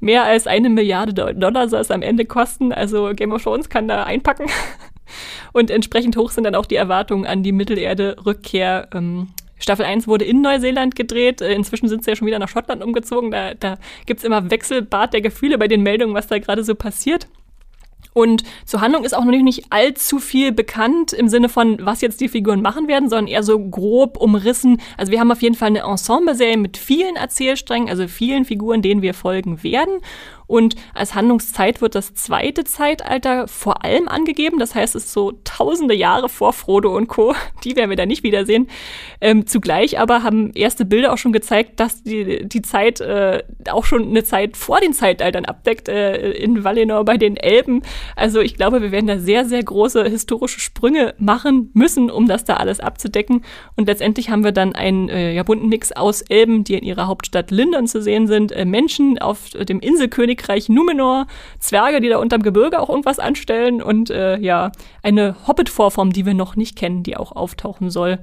mehr 0.00 0.24
als 0.24 0.46
eine 0.46 0.68
Milliarde 0.68 1.14
Dollar 1.14 1.68
soll 1.68 1.85
es 1.86 1.90
am 1.90 2.02
Ende 2.02 2.24
kosten. 2.24 2.72
Also 2.72 3.10
Game 3.14 3.32
of 3.32 3.42
Thrones 3.42 3.68
kann 3.68 3.88
da 3.88 4.04
einpacken. 4.04 4.46
Und 5.52 5.70
entsprechend 5.70 6.16
hoch 6.16 6.30
sind 6.30 6.44
dann 6.44 6.54
auch 6.54 6.66
die 6.66 6.76
Erwartungen 6.76 7.26
an 7.26 7.42
die 7.42 7.52
Mittelerde-Rückkehr. 7.52 8.88
Ähm, 8.92 9.28
Staffel 9.58 9.86
1 9.86 10.06
wurde 10.06 10.24
in 10.24 10.42
Neuseeland 10.42 10.96
gedreht. 10.96 11.40
Äh, 11.40 11.54
inzwischen 11.54 11.88
sind 11.88 12.04
sie 12.04 12.10
ja 12.10 12.16
schon 12.16 12.26
wieder 12.26 12.38
nach 12.38 12.48
Schottland 12.48 12.82
umgezogen. 12.82 13.30
Da, 13.30 13.54
da 13.54 13.78
gibt 14.04 14.18
es 14.18 14.24
immer 14.24 14.50
Wechselbad 14.50 15.14
der 15.14 15.22
Gefühle 15.22 15.58
bei 15.58 15.68
den 15.68 15.82
Meldungen, 15.82 16.14
was 16.14 16.26
da 16.26 16.38
gerade 16.38 16.64
so 16.64 16.74
passiert. 16.74 17.28
Und 18.16 18.44
zur 18.64 18.80
Handlung 18.80 19.04
ist 19.04 19.14
auch 19.14 19.26
noch 19.26 19.32
nicht 19.32 19.66
allzu 19.68 20.20
viel 20.20 20.50
bekannt 20.50 21.12
im 21.12 21.28
Sinne 21.28 21.50
von, 21.50 21.76
was 21.82 22.00
jetzt 22.00 22.18
die 22.22 22.30
Figuren 22.30 22.62
machen 22.62 22.88
werden, 22.88 23.10
sondern 23.10 23.26
eher 23.26 23.42
so 23.42 23.58
grob 23.58 24.16
umrissen. 24.16 24.80
Also 24.96 25.12
wir 25.12 25.20
haben 25.20 25.30
auf 25.30 25.42
jeden 25.42 25.54
Fall 25.54 25.68
eine 25.68 25.80
Ensemble-Serie 25.80 26.56
mit 26.56 26.78
vielen 26.78 27.16
Erzählsträngen, 27.16 27.90
also 27.90 28.08
vielen 28.08 28.46
Figuren, 28.46 28.80
denen 28.80 29.02
wir 29.02 29.12
folgen 29.12 29.62
werden. 29.62 30.00
Und 30.46 30.76
als 30.94 31.14
Handlungszeit 31.14 31.80
wird 31.80 31.94
das 31.94 32.14
zweite 32.14 32.64
Zeitalter 32.64 33.48
vor 33.48 33.84
allem 33.84 34.08
angegeben. 34.08 34.58
Das 34.58 34.74
heißt, 34.74 34.94
es 34.94 35.06
ist 35.06 35.12
so 35.12 35.32
tausende 35.44 35.94
Jahre 35.94 36.28
vor 36.28 36.52
Frodo 36.52 36.96
und 36.96 37.08
Co. 37.08 37.34
Die 37.64 37.76
werden 37.76 37.90
wir 37.90 37.96
da 37.96 38.06
nicht 38.06 38.22
wiedersehen. 38.22 38.68
Ähm, 39.20 39.46
zugleich 39.46 39.98
aber 39.98 40.22
haben 40.22 40.52
erste 40.54 40.84
Bilder 40.84 41.12
auch 41.12 41.18
schon 41.18 41.32
gezeigt, 41.32 41.80
dass 41.80 42.02
die, 42.02 42.48
die 42.48 42.62
Zeit 42.62 43.00
äh, 43.00 43.42
auch 43.70 43.84
schon 43.84 44.08
eine 44.08 44.24
Zeit 44.24 44.56
vor 44.56 44.80
den 44.80 44.92
Zeitaltern 44.92 45.44
abdeckt, 45.44 45.88
äh, 45.88 46.32
in 46.32 46.64
Valinor 46.64 47.04
bei 47.04 47.16
den 47.16 47.36
Elben. 47.36 47.82
Also 48.14 48.40
ich 48.40 48.54
glaube, 48.56 48.82
wir 48.82 48.92
werden 48.92 49.06
da 49.06 49.18
sehr, 49.18 49.44
sehr 49.44 49.62
große 49.62 50.04
historische 50.04 50.60
Sprünge 50.60 51.14
machen 51.18 51.70
müssen, 51.74 52.10
um 52.10 52.28
das 52.28 52.44
da 52.44 52.54
alles 52.54 52.80
abzudecken. 52.80 53.44
Und 53.74 53.86
letztendlich 53.86 54.30
haben 54.30 54.44
wir 54.44 54.52
dann 54.52 54.74
einen 54.74 55.08
äh, 55.08 55.32
ja, 55.32 55.42
bunten 55.42 55.68
Mix 55.68 55.92
aus 55.92 56.22
Elben, 56.22 56.64
die 56.64 56.74
in 56.74 56.84
ihrer 56.84 57.06
Hauptstadt 57.06 57.50
Lindern 57.50 57.86
zu 57.86 58.00
sehen 58.00 58.26
sind, 58.26 58.52
äh, 58.52 58.64
Menschen 58.64 59.18
auf 59.18 59.50
dem 59.50 59.80
Inselkönigreich 60.36 60.68
Numenor, 60.68 61.26
Zwerge, 61.58 62.00
die 62.00 62.08
da 62.08 62.18
unterm 62.18 62.42
Gebirge 62.42 62.80
auch 62.80 62.88
irgendwas 62.88 63.18
anstellen 63.18 63.82
und 63.82 64.10
äh, 64.10 64.38
ja, 64.38 64.72
eine 65.02 65.36
Hobbit-Vorform, 65.46 66.12
die 66.12 66.26
wir 66.26 66.34
noch 66.34 66.56
nicht 66.56 66.76
kennen, 66.76 67.02
die 67.02 67.16
auch 67.16 67.32
auftauchen 67.32 67.90
soll. 67.90 68.18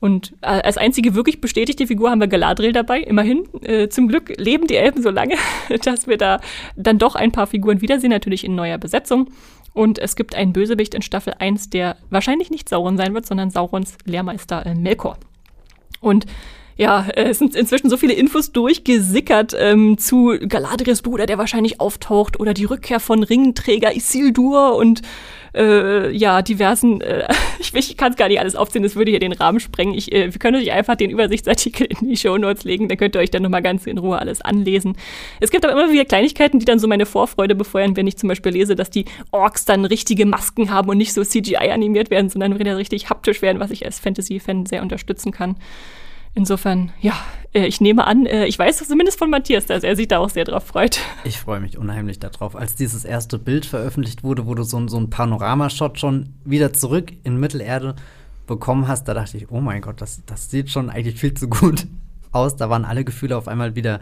Und 0.00 0.34
äh, 0.42 0.46
als 0.46 0.76
einzige 0.76 1.14
wirklich 1.14 1.40
bestätigte 1.40 1.86
Figur 1.86 2.10
haben 2.10 2.20
wir 2.20 2.28
Galadriel 2.28 2.72
dabei, 2.72 3.00
immerhin. 3.00 3.48
Äh, 3.62 3.88
zum 3.88 4.06
Glück 4.06 4.32
leben 4.38 4.68
die 4.68 4.76
Elben 4.76 5.02
so 5.02 5.10
lange, 5.10 5.34
dass 5.84 6.06
wir 6.06 6.16
da 6.16 6.40
dann 6.76 6.98
doch 6.98 7.14
ein 7.16 7.32
paar 7.32 7.48
Figuren 7.48 7.80
wiedersehen, 7.80 8.10
natürlich 8.10 8.44
in 8.44 8.54
neuer 8.54 8.78
Besetzung. 8.78 9.28
Und 9.74 9.98
es 9.98 10.16
gibt 10.16 10.34
einen 10.34 10.52
Bösewicht 10.52 10.94
in 10.94 11.02
Staffel 11.02 11.34
1, 11.38 11.70
der 11.70 11.96
wahrscheinlich 12.10 12.50
nicht 12.50 12.68
Sauron 12.68 12.96
sein 12.96 13.14
wird, 13.14 13.26
sondern 13.26 13.50
Saurons 13.50 13.96
Lehrmeister 14.04 14.66
äh, 14.66 14.74
Melkor. 14.74 15.18
Und 16.00 16.26
ja, 16.78 17.06
es 17.14 17.40
sind 17.40 17.56
inzwischen 17.56 17.90
so 17.90 17.96
viele 17.96 18.14
Infos 18.14 18.52
durchgesickert 18.52 19.54
ähm, 19.58 19.98
zu 19.98 20.38
Galadriels 20.48 21.02
Bruder, 21.02 21.26
der 21.26 21.36
wahrscheinlich 21.36 21.80
auftaucht, 21.80 22.38
oder 22.38 22.54
die 22.54 22.66
Rückkehr 22.66 23.00
von 23.00 23.24
Ringträger 23.24 23.96
Isildur 23.96 24.76
und 24.76 25.02
äh, 25.56 26.12
ja, 26.12 26.40
diversen, 26.40 27.00
äh, 27.00 27.26
ich, 27.58 27.74
ich 27.74 27.96
kann 27.96 28.12
es 28.12 28.16
gar 28.16 28.28
nicht 28.28 28.38
alles 28.38 28.54
aufzählen, 28.54 28.84
das 28.84 28.94
würde 28.94 29.10
hier 29.10 29.18
den 29.18 29.32
Rahmen 29.32 29.58
sprengen. 29.58 29.92
Ich, 29.92 30.12
äh, 30.12 30.32
wir 30.32 30.38
können 30.38 30.56
euch 30.56 30.70
einfach 30.70 30.94
den 30.94 31.10
Übersichtsartikel 31.10 31.88
in 31.88 32.08
die 32.08 32.16
Show 32.16 32.38
Notes 32.38 32.62
legen, 32.62 32.88
da 32.88 32.94
könnt 32.94 33.16
ihr 33.16 33.20
euch 33.20 33.32
dann 33.32 33.42
nochmal 33.42 33.62
ganz 33.62 33.84
in 33.88 33.98
Ruhe 33.98 34.20
alles 34.20 34.40
anlesen. 34.40 34.96
Es 35.40 35.50
gibt 35.50 35.66
aber 35.66 35.74
immer 35.74 35.92
wieder 35.92 36.04
Kleinigkeiten, 36.04 36.60
die 36.60 36.64
dann 36.64 36.78
so 36.78 36.86
meine 36.86 37.06
Vorfreude 37.06 37.56
befeuern, 37.56 37.96
wenn 37.96 38.06
ich 38.06 38.18
zum 38.18 38.28
Beispiel 38.28 38.52
lese, 38.52 38.76
dass 38.76 38.90
die 38.90 39.06
Orks 39.32 39.64
dann 39.64 39.84
richtige 39.84 40.26
Masken 40.26 40.70
haben 40.70 40.88
und 40.90 40.98
nicht 40.98 41.12
so 41.12 41.24
CGI 41.24 41.70
animiert 41.72 42.12
werden, 42.12 42.30
sondern 42.30 42.60
wieder 42.60 42.76
richtig 42.76 43.10
haptisch 43.10 43.42
werden, 43.42 43.58
was 43.58 43.72
ich 43.72 43.84
als 43.84 43.98
Fantasy-Fan 43.98 44.66
sehr 44.66 44.82
unterstützen 44.82 45.32
kann. 45.32 45.56
Insofern, 46.34 46.92
ja, 47.00 47.14
äh, 47.52 47.66
ich 47.66 47.80
nehme 47.80 48.06
an, 48.06 48.26
äh, 48.26 48.46
ich 48.46 48.58
weiß 48.58 48.86
zumindest 48.86 49.18
von 49.18 49.30
Matthias, 49.30 49.66
dass 49.66 49.82
er 49.82 49.96
sich 49.96 50.08
da 50.08 50.18
auch 50.18 50.30
sehr 50.30 50.44
drauf 50.44 50.64
freut. 50.64 51.00
Ich 51.24 51.38
freue 51.38 51.60
mich 51.60 51.78
unheimlich 51.78 52.18
darauf. 52.18 52.56
Als 52.56 52.74
dieses 52.74 53.04
erste 53.04 53.38
Bild 53.38 53.66
veröffentlicht 53.66 54.22
wurde, 54.22 54.46
wo 54.46 54.54
du 54.54 54.62
so, 54.62 54.86
so 54.88 54.98
ein 54.98 55.10
Panoramashot 55.10 55.98
schon 55.98 56.34
wieder 56.44 56.72
zurück 56.72 57.12
in 57.24 57.38
Mittelerde 57.38 57.96
bekommen 58.46 58.88
hast, 58.88 59.04
da 59.04 59.14
dachte 59.14 59.36
ich, 59.36 59.50
oh 59.50 59.60
mein 59.60 59.82
Gott, 59.82 60.00
das, 60.00 60.22
das 60.26 60.50
sieht 60.50 60.70
schon 60.70 60.90
eigentlich 60.90 61.20
viel 61.20 61.34
zu 61.34 61.48
gut 61.48 61.86
aus. 62.32 62.56
Da 62.56 62.70
waren 62.70 62.84
alle 62.84 63.04
Gefühle 63.04 63.36
auf 63.36 63.48
einmal 63.48 63.74
wieder 63.74 64.00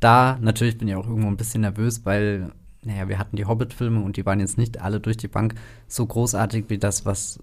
da. 0.00 0.38
Natürlich 0.40 0.78
bin 0.78 0.88
ich 0.88 0.94
auch 0.94 1.06
irgendwo 1.06 1.28
ein 1.28 1.36
bisschen 1.36 1.62
nervös, 1.62 2.04
weil, 2.04 2.50
naja, 2.82 3.08
wir 3.08 3.18
hatten 3.18 3.36
die 3.36 3.44
Hobbit-Filme 3.44 4.00
und 4.00 4.16
die 4.16 4.26
waren 4.26 4.40
jetzt 4.40 4.58
nicht 4.58 4.80
alle 4.80 5.00
durch 5.00 5.16
die 5.16 5.28
Bank 5.28 5.54
so 5.86 6.06
großartig 6.06 6.66
wie 6.68 6.78
das, 6.78 7.04
was 7.04 7.38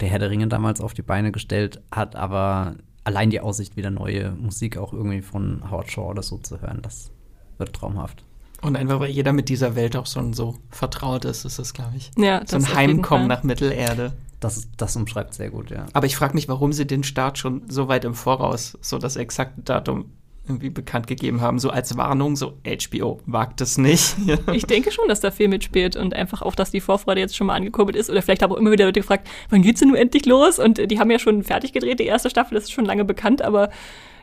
der 0.00 0.08
Herr 0.08 0.18
der 0.18 0.30
Ringe 0.30 0.48
damals 0.48 0.80
auf 0.80 0.92
die 0.92 1.02
Beine 1.02 1.32
gestellt 1.32 1.80
hat. 1.90 2.16
Aber 2.16 2.76
allein 3.06 3.30
die 3.30 3.40
Aussicht, 3.40 3.76
wieder 3.76 3.90
neue 3.90 4.32
Musik 4.32 4.76
auch 4.76 4.92
irgendwie 4.92 5.22
von 5.22 5.62
Howard 5.70 5.90
Shaw 5.90 6.10
oder 6.10 6.22
so 6.22 6.38
zu 6.38 6.60
hören, 6.60 6.80
das 6.82 7.12
wird 7.56 7.72
traumhaft. 7.72 8.24
Und 8.62 8.76
einfach, 8.76 8.98
weil 8.98 9.10
jeder 9.10 9.32
mit 9.32 9.48
dieser 9.48 9.76
Welt 9.76 9.96
auch 9.96 10.06
schon 10.06 10.32
so 10.32 10.56
vertraut 10.70 11.24
ist, 11.24 11.44
ist 11.44 11.58
es, 11.58 11.72
glaube 11.72 11.92
ich. 11.96 12.10
Ja, 12.18 12.42
so 12.44 12.56
ein 12.56 12.74
Heimkommen 12.74 13.28
nach 13.28 13.44
Mittelerde. 13.44 14.12
Das, 14.40 14.68
das 14.76 14.96
umschreibt 14.96 15.34
sehr 15.34 15.50
gut, 15.50 15.70
ja. 15.70 15.86
Aber 15.92 16.06
ich 16.06 16.16
frage 16.16 16.34
mich, 16.34 16.48
warum 16.48 16.72
sie 16.72 16.86
den 16.86 17.04
Start 17.04 17.38
schon 17.38 17.62
so 17.68 17.88
weit 17.88 18.04
im 18.04 18.14
Voraus, 18.14 18.76
so 18.80 18.98
das 18.98 19.16
exakte 19.16 19.62
Datum 19.62 20.10
irgendwie 20.48 20.70
bekannt 20.70 21.06
gegeben 21.06 21.40
haben, 21.40 21.58
so 21.58 21.70
als 21.70 21.96
Warnung, 21.96 22.36
so 22.36 22.58
HBO 22.64 23.20
wagt 23.26 23.60
es 23.60 23.78
nicht. 23.78 24.16
ich 24.52 24.64
denke 24.64 24.92
schon, 24.92 25.08
dass 25.08 25.20
da 25.20 25.30
viel 25.30 25.48
mitspielt 25.48 25.96
und 25.96 26.14
einfach 26.14 26.42
auch, 26.42 26.54
dass 26.54 26.70
die 26.70 26.80
Vorfreude 26.80 27.20
jetzt 27.20 27.36
schon 27.36 27.46
mal 27.46 27.54
angekurbelt 27.54 27.96
ist 27.96 28.10
oder 28.10 28.22
vielleicht 28.22 28.42
aber 28.42 28.54
auch 28.54 28.58
immer 28.58 28.72
wieder 28.72 28.86
Leute 28.86 29.00
gefragt, 29.00 29.28
wann 29.50 29.62
geht's 29.62 29.80
denn 29.80 29.88
nun 29.88 29.96
endlich 29.96 30.26
los? 30.26 30.58
Und 30.58 30.90
die 30.90 30.98
haben 30.98 31.10
ja 31.10 31.18
schon 31.18 31.42
fertig 31.42 31.72
gedreht, 31.72 32.00
die 32.00 32.04
erste 32.04 32.30
Staffel, 32.30 32.54
das 32.54 32.64
ist 32.64 32.72
schon 32.72 32.84
lange 32.84 33.04
bekannt, 33.04 33.42
aber 33.42 33.70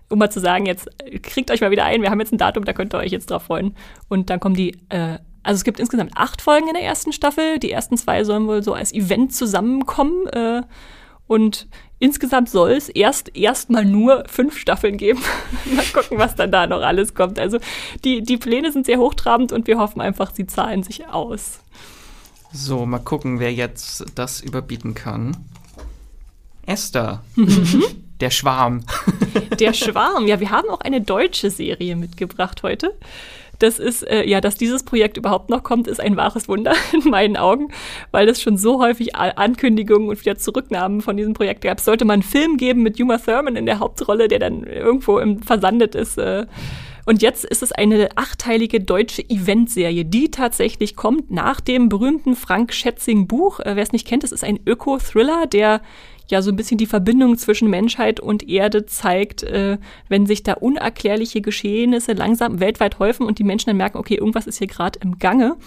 um 0.09 0.19
mal 0.19 0.29
zu 0.29 0.39
sagen, 0.39 0.65
jetzt 0.65 0.89
kriegt 1.21 1.49
euch 1.51 1.61
mal 1.61 1.71
wieder 1.71 1.85
ein, 1.85 2.01
wir 2.01 2.09
haben 2.09 2.19
jetzt 2.19 2.33
ein 2.33 2.37
Datum, 2.37 2.65
da 2.65 2.73
könnt 2.73 2.93
ihr 2.93 2.99
euch 2.99 3.11
jetzt 3.11 3.31
drauf 3.31 3.43
freuen. 3.43 3.75
Und 4.09 4.29
dann 4.29 4.39
kommen 4.39 4.55
die, 4.55 4.77
äh, 4.89 5.17
also 5.43 5.57
es 5.57 5.63
gibt 5.63 5.79
insgesamt 5.79 6.11
acht 6.15 6.41
Folgen 6.41 6.67
in 6.67 6.73
der 6.73 6.83
ersten 6.83 7.11
Staffel, 7.11 7.59
die 7.59 7.71
ersten 7.71 7.97
zwei 7.97 8.23
sollen 8.23 8.47
wohl 8.47 8.63
so 8.63 8.73
als 8.73 8.93
Event 8.93 9.33
zusammenkommen 9.33 10.27
äh, 10.27 10.61
und 11.27 11.67
Insgesamt 12.03 12.49
soll 12.49 12.71
es 12.71 12.89
erst 12.89 13.33
erstmal 13.33 13.85
nur 13.85 14.25
fünf 14.27 14.57
Staffeln 14.57 14.97
geben. 14.97 15.21
mal 15.73 15.85
gucken, 15.85 16.17
was 16.17 16.35
dann 16.35 16.51
da 16.51 16.67
noch 16.67 16.81
alles 16.81 17.13
kommt. 17.13 17.39
Also 17.39 17.59
die, 18.03 18.21
die 18.21 18.35
Pläne 18.35 18.73
sind 18.73 18.85
sehr 18.85 18.97
hochtrabend 18.97 19.53
und 19.53 19.67
wir 19.67 19.79
hoffen 19.79 20.01
einfach, 20.01 20.35
sie 20.35 20.45
zahlen 20.45 20.83
sich 20.83 21.07
aus. 21.07 21.61
So, 22.51 22.85
mal 22.85 22.99
gucken, 22.99 23.39
wer 23.39 23.53
jetzt 23.53 24.03
das 24.15 24.41
überbieten 24.41 24.95
kann. 24.95 25.37
Esther. 26.65 27.23
Mhm. 27.37 27.83
Der 28.19 28.31
Schwarm. 28.31 28.83
Der 29.59 29.71
Schwarm. 29.71 30.27
Ja, 30.27 30.41
wir 30.41 30.49
haben 30.49 30.69
auch 30.69 30.81
eine 30.81 30.99
deutsche 30.99 31.49
Serie 31.49 31.95
mitgebracht 31.95 32.63
heute 32.63 32.93
das 33.59 33.79
ist, 33.79 34.03
äh, 34.03 34.27
ja, 34.27 34.41
dass 34.41 34.55
dieses 34.55 34.83
Projekt 34.83 35.17
überhaupt 35.17 35.49
noch 35.49 35.63
kommt, 35.63 35.87
ist 35.87 35.99
ein 35.99 36.17
wahres 36.17 36.47
Wunder 36.47 36.73
in 36.93 37.09
meinen 37.09 37.37
Augen, 37.37 37.69
weil 38.11 38.27
es 38.27 38.41
schon 38.41 38.57
so 38.57 38.81
häufig 38.81 39.15
Ankündigungen 39.15 40.09
und 40.09 40.19
wieder 40.19 40.37
Zurücknahmen 40.37 41.01
von 41.01 41.17
diesem 41.17 41.33
Projekt 41.33 41.61
gab. 41.61 41.79
Es 41.79 41.85
sollte 41.85 42.05
mal 42.05 42.13
einen 42.13 42.23
Film 42.23 42.57
geben 42.57 42.83
mit 42.83 42.99
Uma 42.99 43.17
Thurman 43.17 43.55
in 43.55 43.65
der 43.65 43.79
Hauptrolle, 43.79 44.27
der 44.27 44.39
dann 44.39 44.63
irgendwo 44.63 45.19
im, 45.19 45.41
versandet 45.41 45.95
ist. 45.95 46.17
Äh, 46.17 46.45
und 47.05 47.21
jetzt 47.21 47.43
ist 47.43 47.61
es 47.61 47.73
eine 47.73 48.09
achteilige 48.15 48.79
deutsche 48.79 49.29
Eventserie, 49.29 50.05
die 50.05 50.31
tatsächlich 50.31 50.95
kommt 50.95 51.31
nach 51.31 51.59
dem 51.59 51.89
berühmten 51.89 52.35
Frank 52.35 52.73
Schätzing 52.73 53.27
Buch. 53.27 53.59
Äh, 53.59 53.75
Wer 53.75 53.83
es 53.83 53.91
nicht 53.91 54.07
kennt, 54.07 54.23
das 54.23 54.31
ist 54.31 54.43
ein 54.43 54.59
Öko-Thriller, 54.65 55.45
der 55.47 55.81
ja 56.27 56.41
so 56.41 56.51
ein 56.51 56.55
bisschen 56.55 56.77
die 56.77 56.85
Verbindung 56.85 57.37
zwischen 57.37 57.69
Menschheit 57.69 58.19
und 58.19 58.47
Erde 58.47 58.85
zeigt, 58.85 59.43
äh, 59.43 59.77
wenn 60.09 60.25
sich 60.25 60.43
da 60.43 60.53
unerklärliche 60.53 61.41
Geschehnisse 61.41 62.13
langsam 62.13 62.59
weltweit 62.59 62.99
häufen 62.99 63.25
und 63.25 63.39
die 63.39 63.43
Menschen 63.43 63.69
dann 63.69 63.77
merken, 63.77 63.97
okay, 63.97 64.15
irgendwas 64.15 64.47
ist 64.47 64.57
hier 64.57 64.67
gerade 64.67 64.99
im 65.01 65.19
Gange. 65.19 65.57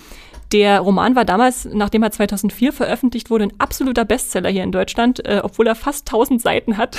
Der 0.53 0.81
Roman 0.81 1.17
war 1.17 1.25
damals, 1.25 1.65
nachdem 1.65 2.03
er 2.03 2.13
2004 2.13 2.73
veröffentlicht 2.73 3.31
wurde, 3.31 3.45
ein 3.45 3.53
absoluter 3.59 4.05
Bestseller 4.05 4.51
hier 4.51 4.63
in 4.63 4.73
Deutschland, 4.73 5.25
äh, 5.27 5.41
obwohl 5.43 5.67
er 5.67 5.75
fast 5.75 6.07
1000 6.09 6.41
Seiten 6.41 6.77
hat. 6.77 6.97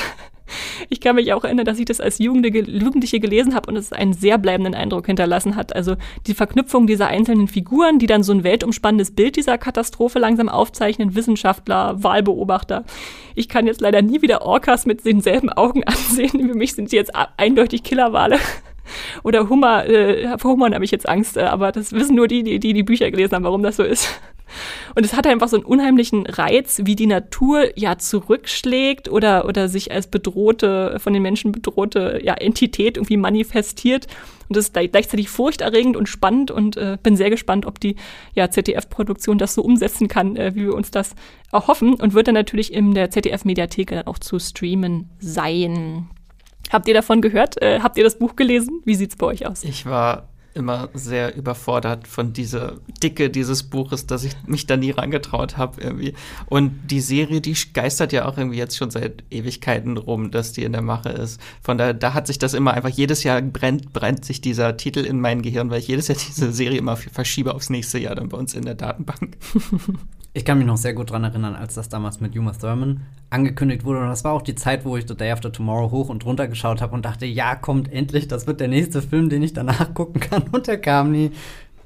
Ich 0.89 1.01
kann 1.01 1.15
mich 1.15 1.33
auch 1.33 1.43
erinnern, 1.43 1.65
dass 1.65 1.79
ich 1.79 1.85
das 1.85 1.99
als 1.99 2.19
Jugendliche 2.19 3.19
gelesen 3.19 3.55
habe 3.55 3.69
und 3.69 3.75
es 3.75 3.91
einen 3.91 4.13
sehr 4.13 4.37
bleibenden 4.37 4.73
Eindruck 4.73 5.05
hinterlassen 5.05 5.55
hat. 5.55 5.75
Also 5.75 5.95
die 6.25 6.33
Verknüpfung 6.33 6.87
dieser 6.87 7.07
einzelnen 7.07 7.47
Figuren, 7.47 7.99
die 7.99 8.07
dann 8.07 8.23
so 8.23 8.31
ein 8.31 8.43
weltumspannendes 8.43 9.11
Bild 9.11 9.35
dieser 9.35 9.57
Katastrophe 9.57 10.19
langsam 10.19 10.49
aufzeichnen, 10.49 11.15
Wissenschaftler, 11.15 12.01
Wahlbeobachter. 12.03 12.85
Ich 13.35 13.49
kann 13.49 13.67
jetzt 13.67 13.81
leider 13.81 14.01
nie 14.01 14.21
wieder 14.21 14.43
Orcas 14.43 14.85
mit 14.85 15.05
denselben 15.05 15.49
Augen 15.49 15.83
ansehen. 15.85 16.29
Für 16.29 16.55
mich 16.55 16.73
sind 16.73 16.89
sie 16.89 16.95
jetzt 16.95 17.11
eindeutig 17.37 17.83
Killerwale. 17.83 18.39
Oder 19.23 19.49
Hummer, 19.49 19.85
äh, 19.85 20.37
vor 20.37 20.51
Hummern 20.51 20.73
habe 20.73 20.85
ich 20.85 20.91
jetzt 20.91 21.09
Angst, 21.09 21.37
äh, 21.37 21.41
aber 21.41 21.71
das 21.71 21.91
wissen 21.91 22.15
nur 22.15 22.27
die, 22.27 22.43
die, 22.43 22.59
die 22.59 22.73
die 22.73 22.83
Bücher 22.83 23.11
gelesen 23.11 23.35
haben, 23.35 23.43
warum 23.43 23.63
das 23.63 23.75
so 23.75 23.83
ist. 23.83 24.09
Und 24.95 25.05
es 25.05 25.13
hat 25.13 25.27
einfach 25.27 25.47
so 25.47 25.57
einen 25.57 25.65
unheimlichen 25.65 26.25
Reiz, 26.25 26.81
wie 26.83 26.95
die 26.95 27.07
Natur 27.07 27.77
ja 27.77 27.97
zurückschlägt 27.97 29.09
oder, 29.09 29.45
oder 29.45 29.69
sich 29.69 29.91
als 29.91 30.07
bedrohte, 30.07 30.97
von 30.99 31.13
den 31.13 31.21
Menschen 31.21 31.51
bedrohte 31.51 32.19
ja, 32.23 32.33
Entität 32.33 32.97
irgendwie 32.97 33.17
manifestiert. 33.17 34.07
Und 34.49 34.55
das 34.55 34.65
ist 34.65 34.73
gleichzeitig 34.73 35.29
furchterregend 35.29 35.97
und 35.97 36.07
spannend 36.07 36.51
und 36.51 36.77
äh, 36.77 36.97
bin 37.01 37.17
sehr 37.17 37.29
gespannt, 37.29 37.65
ob 37.65 37.79
die 37.79 37.95
ja, 38.33 38.49
ZDF-Produktion 38.49 39.37
das 39.37 39.53
so 39.53 39.61
umsetzen 39.61 40.07
kann, 40.07 40.35
äh, 40.37 40.55
wie 40.55 40.63
wir 40.63 40.73
uns 40.73 40.89
das 40.91 41.15
erhoffen. 41.51 41.95
Und 41.95 42.13
wird 42.13 42.27
dann 42.27 42.35
natürlich 42.35 42.73
in 42.73 42.93
der 42.93 43.09
ZDF-Mediathek 43.11 43.89
dann 43.89 44.07
auch 44.07 44.19
zu 44.19 44.39
streamen 44.39 45.09
sein. 45.19 46.07
Habt 46.71 46.87
ihr 46.87 46.93
davon 46.93 47.21
gehört? 47.21 47.61
Äh, 47.61 47.79
habt 47.81 47.97
ihr 47.97 48.03
das 48.03 48.17
Buch 48.17 48.35
gelesen? 48.35 48.81
Wie 48.85 48.95
sieht's 48.95 49.15
bei 49.15 49.27
euch 49.27 49.45
aus? 49.45 49.63
Ich 49.63 49.85
war 49.85 50.29
immer 50.57 50.89
sehr 50.93 51.35
überfordert 51.35 52.07
von 52.07 52.33
dieser 52.33 52.77
Dicke 53.01 53.29
dieses 53.29 53.63
Buches, 53.63 54.07
dass 54.07 54.23
ich 54.23 54.33
mich 54.45 54.65
da 54.65 54.75
nie 54.75 54.91
rangetraut 54.91 55.55
habe 55.57 55.81
irgendwie. 55.81 56.13
Und 56.47 56.73
die 56.91 56.99
Serie, 56.99 57.39
die 57.39 57.55
geistert 57.73 58.11
ja 58.11 58.25
auch 58.25 58.37
irgendwie 58.37 58.57
jetzt 58.57 58.75
schon 58.75 58.91
seit 58.91 59.23
Ewigkeiten 59.29 59.97
rum, 59.97 60.31
dass 60.31 60.51
die 60.51 60.63
in 60.63 60.73
der 60.73 60.81
Mache 60.81 61.09
ist. 61.09 61.39
Von 61.61 61.77
daher, 61.77 61.93
da 61.93 62.13
hat 62.13 62.27
sich 62.27 62.39
das 62.39 62.53
immer 62.53 62.73
einfach 62.73 62.89
jedes 62.89 63.23
Jahr 63.23 63.41
brennt, 63.41 63.93
brennt 63.93 64.25
sich 64.25 64.41
dieser 64.41 64.75
Titel 64.75 64.99
in 64.99 65.21
mein 65.21 65.41
Gehirn, 65.41 65.69
weil 65.69 65.79
ich 65.79 65.87
jedes 65.87 66.09
Jahr 66.09 66.17
diese 66.17 66.51
Serie 66.51 66.79
immer 66.79 66.97
verschiebe 66.97 67.53
aufs 67.53 67.69
nächste 67.69 67.99
Jahr 67.99 68.15
dann 68.15 68.29
bei 68.29 68.37
uns 68.37 68.53
in 68.53 68.65
der 68.65 68.75
Datenbank. 68.75 69.37
Ich 70.37 70.45
kann 70.45 70.59
mich 70.59 70.67
noch 70.67 70.77
sehr 70.77 70.93
gut 70.93 71.09
daran 71.09 71.23
erinnern, 71.23 71.55
als 71.55 71.73
das 71.73 71.89
damals 71.89 72.19
mit 72.19 72.37
Uma 72.37 72.51
Thurman 72.51 73.01
angekündigt 73.31 73.83
wurde. 73.83 74.01
Und 74.01 74.09
das 74.09 74.23
war 74.23 74.33
auch 74.33 74.43
die 74.43 74.53
Zeit, 74.53 74.85
wo 74.85 74.95
ich 74.95 75.07
The 75.07 75.17
Day 75.17 75.31
After 75.31 75.51
Tomorrow 75.51 75.89
hoch 75.89 76.09
und 76.09 76.23
runter 76.25 76.47
geschaut 76.47 76.79
habe 76.79 76.93
und 76.93 77.05
dachte, 77.05 77.25
ja, 77.25 77.55
kommt 77.55 77.91
endlich, 77.91 78.27
das 78.27 78.45
wird 78.45 78.59
der 78.59 78.67
nächste 78.67 79.01
Film, 79.01 79.29
den 79.29 79.41
ich 79.41 79.53
danach 79.53 79.91
gucken 79.95 80.21
kann. 80.21 80.43
Und 80.51 80.67
der 80.67 80.79
kam 80.79 81.11
nie. 81.11 81.31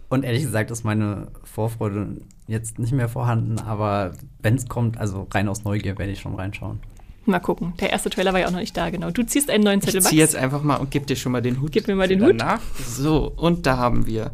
Und 0.09 0.25
ehrlich 0.25 0.43
gesagt 0.43 0.69
ist 0.69 0.83
meine 0.83 1.29
Vorfreude 1.45 2.17
jetzt 2.47 2.77
nicht 2.77 2.91
mehr 2.91 3.07
vorhanden, 3.07 3.57
aber 3.57 4.11
wenn 4.41 4.55
es 4.55 4.67
kommt, 4.67 4.97
also 4.97 5.27
rein 5.31 5.47
aus 5.47 5.63
Neugier 5.63 5.97
werde 5.97 6.11
ich 6.11 6.19
schon 6.19 6.35
reinschauen. 6.35 6.81
Mal 7.25 7.39
gucken. 7.39 7.71
Der 7.79 7.91
erste 7.91 8.09
Trailer 8.09 8.33
war 8.33 8.41
ja 8.41 8.47
auch 8.47 8.51
noch 8.51 8.59
nicht 8.59 8.75
da, 8.75 8.89
genau. 8.89 9.11
Du 9.11 9.23
ziehst 9.23 9.49
einen 9.49 9.63
neuen 9.63 9.79
Zettel, 9.79 10.01
Ich 10.01 10.07
zieh 10.07 10.17
jetzt 10.17 10.35
einfach 10.35 10.61
mal 10.61 10.75
und 10.75 10.91
gib 10.91 11.07
dir 11.07 11.15
schon 11.15 11.31
mal 11.31 11.41
den 11.41 11.61
Hut. 11.61 11.71
Gib 11.71 11.87
mir 11.87 11.95
mal 11.95 12.09
den 12.09 12.19
für 12.19 12.25
Hut. 12.25 12.41
danach. 12.41 12.59
So, 12.85 13.31
und 13.33 13.65
da 13.65 13.77
haben 13.77 14.07
wir 14.07 14.31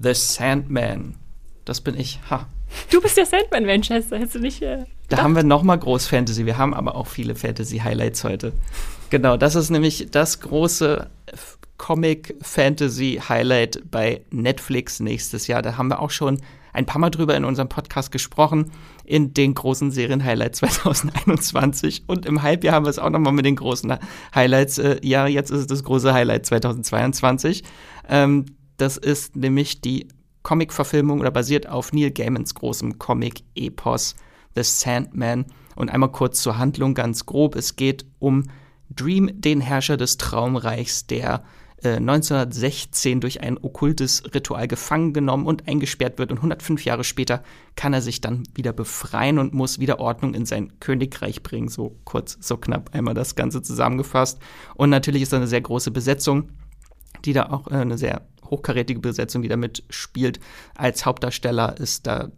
The 0.00 0.14
Sandman. 0.14 1.16
Das 1.64 1.80
bin 1.80 1.98
ich. 1.98 2.20
Ha. 2.30 2.46
Du 2.90 3.00
bist 3.00 3.16
der 3.16 3.26
Sandman, 3.26 3.66
Manchester. 3.66 4.18
Hättest 4.18 4.34
du 4.36 4.40
nicht. 4.40 4.62
Äh, 4.62 4.84
Da 5.08 5.22
haben 5.22 5.36
wir 5.36 5.42
nochmal 5.42 5.78
Groß-Fantasy. 5.78 6.46
Wir 6.46 6.58
haben 6.58 6.74
aber 6.74 6.94
auch 6.96 7.06
viele 7.06 7.34
Fantasy-Highlights 7.34 8.24
heute. 8.24 8.52
Genau, 9.10 9.36
das 9.36 9.54
ist 9.54 9.70
nämlich 9.70 10.08
das 10.10 10.40
große 10.40 11.08
Comic-Fantasy-Highlight 11.78 13.90
bei 13.90 14.22
Netflix 14.30 15.00
nächstes 15.00 15.46
Jahr. 15.46 15.62
Da 15.62 15.76
haben 15.76 15.88
wir 15.88 16.00
auch 16.00 16.10
schon 16.10 16.40
ein 16.72 16.86
paar 16.86 17.00
Mal 17.00 17.10
drüber 17.10 17.36
in 17.36 17.44
unserem 17.44 17.68
Podcast 17.68 18.12
gesprochen, 18.12 18.70
in 19.04 19.34
den 19.34 19.54
großen 19.54 19.90
Serien-Highlights 19.90 20.58
2021. 20.60 22.04
Und 22.06 22.24
im 22.24 22.42
Halbjahr 22.42 22.74
haben 22.74 22.86
wir 22.86 22.90
es 22.90 22.98
auch 22.98 23.10
nochmal 23.10 23.32
mit 23.32 23.44
den 23.44 23.56
großen 23.56 23.98
Highlights. 24.34 24.78
Äh, 24.78 24.98
ja, 25.02 25.26
jetzt 25.26 25.50
ist 25.50 25.60
es 25.60 25.66
das 25.66 25.84
große 25.84 26.14
Highlight 26.14 26.46
2022. 26.46 27.62
Ähm, 28.08 28.46
das 28.78 28.96
ist 28.96 29.36
nämlich 29.36 29.82
die 29.82 30.08
Comic-Verfilmung 30.42 31.20
oder 31.20 31.30
basiert 31.30 31.68
auf 31.68 31.92
Neil 31.92 32.10
Gaimans 32.10 32.54
großem 32.54 32.98
Comic-Epos 32.98 34.16
The 34.54 34.62
Sandman. 34.62 35.46
Und 35.74 35.90
einmal 35.90 36.12
kurz 36.12 36.42
zur 36.42 36.58
Handlung 36.58 36.94
ganz 36.94 37.24
grob. 37.24 37.56
Es 37.56 37.76
geht 37.76 38.04
um 38.18 38.44
Dream, 38.90 39.30
den 39.34 39.60
Herrscher 39.60 39.96
des 39.96 40.18
Traumreichs, 40.18 41.06
der 41.06 41.44
äh, 41.82 41.96
1916 41.96 43.22
durch 43.22 43.40
ein 43.40 43.56
okkultes 43.56 44.22
Ritual 44.34 44.68
gefangen 44.68 45.14
genommen 45.14 45.46
und 45.46 45.66
eingesperrt 45.68 46.18
wird. 46.18 46.30
Und 46.30 46.38
105 46.38 46.84
Jahre 46.84 47.04
später 47.04 47.42
kann 47.74 47.94
er 47.94 48.02
sich 48.02 48.20
dann 48.20 48.42
wieder 48.54 48.74
befreien 48.74 49.38
und 49.38 49.54
muss 49.54 49.78
wieder 49.78 49.98
Ordnung 49.98 50.34
in 50.34 50.44
sein 50.44 50.78
Königreich 50.80 51.42
bringen. 51.42 51.68
So 51.68 51.96
kurz, 52.04 52.36
so 52.40 52.58
knapp 52.58 52.94
einmal 52.94 53.14
das 53.14 53.34
Ganze 53.34 53.62
zusammengefasst. 53.62 54.38
Und 54.74 54.90
natürlich 54.90 55.22
ist 55.22 55.32
da 55.32 55.38
eine 55.38 55.46
sehr 55.46 55.62
große 55.62 55.90
Besetzung 55.90 56.50
die 57.24 57.32
da 57.32 57.50
auch 57.50 57.68
äh, 57.68 57.76
eine 57.76 57.98
sehr 57.98 58.22
hochkarätige 58.52 59.00
Besetzung, 59.00 59.42
die 59.42 59.48
da 59.48 59.56
mitspielt. 59.56 60.38
Als 60.76 61.04
Hauptdarsteller 61.04 61.76
ist 61.78 62.06
da 62.06 62.30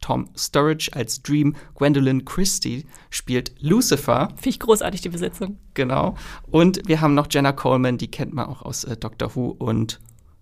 Tom 0.00 0.28
Sturridge 0.36 0.90
als 0.92 1.22
Dream. 1.22 1.56
Gwendolyn 1.74 2.24
Christie 2.26 2.84
spielt 3.10 3.54
Lucifer, 3.60 4.28
Finde 4.36 4.50
ich 4.50 4.60
großartig, 4.60 5.00
die 5.00 5.08
Besetzung. 5.08 5.58
genau. 5.72 6.14
Und 6.50 6.82
wir 6.86 7.00
haben 7.00 7.14
noch 7.14 7.26
Jenna 7.30 7.52
Coleman, 7.52 7.96
die 7.98 8.10
kennt 8.10 8.34
man 8.34 8.46
auch 8.46 8.62
aus 8.62 8.84
äh, 8.84 8.96
Doctor 8.96 9.34
Who 9.34 9.48
und 9.58 10.00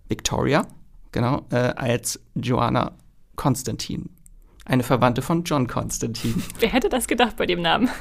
Victoria, 0.09 0.67
genau, 1.13 1.45
äh, 1.49 1.55
als 1.55 2.19
Joanna 2.35 2.97
Constantine. 3.37 4.09
Eine 4.65 4.83
Verwandte 4.83 5.21
von 5.21 5.43
John 5.43 5.67
Constantine. 5.67 6.35
Wer 6.59 6.69
hätte 6.69 6.89
das 6.89 7.07
gedacht 7.07 7.37
bei 7.37 7.45
dem 7.45 7.61
Namen? 7.61 7.89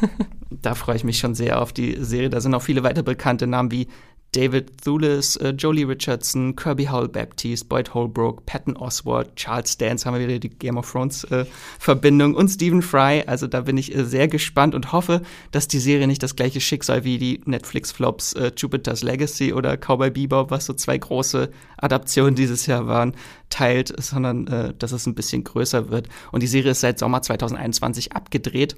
Da 0.60 0.74
freue 0.74 0.96
ich 0.96 1.02
mich 1.02 1.18
schon 1.18 1.34
sehr 1.34 1.60
auf 1.62 1.72
die 1.72 1.96
Serie. 1.98 2.28
Da 2.28 2.40
sind 2.40 2.54
auch 2.54 2.60
viele 2.62 2.84
weitere 2.84 3.02
bekannte 3.02 3.46
Namen 3.46 3.72
wie 3.72 3.88
David 4.32 4.82
Thulis, 4.82 5.36
äh, 5.36 5.50
Jolie 5.50 5.84
Richardson, 5.84 6.56
Kirby 6.56 6.86
Howell 6.86 7.08
Baptiste, 7.08 7.66
Boyd 7.66 7.92
Holbrook, 7.92 8.46
Patton 8.46 8.78
Oswalt, 8.78 9.36
Charles 9.36 9.76
Dance, 9.76 10.06
haben 10.06 10.18
wir 10.18 10.26
wieder 10.26 10.38
die 10.38 10.48
Game 10.48 10.78
of 10.78 10.90
Thrones 10.90 11.24
äh, 11.24 11.44
Verbindung 11.78 12.34
und 12.34 12.48
Stephen 12.48 12.80
Fry. 12.80 13.22
Also 13.26 13.46
da 13.46 13.60
bin 13.60 13.76
ich 13.76 13.94
äh, 13.94 14.04
sehr 14.06 14.28
gespannt 14.28 14.74
und 14.74 14.92
hoffe, 14.92 15.20
dass 15.50 15.68
die 15.68 15.78
Serie 15.78 16.06
nicht 16.06 16.22
das 16.22 16.34
gleiche 16.34 16.62
Schicksal 16.62 17.04
wie 17.04 17.18
die 17.18 17.42
Netflix-Flops 17.44 18.32
äh, 18.32 18.52
Jupiter's 18.56 19.02
Legacy 19.02 19.52
oder 19.52 19.76
Cowboy 19.76 20.10
Bebop, 20.10 20.50
was 20.50 20.64
so 20.64 20.72
zwei 20.72 20.96
große 20.96 21.50
Adaptionen 21.76 22.34
dieses 22.34 22.64
Jahr 22.64 22.86
waren, 22.86 23.14
teilt, 23.50 23.94
sondern 24.02 24.46
äh, 24.46 24.72
dass 24.78 24.92
es 24.92 25.06
ein 25.06 25.14
bisschen 25.14 25.44
größer 25.44 25.90
wird. 25.90 26.08
Und 26.30 26.42
die 26.42 26.46
Serie 26.46 26.70
ist 26.70 26.80
seit 26.80 26.98
Sommer 26.98 27.20
2021 27.20 28.12
abgedreht. 28.14 28.76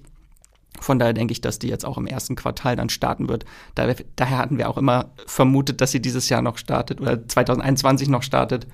Von 0.80 0.98
daher 0.98 1.14
denke 1.14 1.32
ich, 1.32 1.40
dass 1.40 1.58
die 1.58 1.68
jetzt 1.68 1.84
auch 1.84 1.98
im 1.98 2.06
ersten 2.06 2.36
Quartal 2.36 2.76
dann 2.76 2.88
starten 2.88 3.28
wird. 3.28 3.44
Da, 3.74 3.94
daher 4.16 4.38
hatten 4.38 4.58
wir 4.58 4.68
auch 4.68 4.76
immer 4.76 5.10
vermutet, 5.26 5.80
dass 5.80 5.92
sie 5.92 6.00
dieses 6.00 6.28
Jahr 6.28 6.42
noch 6.42 6.58
startet 6.58 7.00
oder 7.00 7.26
2021 7.26 8.08
noch 8.08 8.22
startet. 8.22 8.66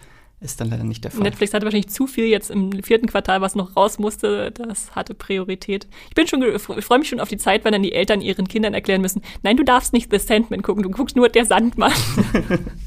Ist 0.42 0.58
dann 0.58 0.70
leider 0.70 0.84
nicht 0.84 1.04
der 1.04 1.10
Fall. 1.10 1.22
Netflix 1.22 1.52
hatte 1.52 1.66
wahrscheinlich 1.66 1.90
zu 1.90 2.06
viel 2.06 2.24
jetzt 2.24 2.50
im 2.50 2.82
vierten 2.82 3.06
Quartal, 3.06 3.42
was 3.42 3.54
noch 3.54 3.76
raus 3.76 3.98
musste. 3.98 4.50
Das 4.52 4.96
hatte 4.96 5.12
Priorität. 5.12 5.86
Ich 6.08 6.14
bin 6.14 6.26
schon, 6.26 6.42
freue 6.58 6.98
mich 6.98 7.10
schon 7.10 7.20
auf 7.20 7.28
die 7.28 7.36
Zeit, 7.36 7.64
wenn 7.64 7.72
dann 7.72 7.82
die 7.82 7.92
Eltern 7.92 8.22
ihren 8.22 8.48
Kindern 8.48 8.72
erklären 8.72 9.02
müssen: 9.02 9.20
Nein, 9.42 9.58
du 9.58 9.64
darfst 9.64 9.92
nicht 9.92 10.10
The 10.10 10.18
Sandman 10.18 10.62
gucken, 10.62 10.82
du 10.82 10.88
guckst 10.88 11.14
nur 11.14 11.28
der 11.28 11.44
Sandmann. 11.44 11.92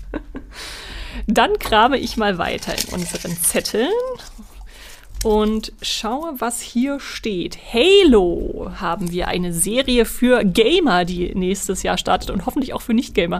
dann 1.27 1.59
krame 1.59 1.99
ich 1.99 2.17
mal 2.17 2.39
weiter 2.39 2.73
in 2.73 2.91
unseren 2.91 3.37
Zetteln 3.37 3.87
und 5.23 5.71
schaue, 5.81 6.35
was 6.39 6.61
hier 6.61 6.99
steht. 6.99 7.57
Halo 7.73 8.71
haben 8.75 9.11
wir 9.11 9.27
eine 9.29 9.53
Serie 9.53 10.05
für 10.05 10.43
Gamer, 10.43 11.05
die 11.05 11.33
nächstes 11.33 11.83
Jahr 11.83 11.97
startet 11.97 12.29
und 12.29 12.45
hoffentlich 12.45 12.73
auch 12.73 12.81
für 12.81 12.93
Nicht-Gamer. 12.93 13.39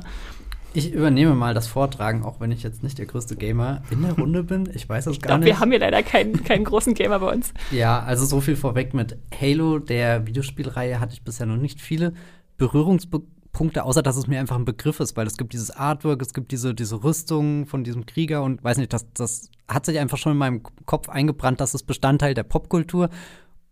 Ich 0.75 0.91
übernehme 0.91 1.35
mal 1.35 1.53
das 1.53 1.67
Vortragen, 1.67 2.23
auch 2.23 2.39
wenn 2.39 2.51
ich 2.51 2.63
jetzt 2.63 2.81
nicht 2.81 2.97
der 2.97 3.05
größte 3.05 3.35
Gamer 3.35 3.83
in 3.91 4.01
der 4.01 4.13
Runde 4.13 4.43
bin. 4.43 4.67
Ich 4.73 4.89
weiß 4.89 5.05
es 5.05 5.13
Ich 5.17 5.21
gar 5.21 5.27
glaube, 5.27 5.41
nicht. 5.41 5.53
wir 5.53 5.59
haben 5.59 5.69
hier 5.69 5.79
leider 5.79 6.01
keinen, 6.01 6.43
keinen 6.43 6.63
großen 6.63 6.95
Gamer 6.95 7.19
bei 7.19 7.31
uns. 7.31 7.53
Ja, 7.69 8.01
also 8.01 8.25
so 8.25 8.41
viel 8.41 8.55
vorweg 8.55 8.93
mit 8.95 9.17
Halo, 9.39 9.77
der 9.77 10.25
Videospielreihe, 10.25 10.99
hatte 10.99 11.13
ich 11.13 11.23
bisher 11.23 11.45
noch 11.45 11.57
nicht 11.57 11.79
viele 11.79 12.13
Berührungspunkte, 12.57 13.29
außer 13.59 14.01
dass 14.01 14.17
es 14.17 14.27
mir 14.27 14.39
einfach 14.39 14.55
ein 14.55 14.65
Begriff 14.65 14.99
ist, 14.99 15.15
weil 15.15 15.27
es 15.27 15.37
gibt 15.37 15.53
dieses 15.53 15.71
Artwork, 15.71 16.21
es 16.21 16.33
gibt 16.33 16.51
diese, 16.51 16.73
diese 16.73 17.03
Rüstung 17.03 17.65
von 17.65 17.83
diesem 17.83 18.05
Krieger 18.05 18.43
und 18.43 18.63
weiß 18.63 18.77
nicht, 18.77 18.93
das, 18.93 19.05
das 19.13 19.49
hat 19.67 19.85
sich 19.85 19.99
einfach 19.99 20.17
schon 20.17 20.33
in 20.33 20.37
meinem 20.37 20.63
Kopf 20.85 21.09
eingebrannt, 21.09 21.61
das 21.61 21.73
ist 21.73 21.83
Bestandteil 21.83 22.33
der 22.33 22.43
Popkultur. 22.43 23.09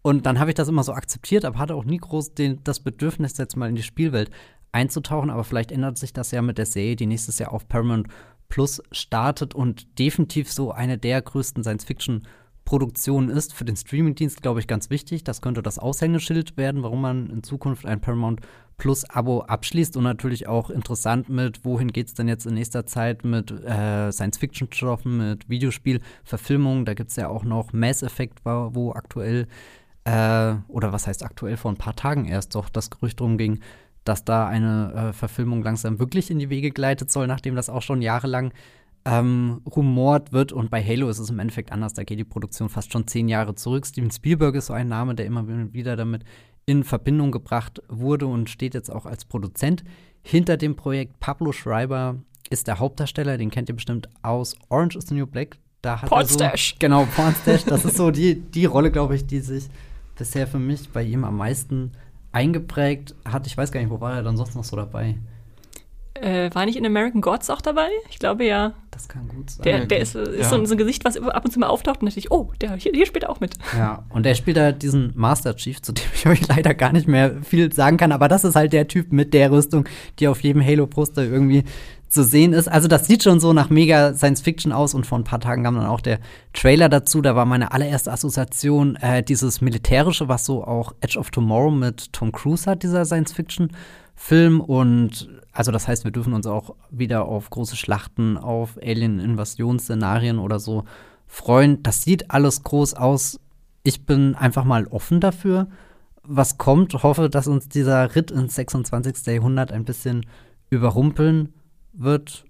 Und 0.04 0.26
dann 0.26 0.40
habe 0.40 0.52
ich 0.52 0.56
das 0.56 0.68
immer 0.68 0.84
so 0.84 0.94
akzeptiert, 0.94 1.46
aber 1.46 1.60
hatte 1.60 1.76
auch 1.76 1.86
nie 1.86 1.98
groß 1.98 2.34
den, 2.34 2.64
das 2.64 2.80
Bedürfnis, 2.80 3.38
jetzt 3.38 3.56
mal 3.56 3.70
in 3.70 3.76
die 3.76 3.84
Spielwelt 3.84 4.32
einzutauchen. 4.72 5.30
Aber 5.30 5.44
vielleicht 5.44 5.72
ändert 5.72 5.98
sich 5.98 6.14
das 6.14 6.32
ja 6.32 6.42
mit 6.42 6.58
der 6.58 6.66
Serie, 6.66 6.96
die 6.96 7.06
nächstes 7.06 7.38
Jahr 7.40 7.54
auf 7.54 7.68
Paramount 7.68 8.08
Plus 8.50 8.82
startet 8.92 9.56
und 9.56 10.00
definitiv 10.00 10.52
so 10.52 10.72
eine 10.72 10.98
der 10.98 11.22
größten 11.22 11.64
Science-Fiction-Produktionen 12.72 13.30
ist. 13.30 13.54
Für 13.54 13.66
den 13.66 13.76
Streamingdienst, 13.76 14.42
glaube 14.42 14.60
ich, 14.60 14.68
ganz 14.68 14.90
wichtig. 14.90 15.24
Das 15.24 15.42
könnte 15.42 15.62
das 15.62 15.78
Aushängeschild 15.78 16.58
werden, 16.58 16.84
warum 16.84 17.02
man 17.02 17.30
in 17.30 17.44
Zukunft 17.44 17.86
ein 17.86 18.00
Paramount 18.00 18.42
Plus-Abo 18.78 19.42
abschließt. 19.42 19.98
Und 19.98 20.04
natürlich 20.04 20.48
auch 20.48 20.70
interessant 20.70 21.30
mit, 21.30 21.66
wohin 21.66 21.90
geht 21.90 22.08
es 22.08 22.14
denn 22.14 22.28
jetzt 22.28 22.46
in 22.46 22.54
nächster 22.54 22.86
Zeit 22.86 23.26
mit 23.26 23.52
äh, 23.52 24.12
Science-Fiction-Stoffen, 24.12 25.18
mit 25.18 25.50
Videospiel-Verfilmungen. 25.50 26.86
Da 26.86 26.94
gibt 26.94 27.10
es 27.10 27.18
ja 27.18 27.28
auch 27.28 27.44
noch 27.44 27.74
Mass 27.74 28.04
Effect, 28.04 28.40
wo, 28.46 28.94
aktuell 28.94 29.48
äh, 30.06 30.56
oder 30.68 30.94
was 30.94 31.08
heißt 31.08 31.24
aktuell, 31.24 31.58
vor 31.58 31.72
ein 31.72 31.78
paar 31.78 31.96
Tagen 31.96 32.26
erst 32.26 32.56
doch 32.56 32.70
das 32.70 32.90
Gerücht 32.90 33.20
drum 33.20 33.38
ging, 33.38 33.60
dass 34.04 34.24
da 34.26 34.48
eine 34.48 34.94
äh, 35.10 35.14
Verfilmung 35.14 35.62
langsam 35.62 36.00
wirklich 36.00 36.32
in 36.32 36.40
die 36.40 36.50
Wege 36.50 36.72
gleitet 36.72 37.12
soll, 37.12 37.28
nachdem 37.28 37.56
das 37.56 37.70
auch 37.70 37.84
schon 37.84 38.02
jahrelang 38.02 38.52
ähm, 39.06 39.62
rumort 39.76 40.32
wird. 40.32 40.52
Und 40.52 40.70
bei 40.70 40.84
Halo 40.84 41.10
ist 41.10 41.20
es 41.20 41.30
im 41.30 41.40
Endeffekt 41.40 41.72
anders. 41.72 41.94
Da 41.94 42.04
geht 42.04 42.20
die 42.20 42.24
Produktion 42.24 42.70
fast 42.70 42.92
schon 42.92 43.08
zehn 43.08 43.28
Jahre 43.28 43.56
zurück. 43.56 43.86
Steven 43.86 44.12
Spielberg 44.12 44.56
ist 44.56 44.68
so 44.68 44.74
ein 44.74 44.88
Name, 44.88 45.16
der 45.16 45.26
immer 45.26 45.48
wieder 45.74 45.96
damit 45.96 46.24
in 46.66 46.84
Verbindung 46.84 47.32
gebracht 47.32 47.82
wurde 47.90 48.28
und 48.28 48.50
steht 48.50 48.74
jetzt 48.74 48.92
auch 48.92 49.06
als 49.06 49.26
Produzent 49.26 49.84
hinter 50.22 50.58
dem 50.58 50.76
Projekt. 50.76 51.20
Pablo 51.20 51.52
Schreiber 51.52 52.18
ist 52.50 52.68
der 52.68 52.80
Hauptdarsteller, 52.80 53.38
den 53.38 53.50
kennt 53.50 53.70
ihr 53.70 53.76
bestimmt 53.76 54.10
aus 54.22 54.56
Orange 54.70 54.98
is 54.98 55.08
the 55.08 55.16
New 55.16 55.26
Black. 55.26 55.58
Da 55.82 56.02
hat 56.02 56.04
er 56.04 56.08
so, 56.10 56.16
Pornstash. 56.16 56.76
Genau, 56.80 57.08
Pornstash. 57.16 57.66
Das 57.66 57.86
ist 57.86 57.98
so 57.98 58.12
die, 58.12 58.40
die 58.40 58.66
Rolle, 58.66 58.92
glaube 58.92 59.16
ich, 59.16 59.26
die 59.26 59.40
sich 59.40 59.68
bisher 60.16 60.46
für 60.46 60.60
mich 60.60 60.90
bei 60.90 61.04
ihm 61.04 61.24
am 61.24 61.38
meisten 61.38 61.94
eingeprägt 62.32 63.16
hat. 63.26 63.48
Ich 63.48 63.58
weiß 63.58 63.72
gar 63.72 63.80
nicht, 63.80 63.90
wo 63.90 64.00
war 64.00 64.14
er 64.14 64.24
dann 64.24 64.38
sonst 64.38 64.56
noch 64.56 64.64
so 64.64 64.76
dabei? 64.76 65.18
Äh, 66.22 66.54
war 66.54 66.66
nicht 66.66 66.78
in 66.78 66.86
American 66.86 67.22
Gods 67.22 67.50
auch 67.50 67.62
dabei? 67.62 67.88
Ich 68.10 68.20
glaube 68.20 68.46
ja. 68.46 68.74
Das 68.92 69.08
kann 69.08 69.28
gut 69.28 69.50
sein. 69.50 69.64
Der, 69.64 69.86
der 69.86 70.00
ist, 70.00 70.16
ist 70.16 70.40
Ja. 70.40 70.50
so, 70.50 70.56
ein, 70.56 70.66
so 70.66 70.76
ein 70.76 70.78
Gesicht, 70.78 71.04
was 71.06 71.18
ab 71.18 71.46
und 71.46 71.52
zu 71.52 71.60
mal 71.60 71.68
auftaucht 71.68 72.02
und 72.02 72.08
dachte 72.08 72.20
ich, 72.20 72.32
oh, 72.32 72.52
der, 72.62 72.76
hier, 72.76 72.92
hier 72.94 73.06
spielt 73.06 73.24
er 73.24 73.30
auch 73.30 73.40
mit. 73.40 73.54
Ja, 73.78 74.04
und 74.10 74.26
er 74.26 74.36
spielt 74.36 74.58
da 74.58 74.72
diesen 74.72 75.12
Master 75.16 75.56
Chief, 75.56 75.82
zu 75.82 75.94
dem 75.94 76.04
ich 76.14 76.28
euch 76.28 76.48
leider 76.48 76.74
gar 76.74 76.92
nicht 76.94 77.08
mehr 77.08 77.42
viel 77.42 77.72
sagen 77.74 77.98
kann, 77.98 78.12
aber 78.12 78.28
das 78.28 78.44
ist 78.44 78.56
halt 78.56 78.74
der 78.74 78.88
Typ 78.88 79.12
mit 79.12 79.34
der 79.34 79.52
Rüstung, 79.52 79.86
die 80.20 80.28
auf 80.28 80.42
jedem 80.42 80.64
Halo-Poster 80.64 81.24
irgendwie 81.24 81.64
zu 82.10 82.26
sehen 82.26 82.52
ist. 82.52 82.68
Also 82.68 82.90
das 82.90 83.08
sieht 83.08 83.24
schon 83.24 83.40
so 83.40 83.54
nach 83.54 83.70
mega 83.70 84.14
Science 84.14 84.42
Fiction 84.42 84.74
aus 84.74 84.94
und 84.94 85.06
vor 85.06 85.18
ein 85.18 85.24
paar 85.24 85.40
Tagen 85.40 85.64
kam 85.64 85.76
dann 85.76 85.86
auch 85.86 86.02
der 86.02 86.20
Trailer 86.54 86.90
dazu. 86.90 87.22
Da 87.22 87.38
war 87.38 87.46
meine 87.46 87.72
allererste 87.72 88.12
Assoziation 88.12 88.98
äh, 88.98 89.24
dieses 89.24 89.62
militärische, 89.62 90.28
was 90.28 90.46
so 90.46 90.66
auch 90.66 90.94
Edge 91.00 91.18
of 91.18 91.32
Tomorrow 91.32 91.72
mit 91.72 92.12
Tom 92.12 92.34
Cruise 92.34 92.70
hat, 92.70 92.84
dieser 92.84 93.06
Science 93.06 93.32
Fiction 93.32 93.72
Film 94.14 94.60
und 94.60 95.30
also 95.52 95.72
das 95.72 95.88
heißt, 95.88 96.04
wir 96.04 96.12
dürfen 96.12 96.34
uns 96.34 96.48
auch 96.48 96.76
wieder 96.90 97.26
auf 97.26 97.50
große 97.50 97.76
Schlachten, 97.76 98.38
auf 98.38 98.78
Alien-Invasionsszenarien 98.82 100.40
oder 100.40 100.60
so 100.60 100.86
freuen. 101.28 101.84
Das 101.84 102.04
sieht 102.04 102.32
alles 102.32 102.64
groß 102.64 102.94
aus. 102.94 103.40
Ich 103.84 104.06
bin 104.06 104.36
einfach 104.36 104.64
mal 104.64 104.88
offen 104.88 105.20
dafür, 105.20 105.68
was 106.24 106.58
kommt. 106.58 106.94
Hoffe, 107.04 107.30
dass 107.30 107.48
uns 107.48 107.68
dieser 107.68 108.16
Ritt 108.16 108.32
ins 108.32 108.56
26. 108.56 109.26
Jahrhundert 109.28 109.72
ein 109.72 109.86
bisschen 109.86 110.26
überrumpeln 110.70 111.54
wird. 111.94 112.46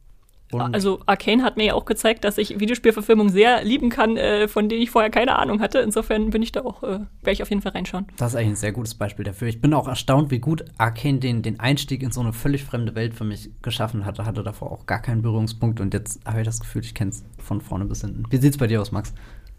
Und 0.54 0.74
also 0.74 1.00
Arcane 1.06 1.44
hat 1.44 1.58
mir 1.58 1.66
ja 1.66 1.74
auch 1.74 1.86
gezeigt, 1.86 2.24
dass 2.24 2.38
ich 2.38 2.60
Videospielverfilmung 2.60 3.30
sehr 3.30 3.64
lieben 3.64 3.90
kann, 3.90 4.18
äh, 4.18 4.48
von 4.48 4.70
denen 4.70 4.82
ich 4.82 4.92
vorher 4.92 5.10
keine 5.10 5.38
Ahnung 5.38 5.62
hatte. 5.62 5.80
Insofern 5.80 6.30
bin 6.30 6.42
ich 6.42 6.52
da 6.52 6.62
auch, 6.62 6.84
äh, 6.84 6.88
werde 7.22 7.32
ich 7.32 7.42
auf 7.42 7.50
jeden 7.50 7.62
Fall 7.62 7.72
reinschauen. 7.72 8.08
Das 8.18 8.32
ist 8.32 8.36
eigentlich 8.36 8.50
ein 8.50 8.56
sehr 8.56 8.72
gutes 8.72 8.96
Beispiel 8.96 9.26
dafür. 9.26 9.48
Ich 9.48 9.62
bin 9.62 9.74
auch 9.74 9.88
erstaunt, 9.88 10.32
wie 10.32 10.40
gut 10.40 10.66
Arcane 10.78 11.20
den, 11.20 11.42
den 11.42 11.60
Einstieg 11.60 12.04
in 12.04 12.12
so 12.12 12.22
eine 12.22 12.34
völlig 12.34 12.64
fremde 12.64 12.96
Welt 12.96 13.14
für 13.14 13.24
mich 13.24 13.50
geschaffen 13.62 14.06
hatte. 14.06 14.26
Hatte 14.26 14.44
davor 14.44 14.72
auch 14.72 14.86
gar 14.86 15.02
keinen 15.02 15.22
Berührungspunkt 15.22 15.80
und 15.80 15.94
jetzt 15.94 16.22
habe 16.26 16.42
ich 16.42 16.46
das 16.46 16.60
Gefühl, 16.60 16.84
ich 16.84 16.94
kenne 16.94 17.12
es 17.12 17.24
von 17.38 17.62
vorne 17.62 17.86
bis 17.86 18.02
hinten. 18.02 18.24
Wie 18.30 18.38
sieht's 18.38 18.58
bei 18.58 18.68
dir 18.68 18.82
aus, 18.82 18.92
Max? 18.92 19.14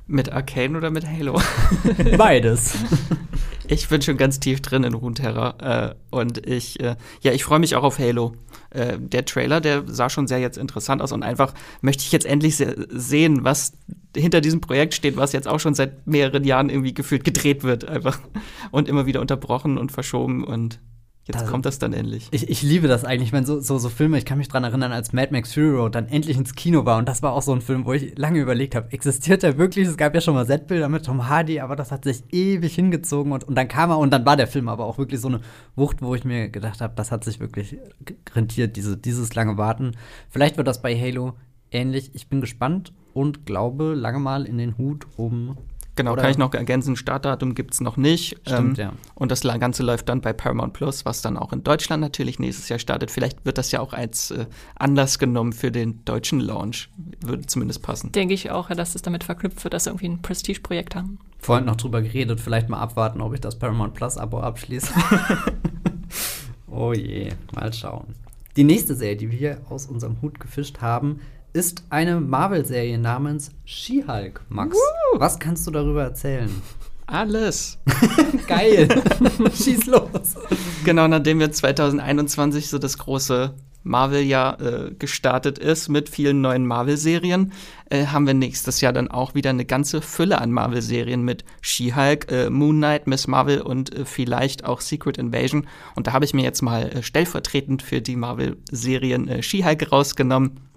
Mit 0.06 0.32
Arcane 0.32 0.76
oder 0.76 0.90
mit 0.90 1.06
Halo? 1.06 1.40
Beides. 2.18 2.76
Ich 3.72 3.88
bin 3.88 4.02
schon 4.02 4.18
ganz 4.18 4.38
tief 4.38 4.60
drin 4.60 4.84
in 4.84 4.92
Runeterra 4.92 5.92
äh, 5.92 6.14
und 6.14 6.46
ich, 6.46 6.78
äh, 6.80 6.96
ja, 7.22 7.32
ich 7.32 7.42
freue 7.42 7.58
mich 7.58 7.74
auch 7.74 7.84
auf 7.84 7.98
Halo. 7.98 8.34
Äh, 8.68 8.98
der 8.98 9.24
Trailer, 9.24 9.62
der 9.62 9.84
sah 9.86 10.10
schon 10.10 10.26
sehr 10.26 10.40
jetzt 10.40 10.58
interessant 10.58 11.00
aus 11.00 11.10
und 11.10 11.22
einfach 11.22 11.54
möchte 11.80 12.02
ich 12.02 12.12
jetzt 12.12 12.26
endlich 12.26 12.58
se 12.58 12.86
sehen, 12.90 13.44
was 13.44 13.72
hinter 14.14 14.42
diesem 14.42 14.60
Projekt 14.60 14.92
steht, 14.92 15.16
was 15.16 15.32
jetzt 15.32 15.48
auch 15.48 15.58
schon 15.58 15.72
seit 15.72 16.06
mehreren 16.06 16.44
Jahren 16.44 16.68
irgendwie 16.68 16.92
gefühlt 16.92 17.24
gedreht 17.24 17.62
wird, 17.62 17.88
einfach 17.88 18.20
und 18.72 18.88
immer 18.88 19.06
wieder 19.06 19.22
unterbrochen 19.22 19.78
und 19.78 19.90
verschoben 19.90 20.44
und 20.44 20.78
Jetzt 21.24 21.38
also, 21.38 21.52
kommt 21.52 21.66
das 21.66 21.78
dann 21.78 21.92
endlich. 21.92 22.26
Ich, 22.32 22.50
ich 22.50 22.62
liebe 22.62 22.88
das 22.88 23.04
eigentlich, 23.04 23.32
wenn 23.32 23.44
so, 23.44 23.60
so, 23.60 23.78
so 23.78 23.88
Filme, 23.88 24.18
ich 24.18 24.24
kann 24.24 24.38
mich 24.38 24.48
dran 24.48 24.64
erinnern, 24.64 24.90
als 24.90 25.12
Mad 25.12 25.30
Max 25.30 25.54
Fury 25.54 25.70
Road 25.70 25.94
dann 25.94 26.08
endlich 26.08 26.36
ins 26.36 26.54
Kino 26.56 26.84
war. 26.84 26.98
Und 26.98 27.08
das 27.08 27.22
war 27.22 27.32
auch 27.32 27.42
so 27.42 27.52
ein 27.52 27.60
Film, 27.60 27.84
wo 27.84 27.92
ich 27.92 28.18
lange 28.18 28.40
überlegt 28.40 28.74
habe, 28.74 28.92
existiert 28.92 29.44
der 29.44 29.56
wirklich? 29.56 29.86
Es 29.86 29.96
gab 29.96 30.16
ja 30.16 30.20
schon 30.20 30.34
mal 30.34 30.46
Setbilder 30.46 30.88
mit 30.88 31.06
Tom 31.06 31.28
Hardy, 31.28 31.60
aber 31.60 31.76
das 31.76 31.92
hat 31.92 32.04
sich 32.04 32.24
ewig 32.32 32.74
hingezogen. 32.74 33.30
Und, 33.30 33.44
und 33.44 33.54
dann 33.54 33.68
kam 33.68 33.90
er 33.90 33.98
und 33.98 34.12
dann 34.12 34.26
war 34.26 34.36
der 34.36 34.48
Film 34.48 34.68
aber 34.68 34.84
auch 34.84 34.98
wirklich 34.98 35.20
so 35.20 35.28
eine 35.28 35.40
Wucht, 35.76 36.02
wo 36.02 36.12
ich 36.16 36.24
mir 36.24 36.48
gedacht 36.48 36.80
habe, 36.80 36.94
das 36.96 37.12
hat 37.12 37.22
sich 37.22 37.38
wirklich 37.38 37.76
rentiert, 38.34 38.74
diese, 38.74 38.96
dieses 38.96 39.32
lange 39.36 39.56
Warten. 39.56 39.92
Vielleicht 40.28 40.56
wird 40.56 40.66
das 40.66 40.82
bei 40.82 40.98
Halo 40.98 41.34
ähnlich. 41.70 42.10
Ich 42.14 42.28
bin 42.28 42.40
gespannt 42.40 42.92
und 43.14 43.46
glaube 43.46 43.94
lange 43.94 44.18
mal 44.18 44.44
in 44.44 44.58
den 44.58 44.76
Hut, 44.76 45.06
um 45.16 45.56
Genau, 45.94 46.12
Oder? 46.12 46.22
kann 46.22 46.30
ich 46.30 46.38
noch 46.38 46.54
ergänzen, 46.54 46.96
Startdatum 46.96 47.54
gibt 47.54 47.74
es 47.74 47.80
noch 47.80 47.98
nicht. 47.98 48.38
Stimmt, 48.46 48.78
ähm, 48.78 48.84
ja. 48.84 48.92
Und 49.14 49.30
das 49.30 49.42
Ganze 49.42 49.82
läuft 49.82 50.08
dann 50.08 50.22
bei 50.22 50.32
Paramount 50.32 50.72
Plus, 50.72 51.04
was 51.04 51.20
dann 51.20 51.36
auch 51.36 51.52
in 51.52 51.62
Deutschland 51.64 52.00
natürlich 52.00 52.38
nächstes 52.38 52.70
Jahr 52.70 52.78
startet. 52.78 53.10
Vielleicht 53.10 53.44
wird 53.44 53.58
das 53.58 53.72
ja 53.72 53.80
auch 53.80 53.92
als 53.92 54.30
äh, 54.30 54.46
Anlass 54.74 55.18
genommen 55.18 55.52
für 55.52 55.70
den 55.70 56.02
deutschen 56.06 56.40
Launch. 56.40 56.88
Würde 57.20 57.46
zumindest 57.46 57.82
passen. 57.82 58.10
Denke 58.12 58.32
ich 58.32 58.50
auch, 58.50 58.70
dass 58.70 58.94
es 58.94 59.02
damit 59.02 59.24
verknüpft 59.24 59.62
wird, 59.64 59.74
dass 59.74 59.84
sie 59.84 59.90
irgendwie 59.90 60.08
ein 60.08 60.22
Prestige-Projekt 60.22 60.94
haben. 60.94 61.18
Vorhin 61.38 61.66
noch 61.66 61.76
drüber 61.76 62.00
geredet, 62.00 62.40
vielleicht 62.40 62.70
mal 62.70 62.78
abwarten, 62.78 63.20
ob 63.20 63.34
ich 63.34 63.40
das 63.40 63.58
Paramount 63.58 63.92
Plus-Abo 63.94 64.40
abschließe. 64.40 64.92
oh 66.70 66.94
je, 66.94 67.30
mal 67.54 67.72
schauen. 67.72 68.14
Die 68.56 68.64
nächste 68.64 68.94
Serie, 68.94 69.16
die 69.16 69.30
wir 69.30 69.60
aus 69.68 69.86
unserem 69.86 70.22
Hut 70.22 70.40
gefischt 70.40 70.80
haben, 70.80 71.20
ist 71.52 71.84
eine 71.90 72.20
Marvel-Serie 72.20 72.98
namens 72.98 73.50
She-Hulk. 73.64 74.40
Max, 74.48 74.76
Woo! 74.76 75.20
was 75.20 75.38
kannst 75.38 75.66
du 75.66 75.70
darüber 75.70 76.02
erzählen? 76.02 76.50
Alles. 77.06 77.78
Geil. 78.48 78.88
Schieß 79.54 79.86
los. 79.86 80.36
Genau, 80.84 81.08
nachdem 81.08 81.40
wir 81.40 81.52
2021 81.52 82.70
so 82.70 82.78
das 82.78 82.96
große 82.96 83.54
Marvel-Jahr 83.82 84.60
äh, 84.60 84.94
gestartet 84.94 85.58
ist 85.58 85.88
mit 85.88 86.08
vielen 86.08 86.40
neuen 86.40 86.66
Marvel-Serien, 86.66 87.52
äh, 87.90 88.06
haben 88.06 88.26
wir 88.26 88.34
nächstes 88.34 88.80
Jahr 88.80 88.92
dann 88.92 89.10
auch 89.10 89.34
wieder 89.34 89.50
eine 89.50 89.64
ganze 89.64 90.00
Fülle 90.00 90.40
an 90.40 90.52
Marvel-Serien 90.52 91.22
mit 91.22 91.44
She-Hulk, 91.60 92.30
äh, 92.30 92.48
Moon 92.48 92.76
Knight, 92.76 93.06
Miss 93.08 93.26
Marvel 93.26 93.60
und 93.60 93.94
äh, 93.94 94.04
vielleicht 94.06 94.64
auch 94.64 94.80
Secret 94.80 95.18
Invasion. 95.18 95.66
Und 95.96 96.06
da 96.06 96.12
habe 96.12 96.24
ich 96.24 96.32
mir 96.32 96.44
jetzt 96.44 96.62
mal 96.62 96.84
äh, 96.84 97.02
stellvertretend 97.02 97.82
für 97.82 98.00
die 98.00 98.16
Marvel-Serien 98.16 99.28
äh, 99.28 99.42
She-Hulk 99.42 99.90
rausgenommen 99.92 100.71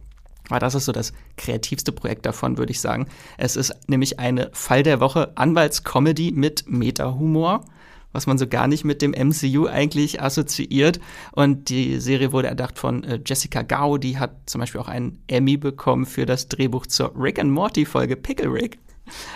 weil 0.49 0.59
das 0.59 0.75
ist 0.75 0.85
so 0.85 0.91
das 0.91 1.13
kreativste 1.37 1.91
Projekt 1.91 2.25
davon, 2.25 2.57
würde 2.57 2.71
ich 2.71 2.81
sagen. 2.81 3.07
Es 3.37 3.55
ist 3.55 3.73
nämlich 3.87 4.19
eine 4.19 4.49
Fall 4.53 4.83
der 4.83 4.99
Woche 4.99 5.31
Anwaltscomedy 5.35 6.31
mit 6.31 6.65
Meta-Humor, 6.67 7.65
was 8.11 8.27
man 8.27 8.37
so 8.37 8.47
gar 8.47 8.67
nicht 8.67 8.85
mit 8.85 9.01
dem 9.01 9.11
MCU 9.11 9.67
eigentlich 9.67 10.21
assoziiert. 10.21 10.99
Und 11.33 11.69
die 11.69 11.99
Serie 11.99 12.31
wurde 12.31 12.47
erdacht 12.47 12.79
von 12.79 13.03
äh, 13.03 13.19
Jessica 13.25 13.61
Gao, 13.61 13.97
die 13.97 14.17
hat 14.17 14.31
zum 14.45 14.61
Beispiel 14.61 14.81
auch 14.81 14.87
einen 14.87 15.19
Emmy 15.27 15.57
bekommen 15.57 16.05
für 16.05 16.25
das 16.25 16.47
Drehbuch 16.47 16.87
zur 16.87 17.11
Rick 17.17 17.39
and 17.39 17.51
Morty 17.51 17.85
Folge 17.85 18.15
Pickle 18.15 18.51
Rick. 18.51 18.79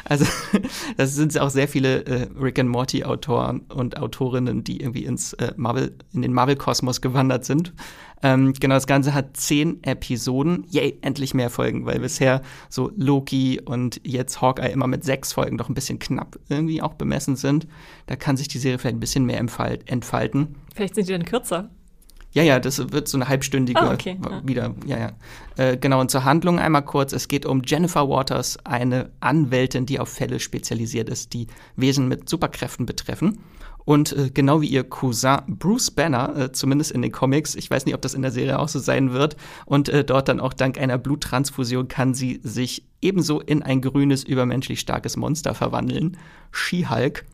Also, 0.06 0.26
das 0.98 1.16
sind 1.16 1.38
auch 1.40 1.50
sehr 1.50 1.68
viele 1.68 2.06
äh, 2.06 2.28
Rick 2.40 2.60
and 2.60 2.70
Morty 2.70 3.04
Autoren 3.04 3.62
und 3.70 3.98
Autorinnen, 3.98 4.64
die 4.64 4.82
irgendwie 4.82 5.06
ins 5.06 5.34
äh, 5.34 5.54
Marvel, 5.58 5.96
in 6.14 6.22
den 6.22 6.34
Marvel-Kosmos 6.34 7.02
gewandert 7.02 7.46
sind. 7.46 7.74
Ähm, 8.22 8.54
genau, 8.54 8.76
das 8.76 8.88
Ganze 8.88 9.14
hat 9.14 9.38
zehn 9.38 9.84
Episoden. 9.84 10.66
Yay, 10.70 10.98
endlich 11.02 11.34
mehr 11.34 11.50
Folgen, 11.50 11.86
weil 11.86 12.00
bisher 12.00 12.42
so 12.70 12.92
Loki 12.96 13.62
und 13.64 14.02
jetzt 14.04 14.42
Hawkeye 14.42 14.72
immer 14.72 14.88
mit 14.88 15.04
sechs 15.04 15.34
Folgen 15.34 15.58
doch 15.58 15.70
ein 15.70 15.76
bisschen 15.76 16.00
knapp 16.00 16.40
irgendwie 16.50 16.82
auch 16.82 16.94
bemessen 16.94 17.36
sind. 17.36 17.68
Da 18.08 18.16
kann 18.16 18.38
sich 18.38 18.48
die 18.48 18.60
Serie 18.60 18.78
vielleicht 18.78 18.98
ein 18.98 19.00
bisschen 19.00 19.26
mehr 19.26 19.40
entfalten. 19.40 20.56
Vielleicht 20.76 20.96
sind 20.96 21.08
die 21.08 21.14
dann 21.14 21.26
kürzer. 21.26 21.70
Ja, 22.32 22.44
ja, 22.44 22.60
das 22.60 22.92
wird 22.92 23.08
so 23.08 23.18
eine 23.18 23.28
halbstündige 23.28 23.82
ah, 23.82 23.94
okay, 23.94 24.20
ja. 24.24 24.42
wieder. 24.48 24.76
Ja, 24.86 25.00
ja. 25.00 25.12
Äh, 25.58 25.78
genau, 25.78 26.00
und 26.00 26.12
zur 26.12 26.26
Handlung 26.26 26.60
einmal 26.60 26.86
kurz. 26.86 27.12
Es 27.12 27.28
geht 27.28 27.46
um 27.46 27.64
Jennifer 27.66 28.08
Waters, 28.08 28.64
eine 28.66 29.12
Anwältin, 29.20 29.88
die 29.88 30.00
auf 30.00 30.10
Fälle 30.10 30.40
spezialisiert 30.40 31.10
ist, 31.10 31.34
die 31.34 31.48
Wesen 31.76 32.08
mit 32.08 32.30
Superkräften 32.30 32.86
betreffen. 32.86 33.40
Und 33.90 34.16
äh, 34.16 34.30
genau 34.32 34.62
wie 34.62 34.68
ihr 34.68 34.84
Cousin 34.84 35.40
Bruce 35.48 35.90
Banner, 35.90 36.38
äh, 36.38 36.52
zumindest 36.52 36.92
in 36.92 37.02
den 37.02 37.12
Comics, 37.12 37.56
ich 37.56 37.72
weiß 37.72 37.88
nicht, 37.88 37.96
ob 37.96 38.04
das 38.04 38.14
in 38.14 38.22
der 38.22 38.30
Serie 38.30 38.60
auch 38.60 38.68
so 38.68 38.78
sein 38.78 39.14
wird, 39.14 39.36
und 39.66 39.90
äh, 39.90 40.04
dort 40.04 40.28
dann 40.28 40.40
auch 40.40 40.54
dank 40.54 40.78
einer 40.80 41.00
Bluttransfusion 41.00 41.88
kann 41.88 42.14
sie 42.14 42.40
sich 42.44 42.86
ebenso 43.02 43.42
in 43.42 43.64
ein 43.64 43.82
grünes, 43.82 44.24
übermenschlich 44.24 44.80
starkes 44.80 45.18
Monster 45.18 45.56
verwandeln, 45.56 46.18
She-Hulk, 46.52 47.26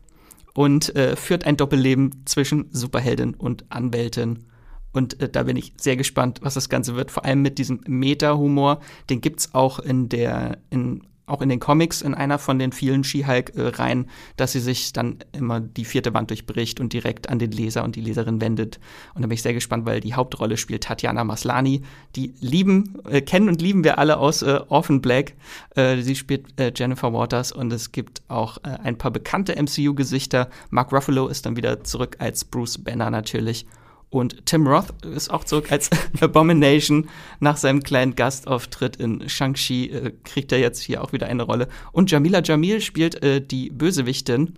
und 0.54 0.96
äh, 0.96 1.14
führt 1.14 1.44
ein 1.44 1.58
Doppelleben 1.58 2.22
zwischen 2.24 2.70
Superheldin 2.70 3.34
und 3.34 3.66
Anwältin. 3.68 4.46
Und 4.94 5.20
äh, 5.20 5.28
da 5.28 5.42
bin 5.42 5.58
ich 5.58 5.74
sehr 5.76 5.98
gespannt, 5.98 6.38
was 6.40 6.54
das 6.54 6.70
Ganze 6.70 6.96
wird. 6.96 7.10
Vor 7.10 7.26
allem 7.26 7.42
mit 7.42 7.58
diesem 7.58 7.82
Meta-Humor. 7.86 8.80
Den 9.10 9.20
gibt's 9.20 9.52
auch 9.52 9.78
in 9.78 10.08
der, 10.08 10.56
in, 10.70 11.02
auch 11.26 11.42
in 11.42 11.48
den 11.48 11.60
Comics, 11.60 12.02
in 12.02 12.14
einer 12.14 12.38
von 12.38 12.58
den 12.58 12.72
vielen 12.72 13.04
She-Hulk-Reihen, 13.04 14.04
äh, 14.04 14.08
dass 14.36 14.52
sie 14.52 14.60
sich 14.60 14.92
dann 14.92 15.18
immer 15.32 15.60
die 15.60 15.84
vierte 15.84 16.14
Wand 16.14 16.30
durchbricht 16.30 16.80
und 16.80 16.92
direkt 16.92 17.28
an 17.28 17.38
den 17.38 17.50
Leser 17.50 17.84
und 17.84 17.96
die 17.96 18.00
Leserin 18.00 18.40
wendet. 18.40 18.78
Und 19.14 19.22
da 19.22 19.26
bin 19.26 19.34
ich 19.34 19.42
sehr 19.42 19.54
gespannt, 19.54 19.86
weil 19.86 20.00
die 20.00 20.14
Hauptrolle 20.14 20.56
spielt 20.56 20.84
Tatjana 20.84 21.24
Maslani. 21.24 21.82
Die 22.14 22.32
lieben, 22.40 22.94
äh, 23.08 23.20
kennen 23.20 23.48
und 23.48 23.60
lieben 23.60 23.82
wir 23.82 23.98
alle 23.98 24.18
aus 24.18 24.42
äh, 24.42 24.60
Orphan 24.68 25.00
Black. 25.00 25.34
Äh, 25.74 26.00
sie 26.02 26.14
spielt 26.14 26.58
äh, 26.60 26.72
Jennifer 26.74 27.12
Waters 27.12 27.50
und 27.50 27.72
es 27.72 27.90
gibt 27.90 28.22
auch 28.28 28.58
äh, 28.58 28.78
ein 28.84 28.96
paar 28.96 29.10
bekannte 29.10 29.60
MCU-Gesichter. 29.60 30.48
Mark 30.70 30.92
Ruffalo 30.92 31.26
ist 31.26 31.44
dann 31.44 31.56
wieder 31.56 31.82
zurück 31.82 32.16
als 32.20 32.44
Bruce 32.44 32.78
Banner 32.78 33.10
natürlich. 33.10 33.66
Und 34.08 34.46
Tim 34.46 34.66
Roth 34.66 35.04
ist 35.04 35.30
auch 35.30 35.44
zurück 35.44 35.72
als 35.72 35.90
Abomination. 36.20 37.08
Nach 37.40 37.56
seinem 37.56 37.82
kleinen 37.82 38.14
Gastauftritt 38.14 38.96
in 38.96 39.28
Shang-Chi 39.28 39.90
äh, 39.90 40.12
kriegt 40.24 40.52
er 40.52 40.58
jetzt 40.58 40.80
hier 40.80 41.02
auch 41.02 41.12
wieder 41.12 41.26
eine 41.26 41.42
Rolle. 41.42 41.68
Und 41.92 42.10
Jamila 42.10 42.40
Jamil 42.42 42.80
spielt 42.80 43.22
äh, 43.22 43.40
die 43.40 43.70
Bösewichtin 43.70 44.54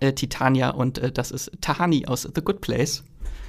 äh, 0.00 0.12
Titania 0.12 0.70
und 0.70 0.98
äh, 0.98 1.12
das 1.12 1.30
ist 1.30 1.50
Tahani 1.60 2.06
aus 2.06 2.22
The 2.22 2.40
Good 2.42 2.60
Place. 2.60 3.04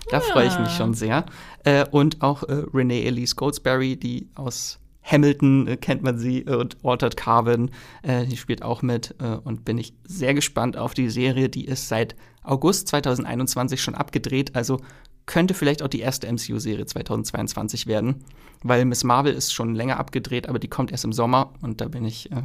Da 0.10 0.18
ja. 0.18 0.22
freue 0.22 0.48
ich 0.48 0.60
mich 0.60 0.72
schon 0.72 0.94
sehr. 0.94 1.26
Äh, 1.64 1.86
und 1.90 2.22
auch 2.22 2.44
äh, 2.44 2.64
Renee 2.74 3.06
Elise 3.06 3.36
Goldsberry, 3.36 3.96
die 3.96 4.28
aus 4.36 4.80
Hamilton 5.04 5.78
kennt 5.82 6.04
man 6.04 6.20
sie 6.20 6.44
und 6.44 6.78
Altered 6.84 7.18
Carvin, 7.18 7.72
äh, 8.04 8.26
die 8.28 8.38
spielt 8.38 8.62
auch 8.62 8.84
mit 8.84 9.16
und 9.44 9.66
bin 9.66 9.80
ich 9.80 9.96
sehr 10.04 10.36
gespannt 10.36 10.78
auf 10.78 10.94
die 10.94 11.10
Serie. 11.10 11.50
Die 11.50 11.66
ist 11.66 11.88
seit 11.88 12.16
August 12.44 12.88
2021 12.90 13.82
schon 13.82 13.96
abgedreht, 13.96 14.56
also 14.56 14.80
könnte 15.26 15.54
vielleicht 15.54 15.84
auch 15.84 15.88
die 15.88 16.00
erste 16.00 16.32
MCU-Serie 16.32 16.86
2022 16.86 17.88
werden, 17.88 18.24
weil 18.64 18.86
Miss 18.86 19.04
Marvel 19.04 19.34
ist 19.34 19.54
schon 19.54 19.76
länger 19.76 20.00
abgedreht, 20.00 20.50
aber 20.50 20.60
die 20.60 20.68
kommt 20.68 20.92
erst 20.92 21.06
im 21.06 21.14
Sommer 21.14 21.54
und 21.62 21.82
da 21.82 21.88
bin 21.88 22.06
ich 22.06 22.32
äh, 22.32 22.44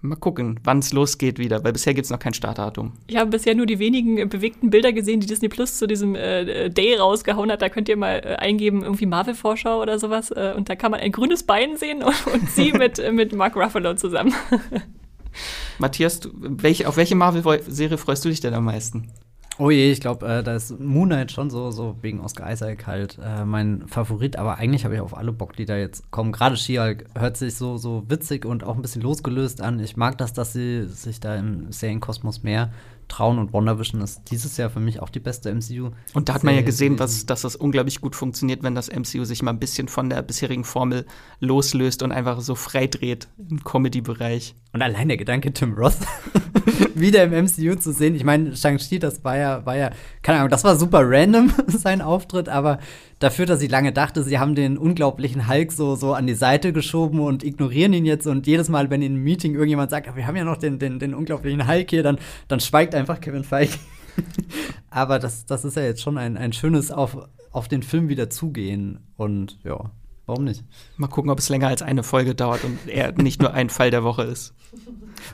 mal 0.00 0.16
gucken, 0.16 0.60
wann 0.64 0.78
es 0.78 0.92
losgeht 0.92 1.38
wieder, 1.38 1.64
weil 1.64 1.72
bisher 1.72 1.94
gibt 1.94 2.04
es 2.04 2.10
noch 2.10 2.18
kein 2.18 2.34
Startdatum. 2.34 2.92
Ich 3.08 3.16
habe 3.16 3.30
bisher 3.30 3.54
nur 3.54 3.66
die 3.66 3.78
wenigen 3.78 4.18
äh, 4.18 4.26
bewegten 4.26 4.70
Bilder 4.70 4.92
gesehen, 4.92 5.20
die 5.20 5.26
Disney 5.26 5.48
Plus 5.48 5.78
zu 5.78 5.86
diesem 5.86 6.14
äh, 6.14 6.70
Day 6.70 6.96
rausgehauen 6.96 7.50
hat. 7.50 7.62
Da 7.62 7.68
könnt 7.68 7.88
ihr 7.88 7.96
mal 7.96 8.20
äh, 8.24 8.36
eingeben, 8.36 8.82
irgendwie 8.82 9.06
Marvel-Vorschau 9.06 9.80
oder 9.82 9.98
sowas. 9.98 10.30
Äh, 10.30 10.54
und 10.56 10.68
da 10.68 10.76
kann 10.76 10.92
man 10.92 11.00
ein 11.00 11.12
grünes 11.12 11.42
Bein 11.42 11.76
sehen 11.76 12.02
und, 12.02 12.26
und 12.32 12.50
sie 12.50 12.72
mit, 12.78 12.98
äh, 12.98 13.12
mit 13.12 13.34
Mark 13.34 13.56
Ruffalo 13.56 13.94
zusammen. 13.94 14.34
Matthias, 15.78 16.20
du, 16.20 16.30
welche, 16.34 16.88
auf 16.88 16.96
welche 16.96 17.14
Marvel-Serie 17.14 17.98
freust 17.98 18.24
du 18.24 18.28
dich 18.28 18.40
denn 18.40 18.54
am 18.54 18.64
meisten? 18.64 19.12
Oh 19.60 19.70
je, 19.70 19.90
ich 19.90 20.00
glaube, 20.00 20.26
äh, 20.26 20.42
da 20.44 20.54
ist 20.54 20.78
Moon 20.78 21.08
Knight 21.08 21.32
schon 21.32 21.50
so, 21.50 21.72
so 21.72 21.96
wegen 22.00 22.20
Oscar 22.20 22.50
Isaac 22.52 22.86
halt 22.86 23.18
äh, 23.20 23.44
mein 23.44 23.88
Favorit. 23.88 24.36
Aber 24.36 24.56
eigentlich 24.56 24.84
habe 24.84 24.94
ich 24.94 25.00
auf 25.00 25.16
alle 25.16 25.32
Bock, 25.32 25.56
die 25.56 25.64
da 25.64 25.76
jetzt 25.76 26.10
kommen. 26.12 26.30
Gerade 26.30 26.56
She-Hulk 26.56 27.06
hört 27.18 27.36
sich 27.36 27.56
so, 27.56 27.76
so 27.76 28.04
witzig 28.08 28.44
und 28.44 28.62
auch 28.62 28.76
ein 28.76 28.82
bisschen 28.82 29.02
losgelöst 29.02 29.60
an. 29.60 29.80
Ich 29.80 29.96
mag 29.96 30.16
das, 30.16 30.32
dass 30.32 30.52
sie 30.52 30.86
sich 30.86 31.18
da 31.18 31.34
im 31.34 31.72
Serienkosmos 31.72 32.44
mehr 32.44 32.70
trauen 33.08 33.38
und 33.38 33.52
WandaVision 33.52 34.02
ist 34.02 34.30
dieses 34.30 34.56
Jahr 34.56 34.70
für 34.70 34.80
mich 34.80 35.00
auch 35.00 35.08
die 35.08 35.20
beste 35.20 35.52
MCU. 35.52 35.90
Und 36.14 36.28
da 36.28 36.34
hat 36.34 36.44
man 36.44 36.54
ja 36.54 36.62
gesehen, 36.62 36.98
was, 36.98 37.26
dass 37.26 37.42
das 37.42 37.56
unglaublich 37.56 38.00
gut 38.00 38.14
funktioniert, 38.14 38.62
wenn 38.62 38.74
das 38.74 38.90
MCU 38.92 39.24
sich 39.24 39.42
mal 39.42 39.52
ein 39.52 39.58
bisschen 39.58 39.88
von 39.88 40.10
der 40.10 40.22
bisherigen 40.22 40.64
Formel 40.64 41.06
loslöst 41.40 42.02
und 42.02 42.12
einfach 42.12 42.40
so 42.40 42.54
frei 42.54 42.86
dreht 42.86 43.28
im 43.38 43.64
Comedy-Bereich. 43.64 44.54
Und 44.72 44.82
allein 44.82 45.08
der 45.08 45.16
Gedanke, 45.16 45.52
Tim 45.52 45.72
Roth 45.72 45.96
wieder 46.94 47.24
im 47.24 47.30
MCU 47.30 47.74
zu 47.76 47.92
sehen. 47.92 48.14
Ich 48.14 48.24
meine, 48.24 48.54
Shang-Chi, 48.54 48.98
das 48.98 49.24
war 49.24 49.36
ja, 49.36 49.64
war 49.64 49.76
ja, 49.76 49.90
keine 50.22 50.38
Ahnung, 50.38 50.50
das 50.50 50.64
war 50.64 50.76
super 50.76 51.00
random, 51.02 51.52
sein 51.66 52.02
Auftritt, 52.02 52.48
aber 52.48 52.78
dafür, 53.18 53.46
dass 53.46 53.62
ich 53.62 53.70
lange 53.70 53.92
dachte, 53.92 54.22
sie 54.22 54.38
haben 54.38 54.54
den 54.54 54.76
unglaublichen 54.76 55.48
Hulk 55.48 55.72
so, 55.72 55.94
so 55.94 56.12
an 56.12 56.26
die 56.26 56.34
Seite 56.34 56.72
geschoben 56.72 57.20
und 57.20 57.44
ignorieren 57.44 57.92
ihn 57.92 58.04
jetzt. 58.04 58.26
Und 58.26 58.46
jedes 58.46 58.68
Mal, 58.68 58.90
wenn 58.90 59.02
in 59.02 59.14
einem 59.14 59.24
Meeting 59.24 59.54
irgendjemand 59.54 59.90
sagt, 59.90 60.14
wir 60.14 60.26
haben 60.26 60.36
ja 60.36 60.44
noch 60.44 60.58
den, 60.58 60.78
den, 60.78 60.98
den 60.98 61.14
unglaublichen 61.14 61.66
Hulk 61.66 61.88
hier, 61.90 62.02
dann, 62.02 62.18
dann 62.48 62.60
schweigt 62.60 62.94
einfach 62.94 63.20
Kevin 63.20 63.44
Feige. 63.44 63.72
aber 64.90 65.18
das, 65.18 65.46
das 65.46 65.64
ist 65.64 65.76
ja 65.76 65.82
jetzt 65.82 66.02
schon 66.02 66.18
ein, 66.18 66.36
ein 66.36 66.52
schönes 66.52 66.90
auf, 66.90 67.16
auf 67.52 67.68
den 67.68 67.82
Film 67.82 68.08
wieder 68.08 68.28
zugehen. 68.28 69.00
Und 69.16 69.58
ja, 69.64 69.90
Warum 70.28 70.44
nicht? 70.44 70.62
Mal 70.98 71.06
gucken, 71.06 71.30
ob 71.30 71.38
es 71.38 71.48
länger 71.48 71.68
als 71.68 71.80
eine 71.80 72.02
Folge 72.02 72.34
dauert 72.34 72.62
und 72.62 72.86
er 72.86 73.12
nicht 73.12 73.40
nur 73.40 73.54
ein 73.54 73.70
Fall 73.70 73.90
der 73.90 74.04
Woche 74.04 74.24
ist. 74.24 74.52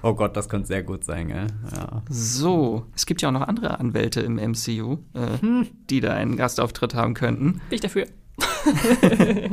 Oh 0.05 0.15
Gott, 0.15 0.37
das 0.37 0.49
könnte 0.49 0.69
sehr 0.69 0.85
gut 0.85 1.05
sein, 1.05 1.27
gell? 1.27 1.49
Ja. 1.75 2.03
So, 2.09 2.87
es 2.95 3.05
gibt 3.05 3.21
ja 3.21 3.29
auch 3.29 3.33
noch 3.33 3.49
andere 3.49 3.81
Anwälte 3.81 4.21
im 4.21 4.37
MCU, 4.37 4.99
äh, 5.15 5.41
hm. 5.41 5.67
die 5.91 6.01
da 6.01 6.15
einen 6.15 6.37
Gastauftritt 6.37 6.95
haben 6.95 7.15
könnten. 7.15 7.55
Bin 7.69 7.75
ich 7.75 7.81
dafür. 7.81 8.07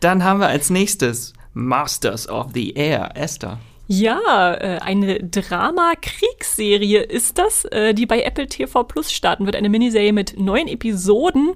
Dann 0.00 0.22
haben 0.22 0.40
wir 0.40 0.48
als 0.48 0.68
nächstes 0.68 1.32
Masters 1.54 2.28
of 2.28 2.48
the 2.52 2.74
Air, 2.74 3.16
Esther. 3.16 3.58
Ja, 3.90 4.52
äh, 4.54 4.78
eine 4.80 5.18
Drama-Kriegsserie 5.18 7.00
ist 7.00 7.38
das, 7.38 7.64
äh, 7.64 7.94
die 7.94 8.04
bei 8.04 8.20
Apple 8.20 8.46
TV 8.46 8.84
Plus 8.84 9.10
starten 9.10 9.46
wird. 9.46 9.56
Eine 9.56 9.70
Miniserie 9.70 10.12
mit 10.12 10.38
neun 10.38 10.68
Episoden 10.68 11.54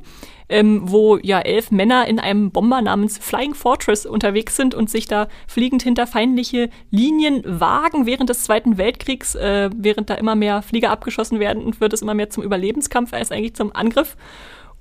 ähm, 0.52 0.82
wo 0.84 1.16
ja 1.16 1.40
elf 1.40 1.70
Männer 1.70 2.06
in 2.06 2.20
einem 2.20 2.50
Bomber 2.50 2.82
namens 2.82 3.16
Flying 3.16 3.54
Fortress 3.54 4.04
unterwegs 4.04 4.54
sind 4.54 4.74
und 4.74 4.90
sich 4.90 5.06
da 5.06 5.28
fliegend 5.46 5.82
hinter 5.82 6.06
feindliche 6.06 6.68
Linien 6.90 7.42
wagen 7.46 8.04
während 8.04 8.28
des 8.28 8.44
Zweiten 8.44 8.76
Weltkriegs, 8.76 9.34
äh, 9.34 9.70
während 9.74 10.10
da 10.10 10.14
immer 10.14 10.34
mehr 10.34 10.60
Flieger 10.60 10.90
abgeschossen 10.90 11.40
werden 11.40 11.64
und 11.64 11.80
wird 11.80 11.94
es 11.94 12.02
immer 12.02 12.14
mehr 12.14 12.28
zum 12.28 12.42
Überlebenskampf 12.42 13.14
als 13.14 13.32
eigentlich 13.32 13.54
zum 13.54 13.74
Angriff. 13.74 14.16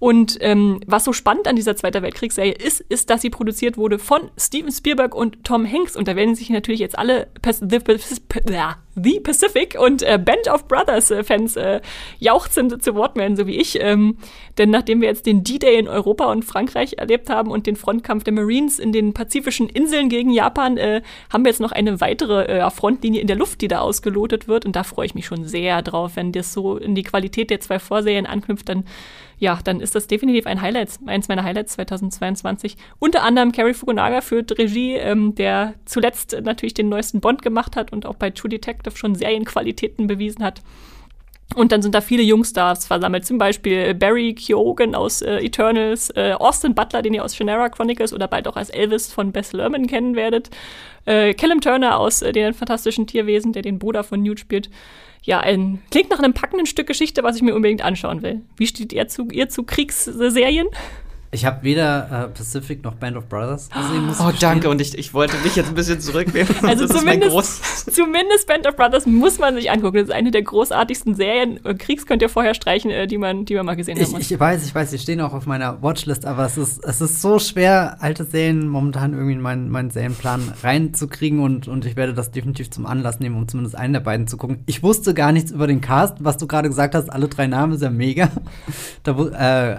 Und 0.02 0.39
ähm, 0.41 0.80
was 0.88 1.04
so 1.04 1.14
spannend 1.14 1.47
an 1.47 1.56
dieser 1.56 1.76
Zweiter 1.76 2.02
Weltkriegsserie 2.02 2.54
ist, 2.54 2.82
ist, 2.82 3.12
dass 3.12 3.22
sie 3.22 3.30
produziert 3.30 3.78
wurde 3.78 3.99
von 3.99 4.32
Steven 4.36 4.72
Spielberg 4.72 5.14
und 5.14 5.43
Tom 5.43 5.64
Hanks. 5.72 5.95
Und 5.95 6.08
da 6.08 6.16
werden 6.16 6.34
sich 6.34 6.49
natürlich 6.49 6.80
jetzt 6.80 6.97
alle 6.97 7.28
The, 7.45 7.78
The 8.96 9.20
Pacific 9.20 9.78
und 9.80 10.04
äh, 10.04 10.18
Band 10.18 10.48
of 10.48 10.68
Brothers 10.68 11.12
äh, 11.12 11.22
äh, 11.22 11.82
jauchzend 12.20 12.84
zu 12.84 12.96
Wort 12.96 13.16
melden, 13.16 13.36
so 13.36 13.48
wie 13.48 13.56
ich. 13.56 13.80
Ähm, 13.80 14.18
denn 14.58 14.70
nachdem 14.70 15.02
wir 15.02 15.08
jetzt 15.08 15.26
den 15.26 15.44
D-Day 15.44 15.80
in 15.80 15.88
Europa 15.88 16.26
und 16.26 16.44
Frankreich 16.44 16.96
erlebt 16.98 17.30
haben 17.30 17.52
und 17.52 17.68
den 17.68 17.76
Frontkampf 17.76 18.24
der 18.24 18.34
Marines 18.34 18.80
in 18.80 18.92
den 18.92 19.14
pazifischen 19.14 19.70
Inseln 19.70 20.10
gegen 20.10 20.32
Japan, 20.32 20.78
äh, 20.78 21.02
haben 21.32 21.46
wir 21.46 21.52
jetzt 21.52 21.62
noch 21.62 21.72
eine 21.72 22.02
weitere 22.02 22.46
äh, 22.46 22.70
Frontlinie 22.70 23.22
in 23.22 23.28
der 23.28 23.38
Luft, 23.38 23.62
die 23.62 23.68
da 23.68 23.80
ausgelotet 23.80 24.48
wird. 24.48 24.66
Und 24.66 24.76
da 24.76 24.84
freue 24.84 25.06
ich 25.06 25.16
mich 25.16 25.26
schon 25.26 25.46
sehr 25.46 25.82
drauf, 25.82 26.16
wenn 26.16 26.32
das 26.32 26.54
so 26.54 26.78
in 26.78 26.96
die 26.96 27.04
Qualität 27.04 27.50
der 27.50 27.60
zwei 27.60 27.80
Vorserien 27.80 28.26
anknüpft, 28.26 28.70
dann 28.70 28.84
ja, 29.42 29.58
dann 29.64 29.80
ist 29.80 29.96
das 29.96 30.06
definitiv 30.06 30.46
ein 30.46 30.62
Highlight, 30.62 31.00
eins 31.08 31.28
meiner 31.28 31.44
Highlights 31.44 31.74
2022. 31.74 32.78
Unter 33.00 33.24
anderem 33.24 33.52
Cary 33.52 33.74
Fukunaga 33.74 34.22
führt 34.22 34.56
Regie, 34.60 34.94
ähm, 34.94 35.34
der 35.34 35.74
zuletzt 35.86 36.39
natürlich 36.44 36.76
den 36.76 36.89
neuesten 36.89 37.22
Bond 37.22 37.42
gemacht 37.42 37.76
hat 37.76 37.92
und 37.92 38.06
auch 38.06 38.14
bei 38.14 38.30
True 38.30 38.50
Detective 38.50 38.80
schon 38.95 39.15
Serienqualitäten 39.15 40.07
bewiesen 40.07 40.43
hat. 40.43 40.61
Und 41.53 41.73
dann 41.73 41.82
sind 41.82 41.93
da 41.93 41.99
viele 41.99 42.23
Jungstars 42.23 42.88
versammelt, 42.88 43.25
zum 43.25 43.38
Beispiel 43.38 43.93
Barry 43.93 44.34
Keoghan 44.34 44.95
aus 44.95 45.21
äh, 45.21 45.39
Eternals, 45.39 46.09
äh, 46.15 46.32
Austin 46.32 46.73
Butler, 46.73 47.01
den 47.01 47.13
ihr 47.13 47.25
aus 47.25 47.36
Shannara 47.36 47.67
Chronicles 47.67 48.13
oder 48.13 48.29
bald 48.29 48.47
auch 48.47 48.55
als 48.55 48.69
Elvis 48.69 49.11
von 49.11 49.34
Bess 49.34 49.51
Lerman 49.51 49.88
kennen 49.88 50.15
werdet, 50.15 50.49
äh, 51.05 51.34
Callum 51.34 51.59
Turner 51.59 51.99
aus 51.99 52.21
äh, 52.21 52.32
den 52.32 52.53
Fantastischen 52.53 53.05
Tierwesen, 53.05 53.51
der 53.51 53.63
den 53.63 53.79
Bruder 53.79 54.05
von 54.05 54.21
Newt 54.21 54.39
spielt 54.39 54.69
ja, 55.23 55.39
ein, 55.39 55.82
klingt 55.91 56.09
nach 56.09 56.19
einem 56.19 56.34
packenden 56.34 56.65
Stück 56.65 56.88
Geschichte, 56.88 57.23
was 57.23 57.36
ich 57.36 57.41
mir 57.43 57.55
unbedingt 57.55 57.84
anschauen 57.84 58.23
will. 58.23 58.41
Wie 58.57 58.67
steht 58.67 58.91
ihr 58.91 59.07
zu, 59.07 59.27
ihr 59.27 59.49
zu 59.49 59.63
Kriegsserien? 59.63 60.67
Ich 61.34 61.45
habe 61.45 61.63
weder 61.63 62.25
äh, 62.25 62.27
Pacific 62.27 62.84
noch 62.84 62.95
Band 62.95 63.15
of 63.15 63.29
Brothers 63.29 63.69
gesehen. 63.69 64.05
Muss 64.05 64.19
oh, 64.19 64.32
danke. 64.38 64.69
Und 64.69 64.82
ich, 64.82 64.97
ich 64.97 65.13
wollte 65.13 65.38
mich 65.43 65.55
jetzt 65.55 65.69
ein 65.69 65.75
bisschen 65.75 66.01
zurücknehmen. 66.01 66.41
Also 66.63 66.88
zumindest, 66.88 67.91
zumindest 67.93 68.47
Band 68.47 68.67
of 68.67 68.75
Brothers 68.75 69.05
muss 69.05 69.39
man 69.39 69.55
sich 69.55 69.71
angucken. 69.71 69.97
Das 69.97 70.09
ist 70.09 70.13
eine 70.13 70.32
der 70.32 70.41
großartigsten 70.41 71.15
Serien. 71.15 71.59
Kriegs 71.77 72.05
könnt 72.05 72.21
ihr 72.21 72.29
vorher 72.29 72.53
streichen, 72.53 72.91
äh, 72.91 73.07
die 73.07 73.17
man, 73.17 73.45
die 73.45 73.55
man 73.55 73.65
mal 73.65 73.75
gesehen 73.75 73.99
hat. 73.99 74.07
Ich, 74.19 74.32
ich 74.32 74.39
weiß, 74.39 74.65
ich 74.65 74.75
weiß, 74.75 74.91
die 74.91 74.99
stehen 74.99 75.21
auch 75.21 75.34
auf 75.34 75.45
meiner 75.45 75.82
Watchlist, 75.82 76.25
aber 76.25 76.45
es 76.45 76.57
ist, 76.57 76.84
es 76.84 76.99
ist 77.01 77.21
so 77.21 77.39
schwer, 77.39 77.97
alte 78.01 78.25
Serien 78.25 78.67
momentan 78.67 79.13
irgendwie 79.13 79.34
in 79.34 79.41
meinen, 79.41 79.69
meinen 79.69 79.89
Serienplan 79.89 80.53
reinzukriegen 80.61 81.39
und, 81.39 81.67
und 81.67 81.86
ich 81.86 81.95
werde 81.95 82.13
das 82.13 82.32
definitiv 82.32 82.69
zum 82.71 82.86
Anlass 82.86 83.19
nehmen, 83.19 83.38
um 83.38 83.47
zumindest 83.47 83.75
einen 83.77 83.93
der 83.93 84.01
beiden 84.01 84.27
zu 84.27 84.38
gucken. 84.38 84.63
Ich 84.65 84.84
wusste 84.84 85.13
gar 85.13 85.32
nichts 85.32 85.51
über 85.51 85.67
den 85.67 85.82
Cast, 85.82 86.23
was 86.23 86.38
du 86.38 86.47
gerade 86.47 86.67
gesagt 86.67 86.93
hast. 86.93 87.09
Alle 87.09 87.27
drei 87.27 87.47
Namen 87.47 87.73
ist 87.73 87.82
ja 87.82 87.89
mega. 87.89 88.29
da, 89.03 89.17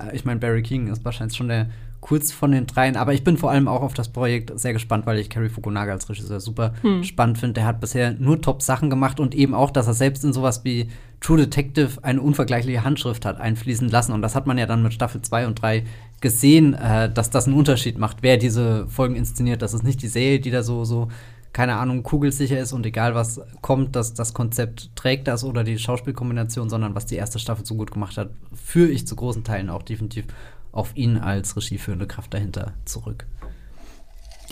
äh, 0.09 0.17
ich 0.17 0.25
meine, 0.25 0.41
Barry 0.41 0.63
King 0.63 0.89
ist 0.89 1.05
wahrscheinlich 1.05 1.37
schon 1.37 1.42
schon 1.43 1.49
der 1.49 1.69
kurz 2.01 2.33
von 2.33 2.51
den 2.51 2.67
dreien. 2.67 2.97
Aber 2.97 3.15
ich 3.15 3.23
bin 3.23 3.37
vor 3.37 3.51
allem 3.51 3.69
auch 3.69 3.81
auf 3.81 3.95
das 3.95 4.09
Projekt 4.09 4.59
sehr 4.59 4.73
gespannt, 4.73 5.07
weil 5.07 5.19
ich 5.19 5.31
Cary 5.31 5.49
Fukunaga 5.49 5.93
als 5.93 6.09
Regisseur 6.09 6.41
super 6.41 6.75
hm. 6.83 7.05
spannend 7.05 7.39
finde. 7.39 7.55
Der 7.55 7.67
hat 7.67 7.81
bisher 7.81 8.13
nur 8.13 8.41
Top-Sachen 8.43 8.91
gemacht 8.91 9.21
und 9.21 9.37
eben 9.37 9.55
auch, 9.55 9.71
dass 9.71 9.87
er 9.87 9.95
selbst 9.95 10.25
in 10.25 10.33
sowas 10.33 10.65
wie 10.65 10.89
True 11.21 11.39
Detective 11.39 12.03
eine 12.03 12.21
unvergleichliche 12.21 12.83
Handschrift 12.83 13.25
hat 13.25 13.41
einfließen 13.41 13.89
lassen. 13.89 14.13
Und 14.13 14.21
das 14.21 14.35
hat 14.35 14.49
man 14.49 14.59
ja 14.59 14.67
dann 14.67 14.83
mit 14.83 14.93
Staffel 14.93 15.23
2 15.23 15.47
und 15.47 15.63
3 15.63 15.85
gesehen, 16.21 16.75
äh, 16.75 17.09
dass 17.09 17.31
das 17.31 17.47
einen 17.47 17.57
Unterschied 17.57 17.99
macht, 17.99 18.19
wer 18.23 18.37
diese 18.37 18.89
Folgen 18.89 19.15
inszeniert. 19.15 19.63
Das 19.63 19.73
ist 19.73 19.85
nicht 19.85 20.03
die 20.03 20.09
Serie, 20.09 20.41
die 20.41 20.51
da 20.51 20.65
so, 20.65 20.85
so 20.85 21.09
keine 21.53 21.77
Ahnung, 21.77 22.03
kugelsicher 22.03 22.59
ist 22.59 22.73
und 22.73 22.85
egal 22.87 23.15
was 23.15 23.41
kommt, 23.61 23.95
dass 23.95 24.15
das 24.15 24.33
Konzept 24.33 24.91
trägt 24.97 25.29
das 25.29 25.45
oder 25.45 25.65
die 25.65 25.79
Schauspielkombination, 25.79 26.71
sondern 26.71 26.95
was 26.95 27.07
die 27.07 27.17
erste 27.17 27.39
Staffel 27.39 27.67
so 27.67 27.75
gut 27.75 27.91
gemacht 27.91 28.17
hat, 28.17 28.31
führe 28.55 28.91
ich 28.91 29.07
zu 29.07 29.15
großen 29.15 29.45
Teilen 29.45 29.69
auch 29.69 29.83
definitiv 29.83 30.25
auf 30.73 30.97
ihn 30.97 31.19
als 31.19 31.57
regieführende 31.57 32.07
Kraft 32.07 32.35
dahinter 32.35 32.73
zurück. 32.85 33.27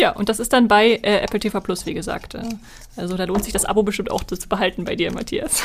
Ja, 0.00 0.12
und 0.12 0.30
das 0.30 0.40
ist 0.40 0.54
dann 0.54 0.66
bei 0.66 0.92
äh, 1.02 1.18
Apple 1.18 1.40
TV 1.40 1.60
Plus, 1.60 1.84
wie 1.84 1.92
gesagt. 1.92 2.34
Äh, 2.34 2.42
also 2.96 3.18
da 3.18 3.24
lohnt 3.24 3.44
sich 3.44 3.52
das 3.52 3.66
Abo 3.66 3.82
bestimmt 3.82 4.10
auch 4.10 4.24
zu 4.24 4.48
behalten 4.48 4.84
bei 4.84 4.96
dir, 4.96 5.12
Matthias. 5.12 5.62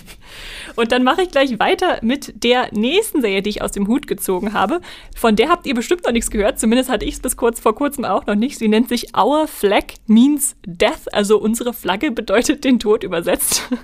und 0.76 0.90
dann 0.90 1.04
mache 1.04 1.22
ich 1.22 1.30
gleich 1.30 1.58
weiter 1.58 1.98
mit 2.00 2.42
der 2.42 2.68
nächsten 2.72 3.20
Serie, 3.20 3.42
die 3.42 3.50
ich 3.50 3.62
aus 3.62 3.72
dem 3.72 3.86
Hut 3.86 4.06
gezogen 4.06 4.54
habe. 4.54 4.80
Von 5.14 5.36
der 5.36 5.50
habt 5.50 5.66
ihr 5.66 5.74
bestimmt 5.74 6.04
noch 6.04 6.12
nichts 6.12 6.30
gehört. 6.30 6.58
Zumindest 6.58 6.88
hatte 6.88 7.04
ich 7.04 7.14
es 7.14 7.20
bis 7.20 7.36
kurz 7.36 7.60
vor 7.60 7.74
kurzem 7.74 8.06
auch 8.06 8.24
noch 8.24 8.36
nicht. 8.36 8.58
Sie 8.58 8.68
nennt 8.68 8.88
sich 8.88 9.14
Our 9.14 9.46
Flag 9.46 9.84
Means 10.06 10.56
Death. 10.66 11.12
Also 11.12 11.38
unsere 11.38 11.74
Flagge 11.74 12.10
bedeutet 12.10 12.64
den 12.64 12.78
Tod 12.78 13.04
übersetzt. 13.04 13.68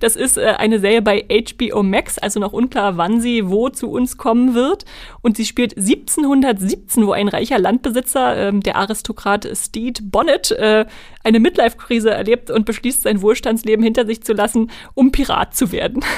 Das 0.00 0.16
ist 0.16 0.38
äh, 0.38 0.54
eine 0.58 0.80
Serie 0.80 1.02
bei 1.02 1.24
HBO 1.28 1.84
Max, 1.84 2.18
also 2.18 2.40
noch 2.40 2.52
unklar, 2.52 2.96
wann 2.96 3.20
sie 3.20 3.48
wo 3.48 3.68
zu 3.68 3.90
uns 3.90 4.16
kommen 4.16 4.54
wird. 4.54 4.84
Und 5.20 5.36
sie 5.36 5.44
spielt 5.44 5.76
1717, 5.76 7.06
wo 7.06 7.12
ein 7.12 7.28
reicher 7.28 7.60
Landbesitzer, 7.60 8.36
ähm, 8.36 8.60
der 8.60 8.74
Aristokrat 8.74 9.21
Steed 9.54 10.10
Bonnet, 10.10 10.50
äh, 10.52 10.86
eine 11.24 11.40
Midlife-Krise 11.40 12.10
erlebt 12.10 12.50
und 12.50 12.64
beschließt, 12.64 13.02
sein 13.02 13.22
Wohlstandsleben 13.22 13.84
hinter 13.84 14.06
sich 14.06 14.22
zu 14.22 14.32
lassen, 14.32 14.70
um 14.94 15.12
Pirat 15.12 15.54
zu 15.56 15.72
werden. 15.72 16.04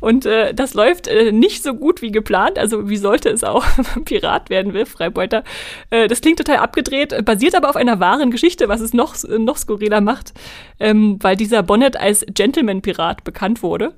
Und 0.00 0.26
äh, 0.26 0.54
das 0.54 0.74
läuft 0.74 1.06
äh, 1.06 1.30
nicht 1.30 1.62
so 1.62 1.74
gut 1.74 2.02
wie 2.02 2.10
geplant. 2.10 2.58
Also 2.58 2.88
wie 2.88 2.96
sollte 2.96 3.28
es 3.28 3.44
auch, 3.44 3.64
wenn 3.76 3.86
man 3.94 4.04
Pirat 4.04 4.50
werden 4.50 4.72
will, 4.72 4.86
Freibeuter. 4.86 5.44
Äh, 5.90 6.08
das 6.08 6.20
klingt 6.20 6.38
total 6.38 6.56
abgedreht, 6.56 7.24
basiert 7.24 7.54
aber 7.54 7.70
auf 7.70 7.76
einer 7.76 8.00
wahren 8.00 8.30
Geschichte, 8.30 8.68
was 8.68 8.80
es 8.80 8.92
noch, 8.92 9.14
noch 9.28 9.56
skurriler 9.56 10.00
macht, 10.00 10.32
ähm, 10.80 11.18
weil 11.20 11.36
dieser 11.36 11.62
Bonnet 11.62 11.96
als 11.96 12.24
Gentleman-Pirat 12.28 13.24
bekannt 13.24 13.62
wurde. 13.62 13.94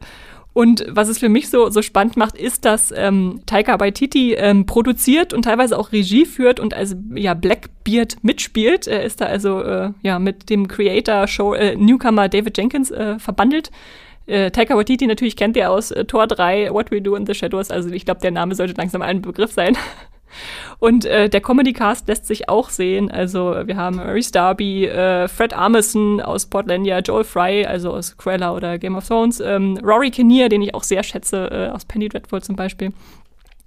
Und 0.55 0.87
was 0.89 1.09
es 1.09 1.19
für 1.19 1.29
mich 1.29 1.51
so, 1.51 1.69
so 1.69 1.83
spannend 1.83 2.17
macht, 2.17 2.37
ist, 2.37 2.65
dass 2.65 2.95
ähm, 2.97 3.41
Taika 3.45 3.81
Waititi 3.81 4.35
ähm, 4.35 4.67
produziert 4.67 5.35
und 5.35 5.43
teilweise 5.43 5.77
auch 5.77 5.91
Regie 5.91 6.25
führt 6.25 6.61
und 6.61 6.75
als 6.75 6.97
ja, 7.13 7.35
Blackbeard 7.35 8.17
mitspielt. 8.23 8.87
Er 8.87 9.03
ist 9.03 9.21
da 9.21 9.27
also 9.27 9.61
äh, 9.63 9.91
ja, 10.03 10.21
mit 10.21 10.49
dem 10.51 10.69
Creator 10.69 11.27
Show 11.27 11.55
äh, 11.55 11.75
Newcomer 11.75 12.29
David 12.29 12.57
Jenkins 12.57 12.93
äh, 12.93 13.19
verbandelt. 13.19 13.73
Äh, 14.27 14.53
Taika 14.53 14.77
Waititi 14.77 15.09
natürlich 15.09 15.35
kennt 15.35 15.57
ihr 15.57 15.71
aus 15.73 15.91
äh, 15.91 16.05
Tor 16.05 16.29
3, 16.29 16.73
What 16.73 16.93
We 16.93 17.03
Do 17.03 17.17
in 17.17 17.27
the 17.27 17.35
Shadows. 17.35 17.73
Also 17.73 17.91
ich 17.91 18.05
glaube, 18.05 18.21
der 18.21 18.31
Name 18.31 18.55
sollte 18.55 18.75
langsam 18.77 19.03
ein 19.03 19.23
Begriff 19.23 19.51
sein. 19.51 19.77
Und 20.79 21.05
äh, 21.05 21.29
der 21.29 21.41
Comedy-Cast 21.41 22.09
lässt 22.09 22.27
sich 22.27 22.49
auch 22.49 22.71
sehen. 22.71 23.11
Also 23.11 23.55
wir 23.65 23.77
haben 23.77 23.99
Reese 23.99 24.33
Darby, 24.33 24.87
äh, 24.87 25.29
Fred 25.29 25.55
Armisen 25.55 26.21
aus 26.21 26.47
Portlandia, 26.47 27.01
Joel 27.01 27.25
Fry, 27.25 27.67
also 27.67 27.93
aus 27.93 28.17
Cruella 28.17 28.55
oder 28.55 28.79
Game 28.79 28.97
of 28.97 29.07
Thrones, 29.07 29.41
ähm, 29.41 29.79
Rory 29.83 30.11
Kinnear, 30.11 30.49
den 30.49 30.63
ich 30.63 30.75
auch 30.75 30.83
sehr 30.83 31.03
schätze, 31.03 31.49
äh, 31.51 31.69
aus 31.71 31.85
Penny 31.85 32.09
Dreadful 32.09 32.43
zum 32.43 32.57
Beispiel. 32.57 32.93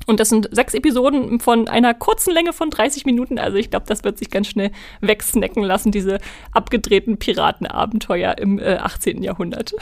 Und 0.06 0.22
das 0.22 0.30
sind 0.30 0.48
sechs 0.52 0.74
Episoden 0.74 1.40
von 1.40 1.68
einer 1.68 1.94
kurzen 1.94 2.34
Länge 2.34 2.54
von 2.54 2.70
30 2.70 3.06
Minuten. 3.06 3.40
Also 3.40 3.58
ich 3.58 3.70
glaube, 3.70 3.86
das 3.88 4.04
wird 4.04 4.18
sich 4.18 4.30
ganz 4.30 4.48
schnell 4.48 4.72
wegsnacken 5.02 5.64
lassen, 5.64 5.92
diese 5.92 6.20
abgedrehten 6.54 7.18
Piratenabenteuer 7.18 8.38
im 8.38 8.58
äh, 8.60 8.78
18. 8.78 9.22
Jahrhundert. 9.22 9.74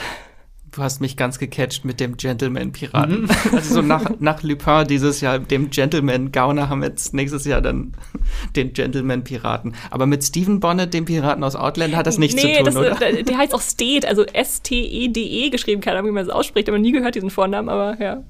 Du 0.76 0.82
hast 0.82 1.00
mich 1.00 1.16
ganz 1.16 1.38
gecatcht 1.38 1.86
mit 1.86 2.00
dem 2.00 2.18
Gentleman-Piraten. 2.18 3.22
Mhm. 3.22 3.28
Also 3.52 3.76
so 3.76 3.82
nach, 3.82 4.10
nach 4.18 4.42
Lupin 4.42 4.86
dieses 4.86 5.22
Jahr, 5.22 5.38
dem 5.38 5.70
Gentleman-Gauner, 5.70 6.68
haben 6.68 6.82
wir 6.82 6.88
jetzt 6.90 7.14
nächstes 7.14 7.46
Jahr 7.46 7.62
dann 7.62 7.94
den 8.56 8.74
Gentleman-Piraten. 8.74 9.74
Aber 9.90 10.04
mit 10.04 10.22
Stephen 10.22 10.60
Bonnet, 10.60 10.92
dem 10.92 11.06
Piraten 11.06 11.42
aus 11.44 11.56
Outland, 11.56 11.96
hat 11.96 12.06
das 12.06 12.18
nichts 12.18 12.42
nee, 12.42 12.58
zu 12.58 12.64
tun, 12.64 12.64
das, 12.66 12.76
oder? 12.76 12.94
Der, 12.96 13.22
der 13.22 13.38
heißt 13.38 13.54
auch 13.54 13.62
Steed, 13.62 14.04
also 14.04 14.24
S-T-E-D-E 14.24 15.46
-E 15.46 15.50
geschrieben, 15.50 15.80
keine 15.80 15.96
Ahnung, 15.96 16.10
wie 16.10 16.14
man 16.14 16.26
das 16.26 16.34
ausspricht, 16.34 16.68
aber 16.68 16.78
nie 16.78 16.92
gehört 16.92 17.14
diesen 17.14 17.30
Vornamen, 17.30 17.70
aber 17.70 17.98
ja. 17.98 18.22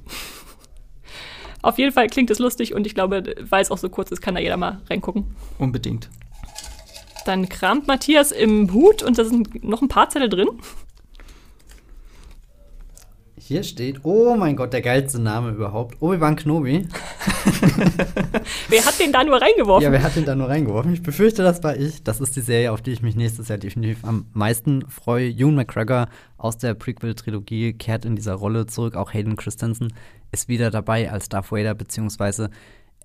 Auf 1.63 1.79
jeden 1.79 1.91
Fall 1.91 2.07
klingt 2.07 2.31
es 2.31 2.39
lustig 2.39 2.75
und 2.75 2.87
ich 2.87 2.95
glaube, 2.95 3.35
weil 3.41 3.63
es 3.63 3.73
auch 3.73 3.79
so 3.79 3.89
kurz 3.89 4.13
ist, 4.13 4.21
kann 4.21 4.37
da 4.37 4.41
jeder 4.41 4.57
mal 4.57 4.83
reingucken. 4.89 5.25
Unbedingt. 5.59 6.09
Dann 7.25 7.49
kramt 7.49 7.89
Matthias 7.89 8.31
im 8.31 8.73
Hut 8.73 9.03
und 9.03 9.19
da 9.19 9.25
sind 9.25 9.65
noch 9.65 9.83
ein 9.83 9.89
paar 9.89 10.11
Zettel 10.11 10.29
drin. 10.29 10.49
Hier 13.47 13.63
steht, 13.63 14.01
oh 14.03 14.35
mein 14.35 14.57
Gott, 14.57 14.73
der 14.73 14.83
geilste 14.83 15.21
Name 15.21 15.51
überhaupt. 15.51 16.03
Obi-Wan 16.03 16.35
Kenobi. 16.35 16.89
wer 18.69 18.85
hat 18.85 18.99
den 18.99 19.13
da 19.13 19.23
nur 19.23 19.41
reingeworfen? 19.41 19.85
Ja, 19.85 19.93
wer 19.93 20.03
hat 20.03 20.17
den 20.17 20.25
da 20.25 20.35
nur 20.35 20.49
reingeworfen? 20.49 20.93
Ich 20.93 21.01
befürchte, 21.01 21.45
das 21.45 21.63
war 21.63 21.77
ich. 21.77 22.03
Das 22.03 22.21
ist 22.21 22.35
die 22.35 22.41
Serie, 22.41 22.73
auf 22.73 22.83
die 22.83 22.91
ich 22.91 23.03
mich 23.03 23.15
nächstes 23.15 23.47
Jahr 23.47 23.59
definitiv 23.59 24.05
am 24.05 24.27
meisten 24.33 24.85
freue. 24.89 25.29
Ewan 25.31 25.55
McGregor 25.55 26.09
aus 26.39 26.59
der 26.59 26.75
Prequel-Trilogie 26.75 27.75
kehrt 27.75 28.05
in 28.05 28.17
dieser 28.17 28.35
Rolle 28.35 28.67
zurück. 28.67 28.97
Auch 28.97 29.15
Hayden 29.15 29.37
Christensen 29.37 29.93
ist 30.33 30.49
wieder 30.49 30.73
dabei 30.73 31.13
als 31.13 31.29
Darth 31.29 31.53
Vader, 31.53 31.77
beziehungsweise 31.77 32.51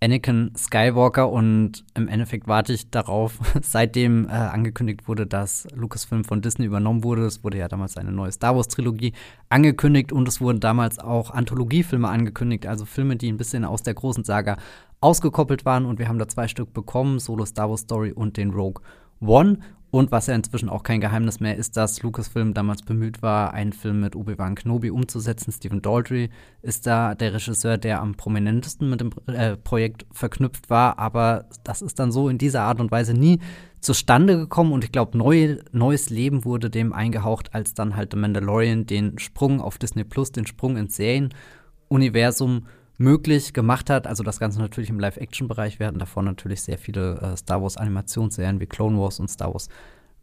Anakin 0.04 0.52
Skywalker 0.58 1.30
und 1.30 1.86
im 1.94 2.08
Endeffekt 2.08 2.48
warte 2.48 2.74
ich 2.74 2.90
darauf, 2.90 3.38
seitdem 3.62 4.28
äh, 4.28 4.32
angekündigt 4.32 5.08
wurde, 5.08 5.28
dass 5.28 5.68
Lucasfilm 5.76 6.24
von 6.24 6.42
Disney 6.42 6.66
übernommen 6.66 7.04
wurde. 7.04 7.26
Es 7.26 7.44
wurde 7.44 7.60
ja 7.60 7.68
damals 7.68 7.98
eine 7.98 8.12
neue 8.12 8.32
Star 8.32 8.56
Wars 8.56 8.68
Trilogie 8.68 9.14
angekündigt 9.50 10.12
und 10.12 10.28
es 10.28 10.42
wurden 10.42 10.60
damals 10.60 10.98
auch 10.98 11.30
Anthologiefilme 11.30 12.10
angekündigt, 12.10 12.66
also 12.66 12.86
Filme, 12.86 13.16
die 13.16 13.32
ein 13.32 13.38
bisschen 13.38 13.64
aus 13.64 13.84
der 13.84 13.94
großen 13.94 14.24
Saga 14.24 14.58
ausgekoppelt 15.02 15.66
waren 15.66 15.86
und 15.86 16.00
wir 16.00 16.08
haben 16.08 16.20
da 16.20 16.28
zwei 16.28 16.48
Stück 16.48 16.74
bekommen, 16.74 17.20
Solo 17.20 17.46
Star 17.46 17.70
Wars 17.70 17.82
Story 17.82 18.12
und 18.12 18.38
den 18.38 18.50
Rogue 18.50 18.82
One. 19.20 19.60
Und 19.92 20.10
was 20.14 20.28
ja 20.28 20.36
inzwischen 20.36 20.70
auch 20.70 20.84
kein 20.84 21.02
Geheimnis 21.02 21.42
mehr 21.42 21.58
ist, 21.58 21.76
dass 21.76 22.02
Lucasfilm 22.02 22.54
damals 22.54 22.82
bemüht 22.82 23.22
war, 23.22 23.54
einen 23.54 23.74
Film 23.74 24.00
mit 24.00 24.16
Obi-Wan 24.16 24.56
Kenobi 24.56 24.90
umzusetzen. 24.90 25.52
Stephen 25.52 25.82
Daldry 25.82 26.30
ist 26.62 26.88
da 26.88 27.14
der 27.14 27.34
Regisseur, 27.34 27.78
der 27.78 28.00
am 28.00 28.16
prominentesten 28.16 28.90
mit 28.90 29.02
dem 29.02 29.12
äh, 29.28 29.58
Projekt 29.58 30.06
verknüpft 30.14 30.70
war. 30.70 30.98
Aber 30.98 31.50
das 31.66 31.82
ist 31.82 32.00
dann 32.00 32.14
so 32.14 32.30
in 32.30 32.38
dieser 32.38 32.62
Art 32.62 32.80
und 32.80 32.90
Weise 32.90 33.14
nie 33.14 33.42
zustande 33.82 34.38
gekommen. 34.38 34.72
Und 34.72 34.86
ich 34.86 34.94
glaube, 34.94 35.18
neu, 35.18 35.58
neues 35.74 36.10
Leben 36.10 36.46
wurde 36.46 36.70
dem 36.70 36.94
eingehaucht, 36.94 37.54
als 37.54 37.74
dann 37.74 37.98
halt 37.98 38.14
The 38.14 38.18
Mandalorian 38.18 38.86
den 38.86 39.20
Sprung 39.20 39.60
auf 39.60 39.78
Disney 39.78 40.06
Plus, 40.06 40.32
den 40.32 40.48
Sprung 40.48 40.78
ins 40.78 40.96
Serienuniversum 40.96 42.66
möglich 43.02 43.54
gemacht 43.54 43.90
hat. 43.90 44.08
Also 44.08 44.24
das 44.24 44.40
Ganze 44.40 44.60
natürlich 44.60 44.90
im 44.90 45.00
Live-Action-Bereich. 45.00 45.80
Wir 45.80 45.88
hatten 45.88 46.00
davor 46.00 46.24
natürlich 46.24 46.62
sehr 46.62 46.78
viele 46.78 47.20
äh, 47.20 47.38
Star 47.38 47.62
Wars-Animationsserien 47.62 48.60
wie 48.60 48.68
Clone 48.68 48.98
Wars 48.98 49.20
und 49.20 49.30
Star 49.30 49.54
Wars 49.54 49.68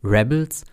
Rebels. 0.03 0.65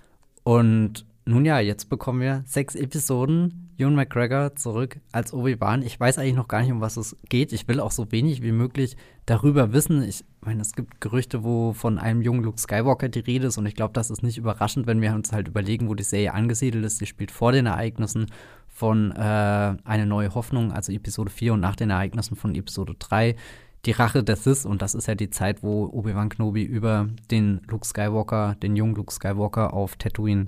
Und 0.43 1.05
nun 1.25 1.43
ja, 1.43 1.59
jetzt 1.59 1.89
bekommen 1.89 2.21
wir 2.21 2.43
sechs 2.45 2.75
Episoden. 2.75 3.71
Ewan 3.77 3.95
McGregor 3.95 4.55
zurück 4.55 4.99
als 5.11 5.33
Obi-Wan. 5.33 5.81
Ich 5.81 5.99
weiß 5.99 6.17
eigentlich 6.17 6.35
noch 6.35 6.47
gar 6.47 6.61
nicht, 6.61 6.71
um 6.71 6.79
was 6.79 6.95
es 6.95 7.17
geht. 7.27 7.51
Ich 7.51 7.67
will 7.67 7.79
auch 7.79 7.91
so 7.91 8.11
wenig 8.11 8.41
wie 8.41 8.53
möglich 8.53 8.95
darüber 9.25 9.73
wissen. 9.73 10.03
Ich 10.03 10.23
meine, 10.41 10.61
es 10.61 10.73
gibt 10.73 11.01
Gerüchte, 11.01 11.43
wo 11.43 11.73
von 11.73 11.97
einem 11.97 12.21
jungen 12.21 12.43
Luke 12.43 12.59
Skywalker 12.59 13.09
die 13.09 13.19
Rede 13.19 13.47
ist. 13.47 13.57
Und 13.57 13.65
ich 13.65 13.75
glaube, 13.75 13.93
das 13.93 14.11
ist 14.11 14.23
nicht 14.23 14.37
überraschend, 14.37 14.87
wenn 14.87 15.01
wir 15.01 15.13
uns 15.13 15.33
halt 15.33 15.47
überlegen, 15.47 15.89
wo 15.89 15.95
die 15.95 16.03
Serie 16.03 16.33
angesiedelt 16.33 16.85
ist. 16.85 16.99
Sie 16.99 17.07
spielt 17.07 17.31
vor 17.31 17.51
den 17.51 17.65
Ereignissen 17.65 18.27
von 18.76 19.11
äh, 19.11 19.78
Eine 19.86 20.05
neue 20.05 20.36
Hoffnung, 20.36 20.73
also 20.73 20.91
Episode 20.91 21.32
4 21.32 21.53
und 21.53 21.61
nach 21.61 21.78
den 21.78 21.91
Ereignissen 21.91 22.36
von 22.36 22.53
Episode 22.55 22.93
3, 22.99 23.38
die 23.86 23.91
Rache 23.91 24.21
des 24.21 24.43
Sith. 24.43 24.65
Und 24.65 24.82
das 24.82 24.95
ist 24.95 25.07
ja 25.07 25.15
die 25.15 25.30
Zeit, 25.30 25.63
wo 25.63 25.86
Obi-Wan 25.86 26.28
Kenobi 26.28 26.63
über 26.63 27.07
den 27.32 27.61
Luke 27.69 27.88
Skywalker, 27.88 28.55
den 28.61 28.76
jungen 28.76 28.95
Luke 28.95 29.13
Skywalker 29.13 29.73
auf 29.73 29.95
Tatooine 29.95 30.47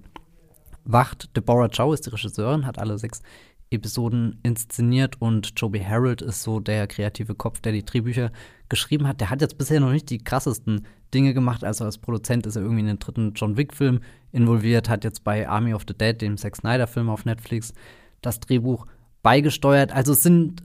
wacht. 0.83 1.35
Deborah 1.37 1.69
Chow 1.69 1.93
ist 1.93 2.05
die 2.05 2.09
Regisseurin, 2.09 2.65
hat 2.65 2.79
alle 2.79 2.97
sechs 2.97 3.21
Episoden 3.69 4.39
inszeniert 4.43 5.21
und 5.21 5.53
Joby 5.55 5.79
Harold 5.79 6.21
ist 6.21 6.43
so 6.43 6.59
der 6.59 6.85
kreative 6.87 7.33
Kopf, 7.33 7.61
der 7.61 7.71
die 7.71 7.85
Drehbücher 7.85 8.31
geschrieben 8.67 9.07
hat. 9.07 9.21
Der 9.21 9.29
hat 9.29 9.39
jetzt 9.39 9.57
bisher 9.57 9.79
noch 9.79 9.91
nicht 9.91 10.09
die 10.09 10.17
krassesten 10.17 10.85
Dinge 11.13 11.33
gemacht. 11.33 11.63
Also 11.63 11.85
als 11.85 11.97
Produzent 11.97 12.45
ist 12.45 12.57
er 12.57 12.61
irgendwie 12.61 12.81
in 12.81 12.87
den 12.87 12.99
dritten 12.99 13.31
John 13.35 13.55
Wick-Film 13.55 14.01
involviert, 14.33 14.89
hat 14.89 15.05
jetzt 15.05 15.23
bei 15.23 15.47
Army 15.47 15.73
of 15.73 15.85
the 15.87 15.97
Dead, 15.97 16.21
dem 16.21 16.35
Zack 16.35 16.57
Snyder-Film 16.57 17.09
auf 17.09 17.23
Netflix, 17.23 17.73
das 18.21 18.39
Drehbuch 18.39 18.85
beigesteuert. 19.23 19.91
Also 19.91 20.13
es 20.13 20.23
sind 20.23 20.63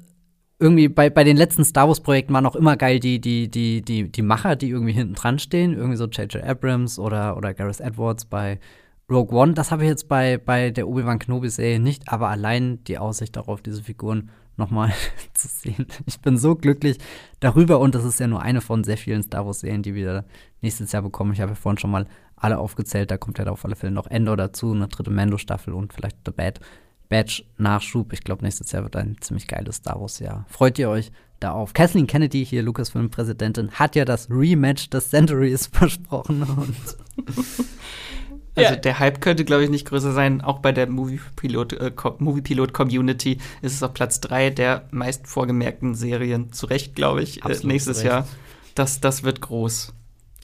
irgendwie 0.58 0.88
bei, 0.88 1.10
bei 1.10 1.24
den 1.24 1.36
letzten 1.36 1.64
Star 1.64 1.88
Wars-Projekten 1.88 2.32
waren 2.32 2.46
auch 2.46 2.54
immer 2.54 2.76
geil 2.76 3.00
die, 3.00 3.20
die, 3.20 3.50
die, 3.50 3.82
die, 3.82 4.10
die 4.10 4.22
Macher, 4.22 4.54
die 4.54 4.70
irgendwie 4.70 4.92
hinten 4.92 5.14
dran 5.14 5.38
stehen. 5.40 5.72
Irgendwie 5.74 5.96
so 5.96 6.04
J.J. 6.06 6.42
Abrams 6.44 6.98
oder, 6.98 7.36
oder 7.36 7.52
Gareth 7.52 7.80
Edwards 7.80 8.24
bei 8.24 8.60
Rogue 9.10 9.36
One. 9.36 9.54
Das 9.54 9.72
habe 9.72 9.82
ich 9.82 9.88
jetzt 9.88 10.08
bei, 10.08 10.38
bei 10.38 10.70
der 10.70 10.86
Obi-Wan 10.86 11.18
Kenobi-Serie 11.18 11.80
nicht, 11.80 12.08
aber 12.08 12.28
allein 12.28 12.82
die 12.84 12.98
Aussicht 12.98 13.34
darauf, 13.34 13.60
diese 13.60 13.82
Figuren 13.82 14.30
nochmal 14.56 14.92
zu 15.34 15.48
sehen. 15.48 15.86
Ich 16.06 16.20
bin 16.20 16.38
so 16.38 16.54
glücklich 16.54 16.98
darüber 17.40 17.80
und 17.80 17.94
das 17.94 18.04
ist 18.04 18.20
ja 18.20 18.28
nur 18.28 18.42
eine 18.42 18.60
von 18.60 18.84
sehr 18.84 18.96
vielen 18.96 19.22
Star 19.22 19.44
Wars-Serien, 19.44 19.82
die 19.82 19.94
wir 19.94 20.24
nächstes 20.60 20.92
Jahr 20.92 21.02
bekommen. 21.02 21.32
Ich 21.32 21.40
habe 21.40 21.52
ja 21.52 21.56
vorhin 21.56 21.78
schon 21.78 21.90
mal 21.90 22.06
alle 22.36 22.58
aufgezählt, 22.58 23.10
da 23.10 23.16
kommt 23.16 23.38
ja 23.38 23.46
auf 23.46 23.64
alle 23.64 23.76
Fälle 23.76 23.92
noch 23.92 24.06
Endor 24.06 24.36
dazu, 24.36 24.72
eine 24.72 24.88
dritte 24.88 25.10
Mando-Staffel 25.10 25.74
und 25.74 25.92
vielleicht 25.92 26.18
The 26.24 26.32
Bad 26.32 26.60
Batch-Nachschub. 27.12 28.14
Ich 28.14 28.24
glaube, 28.24 28.42
nächstes 28.42 28.72
Jahr 28.72 28.84
wird 28.84 28.96
ein 28.96 29.18
ziemlich 29.20 29.46
geiles 29.46 29.76
Star 29.76 30.00
Wars-Jahr. 30.00 30.46
Freut 30.48 30.78
ihr 30.78 30.88
euch 30.88 31.12
da 31.40 31.52
auf? 31.52 31.74
Kathleen 31.74 32.06
Kennedy, 32.06 32.42
hier 32.42 32.62
Lucasfilm-Präsidentin, 32.62 33.72
hat 33.72 33.96
ja 33.96 34.06
das 34.06 34.30
Rematch 34.30 34.88
des 34.88 35.10
Centuries 35.10 35.66
versprochen. 35.72 36.46
Also 38.54 38.74
ja. 38.74 38.76
der 38.76 38.98
Hype 38.98 39.22
könnte, 39.22 39.46
glaube 39.46 39.64
ich, 39.64 39.70
nicht 39.70 39.86
größer 39.86 40.12
sein. 40.12 40.42
Auch 40.42 40.58
bei 40.58 40.72
der 40.72 40.86
Movie-Pilot 40.86 41.72
äh, 41.72 41.90
Movie 42.18 42.66
Community 42.66 43.38
ist 43.62 43.72
es 43.72 43.82
auf 43.82 43.94
Platz 43.94 44.20
3 44.20 44.50
der 44.50 44.88
meist 44.90 45.26
vorgemerkten 45.26 45.94
Serien. 45.94 46.52
Zu 46.52 46.66
Recht, 46.66 46.94
glaube 46.94 47.22
ich, 47.22 47.42
äh, 47.46 47.56
nächstes 47.62 48.02
Jahr. 48.02 48.28
Das, 48.74 49.00
das 49.00 49.22
wird 49.22 49.40
groß. 49.40 49.94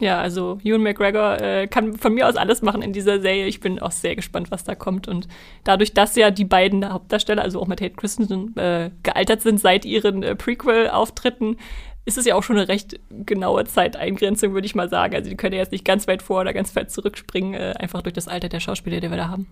Ja, 0.01 0.21
also 0.21 0.61
Ewan 0.63 0.83
McGregor 0.83 1.41
äh, 1.41 1.67
kann 1.67 1.95
von 1.95 2.15
mir 2.15 2.29
aus 2.29 2.37
alles 2.37 2.63
machen 2.63 2.83
in 2.83 2.93
dieser 2.93 3.21
Serie. 3.21 3.47
Ich 3.47 3.61
bin 3.61 3.81
auch 3.81 3.91
sehr 3.91 4.15
gespannt, 4.15 4.51
was 4.51 4.63
da 4.63 4.77
kommt. 4.77 5.09
Und 5.09 5.27
dadurch, 5.65 5.93
dass 5.93 6.15
ja 6.15 6.31
die 6.31 6.45
beiden 6.45 6.89
Hauptdarsteller, 6.89 7.43
also 7.43 7.61
auch 7.61 7.67
mit 7.67 7.81
Tate 7.81 7.97
Christensen, 7.97 8.57
äh, 8.57 8.91
gealtert 9.03 9.43
sind 9.43 9.59
seit 9.59 9.85
ihren 9.85 10.23
äh, 10.23 10.37
Prequel-Auftritten, 10.37 11.57
ist 12.05 12.17
es 12.17 12.25
ja 12.25 12.37
auch 12.37 12.43
schon 12.43 12.57
eine 12.57 12.69
recht 12.69 12.99
genaue 13.11 13.65
Zeiteingrenzung, 13.65 14.55
würde 14.55 14.67
ich 14.67 14.75
mal 14.75 14.89
sagen. 14.89 15.15
Also 15.15 15.29
die 15.29 15.37
können 15.37 15.53
ja 15.53 15.61
jetzt 15.61 15.73
nicht 15.73 15.85
ganz 15.85 16.07
weit 16.07 16.23
vor 16.23 16.41
oder 16.41 16.55
ganz 16.55 16.75
weit 16.77 16.91
zurückspringen, 16.91 17.55
äh, 17.55 17.75
einfach 17.79 18.03
durch 18.03 18.15
das 18.15 18.29
Alter 18.29 18.49
der 18.49 18.61
Schauspieler, 18.61 19.01
die 19.01 19.11
wir 19.11 19.17
da 19.17 19.29
haben. 19.29 19.47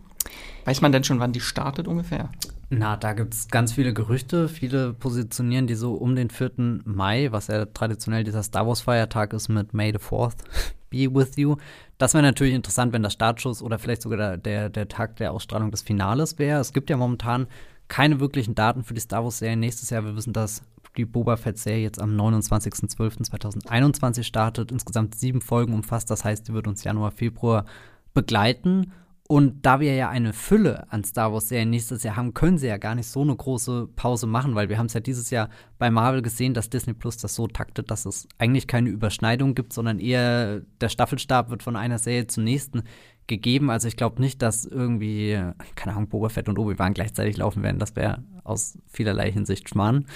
Weiß 0.64 0.80
man 0.80 0.92
denn 0.92 1.04
schon, 1.04 1.18
wann 1.18 1.32
die 1.32 1.40
startet 1.40 1.88
ungefähr? 1.88 2.30
Na, 2.68 2.96
da 2.96 3.12
gibt 3.12 3.32
es 3.32 3.46
ganz 3.48 3.72
viele 3.72 3.94
Gerüchte. 3.94 4.48
Viele 4.48 4.92
positionieren 4.92 5.68
die 5.68 5.76
so 5.76 5.94
um 5.94 6.16
den 6.16 6.30
4. 6.30 6.80
Mai, 6.84 7.28
was 7.30 7.46
ja 7.46 7.66
traditionell 7.66 8.24
dieser 8.24 8.42
Star 8.42 8.66
Wars-Feiertag 8.66 9.32
ist 9.32 9.48
mit 9.48 9.72
May 9.72 9.92
the 9.92 9.98
4th 9.98 10.38
be 10.90 11.14
with 11.14 11.36
you. 11.36 11.56
Das 11.98 12.14
wäre 12.14 12.24
natürlich 12.24 12.54
interessant, 12.54 12.92
wenn 12.92 13.02
der 13.02 13.10
Startschuss 13.10 13.62
oder 13.62 13.78
vielleicht 13.78 14.02
sogar 14.02 14.18
der, 14.18 14.36
der, 14.36 14.68
der 14.68 14.88
Tag 14.88 15.14
der 15.16 15.32
Ausstrahlung 15.32 15.70
des 15.70 15.82
Finales 15.82 16.38
wäre. 16.38 16.60
Es 16.60 16.72
gibt 16.72 16.90
ja 16.90 16.96
momentan 16.96 17.46
keine 17.88 18.18
wirklichen 18.18 18.56
Daten 18.56 18.82
für 18.82 18.94
die 18.94 19.00
Star 19.00 19.22
Wars-Serie 19.22 19.56
nächstes 19.56 19.90
Jahr. 19.90 20.04
Wir 20.04 20.16
wissen, 20.16 20.32
dass 20.32 20.62
die 20.96 21.04
Boba 21.04 21.36
Fett-Serie 21.36 21.82
jetzt 21.82 22.00
am 22.00 22.16
29.12.2021 22.16 24.24
startet. 24.24 24.72
Insgesamt 24.72 25.14
sieben 25.14 25.40
Folgen 25.40 25.72
umfasst. 25.72 26.10
Das 26.10 26.24
heißt, 26.24 26.48
die 26.48 26.52
wird 26.52 26.66
uns 26.66 26.82
Januar, 26.82 27.12
Februar 27.12 27.64
begleiten. 28.12 28.90
Und 29.28 29.66
da 29.66 29.80
wir 29.80 29.94
ja 29.94 30.08
eine 30.08 30.32
Fülle 30.32 30.90
an 30.92 31.02
Star 31.02 31.32
Wars-Serien 31.32 31.70
nächstes 31.70 32.04
Jahr 32.04 32.16
haben, 32.16 32.32
können 32.32 32.58
sie 32.58 32.68
ja 32.68 32.76
gar 32.76 32.94
nicht 32.94 33.08
so 33.08 33.22
eine 33.22 33.34
große 33.34 33.88
Pause 33.96 34.28
machen, 34.28 34.54
weil 34.54 34.68
wir 34.68 34.78
haben 34.78 34.86
es 34.86 34.94
ja 34.94 35.00
dieses 35.00 35.30
Jahr 35.30 35.48
bei 35.78 35.90
Marvel 35.90 36.22
gesehen, 36.22 36.54
dass 36.54 36.70
Disney 36.70 36.94
Plus 36.94 37.16
das 37.16 37.34
so 37.34 37.48
taktet, 37.48 37.90
dass 37.90 38.06
es 38.06 38.28
eigentlich 38.38 38.68
keine 38.68 38.88
Überschneidung 38.90 39.56
gibt, 39.56 39.72
sondern 39.72 39.98
eher 39.98 40.60
der 40.80 40.88
Staffelstab 40.88 41.50
wird 41.50 41.64
von 41.64 41.74
einer 41.74 41.98
Serie 41.98 42.28
zur 42.28 42.44
nächsten 42.44 42.84
gegeben. 43.26 43.68
Also 43.68 43.88
ich 43.88 43.96
glaube 43.96 44.20
nicht, 44.20 44.42
dass 44.42 44.64
irgendwie, 44.64 45.40
keine 45.74 45.96
Ahnung, 45.96 46.08
Boba 46.08 46.28
Fett 46.28 46.48
und 46.48 46.58
Obi-Wan 46.58 46.94
gleichzeitig 46.94 47.36
laufen 47.36 47.64
werden. 47.64 47.80
Das 47.80 47.96
wäre 47.96 48.22
aus 48.44 48.78
vielerlei 48.86 49.32
Hinsicht 49.32 49.68
Schmarrn. 49.68 50.06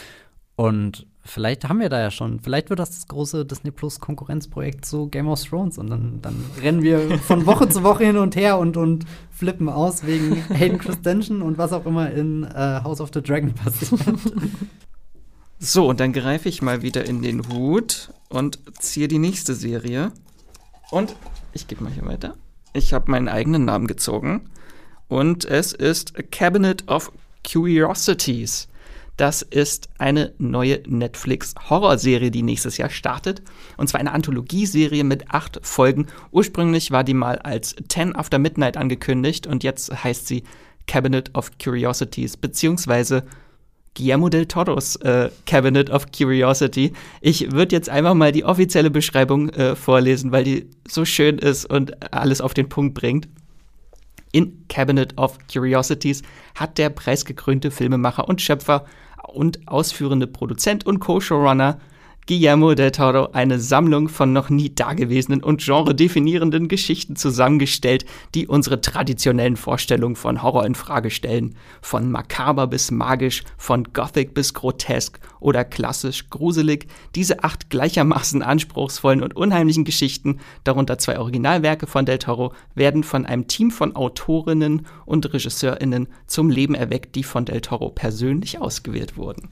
Und 0.54 1.08
vielleicht 1.24 1.68
haben 1.68 1.80
wir 1.80 1.88
da 1.88 2.00
ja 2.00 2.10
schon, 2.10 2.40
vielleicht 2.40 2.70
wird 2.70 2.80
das 2.80 2.90
das 2.90 3.06
große 3.06 3.44
Disney 3.44 3.70
Plus 3.70 4.00
Konkurrenzprojekt 4.00 4.84
zu 4.84 5.08
Game 5.08 5.28
of 5.28 5.42
Thrones 5.42 5.78
und 5.78 5.90
dann, 5.90 6.20
dann 6.22 6.44
rennen 6.60 6.82
wir 6.82 7.18
von 7.18 7.46
Woche 7.46 7.68
zu 7.68 7.82
Woche 7.82 8.04
hin 8.04 8.16
und 8.16 8.36
her 8.36 8.58
und, 8.58 8.76
und 8.76 9.04
flippen 9.30 9.68
aus 9.68 10.06
wegen 10.06 10.36
Hayden 10.48 10.78
Christensen 10.78 11.42
und 11.42 11.58
was 11.58 11.72
auch 11.72 11.86
immer 11.86 12.10
in 12.10 12.44
äh, 12.44 12.80
House 12.82 13.00
of 13.00 13.10
the 13.12 13.22
Dragon 13.22 13.54
passiert. 13.54 14.00
So, 15.62 15.86
und 15.86 16.00
dann 16.00 16.14
greife 16.14 16.48
ich 16.48 16.62
mal 16.62 16.80
wieder 16.80 17.04
in 17.04 17.20
den 17.20 17.46
Hut 17.48 18.14
und 18.30 18.58
ziehe 18.78 19.08
die 19.08 19.18
nächste 19.18 19.54
Serie. 19.54 20.10
Und 20.90 21.14
ich 21.52 21.68
gebe 21.68 21.84
mal 21.84 21.92
hier 21.92 22.06
weiter. 22.06 22.34
Ich 22.72 22.94
habe 22.94 23.10
meinen 23.10 23.28
eigenen 23.28 23.66
Namen 23.66 23.86
gezogen. 23.86 24.48
Und 25.08 25.44
es 25.44 25.74
ist 25.74 26.18
A 26.18 26.22
Cabinet 26.22 26.88
of 26.88 27.12
Curiosities. 27.46 28.68
Das 29.20 29.42
ist 29.42 29.90
eine 29.98 30.32
neue 30.38 30.80
Netflix-Horrorserie, 30.86 32.30
die 32.30 32.40
nächstes 32.40 32.78
Jahr 32.78 32.88
startet. 32.88 33.42
Und 33.76 33.86
zwar 33.86 34.00
eine 34.00 34.12
Anthologieserie 34.12 35.04
mit 35.04 35.30
acht 35.30 35.60
Folgen. 35.60 36.06
Ursprünglich 36.30 36.90
war 36.90 37.04
die 37.04 37.12
mal 37.12 37.38
als 37.38 37.76
Ten 37.88 38.16
After 38.16 38.38
Midnight 38.38 38.78
angekündigt 38.78 39.46
und 39.46 39.62
jetzt 39.62 40.04
heißt 40.04 40.26
sie 40.26 40.44
Cabinet 40.86 41.34
of 41.34 41.50
Curiosities, 41.62 42.38
beziehungsweise 42.38 43.24
Guillermo 43.94 44.30
del 44.30 44.46
Toros 44.46 44.96
äh, 44.96 45.28
Cabinet 45.44 45.90
of 45.90 46.06
Curiosity. 46.16 46.94
Ich 47.20 47.52
würde 47.52 47.76
jetzt 47.76 47.90
einfach 47.90 48.14
mal 48.14 48.32
die 48.32 48.46
offizielle 48.46 48.90
Beschreibung 48.90 49.50
äh, 49.50 49.76
vorlesen, 49.76 50.32
weil 50.32 50.44
die 50.44 50.70
so 50.88 51.04
schön 51.04 51.36
ist 51.36 51.66
und 51.66 52.10
alles 52.14 52.40
auf 52.40 52.54
den 52.54 52.70
Punkt 52.70 52.94
bringt. 52.94 53.28
In 54.32 54.66
Cabinet 54.68 55.18
of 55.18 55.36
Curiosities 55.52 56.22
hat 56.54 56.78
der 56.78 56.88
preisgekrönte 56.88 57.70
Filmemacher 57.70 58.26
und 58.26 58.40
Schöpfer 58.40 58.86
und 59.34 59.66
ausführende 59.66 60.26
Produzent 60.26 60.86
und 60.86 61.00
Co-Showrunner 61.00 61.78
Guillermo 62.30 62.76
del 62.76 62.92
Toro 62.92 63.30
eine 63.32 63.58
Sammlung 63.58 64.08
von 64.08 64.32
noch 64.32 64.50
nie 64.50 64.72
dagewesenen 64.72 65.42
und 65.42 65.64
genredefinierenden 65.64 66.68
Geschichten 66.68 67.16
zusammengestellt, 67.16 68.04
die 68.36 68.46
unsere 68.46 68.80
traditionellen 68.80 69.56
Vorstellungen 69.56 70.14
von 70.14 70.40
Horror 70.40 70.64
in 70.64 70.76
Frage 70.76 71.10
stellen. 71.10 71.56
Von 71.82 72.08
makaber 72.08 72.68
bis 72.68 72.92
magisch, 72.92 73.42
von 73.58 73.82
gothic 73.92 74.32
bis 74.32 74.54
grotesk 74.54 75.18
oder 75.40 75.64
klassisch 75.64 76.30
gruselig. 76.30 76.86
Diese 77.16 77.42
acht 77.42 77.68
gleichermaßen 77.68 78.42
anspruchsvollen 78.42 79.24
und 79.24 79.34
unheimlichen 79.34 79.82
Geschichten, 79.84 80.38
darunter 80.62 80.98
zwei 80.98 81.18
Originalwerke 81.18 81.88
von 81.88 82.06
del 82.06 82.18
Toro, 82.18 82.52
werden 82.76 83.02
von 83.02 83.26
einem 83.26 83.48
Team 83.48 83.72
von 83.72 83.96
Autorinnen 83.96 84.86
und 85.04 85.34
Regisseurinnen 85.34 86.06
zum 86.28 86.48
Leben 86.48 86.76
erweckt, 86.76 87.16
die 87.16 87.24
von 87.24 87.44
del 87.44 87.60
Toro 87.60 87.90
persönlich 87.90 88.60
ausgewählt 88.60 89.16
wurden. 89.16 89.48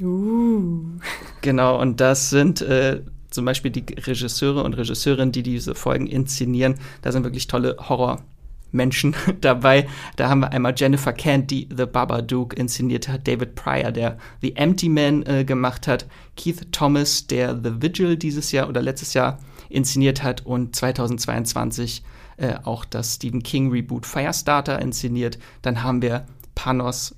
Uh. 0.00 0.98
Genau, 1.40 1.80
und 1.80 2.00
das 2.00 2.30
sind 2.30 2.60
äh, 2.60 3.02
zum 3.30 3.44
Beispiel 3.44 3.70
die 3.70 3.84
Regisseure 3.94 4.62
und 4.62 4.74
Regisseurinnen, 4.74 5.32
die 5.32 5.42
diese 5.42 5.74
Folgen 5.74 6.06
inszenieren. 6.06 6.76
Da 7.02 7.12
sind 7.12 7.24
wirklich 7.24 7.46
tolle 7.46 7.76
Horrormenschen 7.78 9.14
dabei. 9.40 9.88
Da 10.16 10.28
haben 10.28 10.40
wir 10.40 10.52
einmal 10.52 10.74
Jennifer 10.76 11.12
Kent, 11.12 11.50
die 11.50 11.68
The 11.74 11.86
Babadook 11.86 12.56
inszeniert 12.58 13.08
hat, 13.08 13.26
David 13.26 13.54
Pryor, 13.54 13.92
der 13.92 14.18
The 14.42 14.56
Empty 14.56 14.88
Man 14.88 15.22
äh, 15.24 15.44
gemacht 15.44 15.86
hat, 15.86 16.06
Keith 16.36 16.72
Thomas, 16.72 17.26
der 17.26 17.54
The 17.54 17.82
Vigil 17.82 18.16
dieses 18.16 18.52
Jahr 18.52 18.68
oder 18.68 18.82
letztes 18.82 19.14
Jahr 19.14 19.38
inszeniert 19.68 20.22
hat 20.22 20.44
und 20.46 20.76
2022 20.76 22.02
äh, 22.36 22.54
auch 22.64 22.84
das 22.84 23.14
Stephen 23.14 23.42
King 23.42 23.70
Reboot 23.70 24.06
Firestarter 24.06 24.80
inszeniert. 24.80 25.38
Dann 25.62 25.82
haben 25.82 26.02
wir 26.02 26.26
Panos 26.54 27.14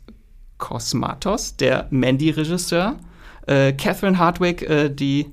Kosmatos, 0.58 1.56
der 1.56 1.86
Mandy-Regisseur, 1.90 2.96
äh, 3.46 3.72
Catherine 3.72 4.18
Hardwick, 4.18 4.62
äh, 4.62 4.90
die 4.90 5.26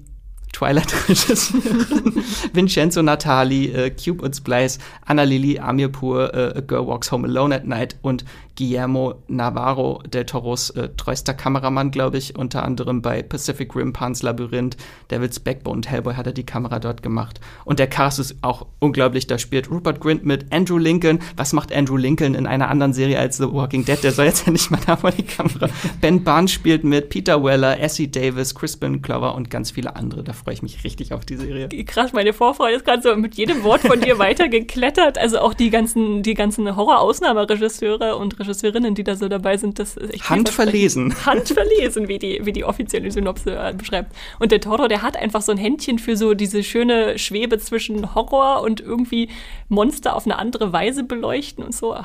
Twilight-Regisseurin, 0.53 2.23
Vincenzo 2.53 3.01
Natali, 3.01 3.67
äh, 3.67 3.89
Cube 3.91 4.23
und 4.23 4.35
Splice, 4.35 4.79
Anna 5.05 5.23
Lili 5.23 5.59
Amirpur, 5.59 6.33
äh, 6.33 6.57
A 6.57 6.61
Girl 6.61 6.87
Walks 6.87 7.11
Home 7.11 7.27
Alone 7.27 7.55
at 7.55 7.65
Night. 7.65 7.97
Und 8.01 8.23
Guillermo 8.57 9.15
Navarro 9.27 10.01
del 10.07 10.25
Toros 10.25 10.69
äh, 10.71 10.89
treuster 10.95 11.33
Kameramann, 11.33 11.91
glaube 11.91 12.17
ich, 12.17 12.35
unter 12.37 12.63
anderem 12.63 13.01
bei 13.01 13.21
Pacific 13.21 13.75
Rim, 13.75 13.93
Pan's 13.93 14.23
Labyrinth, 14.23 14.77
Devil's 15.11 15.39
Backbone 15.39 15.77
und 15.77 15.89
Hellboy 15.89 16.15
hat 16.15 16.27
er 16.27 16.33
die 16.33 16.45
Kamera 16.45 16.79
dort 16.79 17.03
gemacht. 17.03 17.39
Und 17.65 17.79
der 17.79 17.87
Cast 17.87 18.19
ist 18.19 18.37
auch 18.41 18.65
unglaublich, 18.79 19.27
da 19.27 19.37
spielt 19.37 19.69
Rupert 19.69 19.99
Grint 19.99 20.25
mit 20.25 20.51
Andrew 20.53 20.77
Lincoln. 20.77 21.19
Was 21.35 21.53
macht 21.53 21.73
Andrew 21.73 21.97
Lincoln 21.97 22.35
in 22.35 22.47
einer 22.47 22.69
anderen 22.69 22.93
Serie 22.93 23.19
als 23.19 23.37
The 23.37 23.51
Walking 23.51 23.85
Dead? 23.85 24.01
Der 24.03 24.11
soll 24.11 24.25
jetzt 24.25 24.45
ja 24.45 24.51
nicht 24.51 24.71
mal 24.71 24.79
da 24.85 24.95
vor 24.95 25.11
die 25.11 25.23
Kamera. 25.23 25.69
Ben 26.01 26.23
Barnes 26.23 26.51
spielt 26.51 26.83
mit, 26.83 27.09
Peter 27.09 27.43
Weller, 27.43 27.79
Essie 27.79 28.09
Davis, 28.09 28.55
Crispin 28.55 29.01
Clover 29.01 29.35
und 29.35 29.49
ganz 29.49 29.71
viele 29.71 29.95
andere. 29.95 30.23
Da 30.23 30.33
freue 30.33 30.53
ich 30.53 30.61
mich 30.61 30.83
richtig 30.83 31.13
auf 31.13 31.25
die 31.25 31.35
Serie. 31.35 31.67
Krass, 31.85 32.13
meine 32.13 32.33
Vorfreude 32.33 32.75
ist 32.75 32.85
gerade 32.85 33.01
so 33.01 33.15
mit 33.15 33.35
jedem 33.35 33.63
Wort 33.63 33.81
von 33.81 33.99
dir 33.99 34.17
weitergeklettert. 34.19 35.17
Also 35.17 35.39
auch 35.39 35.53
die 35.53 35.69
ganzen, 35.69 36.23
die 36.23 36.33
ganzen 36.33 36.75
Horror-Ausnahmeregisseure 36.75 38.15
und 38.15 38.39
Regisseurinnen, 38.45 38.95
die 38.95 39.03
da 39.03 39.15
so 39.15 39.27
dabei 39.27 39.57
sind, 39.57 39.79
das 39.79 39.97
ist 39.97 40.13
echt 40.13 40.29
Handverlesen. 40.29 41.13
Handverlesen, 41.25 42.07
wie 42.07 42.19
die, 42.19 42.41
wie 42.43 42.53
die 42.53 42.63
offizielle 42.63 43.11
Synopse 43.11 43.55
äh, 43.55 43.73
beschreibt. 43.73 44.15
Und 44.39 44.51
der 44.51 44.61
Toro, 44.61 44.87
der 44.87 45.01
hat 45.01 45.17
einfach 45.17 45.41
so 45.41 45.51
ein 45.51 45.57
Händchen 45.57 45.99
für 45.99 46.15
so 46.15 46.33
diese 46.33 46.63
schöne 46.63 47.17
Schwebe 47.17 47.57
zwischen 47.59 48.15
Horror 48.15 48.61
und 48.61 48.81
irgendwie 48.81 49.29
Monster 49.69 50.15
auf 50.15 50.25
eine 50.25 50.37
andere 50.37 50.73
Weise 50.73 51.03
beleuchten 51.03 51.63
und 51.63 51.73
so. 51.73 51.95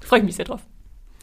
Freue 0.00 0.20
ich 0.20 0.24
mich 0.24 0.36
sehr 0.36 0.46
drauf. 0.46 0.60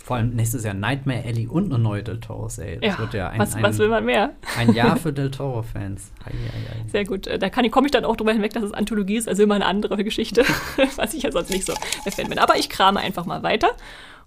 Vor 0.08 0.16
allem 0.16 0.30
nächstes 0.30 0.64
Jahr 0.64 0.74
Nightmare 0.74 1.22
Alley 1.26 1.48
und 1.48 1.66
eine 1.66 1.84
neue 1.84 2.02
Del 2.02 2.22
Toro-Serie. 2.22 2.80
Das 2.80 2.94
ja, 2.94 3.00
wird 3.00 3.14
ja 3.14 3.28
ein, 3.28 3.40
was, 3.40 3.56
ein, 3.56 3.62
was 3.62 3.78
will 3.78 3.90
man 3.90 4.06
mehr? 4.06 4.32
Ein 4.58 4.74
Jahr 4.74 4.96
für 4.96 5.12
Del 5.12 5.30
Toro-Fans. 5.30 6.14
Sehr 6.90 7.04
gut. 7.04 7.28
Äh, 7.28 7.38
da 7.38 7.50
komme 7.50 7.88
ich 7.88 7.92
dann 7.92 8.06
auch 8.06 8.16
drüber 8.16 8.32
hinweg, 8.32 8.54
dass 8.54 8.64
es 8.64 8.72
Anthologie 8.72 9.18
ist, 9.18 9.28
also 9.28 9.44
immer 9.44 9.56
eine 9.56 9.66
andere 9.66 10.02
Geschichte, 10.06 10.46
was 10.96 11.14
ich 11.14 11.24
ja 11.24 11.32
sonst 11.34 11.50
nicht 11.50 11.66
so 11.66 11.74
der 12.06 12.14
Fan 12.14 12.30
bin. 12.30 12.40
Aber 12.40 12.56
ich 12.56 12.70
krame 12.70 13.02
einfach 13.02 13.26
mal 13.26 13.44
weiter 13.44 13.72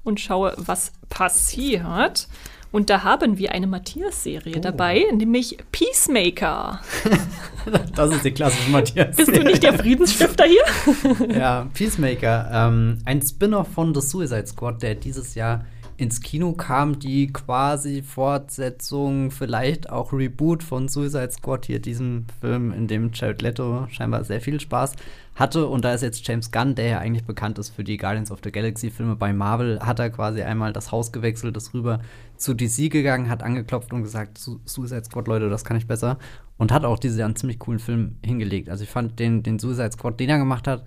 und 0.03 0.21
schaue, 0.21 0.55
was 0.57 0.93
passiert. 1.09 2.29
Und 2.73 2.89
da 2.89 3.03
haben 3.03 3.37
wir 3.37 3.51
eine 3.53 3.67
Matthias-Serie 3.67 4.55
oh. 4.59 4.61
dabei, 4.61 5.05
nämlich 5.13 5.59
Peacemaker. 5.73 6.81
das 7.97 8.13
ist 8.13 8.25
die 8.25 8.31
klassische 8.31 8.71
Matthias. 8.71 9.17
Bist 9.17 9.35
du 9.35 9.43
nicht 9.43 9.63
der 9.63 9.75
Friedensstifter 9.77 10.45
hier? 10.45 11.37
ja, 11.37 11.69
Peacemaker. 11.75 12.49
Ähm, 12.53 12.99
ein 13.05 13.21
Spin-off 13.23 13.69
von 13.75 13.93
The 13.93 14.01
Suicide 14.01 14.47
Squad, 14.47 14.83
der 14.83 14.95
dieses 14.95 15.35
Jahr 15.35 15.65
ins 16.01 16.23
Kino 16.23 16.55
kam, 16.55 16.99
die 16.99 17.31
quasi 17.31 18.03
Fortsetzung, 18.03 19.31
vielleicht 19.31 19.91
auch 19.91 20.15
Reboot 20.15 20.63
von 20.63 20.89
Suicide 20.89 21.31
Squad, 21.31 21.67
hier 21.67 21.79
diesem 21.79 22.25
Film, 22.41 22.73
in 22.73 22.89
dem 22.89 23.11
Jared 23.13 23.43
Leto 23.43 23.87
scheinbar 23.91 24.25
sehr 24.25 24.41
viel 24.41 24.59
Spaß 24.59 24.95
hatte. 25.35 25.67
Und 25.67 25.85
da 25.85 25.93
ist 25.93 26.01
jetzt 26.01 26.27
James 26.27 26.51
Gunn, 26.51 26.75
der 26.75 26.87
ja 26.87 26.99
eigentlich 27.01 27.27
bekannt 27.27 27.59
ist 27.59 27.69
für 27.69 27.85
die 27.85 27.99
Guardians 27.99 28.31
of 28.31 28.39
the 28.43 28.51
Galaxy 28.51 28.91
Filme 28.91 29.15
bei 29.15 29.35
Marvel, 29.35 29.79
hat 29.81 29.99
er 29.99 30.09
quasi 30.09 30.41
einmal 30.41 30.73
das 30.73 30.91
Haus 30.91 31.13
gewechselt, 31.13 31.55
ist 31.59 31.75
rüber 31.75 32.01
zu 32.39 32.55
DC 32.55 32.91
gegangen, 32.91 33.29
hat 33.29 33.43
angeklopft 33.43 33.93
und 33.93 34.03
gesagt, 34.03 34.39
Suicide 34.39 35.05
Squad, 35.05 35.29
Leute, 35.29 35.51
das 35.51 35.67
kann 35.67 35.77
ich 35.77 35.87
besser. 35.87 36.19
Und 36.57 36.73
hat 36.73 36.87
auch 36.87 36.99
einen 36.99 37.37
ziemlich 37.37 37.59
coolen 37.59 37.79
Film 37.79 38.17
hingelegt. 38.25 38.71
Also 38.71 38.85
ich 38.85 38.91
fand 38.91 39.19
den, 39.19 39.43
den 39.43 39.59
Suicide 39.59 39.93
Squad, 39.93 40.19
den 40.19 40.31
er 40.31 40.39
gemacht 40.39 40.67
hat, 40.67 40.83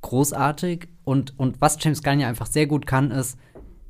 großartig. 0.00 0.88
Und, 1.04 1.38
und 1.38 1.60
was 1.60 1.76
James 1.80 2.02
Gunn 2.02 2.18
ja 2.18 2.28
einfach 2.28 2.46
sehr 2.46 2.66
gut 2.66 2.88
kann, 2.88 3.12
ist, 3.12 3.38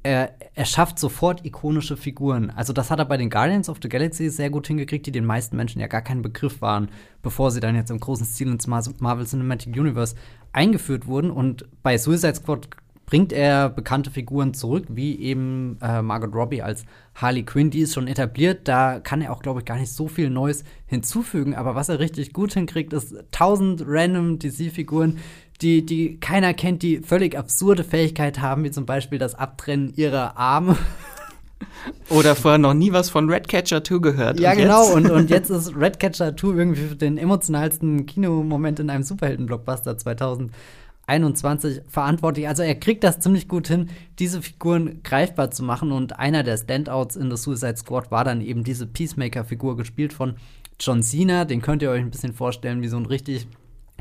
er, 0.03 0.35
er 0.55 0.65
schafft 0.65 0.99
sofort 0.99 1.45
ikonische 1.45 1.97
Figuren. 1.97 2.51
Also 2.51 2.73
das 2.73 2.91
hat 2.91 2.99
er 2.99 3.05
bei 3.05 3.17
den 3.17 3.31
Guardians 3.31 3.69
of 3.69 3.79
the 3.83 3.89
Galaxy 3.89 4.31
sehr 4.31 4.51
gut 4.51 4.67
hingekriegt, 4.67 5.07
die 5.07 5.13
den 5.13 5.25
meisten 5.25 5.57
Menschen 5.57 5.81
ja 5.81 5.87
gar 5.87 6.03
kein 6.03 6.23
Begriff 6.23 6.61
waren, 6.61 6.89
bevor 7.23 7.51
sie 7.51 7.61
dann 7.61 7.77
jetzt 7.77 7.91
im 7.91 8.01
großen 8.01 8.27
Stil 8.27 8.49
ins 8.49 8.67
Marvel 8.67 9.27
Cinematic 9.27 9.77
Universe 9.77 10.17
eingeführt 10.53 11.07
wurden. 11.07 11.31
Und 11.31 11.67
bei 11.83 11.99
Suicide 11.99 12.35
Squad 12.35 12.69
bringt 13.07 13.33
er 13.33 13.69
bekannte 13.69 14.11
Figuren 14.11 14.55
zurück, 14.55 14.87
wie 14.89 15.21
eben 15.21 15.77
äh, 15.83 16.03
Margot 16.03 16.35
Robbie 16.35 16.63
als 16.63 16.85
Harley 17.15 17.43
Quinn, 17.43 17.71
die 17.71 17.81
ist 17.81 17.93
schon 17.93 18.09
etabliert. 18.09 18.67
Da 18.69 19.01
kann 19.01 19.21
er 19.21 19.33
auch, 19.33 19.43
glaube 19.43 19.61
ich, 19.61 19.67
gar 19.67 19.79
nicht 19.79 19.93
so 19.93 20.09
viel 20.09 20.31
Neues 20.31 20.65
hinzufügen. 20.87 21.55
Aber 21.55 21.75
was 21.75 21.91
er 21.91 21.99
richtig 21.99 22.33
gut 22.33 22.55
hinkriegt, 22.55 22.93
ist 22.93 23.15
tausend 23.31 23.85
random 23.87 24.39
DC-Figuren, 24.39 25.19
die, 25.63 25.87
die 25.87 26.19
keiner 26.19 26.55
kennt, 26.55 26.83
die 26.83 26.99
völlig 26.99 27.39
absurde 27.39 27.85
Fähigkeit 27.85 28.41
haben, 28.41 28.65
wie 28.65 28.71
zum 28.71 28.87
Beispiel 28.87 29.19
das 29.19 29.35
Abtrennen 29.35 29.93
ihrer 29.97 30.37
Arme. 30.37 30.77
Oder 32.11 32.35
vorher 32.35 32.59
noch 32.59 32.75
nie 32.75 32.93
was 32.93 33.11
von 33.11 33.31
Redcatcher 33.31 33.83
2 33.85 33.99
gehört. 33.99 34.41
Ja, 34.41 34.53
und 34.53 34.59
genau. 34.59 34.93
Und, 34.93 35.11
und 35.11 35.31
jetzt 35.31 35.51
ist 35.51 35.77
Redcatcher 35.77 36.37
2 36.37 36.49
irgendwie 36.49 36.97
den 36.97 37.19
emotionalsten 37.19 38.07
Kinomoment 38.07 38.81
in 38.81 38.91
einem 38.91 39.05
Superhelden-Blockbuster 39.05 39.97
2021 39.97 41.83
verantwortlich. 41.89 42.49
Also 42.49 42.63
er 42.63 42.75
kriegt 42.75 43.05
das 43.05 43.21
ziemlich 43.21 43.49
gut 43.49 43.69
hin, 43.69 43.91
diese 44.19 44.43
Figuren 44.43 45.03
greifbar 45.03 45.51
zu 45.51 45.63
machen. 45.63 45.93
Und 45.93 46.19
einer 46.19 46.43
der 46.43 46.57
Standouts 46.57 47.17
in 47.17 47.31
The 47.31 47.37
Suicide 47.37 47.77
Squad 47.77 48.11
war 48.11 48.25
dann 48.25 48.41
eben 48.41 48.65
diese 48.65 48.87
Peacemaker-Figur, 48.87 49.77
gespielt 49.77 50.13
von 50.13 50.35
John 50.81 51.03
Cena. 51.03 51.45
Den 51.45 51.63
könnt 51.63 51.83
ihr 51.83 51.91
euch 51.91 52.01
ein 52.01 52.11
bisschen 52.11 52.35
vorstellen 52.35 52.83
wie 52.83 52.89
so 52.89 52.97
ein 52.97 53.07
richtig 53.07 53.47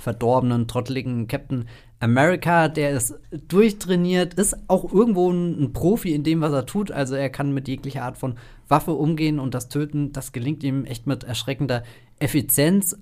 verdorbenen, 0.02 0.68
trotteligen 0.68 1.28
Captain 1.28 1.66
America, 2.00 2.68
der 2.68 2.92
ist 2.92 3.14
durchtrainiert, 3.48 4.34
ist 4.34 4.58
auch 4.68 4.92
irgendwo 4.92 5.32
ein, 5.32 5.72
Profi 5.72 6.14
in 6.14 6.24
dem, 6.24 6.42
was 6.42 6.52
er 6.52 6.66
tut. 6.66 6.92
Also 6.92 7.16
er 7.16 7.30
kann 7.30 7.54
mit 7.54 7.68
jeglicher 7.68 8.04
Art 8.04 8.18
von 8.18 8.38
Waffe 8.68 8.94
umgehen 8.94 9.40
und 9.40 9.54
das 9.54 9.70
Töten, 9.70 10.12
das 10.12 10.32
gelingt 10.32 10.64
ihm 10.64 10.86
echt 10.86 11.06
mit 11.06 11.24
erschreckender 11.24 11.84
Effizienz. 12.20 12.98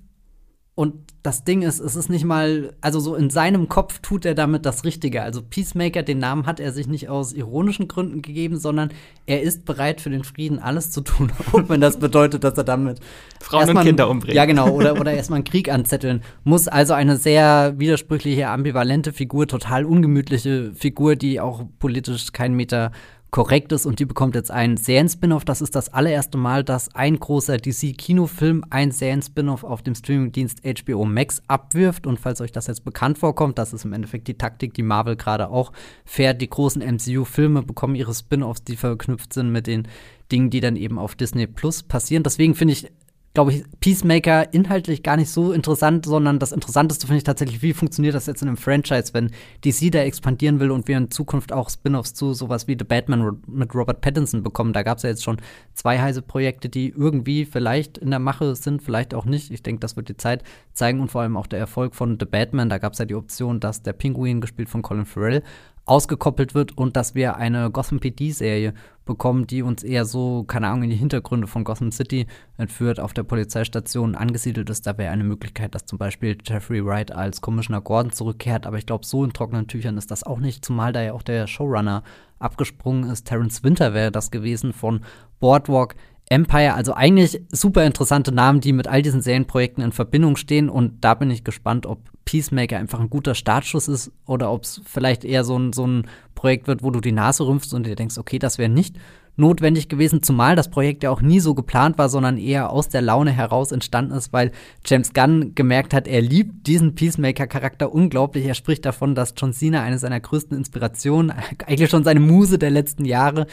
Und 0.79 0.93
das 1.23 1.43
Ding 1.43 1.61
ist, 1.61 1.81
es 1.81 1.97
ist 1.97 2.09
nicht 2.09 2.23
mal, 2.23 2.73
also 2.79 3.01
so 3.01 3.13
in 3.13 3.29
seinem 3.29 3.67
Kopf 3.67 3.99
tut 3.99 4.23
er 4.23 4.33
damit 4.33 4.65
das 4.65 4.85
Richtige. 4.85 5.23
Also 5.23 5.41
Peacemaker, 5.41 6.03
den 6.03 6.19
Namen 6.19 6.45
hat 6.45 6.61
er 6.61 6.71
sich 6.71 6.87
nicht 6.87 7.09
aus 7.09 7.33
ironischen 7.33 7.89
Gründen 7.89 8.21
gegeben, 8.21 8.57
sondern 8.57 8.91
er 9.25 9.41
ist 9.41 9.65
bereit 9.65 9.99
für 9.99 10.09
den 10.09 10.23
Frieden 10.23 10.57
alles 10.57 10.89
zu 10.89 11.01
tun, 11.01 11.33
auch 11.51 11.67
wenn 11.67 11.81
das 11.81 11.99
bedeutet, 11.99 12.45
dass 12.45 12.57
er 12.57 12.63
damit 12.63 13.01
Frauen 13.41 13.75
und 13.75 13.83
Kinder 13.83 14.09
umbringt. 14.09 14.37
Ja, 14.37 14.45
genau, 14.45 14.69
oder, 14.69 14.97
oder 14.97 15.11
erstmal 15.11 15.39
einen 15.39 15.43
Krieg 15.43 15.69
anzetteln 15.69 16.21
muss. 16.45 16.69
Also 16.69 16.93
eine 16.93 17.17
sehr 17.17 17.73
widersprüchliche, 17.77 18.47
ambivalente 18.47 19.11
Figur, 19.11 19.47
total 19.47 19.83
ungemütliche 19.83 20.71
Figur, 20.75 21.17
die 21.17 21.41
auch 21.41 21.65
politisch 21.79 22.31
keinen 22.31 22.55
Meter 22.55 22.93
korrekt 23.31 23.71
ist 23.71 23.85
und 23.85 23.99
die 23.99 24.05
bekommt 24.05 24.35
jetzt 24.35 24.51
einen 24.51 24.77
Serien-Spin-Off. 24.77 25.45
Das 25.45 25.61
ist 25.61 25.75
das 25.75 25.89
allererste 25.89 26.37
Mal, 26.37 26.63
dass 26.63 26.93
ein 26.95 27.19
großer 27.19 27.57
DC-Kinofilm 27.57 28.63
ein 28.69 28.91
Serien-Spin-Off 28.91 29.63
auf 29.63 29.81
dem 29.81 29.95
Streamingdienst 29.95 30.61
HBO 30.63 31.05
Max 31.05 31.41
abwirft. 31.47 32.07
Und 32.07 32.19
falls 32.19 32.41
euch 32.41 32.51
das 32.51 32.67
jetzt 32.67 32.83
bekannt 32.83 33.17
vorkommt, 33.17 33.57
das 33.57 33.73
ist 33.73 33.85
im 33.85 33.93
Endeffekt 33.93 34.27
die 34.27 34.37
Taktik, 34.37 34.73
die 34.73 34.83
Marvel 34.83 35.15
gerade 35.15 35.49
auch 35.49 35.71
fährt. 36.05 36.41
Die 36.41 36.49
großen 36.49 36.81
MCU-Filme 36.81 37.61
bekommen 37.61 37.95
ihre 37.95 38.13
Spin-Offs, 38.13 38.63
die 38.63 38.75
verknüpft 38.75 39.33
sind 39.33 39.51
mit 39.51 39.67
den 39.67 39.87
Dingen, 40.31 40.49
die 40.49 40.59
dann 40.59 40.75
eben 40.75 40.97
auf 40.97 41.15
Disney 41.15 41.47
Plus 41.47 41.83
passieren. 41.83 42.23
Deswegen 42.23 42.55
finde 42.55 42.73
ich 42.73 42.91
glaube 43.39 43.53
ich, 43.53 43.63
Peacemaker 43.79 44.53
inhaltlich 44.53 45.01
gar 45.01 45.15
nicht 45.15 45.29
so 45.29 45.53
interessant, 45.53 46.05
sondern 46.05 46.39
das 46.39 46.51
Interessanteste 46.51 47.07
finde 47.07 47.19
ich 47.19 47.23
tatsächlich, 47.23 47.61
wie 47.61 47.71
funktioniert 47.71 48.13
das 48.13 48.25
jetzt 48.25 48.41
in 48.41 48.49
einem 48.49 48.57
Franchise, 48.57 49.13
wenn 49.13 49.31
DC 49.63 49.93
da 49.93 49.99
expandieren 49.99 50.59
will 50.59 50.71
und 50.71 50.89
wir 50.89 50.97
in 50.97 51.09
Zukunft 51.09 51.53
auch 51.53 51.69
Spin-offs 51.69 52.13
zu 52.13 52.33
sowas 52.33 52.67
wie 52.67 52.75
The 52.77 52.83
Batman 52.83 53.41
mit 53.47 53.73
Robert 53.73 54.01
Pattinson 54.01 54.43
bekommen. 54.43 54.73
Da 54.73 54.83
gab 54.83 54.97
es 54.97 55.03
ja 55.03 55.09
jetzt 55.11 55.23
schon 55.23 55.37
zwei 55.73 55.97
heiße 55.99 56.21
Projekte, 56.21 56.67
die 56.67 56.89
irgendwie 56.89 57.45
vielleicht 57.45 57.97
in 57.97 58.09
der 58.09 58.19
Mache 58.19 58.57
sind, 58.57 58.81
vielleicht 58.83 59.13
auch 59.13 59.23
nicht. 59.23 59.51
Ich 59.51 59.63
denke, 59.63 59.79
das 59.79 59.95
wird 59.95 60.09
die 60.09 60.17
Zeit 60.17 60.43
zeigen 60.73 60.99
und 60.99 61.09
vor 61.09 61.21
allem 61.21 61.37
auch 61.37 61.47
der 61.47 61.59
Erfolg 61.59 61.95
von 61.95 62.17
The 62.19 62.25
Batman. 62.25 62.67
Da 62.67 62.77
gab 62.77 62.91
es 62.91 62.99
ja 62.99 63.05
die 63.05 63.15
Option, 63.15 63.61
dass 63.61 63.83
der 63.83 63.93
Pinguin, 63.93 64.41
gespielt 64.41 64.67
von 64.67 64.81
Colin 64.81 65.05
Farrell, 65.05 65.43
ausgekoppelt 65.89 66.53
wird 66.53 66.77
und 66.77 66.95
dass 66.95 67.15
wir 67.15 67.37
eine 67.37 67.71
Gotham 67.71 67.99
PD-Serie 67.99 68.73
bekommen, 69.05 69.47
die 69.47 69.63
uns 69.63 69.81
eher 69.81 70.05
so, 70.05 70.43
keine 70.43 70.67
Ahnung, 70.67 70.83
in 70.83 70.91
die 70.91 70.95
Hintergründe 70.95 71.47
von 71.47 71.63
Gotham 71.63 71.91
City 71.91 72.27
entführt, 72.57 72.99
auf 72.99 73.11
der 73.11 73.23
Polizeistation 73.23 74.13
angesiedelt 74.13 74.69
ist. 74.69 74.85
Da 74.85 74.99
wäre 74.99 75.11
eine 75.11 75.23
Möglichkeit, 75.23 75.73
dass 75.73 75.85
zum 75.85 75.97
Beispiel 75.97 76.37
Jeffrey 76.45 76.85
Wright 76.85 77.11
als 77.11 77.41
Commissioner 77.41 77.81
Gordon 77.81 78.11
zurückkehrt. 78.11 78.67
Aber 78.67 78.77
ich 78.77 78.85
glaube, 78.85 79.03
so 79.03 79.23
in 79.23 79.33
trockenen 79.33 79.65
Tüchern 79.65 79.97
ist 79.97 80.11
das 80.11 80.23
auch 80.23 80.39
nicht, 80.39 80.63
zumal 80.63 80.93
da 80.93 81.01
ja 81.01 81.13
auch 81.13 81.23
der 81.23 81.47
Showrunner 81.47 82.03
abgesprungen 82.37 83.09
ist. 83.09 83.25
Terence 83.25 83.63
Winter 83.63 83.95
wäre 83.95 84.11
das 84.11 84.29
gewesen 84.29 84.73
von 84.73 85.01
Boardwalk. 85.39 85.95
Empire, 86.29 86.75
also 86.75 86.93
eigentlich 86.93 87.41
super 87.51 87.85
interessante 87.85 88.31
Namen, 88.31 88.61
die 88.61 88.71
mit 88.71 88.87
all 88.87 89.01
diesen 89.01 89.21
Serienprojekten 89.21 89.83
in 89.83 89.91
Verbindung 89.91 90.35
stehen. 90.35 90.69
Und 90.69 91.03
da 91.03 91.15
bin 91.15 91.31
ich 91.31 91.43
gespannt, 91.43 91.87
ob 91.87 91.99
Peacemaker 92.23 92.77
einfach 92.77 92.99
ein 92.99 93.09
guter 93.09 93.33
Startschuss 93.33 93.87
ist 93.87 94.11
oder 94.27 94.51
ob 94.51 94.63
es 94.63 94.81
vielleicht 94.85 95.25
eher 95.25 95.43
so 95.43 95.57
ein, 95.57 95.73
so 95.73 95.87
ein 95.87 96.07
Projekt 96.35 96.67
wird, 96.67 96.83
wo 96.83 96.91
du 96.91 97.01
die 97.01 97.11
Nase 97.11 97.47
rümpfst 97.47 97.73
und 97.73 97.87
dir 97.87 97.95
denkst, 97.95 98.19
okay, 98.19 98.37
das 98.37 98.59
wäre 98.59 98.69
nicht 98.69 98.95
notwendig 99.39 99.89
gewesen, 99.89 100.21
zumal 100.21 100.55
das 100.55 100.69
Projekt 100.69 101.03
ja 101.03 101.09
auch 101.09 101.21
nie 101.21 101.39
so 101.39 101.55
geplant 101.55 101.97
war, 101.97 102.09
sondern 102.09 102.37
eher 102.37 102.69
aus 102.69 102.89
der 102.89 103.01
Laune 103.01 103.31
heraus 103.31 103.71
entstanden 103.71 104.11
ist, 104.11 104.31
weil 104.33 104.51
James 104.85 105.13
Gunn 105.13 105.55
gemerkt 105.55 105.93
hat, 105.93 106.07
er 106.07 106.21
liebt 106.21 106.67
diesen 106.67 106.93
Peacemaker-Charakter 106.93 107.91
unglaublich. 107.91 108.45
Er 108.45 108.53
spricht 108.53 108.85
davon, 108.85 109.15
dass 109.15 109.33
John 109.35 109.53
Cena 109.53 109.81
eine 109.81 109.97
seiner 109.97 110.19
größten 110.19 110.55
Inspirationen, 110.55 111.31
eigentlich 111.65 111.89
schon 111.89 112.03
seine 112.03 112.19
Muse 112.19 112.59
der 112.59 112.69
letzten 112.69 113.05
Jahre 113.05 113.47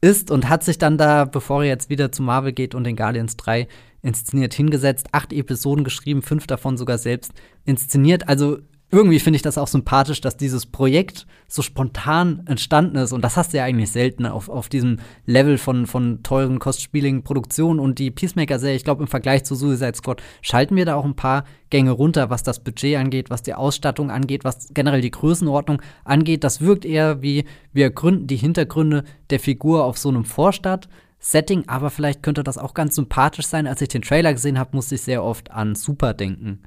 ist 0.00 0.30
und 0.30 0.48
hat 0.48 0.64
sich 0.64 0.78
dann 0.78 0.98
da, 0.98 1.24
bevor 1.24 1.62
er 1.62 1.68
jetzt 1.68 1.90
wieder 1.90 2.12
zu 2.12 2.22
Marvel 2.22 2.52
geht 2.52 2.74
und 2.74 2.84
den 2.84 2.96
Guardians 2.96 3.36
3 3.36 3.66
inszeniert, 4.02 4.54
hingesetzt, 4.54 5.08
acht 5.12 5.32
Episoden 5.32 5.84
geschrieben, 5.84 6.22
fünf 6.22 6.46
davon 6.46 6.76
sogar 6.76 6.98
selbst 6.98 7.32
inszeniert. 7.64 8.28
Also 8.28 8.58
irgendwie 8.90 9.18
finde 9.18 9.36
ich 9.36 9.42
das 9.42 9.58
auch 9.58 9.66
sympathisch, 9.66 10.20
dass 10.20 10.36
dieses 10.36 10.64
Projekt 10.64 11.26
so 11.48 11.60
spontan 11.60 12.42
entstanden 12.46 12.96
ist. 12.96 13.12
Und 13.12 13.22
das 13.22 13.36
hast 13.36 13.52
du 13.52 13.56
ja 13.56 13.64
eigentlich 13.64 13.90
selten 13.90 14.26
auf, 14.26 14.48
auf 14.48 14.68
diesem 14.68 15.00
Level 15.24 15.58
von, 15.58 15.86
von 15.86 16.22
teuren, 16.22 16.60
kostspieligen 16.60 17.24
Produktionen. 17.24 17.80
Und 17.80 17.98
die 17.98 18.12
Peacemaker-Serie, 18.12 18.76
ich 18.76 18.84
glaube, 18.84 19.02
im 19.02 19.08
Vergleich 19.08 19.44
zu 19.44 19.56
Suicide 19.56 19.96
Squad 19.96 20.22
schalten 20.40 20.76
wir 20.76 20.84
da 20.84 20.94
auch 20.94 21.04
ein 21.04 21.16
paar 21.16 21.44
Gänge 21.70 21.90
runter, 21.90 22.30
was 22.30 22.44
das 22.44 22.62
Budget 22.62 22.96
angeht, 22.96 23.28
was 23.28 23.42
die 23.42 23.54
Ausstattung 23.54 24.12
angeht, 24.12 24.44
was 24.44 24.68
generell 24.72 25.00
die 25.00 25.10
Größenordnung 25.10 25.82
angeht. 26.04 26.44
Das 26.44 26.60
wirkt 26.60 26.84
eher 26.84 27.22
wie, 27.22 27.44
wir 27.72 27.90
gründen 27.90 28.28
die 28.28 28.36
Hintergründe 28.36 29.02
der 29.30 29.40
Figur 29.40 29.84
auf 29.84 29.98
so 29.98 30.10
einem 30.10 30.24
Vorstadt. 30.24 30.88
Setting, 31.18 31.64
aber 31.66 31.90
vielleicht 31.90 32.22
könnte 32.22 32.44
das 32.44 32.58
auch 32.58 32.72
ganz 32.72 32.94
sympathisch 32.94 33.46
sein. 33.46 33.66
Als 33.66 33.80
ich 33.80 33.88
den 33.88 34.02
Trailer 34.02 34.32
gesehen 34.32 34.60
habe, 34.60 34.76
musste 34.76 34.94
ich 34.94 35.02
sehr 35.02 35.24
oft 35.24 35.50
an 35.50 35.74
Super 35.74 36.14
denken. 36.14 36.62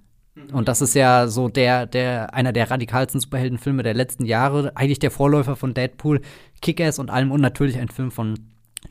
Und 0.52 0.68
das 0.68 0.82
ist 0.82 0.96
ja 0.96 1.28
so 1.28 1.48
der, 1.50 1.86
der, 1.86 2.34
einer 2.34 2.54
der 2.54 2.72
radikalsten 2.72 3.20
Superheldenfilme 3.20 3.84
der 3.84 3.94
letzten 3.94 4.26
Jahre. 4.26 4.72
Eigentlich 4.76 5.00
der 5.00 5.12
Vorläufer 5.12 5.56
von 5.56 5.74
Deadpool, 5.74 6.22
Kick-Ass 6.62 7.00
und 7.00 7.10
allem 7.10 7.32
und 7.32 7.42
natürlich 7.42 7.78
ein 7.78 7.90
Film 7.90 8.12
von 8.12 8.40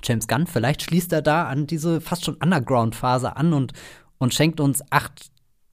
James 0.03 0.29
Gunn. 0.29 0.47
Vielleicht 0.47 0.83
schließt 0.83 1.13
er 1.13 1.23
da 1.23 1.45
an 1.47 1.67
diese 1.67 2.01
fast 2.01 2.25
schon 2.25 2.37
Underground-Phase 2.37 3.37
an 3.37 3.53
und, 3.53 3.73
und 4.19 4.35
schenkt 4.35 4.61
uns 4.61 4.83
acht 4.91 5.31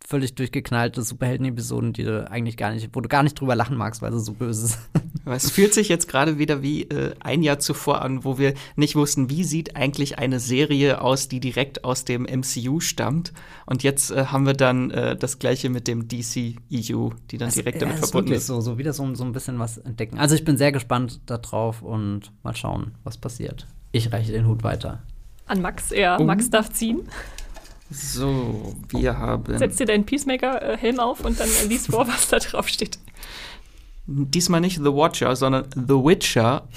völlig 0.07 0.35
durchgeknallte 0.35 1.01
Superhelden-Episoden, 1.01 1.93
die 1.93 2.03
du 2.03 2.29
eigentlich 2.29 2.57
gar 2.57 2.71
nicht, 2.71 2.89
wo 2.93 3.01
du 3.01 3.09
gar 3.09 3.23
nicht 3.23 3.39
drüber 3.39 3.55
lachen 3.55 3.77
magst, 3.77 4.01
weil 4.01 4.13
sie 4.13 4.19
so 4.19 4.33
böse 4.33 4.67
sind. 4.67 4.79
es 5.25 5.51
fühlt 5.51 5.73
sich 5.73 5.89
jetzt 5.89 6.07
gerade 6.07 6.37
wieder 6.37 6.61
wie 6.61 6.83
äh, 6.83 7.15
ein 7.19 7.41
Jahr 7.41 7.59
zuvor 7.59 8.01
an, 8.01 8.23
wo 8.23 8.37
wir 8.37 8.53
nicht 8.75 8.95
wussten, 8.95 9.29
wie 9.29 9.43
sieht 9.43 9.75
eigentlich 9.75 10.19
eine 10.19 10.39
Serie 10.39 11.01
aus, 11.01 11.27
die 11.27 11.39
direkt 11.39 11.83
aus 11.83 12.05
dem 12.05 12.23
MCU 12.23 12.79
stammt. 12.79 13.33
Und 13.65 13.83
jetzt 13.83 14.11
äh, 14.11 14.25
haben 14.25 14.45
wir 14.45 14.53
dann 14.53 14.91
äh, 14.91 15.15
das 15.15 15.39
gleiche 15.39 15.69
mit 15.69 15.87
dem 15.87 16.07
DC-EU, 16.07 17.09
die 17.31 17.37
dann 17.37 17.47
also, 17.47 17.61
direkt 17.61 17.81
damit 17.81 17.97
verbunden 17.99 18.33
ist. 18.33 18.47
So, 18.47 18.61
so 18.61 18.77
wieder 18.77 18.93
so, 18.93 19.13
so 19.15 19.23
ein 19.23 19.31
bisschen 19.31 19.59
was 19.59 19.77
entdecken. 19.79 20.19
Also 20.19 20.35
ich 20.35 20.45
bin 20.45 20.57
sehr 20.57 20.71
gespannt 20.71 21.21
darauf 21.25 21.81
und 21.81 22.31
mal 22.43 22.55
schauen, 22.55 22.91
was 23.03 23.17
passiert. 23.17 23.67
Ich 23.91 24.11
reiche 24.11 24.31
den 24.31 24.45
Hut 24.45 24.63
weiter. 24.63 25.01
An 25.47 25.61
Max, 25.61 25.91
ja. 25.91 26.19
Uh. 26.19 26.23
Max 26.23 26.49
darf 26.49 26.71
ziehen. 26.71 27.07
So, 27.89 28.75
wir 28.89 29.17
haben. 29.17 29.57
Setz 29.57 29.77
dir 29.77 29.85
deinen 29.85 30.05
Peacemaker-Helm 30.05 30.99
auf 30.99 31.23
und 31.23 31.39
dann 31.39 31.47
liest 31.67 31.87
vor, 31.87 32.07
was 32.07 32.27
da 32.29 32.39
drauf 32.39 32.67
steht. 32.67 32.99
Diesmal 34.07 34.61
nicht 34.61 34.77
The 34.77 34.85
Watcher, 34.85 35.35
sondern 35.35 35.65
The 35.75 35.93
Witcher. 35.93 36.67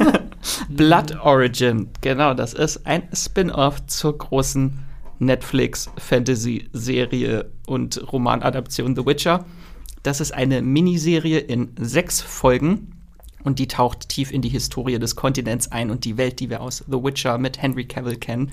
Blood 0.68 1.16
Origin. 1.20 1.90
Genau, 2.00 2.34
das 2.34 2.54
ist 2.54 2.86
ein 2.86 3.08
Spin-off 3.12 3.84
zur 3.86 4.18
großen 4.18 4.78
Netflix-Fantasy-Serie 5.18 7.50
und 7.66 8.12
Romanadaption 8.12 8.94
The 8.94 9.06
Witcher. 9.06 9.44
Das 10.02 10.20
ist 10.20 10.32
eine 10.32 10.62
Miniserie 10.62 11.38
in 11.38 11.72
sechs 11.78 12.20
Folgen 12.20 12.92
und 13.42 13.58
die 13.58 13.68
taucht 13.68 14.08
tief 14.08 14.32
in 14.32 14.42
die 14.42 14.48
Historie 14.48 14.98
des 14.98 15.16
Kontinents 15.16 15.72
ein 15.72 15.90
und 15.90 16.04
die 16.04 16.16
Welt, 16.16 16.40
die 16.40 16.50
wir 16.50 16.60
aus 16.60 16.84
The 16.86 17.02
Witcher 17.02 17.38
mit 17.38 17.60
Henry 17.60 17.86
Cavill 17.86 18.16
kennen. 18.16 18.52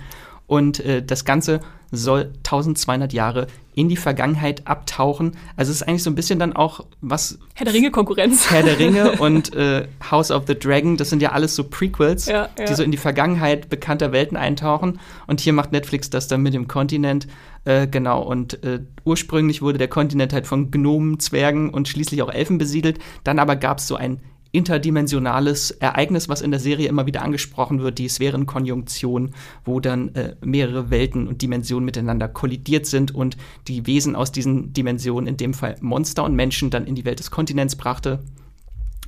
Und 0.51 0.81
äh, 0.81 1.01
das 1.01 1.23
Ganze 1.23 1.61
soll 1.93 2.33
1200 2.39 3.13
Jahre 3.13 3.47
in 3.73 3.87
die 3.87 3.95
Vergangenheit 3.95 4.67
abtauchen. 4.67 5.37
Also 5.55 5.71
es 5.71 5.79
ist 5.79 5.87
eigentlich 5.87 6.03
so 6.03 6.09
ein 6.09 6.15
bisschen 6.15 6.39
dann 6.39 6.51
auch 6.51 6.81
was. 6.99 7.39
Herr 7.53 7.63
der 7.63 7.73
Ringe-Konkurrenz. 7.73 8.51
Herr 8.51 8.61
der 8.61 8.77
Ringe 8.77 9.13
und 9.19 9.55
äh, 9.55 9.87
House 10.11 10.29
of 10.29 10.43
the 10.47 10.59
Dragon, 10.59 10.97
das 10.97 11.09
sind 11.09 11.21
ja 11.21 11.31
alles 11.31 11.55
so 11.55 11.63
Prequels, 11.63 12.25
ja, 12.25 12.49
ja. 12.59 12.65
die 12.65 12.73
so 12.73 12.83
in 12.83 12.91
die 12.91 12.97
Vergangenheit 12.97 13.69
bekannter 13.69 14.11
Welten 14.11 14.35
eintauchen. 14.35 14.99
Und 15.25 15.39
hier 15.39 15.53
macht 15.53 15.71
Netflix 15.71 16.09
das 16.09 16.27
dann 16.27 16.41
mit 16.41 16.53
dem 16.53 16.67
Kontinent. 16.67 17.29
Äh, 17.63 17.87
genau, 17.87 18.21
und 18.21 18.61
äh, 18.65 18.81
ursprünglich 19.05 19.61
wurde 19.61 19.77
der 19.77 19.87
Kontinent 19.87 20.33
halt 20.33 20.47
von 20.47 20.69
Gnomen, 20.69 21.21
Zwergen 21.21 21.69
und 21.69 21.87
schließlich 21.87 22.21
auch 22.23 22.29
Elfen 22.29 22.57
besiedelt. 22.57 22.99
Dann 23.23 23.39
aber 23.39 23.55
gab 23.55 23.77
es 23.77 23.87
so 23.87 23.95
ein 23.95 24.19
interdimensionales 24.51 25.71
Ereignis, 25.71 26.27
was 26.27 26.41
in 26.41 26.51
der 26.51 26.59
Serie 26.59 26.89
immer 26.89 27.05
wieder 27.05 27.21
angesprochen 27.21 27.81
wird, 27.81 27.99
die 27.99 28.09
Sphärenkonjunktion, 28.09 29.31
wo 29.63 29.79
dann 29.79 30.13
äh, 30.15 30.35
mehrere 30.41 30.89
Welten 30.89 31.27
und 31.27 31.41
Dimensionen 31.41 31.85
miteinander 31.85 32.27
kollidiert 32.27 32.85
sind 32.85 33.15
und 33.15 33.37
die 33.67 33.87
Wesen 33.87 34.15
aus 34.15 34.31
diesen 34.31 34.73
Dimensionen, 34.73 35.27
in 35.27 35.37
dem 35.37 35.53
Fall 35.53 35.77
Monster 35.79 36.23
und 36.25 36.35
Menschen, 36.35 36.69
dann 36.69 36.85
in 36.85 36.95
die 36.95 37.05
Welt 37.05 37.19
des 37.19 37.31
Kontinents 37.31 37.75
brachte. 37.75 38.19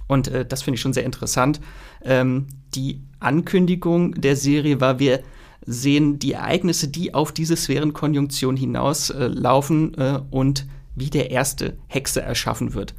Und 0.07 0.29
äh, 0.29 0.45
das 0.45 0.61
finde 0.61 0.75
ich 0.75 0.81
schon 0.81 0.93
sehr 0.93 1.05
interessant. 1.05 1.59
Ähm, 2.03 2.47
die 2.73 3.01
Ankündigung 3.19 4.13
der 4.13 4.37
Serie 4.37 4.79
war, 4.79 4.99
wir 4.99 5.21
sehen 5.65 6.19
die 6.19 6.33
Ereignisse, 6.33 6.87
die 6.87 7.13
auf 7.13 7.31
diese 7.31 7.57
Sphärenkonjunktion 7.57 8.55
hinauslaufen 8.55 9.97
äh, 9.97 10.19
und 10.31 10.67
wie 10.95 11.09
der 11.09 11.31
erste 11.31 11.77
Hexe 11.87 12.21
erschaffen 12.21 12.73
wird 12.73 12.93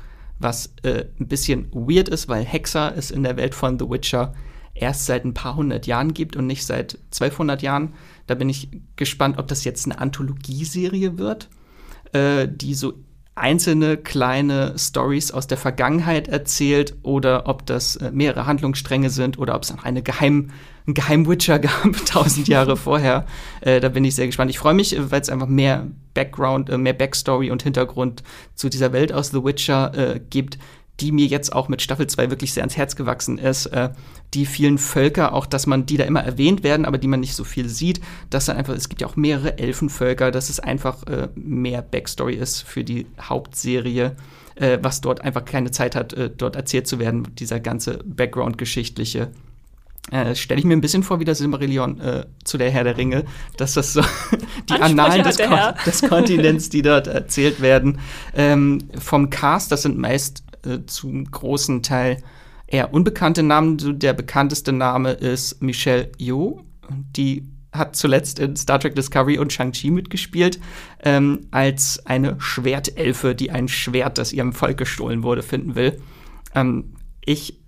was 0.45 0.75
äh, 0.83 1.07
ein 1.19 1.27
bisschen 1.27 1.71
weird 1.73 2.09
ist, 2.09 2.29
weil 2.29 2.45
Hexer 2.45 2.95
es 2.97 3.11
in 3.11 3.25
der 3.25 3.37
Welt 3.37 3.55
von 3.55 3.79
The 3.79 3.89
Witcher 3.89 4.35
erst 4.75 5.07
seit 5.07 5.25
ein 5.25 5.35
paar 5.35 5.57
hundert 5.57 5.87
Jahren 5.87 6.15
gibt 6.15 6.37
und 6.37 6.47
nicht 6.47 6.65
seit 6.65 6.99
1200 7.07 7.63
Jahren. 7.63 7.95
Da 8.27 8.35
bin 8.35 8.49
ich 8.49 8.69
gespannt, 8.97 9.39
ob 9.39 9.49
das 9.49 9.65
jetzt 9.65 9.87
eine 9.87 9.99
Anthologieserie 9.99 11.19
wird, 11.19 11.49
äh, 12.13 12.49
die 12.49 12.75
so 12.75 12.95
einzelne 13.37 13.97
kleine 13.97 14.75
Stories 14.79 15.33
aus 15.33 15.47
der 15.47 15.59
Vergangenheit 15.59 16.29
erzählt 16.29 16.95
oder 17.03 17.49
ob 17.49 17.67
das 17.67 17.97
äh, 17.97 18.11
mehrere 18.13 18.47
Handlungsstränge 18.47 19.11
sind 19.11 19.39
oder 19.39 19.57
ob 19.57 19.63
es 19.63 19.73
noch 19.75 19.85
eine 19.85 20.03
Geheim, 20.03 20.51
einen 20.87 20.95
Geheim-Witcher 20.95 21.59
gab, 21.61 22.07
tausend 22.07 22.47
Jahre 22.47 22.77
vorher. 22.77 23.27
Äh, 23.61 23.81
da 23.81 23.89
bin 23.89 24.05
ich 24.05 24.15
sehr 24.15 24.27
gespannt. 24.27 24.51
Ich 24.51 24.59
freue 24.59 24.75
mich, 24.75 24.97
weil 25.11 25.21
es 25.21 25.31
einfach 25.31 25.49
mehr 25.49 25.89
Background, 26.15 26.71
äh, 26.71 26.79
mehr 26.79 26.93
Backstory 26.93 27.51
und 27.51 27.65
Hintergrund 27.65 28.23
zu 28.55 28.69
dieser 28.69 28.93
Welt 28.93 29.13
aus 29.13 29.31
The 29.31 29.43
Witcher 29.43 29.93
äh, 29.95 30.21
gibt, 30.31 30.59
die 31.01 31.13
mir 31.13 31.27
jetzt 31.27 31.53
auch 31.53 31.69
mit 31.69 31.83
Staffel 31.83 32.07
2 32.07 32.31
wirklich 32.31 32.53
sehr 32.53 32.63
ans 32.63 32.77
Herz 32.77 32.97
gewachsen 32.97 33.39
ist. 33.39 33.67
Äh, 33.67 33.91
die 34.33 34.47
vielen 34.47 34.79
Völker, 34.79 35.33
auch 35.33 35.47
dass 35.47 35.67
man 35.67 35.87
die 35.87 35.97
da 35.97 36.05
immer 36.05 36.23
erwähnt 36.23 36.63
werden, 36.63 36.87
aber 36.87 36.99
die 36.99 37.09
man 37.09 37.21
nicht 37.21 37.35
so 37.35 37.45
viel 37.45 37.69
sieht, 37.69 38.01
dass 38.31 38.47
dann 38.47 38.57
einfach, 38.57 38.75
es 38.75 38.89
gibt 38.89 39.01
ja 39.01 39.07
auch 39.07 39.17
mehrere 39.17 39.59
Elfenvölker, 39.59 40.31
dass 40.31 40.51
es 40.51 40.61
einfach 40.61 41.05
äh, 41.05 41.29
mehr 41.35 41.83
Backstory 41.83 42.35
ist 42.35 42.63
für 42.63 42.85
die 42.85 43.07
Hauptserie, 43.21 44.17
äh, 44.57 44.79
was 44.83 45.01
dort 45.01 45.21
einfach 45.21 45.45
keine 45.45 45.71
Zeit 45.71 45.95
hat, 45.95 46.13
äh, 46.13 46.31
dort 46.37 46.57
erzählt 46.57 46.87
zu 46.87 46.99
werden, 46.99 47.29
dieser 47.37 47.61
ganze 47.61 47.99
Background-geschichtliche. 48.05 49.31
Äh, 50.11 50.35
Stelle 50.35 50.59
ich 50.59 50.67
mir 50.67 50.75
ein 50.75 50.83
bisschen 50.83 51.03
vor 51.03 51.19
wie 51.19 51.25
das 51.25 51.39
Silmarillion 51.39 51.99
äh, 51.99 52.27
zu 52.45 52.59
der 52.59 52.71
Herr 52.71 52.85
der 52.85 52.99
Ringe, 52.99 53.25
dass 53.57 53.73
das 53.73 53.95
so 53.95 54.03
die 54.69 54.75
Annalen 54.75 55.23
des, 55.23 55.39
Kon 55.39 55.59
des, 55.87 56.03
Kontinents, 56.03 56.69
die 56.69 56.83
dort 56.83 57.07
erzählt 57.07 57.63
werden, 57.63 58.01
ähm, 58.35 58.81
vom 58.99 59.31
Cast, 59.31 59.73
das 59.73 59.83
sind 59.83 59.97
meist 59.97 60.44
äh, 60.67 60.87
zum 60.87 61.31
großen 61.31 61.83
Teil 61.83 62.23
eher 62.67 62.93
unbekannte 62.93 63.43
Namen. 63.43 63.99
Der 63.99 64.13
bekannteste 64.13 64.73
Name 64.73 65.13
ist 65.13 65.63
Michelle 65.63 66.11
Yeoh. 66.19 66.65
Die 67.17 67.49
hat 67.73 67.97
zuletzt 67.97 68.39
in 68.39 68.57
Star 68.57 68.79
Trek 68.79 68.95
Discovery 68.95 69.39
und 69.39 69.53
Shang-Chi 69.53 69.91
mitgespielt, 69.91 70.61
ähm, 71.03 71.49
als 71.51 72.07
eine 72.07 72.41
Schwertelfe, 72.41 73.35
die 73.35 73.51
ein 73.51 73.67
Schwert, 73.69 74.19
das 74.19 74.33
ihrem 74.33 74.53
Volk 74.53 74.79
gestohlen 74.79 75.23
wurde, 75.25 75.43
finden 75.43 75.75
will. 75.75 76.01
Ähm, 76.55 76.95
ich 77.25 77.64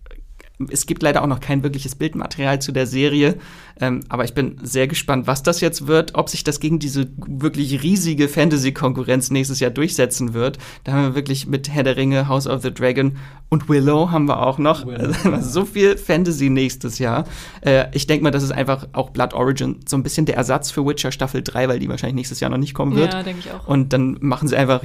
es 0.71 0.87
gibt 0.87 1.03
leider 1.03 1.23
auch 1.23 1.27
noch 1.27 1.41
kein 1.41 1.63
wirkliches 1.63 1.95
Bildmaterial 1.95 2.61
zu 2.61 2.73
der 2.73 2.87
Serie, 2.87 3.37
ähm, 3.79 4.01
aber 4.09 4.25
ich 4.25 4.33
bin 4.33 4.57
sehr 4.63 4.89
gespannt, 4.89 5.27
was 5.27 5.43
das 5.43 5.61
jetzt 5.61 5.87
wird, 5.87 6.15
ob 6.15 6.31
sich 6.31 6.45
das 6.45 6.61
gegen 6.61 6.79
diese 6.79 7.09
wirklich 7.17 7.83
riesige 7.83 8.29
Fantasy-Konkurrenz 8.29 9.31
nächstes 9.31 9.61
Jahr 9.61 9.71
durchsetzen 9.71 10.33
wird. 10.33 10.59
Da 10.85 10.93
haben 10.93 11.03
wir 11.03 11.15
wirklich 11.15 11.47
mit 11.47 11.69
Herr 11.69 11.83
der 11.83 11.97
Ringe, 11.97 12.29
House 12.29 12.47
of 12.47 12.63
the 12.63 12.73
Dragon 12.73 13.17
und 13.51 13.69
Willow 13.69 14.11
haben 14.11 14.27
wir 14.27 14.43
auch 14.43 14.59
noch. 14.59 14.87
Willow, 14.87 15.13
so 15.41 15.67
viel 15.67 15.99
Fantasy 15.99 16.49
nächstes 16.49 16.99
Jahr. 16.99 17.27
Äh, 17.61 17.87
ich 17.93 18.07
denke 18.07 18.25
mal, 18.25 18.31
das 18.31 18.43
ist 18.43 18.53
einfach 18.53 18.89
auch 18.93 19.11
Blood 19.11 19.35
Origin 19.35 19.81
so 19.87 19.97
ein 19.97 20.03
bisschen 20.03 20.25
der 20.25 20.37
Ersatz 20.37 20.71
für 20.71 20.87
Witcher 20.87 21.13
Staffel 21.13 21.43
3, 21.43 21.69
weil 21.69 21.79
die 21.79 21.89
wahrscheinlich 21.89 22.17
nächstes 22.17 22.41
Jahr 22.41 22.51
noch 22.51 22.59
nicht 22.59 22.75
kommen 22.75 22.97
wird. 22.97 23.13
Ja, 23.13 23.23
denke 23.23 23.41
ich 23.41 23.53
auch. 23.53 23.69
Und 23.69 23.93
dann 23.93 24.17
machen 24.21 24.49
sie 24.49 24.57
einfach 24.57 24.83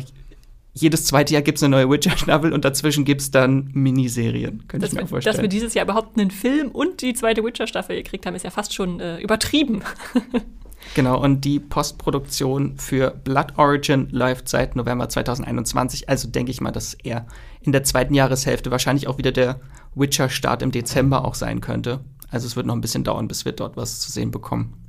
jedes 0.73 1.05
zweite 1.05 1.33
Jahr 1.33 1.41
gibt 1.41 1.57
es 1.57 1.63
eine 1.63 1.71
neue 1.71 1.89
Witcher-Staffel 1.89 2.53
und 2.53 2.63
dazwischen 2.63 3.03
gibt 3.03 3.21
es 3.21 3.31
dann 3.31 3.69
Miniserien. 3.73 4.67
Könnte 4.67 4.87
ich 4.87 4.93
mir 4.93 5.05
vorstellen. 5.05 5.35
Dass 5.35 5.41
wir 5.41 5.49
dieses 5.49 5.73
Jahr 5.73 5.85
überhaupt 5.85 6.17
einen 6.17 6.31
Film 6.31 6.69
und 6.69 7.01
die 7.01 7.13
zweite 7.13 7.43
Witcher-Staffel 7.43 7.97
gekriegt 7.97 8.25
haben, 8.25 8.35
ist 8.35 8.43
ja 8.43 8.51
fast 8.51 8.73
schon 8.73 9.01
äh, 9.01 9.19
übertrieben. 9.19 9.83
genau, 10.95 11.21
und 11.21 11.43
die 11.43 11.59
Postproduktion 11.59 12.77
für 12.77 13.11
Blood 13.11 13.57
Origin 13.57 14.07
läuft 14.11 14.47
seit 14.47 14.77
November 14.77 15.09
2021. 15.09 16.07
Also 16.07 16.29
denke 16.29 16.51
ich 16.51 16.61
mal, 16.61 16.71
dass 16.71 16.93
er 16.93 17.27
in 17.61 17.73
der 17.73 17.83
zweiten 17.83 18.13
Jahreshälfte 18.13 18.71
wahrscheinlich 18.71 19.07
auch 19.09 19.17
wieder 19.17 19.33
der 19.33 19.59
Witcher-Start 19.95 20.61
im 20.61 20.71
Dezember 20.71 21.25
auch 21.25 21.35
sein 21.35 21.59
könnte. 21.59 21.99
Also 22.29 22.47
es 22.47 22.55
wird 22.55 22.65
noch 22.65 22.75
ein 22.75 22.81
bisschen 22.81 23.03
dauern, 23.03 23.27
bis 23.27 23.43
wir 23.43 23.51
dort 23.51 23.75
was 23.75 23.99
zu 23.99 24.09
sehen 24.09 24.31
bekommen. 24.31 24.80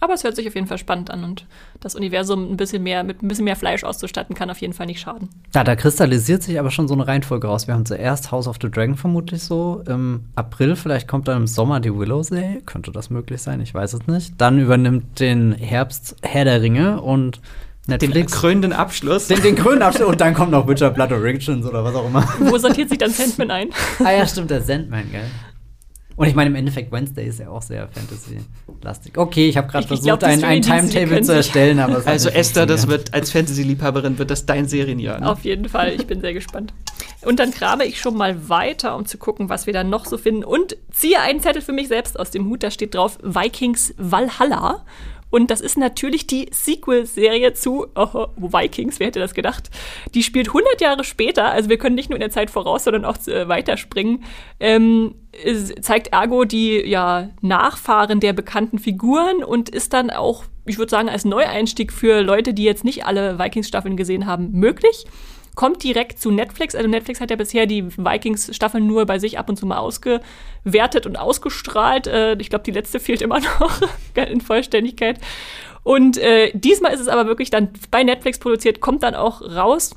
Aber 0.00 0.14
es 0.14 0.24
hört 0.24 0.34
sich 0.34 0.48
auf 0.48 0.54
jeden 0.54 0.66
Fall 0.66 0.78
spannend 0.78 1.10
an 1.10 1.24
und 1.24 1.46
das 1.80 1.94
Universum 1.94 2.50
ein 2.50 2.56
bisschen 2.56 2.82
mehr 2.82 3.04
mit 3.04 3.22
ein 3.22 3.28
bisschen 3.28 3.44
mehr 3.44 3.56
Fleisch 3.56 3.84
auszustatten 3.84 4.34
kann 4.34 4.50
auf 4.50 4.60
jeden 4.60 4.72
Fall 4.72 4.86
nicht 4.86 5.00
schaden. 5.00 5.28
Ja, 5.54 5.62
da 5.62 5.76
kristallisiert 5.76 6.42
sich 6.42 6.58
aber 6.58 6.70
schon 6.70 6.88
so 6.88 6.94
eine 6.94 7.06
Reihenfolge 7.06 7.46
raus. 7.46 7.66
Wir 7.66 7.74
haben 7.74 7.86
zuerst 7.86 8.32
House 8.32 8.48
of 8.48 8.56
the 8.60 8.70
Dragon 8.70 8.96
vermutlich 8.96 9.42
so 9.42 9.82
im 9.86 10.24
April, 10.34 10.76
vielleicht 10.76 11.06
kommt 11.06 11.28
dann 11.28 11.36
im 11.36 11.46
Sommer 11.46 11.80
die 11.80 11.94
Willow-Serie, 11.94 12.62
könnte 12.64 12.92
das 12.92 13.10
möglich 13.10 13.42
sein, 13.42 13.60
ich 13.60 13.74
weiß 13.74 13.92
es 13.92 14.06
nicht. 14.06 14.34
Dann 14.38 14.58
übernimmt 14.58 15.20
den 15.20 15.52
Herbst 15.52 16.16
Herr 16.22 16.44
der 16.44 16.62
Ringe 16.62 17.00
und 17.02 17.40
Netflix. 17.86 18.14
Den 18.14 18.26
krönenden 18.26 18.72
Abschluss. 18.72 19.26
Den, 19.28 19.42
den 19.42 19.56
krönenden 19.56 19.82
Abschluss 19.82 20.08
und 20.08 20.20
dann 20.20 20.32
kommt 20.34 20.50
noch 20.50 20.66
Witcher 20.66 20.90
Blood 20.90 21.12
Origins 21.12 21.66
oder 21.66 21.84
was 21.84 21.94
auch 21.94 22.06
immer. 22.06 22.26
Wo 22.38 22.56
sortiert 22.56 22.88
sich 22.88 22.98
dann 22.98 23.10
Sandman 23.10 23.50
ein? 23.50 23.68
ah 24.04 24.12
ja, 24.12 24.26
stimmt, 24.26 24.50
der 24.50 24.62
Sandman, 24.62 25.10
gell. 25.10 25.24
Und 26.16 26.26
ich 26.28 26.34
meine, 26.34 26.50
im 26.50 26.56
Endeffekt, 26.56 26.92
Wednesday 26.92 27.26
ist 27.26 27.38
ja 27.38 27.48
auch 27.48 27.62
sehr 27.62 27.88
Fantasy-lastig. 27.88 29.16
Okay, 29.16 29.48
ich 29.48 29.56
habe 29.56 29.68
gerade 29.68 29.86
versucht, 29.86 30.04
glaub, 30.04 30.22
ein, 30.22 30.44
ein 30.44 30.62
Timetable 30.62 31.22
zu 31.22 31.32
erstellen, 31.34 31.78
aber 31.78 32.06
Also 32.06 32.28
Esther, 32.28 32.66
das 32.66 32.88
wird 32.88 33.14
als 33.14 33.32
Fantasy-Liebhaberin 33.32 34.18
wird 34.18 34.30
das 34.30 34.44
dein 34.44 34.68
Serienjahr. 34.68 35.20
Ne? 35.20 35.30
Auf 35.30 35.44
jeden 35.44 35.68
Fall, 35.68 35.94
ich 35.94 36.06
bin 36.06 36.20
sehr 36.20 36.34
gespannt. 36.34 36.74
Und 37.22 37.38
dann 37.38 37.50
grabe 37.50 37.84
ich 37.84 38.00
schon 38.00 38.16
mal 38.16 38.48
weiter, 38.48 38.96
um 38.96 39.06
zu 39.06 39.18
gucken, 39.18 39.48
was 39.48 39.66
wir 39.66 39.72
dann 39.72 39.90
noch 39.90 40.06
so 40.06 40.18
finden. 40.18 40.44
Und 40.44 40.76
ziehe 40.90 41.20
einen 41.20 41.40
Zettel 41.40 41.62
für 41.62 41.72
mich 41.72 41.88
selbst 41.88 42.18
aus 42.18 42.30
dem 42.30 42.46
Hut, 42.46 42.62
da 42.62 42.70
steht 42.70 42.94
drauf 42.94 43.18
Vikings 43.22 43.94
Valhalla. 43.96 44.84
Und 45.30 45.50
das 45.50 45.60
ist 45.60 45.78
natürlich 45.78 46.26
die 46.26 46.48
Sequel-Serie 46.52 47.54
zu 47.54 47.86
oh, 47.94 48.26
Vikings, 48.36 49.00
wer 49.00 49.06
hätte 49.06 49.20
das 49.20 49.34
gedacht? 49.34 49.70
Die 50.14 50.22
spielt 50.22 50.48
100 50.48 50.80
Jahre 50.80 51.04
später, 51.04 51.50
also 51.50 51.68
wir 51.68 51.78
können 51.78 51.94
nicht 51.94 52.10
nur 52.10 52.16
in 52.16 52.20
der 52.20 52.30
Zeit 52.30 52.50
voraus, 52.50 52.84
sondern 52.84 53.04
auch 53.04 53.16
äh, 53.26 53.48
weiterspringen. 53.48 54.24
Ähm, 54.58 55.14
zeigt 55.80 56.08
ergo 56.08 56.44
die 56.44 56.80
ja, 56.86 57.30
Nachfahren 57.40 58.20
der 58.20 58.32
bekannten 58.32 58.78
Figuren 58.78 59.44
und 59.44 59.68
ist 59.68 59.92
dann 59.92 60.10
auch, 60.10 60.44
ich 60.66 60.78
würde 60.78 60.90
sagen, 60.90 61.08
als 61.08 61.24
Neueinstieg 61.24 61.92
für 61.92 62.22
Leute, 62.22 62.52
die 62.52 62.64
jetzt 62.64 62.84
nicht 62.84 63.06
alle 63.06 63.38
Vikings-Staffeln 63.38 63.96
gesehen 63.96 64.26
haben, 64.26 64.50
möglich 64.52 65.06
kommt 65.54 65.82
direkt 65.82 66.20
zu 66.20 66.30
Netflix. 66.30 66.74
Also 66.74 66.88
Netflix 66.88 67.20
hat 67.20 67.30
ja 67.30 67.36
bisher 67.36 67.66
die 67.66 67.86
Vikings-Staffeln 67.96 68.86
nur 68.86 69.06
bei 69.06 69.18
sich 69.18 69.38
ab 69.38 69.48
und 69.48 69.56
zu 69.56 69.66
mal 69.66 69.78
ausgewertet 69.78 71.06
und 71.06 71.16
ausgestrahlt. 71.16 72.06
Äh, 72.06 72.36
ich 72.38 72.50
glaube, 72.50 72.64
die 72.64 72.72
letzte 72.72 73.00
fehlt 73.00 73.22
immer 73.22 73.40
noch 73.60 73.80
in 74.14 74.40
Vollständigkeit. 74.40 75.18
Und 75.82 76.18
äh, 76.18 76.50
diesmal 76.54 76.92
ist 76.92 77.00
es 77.00 77.08
aber 77.08 77.26
wirklich 77.26 77.50
dann 77.50 77.70
bei 77.90 78.02
Netflix 78.02 78.38
produziert, 78.38 78.80
kommt 78.80 79.02
dann 79.02 79.14
auch 79.14 79.40
raus. 79.42 79.94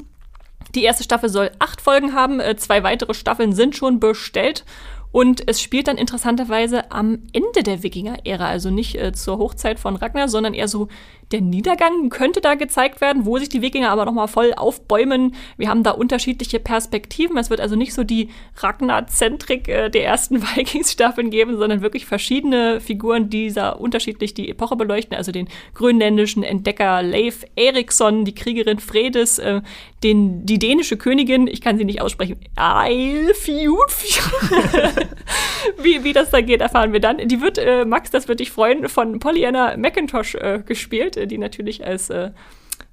Die 0.75 0.83
erste 0.83 1.03
Staffel 1.03 1.29
soll 1.29 1.51
acht 1.59 1.81
Folgen 1.81 2.13
haben, 2.13 2.39
äh, 2.39 2.55
zwei 2.55 2.83
weitere 2.83 3.13
Staffeln 3.13 3.53
sind 3.53 3.75
schon 3.75 3.99
bestellt. 3.99 4.65
Und 5.13 5.47
es 5.47 5.61
spielt 5.61 5.87
dann 5.87 5.99
interessanterweise 5.99 6.91
am 6.91 7.19
Ende 7.33 7.61
der 7.63 7.83
Wikinger-Ära, 7.83 8.47
also 8.47 8.71
nicht 8.71 8.95
äh, 8.95 9.13
zur 9.13 9.37
Hochzeit 9.37 9.79
von 9.79 9.95
Ragnar, 9.95 10.27
sondern 10.27 10.55
eher 10.55 10.67
so 10.67 10.87
der 11.33 11.41
Niedergang 11.41 12.09
könnte 12.09 12.41
da 12.41 12.53
gezeigt 12.53 13.01
werden, 13.01 13.25
wo 13.25 13.39
sich 13.39 13.49
die 13.49 13.63
Wikinger 13.63 13.89
aber 13.89 14.05
nochmal 14.05 14.27
voll 14.27 14.53
aufbäumen. 14.55 15.33
Wir 15.57 15.67
haben 15.67 15.81
da 15.81 15.91
unterschiedliche 15.91 16.59
Perspektiven. 16.59 17.37
Es 17.37 17.49
wird 17.49 17.59
also 17.59 17.75
nicht 17.75 17.95
so 17.95 18.03
die 18.03 18.29
Ragnar-Zentrik 18.57 19.67
äh, 19.67 19.89
der 19.89 20.05
ersten 20.05 20.41
Vikings-Staffeln 20.55 21.31
geben, 21.31 21.57
sondern 21.57 21.81
wirklich 21.81 22.05
verschiedene 22.05 22.79
Figuren, 22.79 23.31
die 23.31 23.51
da 23.51 23.71
unterschiedlich 23.71 24.35
die 24.35 24.47
Epoche 24.47 24.75
beleuchten. 24.75 25.17
Also 25.17 25.31
den 25.31 25.47
grönländischen 25.73 26.43
Entdecker 26.43 27.01
Leif 27.01 27.45
Eriksson, 27.55 28.25
die 28.25 28.35
Kriegerin 28.35 28.77
Fredes, 28.77 29.39
äh, 29.39 29.61
den, 30.03 30.45
die 30.45 30.59
dänische 30.59 30.97
Königin, 30.97 31.47
ich 31.47 31.61
kann 31.61 31.79
sie 31.79 31.85
nicht 31.85 32.01
aussprechen, 32.01 32.37
Eilfjuf. 32.55 34.03
wie, 35.81 36.03
wie 36.03 36.13
das 36.13 36.29
da 36.29 36.41
geht, 36.41 36.61
erfahren 36.61 36.93
wir 36.93 36.99
dann. 36.99 37.17
Die 37.27 37.41
wird, 37.41 37.57
äh, 37.57 37.85
Max, 37.85 38.11
das 38.11 38.27
wird 38.27 38.39
dich 38.39 38.51
freuen, 38.51 38.87
von 38.87 39.17
Pollyanna 39.17 39.77
McIntosh 39.77 40.35
äh, 40.35 40.61
gespielt 40.63 41.22
die 41.27 41.37
natürlich 41.37 41.85
als 41.85 42.09
äh, 42.09 42.31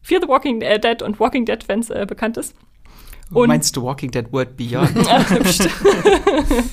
Fear 0.03 0.21
the 0.23 0.29
Walking 0.29 0.61
Dead 0.61 1.03
und 1.03 1.21
Walking 1.21 1.45
Dead 1.45 1.63
Fans 1.63 1.91
äh, 1.91 2.07
bekannt 2.09 2.37
ist. 2.37 2.55
Und 3.33 3.49
Meinst 3.49 3.77
du 3.77 3.83
Walking 3.83 4.11
Dead 4.11 4.33
World 4.33 4.57
Beyond? 4.57 4.91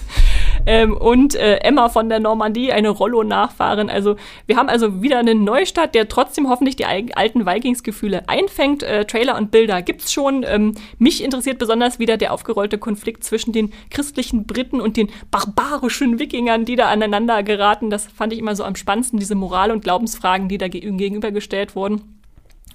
ähm, 0.67 0.95
und 0.95 1.33
äh, 1.35 1.55
Emma 1.57 1.89
von 1.89 2.09
der 2.09 2.19
Normandie, 2.19 2.73
eine 2.73 2.89
Rollo-Nachfahrin. 2.89 3.89
Also 3.89 4.17
wir 4.45 4.57
haben 4.57 4.67
also 4.67 5.01
wieder 5.01 5.17
einen 5.17 5.45
Neustart, 5.45 5.95
der 5.95 6.09
trotzdem 6.09 6.49
hoffentlich 6.49 6.75
die 6.75 6.85
alten 6.85 7.45
Vikings-Gefühle 7.45 8.27
einfängt. 8.27 8.83
Äh, 8.83 9.05
Trailer 9.05 9.37
und 9.37 9.49
Bilder 9.49 9.81
gibt's 9.81 10.11
schon. 10.11 10.45
Ähm, 10.47 10.75
mich 10.99 11.23
interessiert 11.23 11.57
besonders 11.57 11.99
wieder 11.99 12.17
der 12.17 12.33
aufgerollte 12.33 12.77
Konflikt 12.77 13.23
zwischen 13.23 13.53
den 13.53 13.71
christlichen 13.89 14.45
Briten 14.45 14.81
und 14.81 14.97
den 14.97 15.09
barbarischen 15.31 16.19
Wikingern, 16.19 16.65
die 16.65 16.75
da 16.75 16.89
aneinander 16.89 17.43
geraten. 17.43 17.89
Das 17.89 18.05
fand 18.07 18.33
ich 18.33 18.39
immer 18.39 18.55
so 18.55 18.65
am 18.65 18.75
spannendsten, 18.75 19.19
diese 19.19 19.35
Moral- 19.35 19.71
und 19.71 19.83
Glaubensfragen, 19.83 20.49
die 20.49 20.57
da 20.57 20.67
gegenübergestellt 20.67 21.75
wurden. 21.75 22.16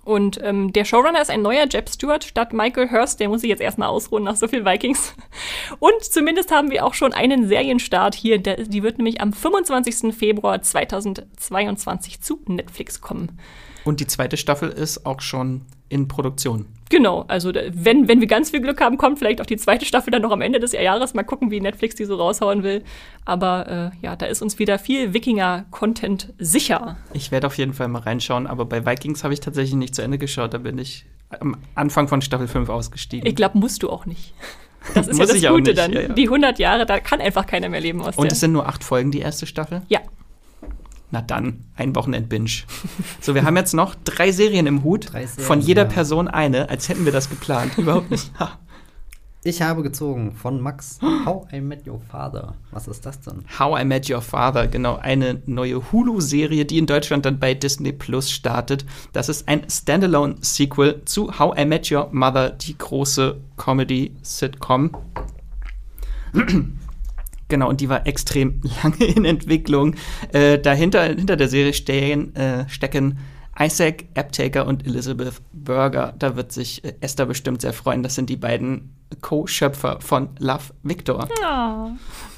Und 0.04 0.40
ähm, 0.42 0.72
der 0.72 0.84
Showrunner 0.84 1.22
ist 1.22 1.30
ein 1.30 1.42
neuer 1.42 1.66
Jeb 1.70 1.88
Stewart 1.88 2.24
statt 2.24 2.52
Michael 2.52 2.90
Hurst. 2.90 3.20
Der 3.20 3.28
muss 3.28 3.42
sich 3.42 3.50
jetzt 3.50 3.62
erstmal 3.62 3.88
ausruhen 3.88 4.24
nach 4.24 4.36
so 4.36 4.48
viel 4.48 4.64
Vikings. 4.64 5.14
Und 5.78 6.02
zumindest 6.02 6.50
haben 6.50 6.70
wir 6.70 6.84
auch 6.84 6.94
schon 6.94 7.12
einen 7.12 7.46
Serienstart 7.46 8.14
hier. 8.14 8.38
Der, 8.38 8.64
die 8.64 8.82
wird 8.82 8.98
nämlich 8.98 9.20
am 9.20 9.32
25. 9.32 10.14
Februar 10.14 10.60
2022 10.60 12.20
zu 12.20 12.40
Netflix 12.46 13.00
kommen. 13.00 13.38
Und 13.84 14.00
die 14.00 14.06
zweite 14.06 14.36
Staffel 14.36 14.68
ist 14.70 15.06
auch 15.06 15.20
schon 15.20 15.62
in 15.92 16.08
Produktion. 16.08 16.66
Genau, 16.88 17.24
also 17.28 17.52
wenn, 17.54 18.08
wenn 18.08 18.20
wir 18.20 18.26
ganz 18.26 18.50
viel 18.50 18.60
Glück 18.60 18.80
haben, 18.80 18.98
kommt 18.98 19.18
vielleicht 19.18 19.40
auch 19.40 19.46
die 19.46 19.56
zweite 19.56 19.86
Staffel 19.86 20.10
dann 20.10 20.22
noch 20.22 20.30
am 20.30 20.42
Ende 20.42 20.60
des 20.60 20.72
Jahres. 20.72 21.14
Mal 21.14 21.22
gucken, 21.22 21.50
wie 21.50 21.60
Netflix 21.60 21.94
die 21.94 22.04
so 22.04 22.16
raushauen 22.16 22.62
will. 22.62 22.82
Aber 23.24 23.92
äh, 23.92 24.04
ja, 24.04 24.16
da 24.16 24.26
ist 24.26 24.42
uns 24.42 24.58
wieder 24.58 24.78
viel 24.78 25.14
Wikinger-Content 25.14 26.34
sicher. 26.38 26.96
Ich 27.14 27.30
werde 27.30 27.46
auf 27.46 27.56
jeden 27.56 27.72
Fall 27.72 27.88
mal 27.88 28.00
reinschauen, 28.00 28.46
aber 28.46 28.64
bei 28.64 28.84
Vikings 28.84 29.24
habe 29.24 29.32
ich 29.32 29.40
tatsächlich 29.40 29.74
nicht 29.74 29.94
zu 29.94 30.02
Ende 30.02 30.18
geschaut. 30.18 30.52
Da 30.52 30.58
bin 30.58 30.76
ich 30.78 31.06
am 31.40 31.56
Anfang 31.74 32.08
von 32.08 32.20
Staffel 32.20 32.48
5 32.48 32.68
ausgestiegen. 32.68 33.26
Ich 33.26 33.36
glaube, 33.36 33.58
musst 33.58 33.82
du 33.82 33.88
auch 33.88 34.04
nicht. 34.04 34.34
Das 34.94 35.08
ist 35.08 35.18
ja 35.18 35.26
das 35.26 35.42
Gute 35.42 35.70
nicht, 35.70 35.78
dann. 35.78 35.92
ja, 35.92 36.00
ja. 36.02 36.08
Die 36.08 36.24
100 36.24 36.58
Jahre, 36.58 36.84
da 36.84 37.00
kann 37.00 37.20
einfach 37.20 37.46
keiner 37.46 37.68
mehr 37.70 37.80
leben 37.80 38.02
aus 38.02 38.16
Und 38.16 38.30
es 38.30 38.40
sind 38.40 38.52
nur 38.52 38.66
acht 38.66 38.84
Folgen, 38.84 39.10
die 39.10 39.20
erste 39.20 39.46
Staffel? 39.46 39.82
ja, 39.88 40.00
Na 41.12 41.20
dann, 41.20 41.60
ein 41.76 41.94
Wochenend-Binge. 41.94 42.64
So, 43.20 43.34
wir 43.34 43.44
haben 43.44 43.56
jetzt 43.56 43.74
noch 43.74 43.94
drei 44.02 44.32
Serien 44.32 44.66
im 44.66 44.82
Hut. 44.82 45.12
Drei 45.12 45.26
Serien, 45.26 45.46
von 45.46 45.60
jeder 45.60 45.82
ja. 45.82 45.88
Person 45.88 46.26
eine, 46.26 46.70
als 46.70 46.88
hätten 46.88 47.04
wir 47.04 47.12
das 47.12 47.28
geplant. 47.28 47.76
Überhaupt 47.76 48.10
nicht. 48.10 48.32
Ich 49.44 49.60
habe 49.60 49.82
gezogen 49.82 50.32
von 50.32 50.60
Max 50.60 51.00
How 51.26 51.52
I 51.52 51.60
Met 51.60 51.86
Your 51.86 52.00
Father. 52.00 52.54
Was 52.70 52.88
ist 52.88 53.04
das 53.04 53.20
denn? 53.20 53.44
How 53.58 53.78
I 53.78 53.84
Met 53.84 54.08
Your 54.08 54.22
Father, 54.22 54.68
genau, 54.68 54.96
eine 54.96 55.42
neue 55.44 55.92
Hulu-Serie, 55.92 56.64
die 56.64 56.78
in 56.78 56.86
Deutschland 56.86 57.26
dann 57.26 57.38
bei 57.38 57.52
Disney 57.52 57.92
Plus 57.92 58.30
startet. 58.30 58.86
Das 59.12 59.28
ist 59.28 59.48
ein 59.48 59.68
Standalone-Sequel 59.68 61.02
zu 61.04 61.38
How 61.38 61.58
I 61.58 61.66
Met 61.66 61.90
Your 61.92 62.08
Mother, 62.12 62.50
die 62.50 62.78
große 62.78 63.38
Comedy-Sitcom. 63.58 64.96
Genau, 67.52 67.68
und 67.68 67.82
die 67.82 67.90
war 67.90 68.06
extrem 68.06 68.62
lange 68.82 69.04
in 69.04 69.26
Entwicklung. 69.26 69.96
Äh, 70.32 70.58
dahinter, 70.58 71.02
hinter 71.02 71.36
der 71.36 71.48
Serie 71.48 71.74
stehen, 71.74 72.34
äh, 72.34 72.66
stecken 72.66 73.18
Isaac 73.60 74.04
Aptaker 74.16 74.66
und 74.66 74.86
Elizabeth 74.86 75.34
Berger. 75.52 76.14
Da 76.18 76.34
wird 76.34 76.50
sich 76.50 76.82
äh, 76.82 76.94
Esther 77.02 77.26
bestimmt 77.26 77.60
sehr 77.60 77.74
freuen. 77.74 78.02
Das 78.02 78.14
sind 78.14 78.30
die 78.30 78.38
beiden 78.38 78.96
Co-Schöpfer 79.20 80.00
von 80.00 80.30
Love 80.38 80.72
Victor. 80.82 81.28
Ah. 81.44 81.90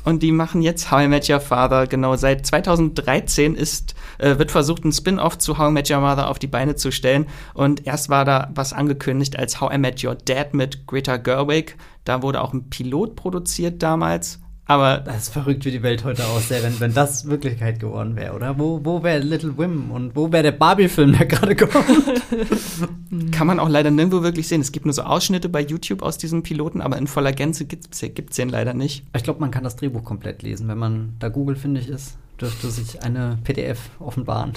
Und 0.05 0.25
die 0.25 0.33
machen 0.33 0.63
jetzt 0.63 0.91
How 0.91 1.05
I 1.05 1.07
Met 1.07 1.31
Your 1.31 1.39
Father. 1.39 1.87
Genau, 1.87 2.17
seit 2.17 2.45
2013 2.45 3.55
ist, 3.55 3.95
äh, 4.19 4.37
wird 4.37 4.51
versucht, 4.51 4.85
ein 4.85 4.91
Spin-off 4.91 5.39
zu 5.39 5.59
How 5.59 5.71
I 5.71 5.75
Met 5.75 5.89
Your 5.93 6.01
Mother 6.01 6.29
auf 6.29 6.41
die 6.41 6.49
Beine 6.49 6.75
zu 6.75 6.91
stellen. 6.91 7.27
Und 7.55 7.87
erst 7.87 8.09
war 8.09 8.25
da 8.25 8.51
was 8.53 8.73
angekündigt 8.73 9.39
als 9.39 9.61
How 9.61 9.73
I 9.73 9.79
Met 9.79 10.03
Your 10.03 10.17
Dad 10.17 10.55
mit 10.55 10.89
Greta 10.89 11.19
Gerwig. 11.19 11.77
Da 12.03 12.23
wurde 12.23 12.43
auch 12.43 12.53
ein 12.53 12.69
Pilot 12.69 13.15
produziert 13.15 13.81
damals. 13.81 14.41
Aber 14.67 14.99
Das 14.99 15.25
ist 15.25 15.29
verrückt, 15.33 15.65
wie 15.67 15.71
die 15.71 15.83
Welt 15.83 16.05
heute 16.05 16.25
aussähe, 16.27 16.63
wenn, 16.63 16.81
wenn 16.81 16.95
das 16.95 17.29
Wirklichkeit 17.29 17.81
geworden 17.81 18.17
wäre, 18.17 18.35
oder? 18.35 18.59
Wo, 18.59 18.81
wo 18.83 19.03
wäre 19.03 19.19
Little 19.19 19.57
Women 19.59 19.91
und 19.91 20.17
wo 20.17 20.33
wäre 20.33 20.43
der 20.43 20.53
Barbie-Film, 20.53 21.13
der 21.13 21.27
gerade 21.27 21.55
kommt? 21.55 21.75
kann 23.33 23.47
man 23.47 23.61
auch 23.61 23.69
leider 23.69 23.91
nirgendwo 23.91 24.23
wirklich 24.23 24.49
sehen. 24.49 24.63
Es 24.63 24.73
gibt 24.73 24.87
nur 24.87 24.95
so 24.95 25.03
Ausschnitte 25.03 25.51
bei 25.51 25.61
YouTube 25.61 26.03
aus 26.03 26.17
diesem 26.17 26.43
Piloten, 26.43 26.81
aber 26.81 26.97
in 26.97 27.07
voller 27.07 27.33
Gänze 27.33 27.67
gibt 27.67 27.95
es 27.95 28.37
den 28.37 28.49
leider 28.49 28.73
nicht. 28.73 29.05
Ich 29.15 29.23
glaube, 29.23 29.41
man 29.41 29.51
kann 29.51 29.65
das 29.65 29.77
Drehbuch 29.77 30.03
komplett 30.03 30.43
lesen. 30.43 30.67
Wenn 30.69 30.79
man 30.79 31.15
da 31.19 31.29
Google 31.29 31.57
findig 31.57 31.89
ist, 31.89 32.17
dürfte 32.41 32.71
sich 32.71 33.03
eine 33.03 33.39
PDF 33.45 33.79
offenbaren. 33.99 34.53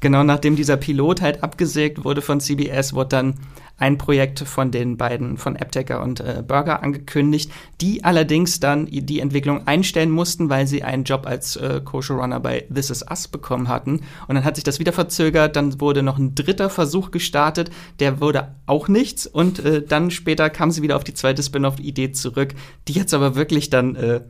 Genau 0.00 0.22
nachdem 0.22 0.54
dieser 0.54 0.76
Pilot 0.76 1.20
halt 1.20 1.42
abgesägt 1.42 2.04
wurde 2.04 2.22
von 2.22 2.40
CBS, 2.40 2.94
wurde 2.94 3.08
dann 3.08 3.34
ein 3.78 3.96
Projekt 3.96 4.40
von 4.40 4.70
den 4.70 4.96
beiden, 4.96 5.38
von 5.38 5.56
Apteker 5.56 6.02
und 6.02 6.20
äh, 6.20 6.42
Burger 6.46 6.82
angekündigt, 6.82 7.50
die 7.80 8.04
allerdings 8.04 8.60
dann 8.60 8.86
die 8.86 9.20
Entwicklung 9.20 9.66
einstellen 9.66 10.10
mussten, 10.10 10.50
weil 10.50 10.66
sie 10.66 10.82
einen 10.82 11.04
Job 11.04 11.26
als 11.26 11.56
äh, 11.56 11.80
Co-Showrunner 11.84 12.40
bei 12.40 12.66
This 12.74 12.90
Is 12.90 13.04
Us 13.08 13.28
bekommen 13.28 13.68
hatten. 13.68 14.00
Und 14.26 14.34
dann 14.34 14.44
hat 14.44 14.56
sich 14.56 14.64
das 14.64 14.80
wieder 14.80 14.92
verzögert, 14.92 15.56
dann 15.56 15.80
wurde 15.80 16.02
noch 16.02 16.18
ein 16.18 16.34
dritter 16.34 16.70
Versuch 16.70 17.12
gestartet, 17.12 17.70
der 18.00 18.20
wurde 18.20 18.56
auch 18.66 18.88
nichts. 18.88 19.26
Und 19.26 19.64
äh, 19.64 19.82
dann 19.82 20.10
später 20.10 20.50
kam 20.50 20.72
sie 20.72 20.82
wieder 20.82 20.96
auf 20.96 21.04
die 21.04 21.14
zweite 21.14 21.42
Spin-off-Idee 21.42 22.12
zurück, 22.12 22.54
die 22.88 22.94
jetzt 22.94 23.14
aber 23.14 23.36
wirklich 23.36 23.70
dann 23.70 23.94
äh, 23.94 24.20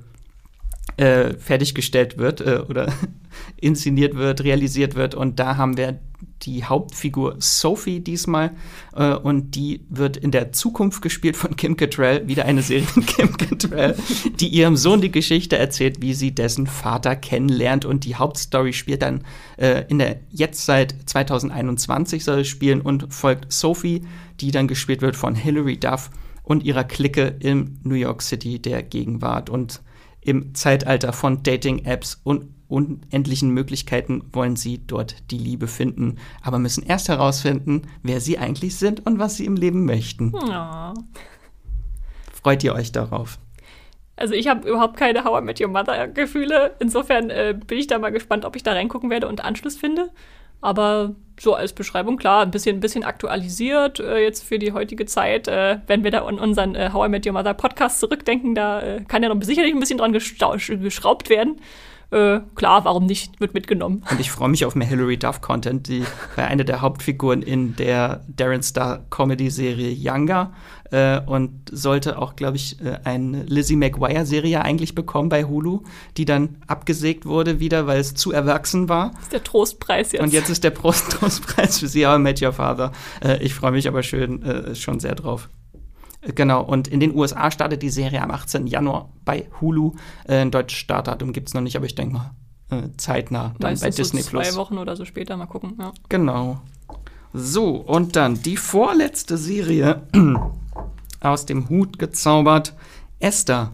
äh, 0.98 1.34
fertiggestellt 1.38 2.18
wird 2.18 2.40
äh, 2.40 2.62
oder 2.68 2.92
inszeniert 3.56 4.14
wird, 4.14 4.44
realisiert 4.44 4.94
wird. 4.94 5.14
Und 5.14 5.38
da 5.38 5.56
haben 5.56 5.76
wir 5.76 6.00
die 6.42 6.64
Hauptfigur 6.64 7.36
Sophie 7.38 8.00
diesmal. 8.00 8.52
Äh, 8.94 9.14
und 9.14 9.54
die 9.54 9.84
wird 9.88 10.16
in 10.16 10.30
der 10.30 10.52
Zukunft 10.52 11.02
gespielt 11.02 11.36
von 11.36 11.56
Kim 11.56 11.76
Cattrall, 11.76 12.26
wieder 12.28 12.44
eine 12.44 12.62
Serie 12.62 12.86
von 12.86 13.04
Kim 13.06 13.36
Cattrall, 13.36 13.96
die 14.40 14.48
ihrem 14.48 14.76
Sohn 14.76 15.00
die 15.00 15.10
Geschichte 15.10 15.56
erzählt, 15.58 16.02
wie 16.02 16.14
sie 16.14 16.34
dessen 16.34 16.66
Vater 16.66 17.16
kennenlernt. 17.16 17.84
Und 17.84 18.04
die 18.04 18.16
Hauptstory 18.16 18.72
spielt 18.72 19.02
dann 19.02 19.24
äh, 19.56 19.84
in 19.88 19.98
der 19.98 20.20
jetzt 20.30 20.64
seit 20.64 20.94
2021 21.06 22.24
soll 22.24 22.40
es 22.40 22.48
spielen 22.48 22.80
und 22.80 23.12
folgt 23.12 23.52
Sophie, 23.52 24.02
die 24.40 24.50
dann 24.50 24.68
gespielt 24.68 25.02
wird 25.02 25.16
von 25.16 25.34
Hilary 25.34 25.78
Duff 25.78 26.10
und 26.42 26.64
ihrer 26.64 26.84
Clique 26.84 27.36
in 27.40 27.78
New 27.82 27.94
York 27.94 28.22
City 28.22 28.60
der 28.60 28.82
Gegenwart. 28.82 29.50
Und 29.50 29.82
im 30.20 30.54
Zeitalter 30.54 31.12
von 31.12 31.42
Dating-Apps 31.42 32.20
und 32.22 32.50
unendlichen 32.68 33.50
Möglichkeiten 33.50 34.22
wollen 34.32 34.56
sie 34.56 34.86
dort 34.86 35.30
die 35.30 35.38
Liebe 35.38 35.66
finden, 35.66 36.16
aber 36.42 36.58
müssen 36.58 36.84
erst 36.84 37.08
herausfinden, 37.08 37.82
wer 38.02 38.20
sie 38.20 38.38
eigentlich 38.38 38.76
sind 38.76 39.04
und 39.06 39.18
was 39.18 39.36
sie 39.36 39.46
im 39.46 39.56
Leben 39.56 39.84
möchten. 39.84 40.32
Ja. 40.46 40.94
Freut 42.32 42.62
ihr 42.62 42.74
euch 42.74 42.92
darauf? 42.92 43.38
Also 44.16 44.34
ich 44.34 44.48
habe 44.48 44.68
überhaupt 44.68 44.96
keine 44.96 45.24
How 45.24 45.40
I 45.40 45.44
Met 45.44 45.60
Your 45.60 45.68
Mother 45.68 46.08
Gefühle. 46.08 46.74
Insofern 46.80 47.30
äh, 47.30 47.58
bin 47.66 47.78
ich 47.78 47.86
da 47.86 47.98
mal 47.98 48.10
gespannt, 48.10 48.44
ob 48.44 48.56
ich 48.56 48.62
da 48.62 48.72
reingucken 48.72 49.10
werde 49.10 49.28
und 49.28 49.44
Anschluss 49.44 49.76
finde. 49.76 50.10
Aber 50.60 51.14
so 51.38 51.54
als 51.54 51.72
Beschreibung, 51.72 52.16
klar, 52.16 52.42
ein 52.42 52.50
bisschen, 52.50 52.76
ein 52.76 52.80
bisschen 52.80 53.04
aktualisiert 53.04 54.00
äh, 54.00 54.18
jetzt 54.18 54.42
für 54.42 54.58
die 54.58 54.72
heutige 54.72 55.06
Zeit. 55.06 55.46
Äh, 55.46 55.78
wenn 55.86 56.02
wir 56.02 56.10
da 56.10 56.24
an 56.24 56.38
unseren 56.38 56.74
äh, 56.74 56.90
How 56.92 57.06
I 57.06 57.10
Met 57.10 57.26
Your 57.26 57.32
Mother 57.32 57.54
Podcast 57.54 58.00
zurückdenken, 58.00 58.56
da 58.56 58.80
äh, 58.80 59.04
kann 59.06 59.22
ja 59.22 59.32
noch 59.32 59.40
sicherlich 59.42 59.72
ein 59.72 59.78
bisschen 59.78 59.98
dran 59.98 60.12
geschraubt 60.12 61.30
werden. 61.30 61.60
Äh, 62.10 62.40
klar, 62.54 62.84
warum 62.84 63.04
nicht? 63.04 63.38
Wird 63.38 63.52
mitgenommen. 63.52 64.02
Und 64.10 64.18
ich 64.18 64.30
freue 64.30 64.48
mich 64.48 64.64
auf 64.64 64.74
mehr 64.74 64.88
Hilary 64.88 65.18
Duff-Content, 65.18 65.88
die 65.88 66.04
war 66.36 66.46
eine 66.46 66.64
der 66.64 66.80
Hauptfiguren 66.80 67.42
in 67.42 67.76
der 67.76 68.24
Darren 68.28 68.62
Star 68.62 69.04
Comedy-Serie 69.10 69.90
Younger 69.90 70.52
äh, 70.90 71.20
und 71.20 71.50
sollte 71.70 72.18
auch, 72.18 72.34
glaube 72.34 72.56
ich, 72.56 72.80
äh, 72.80 72.98
eine 73.04 73.42
Lizzie 73.42 73.76
McGuire-Serie 73.76 74.62
eigentlich 74.62 74.94
bekommen 74.94 75.28
bei 75.28 75.44
Hulu, 75.44 75.82
die 76.16 76.24
dann 76.24 76.56
abgesägt 76.66 77.26
wurde 77.26 77.60
wieder, 77.60 77.86
weil 77.86 78.00
es 78.00 78.14
zu 78.14 78.32
erwachsen 78.32 78.88
war. 78.88 79.10
Das 79.10 79.22
ist 79.24 79.32
der 79.32 79.44
Trostpreis 79.44 80.12
jetzt. 80.12 80.22
Und 80.22 80.32
jetzt 80.32 80.48
ist 80.48 80.64
der 80.64 80.70
Prosttrostpreis 80.70 81.78
für 81.80 81.88
Sie, 81.88 82.06
aber 82.06 82.18
Met 82.18 82.40
Your 82.40 82.52
Father. 82.52 82.92
Äh, 83.22 83.42
ich 83.42 83.52
freue 83.52 83.72
mich 83.72 83.86
aber 83.86 84.02
schön, 84.02 84.42
äh, 84.42 84.74
schon 84.74 84.98
sehr 84.98 85.14
drauf. 85.14 85.50
Genau, 86.34 86.62
und 86.62 86.88
in 86.88 87.00
den 87.00 87.14
USA 87.14 87.50
startet 87.50 87.82
die 87.82 87.90
Serie 87.90 88.22
am 88.22 88.30
18. 88.30 88.66
Januar 88.66 89.10
bei 89.24 89.48
Hulu. 89.60 89.92
Äh, 90.26 90.40
ein 90.40 90.50
deutsches 90.50 90.78
Startdatum 90.78 91.32
gibt 91.32 91.48
es 91.48 91.54
noch 91.54 91.62
nicht, 91.62 91.76
aber 91.76 91.86
ich 91.86 91.94
denke 91.94 92.14
mal 92.14 92.30
äh, 92.70 92.88
zeitnah 92.96 93.54
dann 93.58 93.72
Meistens 93.72 93.96
bei 93.96 94.02
Disney 94.02 94.22
so 94.22 94.30
zwei 94.30 94.42
Plus. 94.42 94.56
Wochen 94.56 94.78
oder 94.78 94.96
so 94.96 95.04
später 95.04 95.36
mal 95.36 95.46
gucken. 95.46 95.76
Ja. 95.78 95.92
Genau. 96.08 96.60
So, 97.32 97.76
und 97.76 98.16
dann 98.16 98.42
die 98.42 98.56
vorletzte 98.56 99.36
Serie 99.36 100.02
aus 101.20 101.46
dem 101.46 101.68
Hut 101.68 101.98
gezaubert. 101.98 102.74
Esther. 103.20 103.72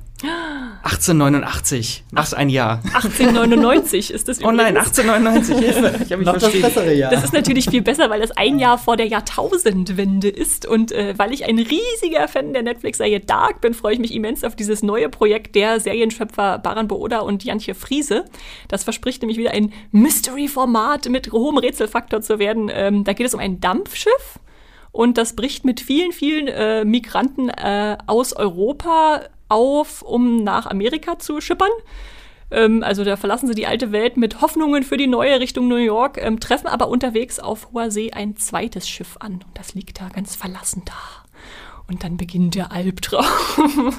1889. 0.83 2.05
Was 2.13 2.35
ein 2.35 2.49
Jahr. 2.49 2.81
1899 2.95 4.11
ist 4.13 4.29
das 4.29 4.43
Oh 4.43 4.51
nein, 4.51 4.75
übrigens. 4.77 4.99
1899. 4.99 5.59
Hilfe. 5.59 6.05
Ich 6.05 6.13
habe 6.13 6.17
mich 6.19 6.27
Noch 6.27 6.35
das 6.35 6.43
verschrieben. 6.45 6.65
bessere 6.65 6.95
Jahr. 6.95 7.11
Das 7.11 7.25
ist 7.25 7.33
natürlich 7.33 7.71
viel 7.71 7.83
besser, 7.83 8.11
weil 8.11 8.21
das 8.21 8.31
ein 8.33 8.59
Jahr 8.59 8.79
vor 8.79 8.97
der 8.97 9.07
Jahrtausendwende 9.07 10.29
ist. 10.29 10.67
Und 10.67 10.93
äh, 10.93 11.15
weil 11.17 11.33
ich 11.33 11.45
ein 11.47 11.59
riesiger 11.59 12.29
Fan 12.29 12.53
der 12.53 12.63
Netflix-Serie 12.63 13.21
Dark 13.21 13.61
bin, 13.61 13.75
freue 13.75 13.95
ich 13.95 14.01
mich 14.01 14.15
immens 14.15 14.45
auf 14.45 14.57
dieses 14.57 14.83
neue 14.83 15.09
Projekt 15.09 15.55
der 15.55 15.81
Serienschöpfer 15.81 16.59
Baran 16.59 16.89
Booda 16.89 17.21
und 17.21 17.45
Jantje 17.45 17.75
Friese. 17.75 18.25
Das 18.69 18.85
verspricht 18.85 19.23
nämlich 19.23 19.39
wieder 19.39 19.53
ein 19.53 19.73
Mystery-Format 19.93 21.09
mit 21.09 21.33
hohem 21.33 21.59
Rätselfaktor 21.59 22.21
zu 22.21 22.39
werden. 22.39 22.71
Ähm, 22.73 23.05
da 23.05 23.13
geht 23.13 23.27
es 23.27 23.35
um 23.35 23.41
ein 23.41 23.61
Dampfschiff. 23.61 24.39
Und 24.95 25.19
das 25.19 25.35
bricht 25.35 25.65
mit 25.65 25.81
vielen, 25.81 26.13
vielen 26.13 26.47
äh, 26.47 26.85
Migranten 26.85 27.49
äh, 27.49 27.99
aus 28.07 28.33
Europa 28.33 29.23
auf, 29.49 30.03
um 30.03 30.45
nach 30.45 30.67
Amerika 30.67 31.19
zu 31.19 31.41
schippern. 31.41 31.73
Ähm, 32.53 32.85
also 32.85 33.03
da 33.03 33.17
verlassen 33.17 33.49
sie 33.49 33.57
die 33.57 33.67
alte 33.67 33.91
Welt 33.91 34.17
mit 34.17 34.41
Hoffnungen 34.41 34.85
für 34.85 34.97
die 34.97 35.09
neue 35.09 35.41
Richtung 35.41 35.67
New 35.67 35.75
York, 35.75 36.19
ähm, 36.23 36.39
treffen 36.39 36.69
aber 36.69 36.87
unterwegs 36.87 37.41
auf 37.41 37.73
hoher 37.73 37.91
See 37.91 38.13
ein 38.13 38.37
zweites 38.37 38.89
Schiff 38.89 39.17
an. 39.19 39.33
Und 39.45 39.59
das 39.59 39.75
liegt 39.75 40.01
da 40.01 40.11
ganz 40.11 40.37
verlassen 40.37 40.83
da. 40.85 41.24
Und 41.87 42.03
dann 42.03 42.17
beginnt 42.17 42.55
der 42.55 42.73
Albtraum. 42.73 43.27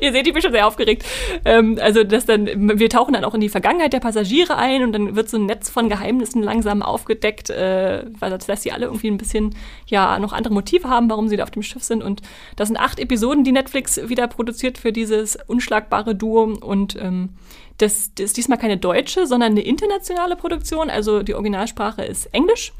Ihr 0.00 0.12
seht, 0.12 0.26
ich 0.26 0.32
bin 0.34 0.42
schon 0.42 0.52
sehr 0.52 0.66
aufgeregt. 0.66 1.06
Ähm, 1.46 1.78
also, 1.80 2.04
dass 2.04 2.26
dann, 2.26 2.78
wir 2.78 2.90
tauchen 2.90 3.14
dann 3.14 3.24
auch 3.24 3.32
in 3.32 3.40
die 3.40 3.48
Vergangenheit 3.48 3.94
der 3.94 4.00
Passagiere 4.00 4.56
ein 4.56 4.82
und 4.82 4.92
dann 4.92 5.16
wird 5.16 5.30
so 5.30 5.38
ein 5.38 5.46
Netz 5.46 5.70
von 5.70 5.88
Geheimnissen 5.88 6.42
langsam 6.42 6.82
aufgedeckt, 6.82 7.48
äh, 7.48 8.04
weil 8.18 8.30
das 8.30 8.46
lässt 8.46 8.64
sie 8.64 8.72
alle 8.72 8.86
irgendwie 8.86 9.08
ein 9.08 9.16
bisschen, 9.16 9.54
ja, 9.86 10.18
noch 10.18 10.34
andere 10.34 10.52
Motive 10.52 10.90
haben, 10.90 11.08
warum 11.08 11.28
sie 11.28 11.38
da 11.38 11.44
auf 11.44 11.50
dem 11.50 11.62
Schiff 11.62 11.82
sind. 11.82 12.02
Und 12.02 12.20
das 12.56 12.68
sind 12.68 12.76
acht 12.76 13.00
Episoden, 13.00 13.42
die 13.42 13.52
Netflix 13.52 13.98
wieder 14.08 14.28
produziert 14.28 14.76
für 14.76 14.92
dieses 14.92 15.38
unschlagbare 15.46 16.14
Duo. 16.14 16.42
Und 16.42 16.94
ähm, 17.00 17.30
das, 17.78 18.12
das 18.16 18.26
ist 18.26 18.36
diesmal 18.36 18.58
keine 18.58 18.76
deutsche, 18.76 19.26
sondern 19.26 19.52
eine 19.52 19.62
internationale 19.62 20.36
Produktion. 20.36 20.90
Also 20.90 21.22
die 21.22 21.34
Originalsprache 21.34 22.04
ist 22.04 22.26
Englisch. 22.34 22.72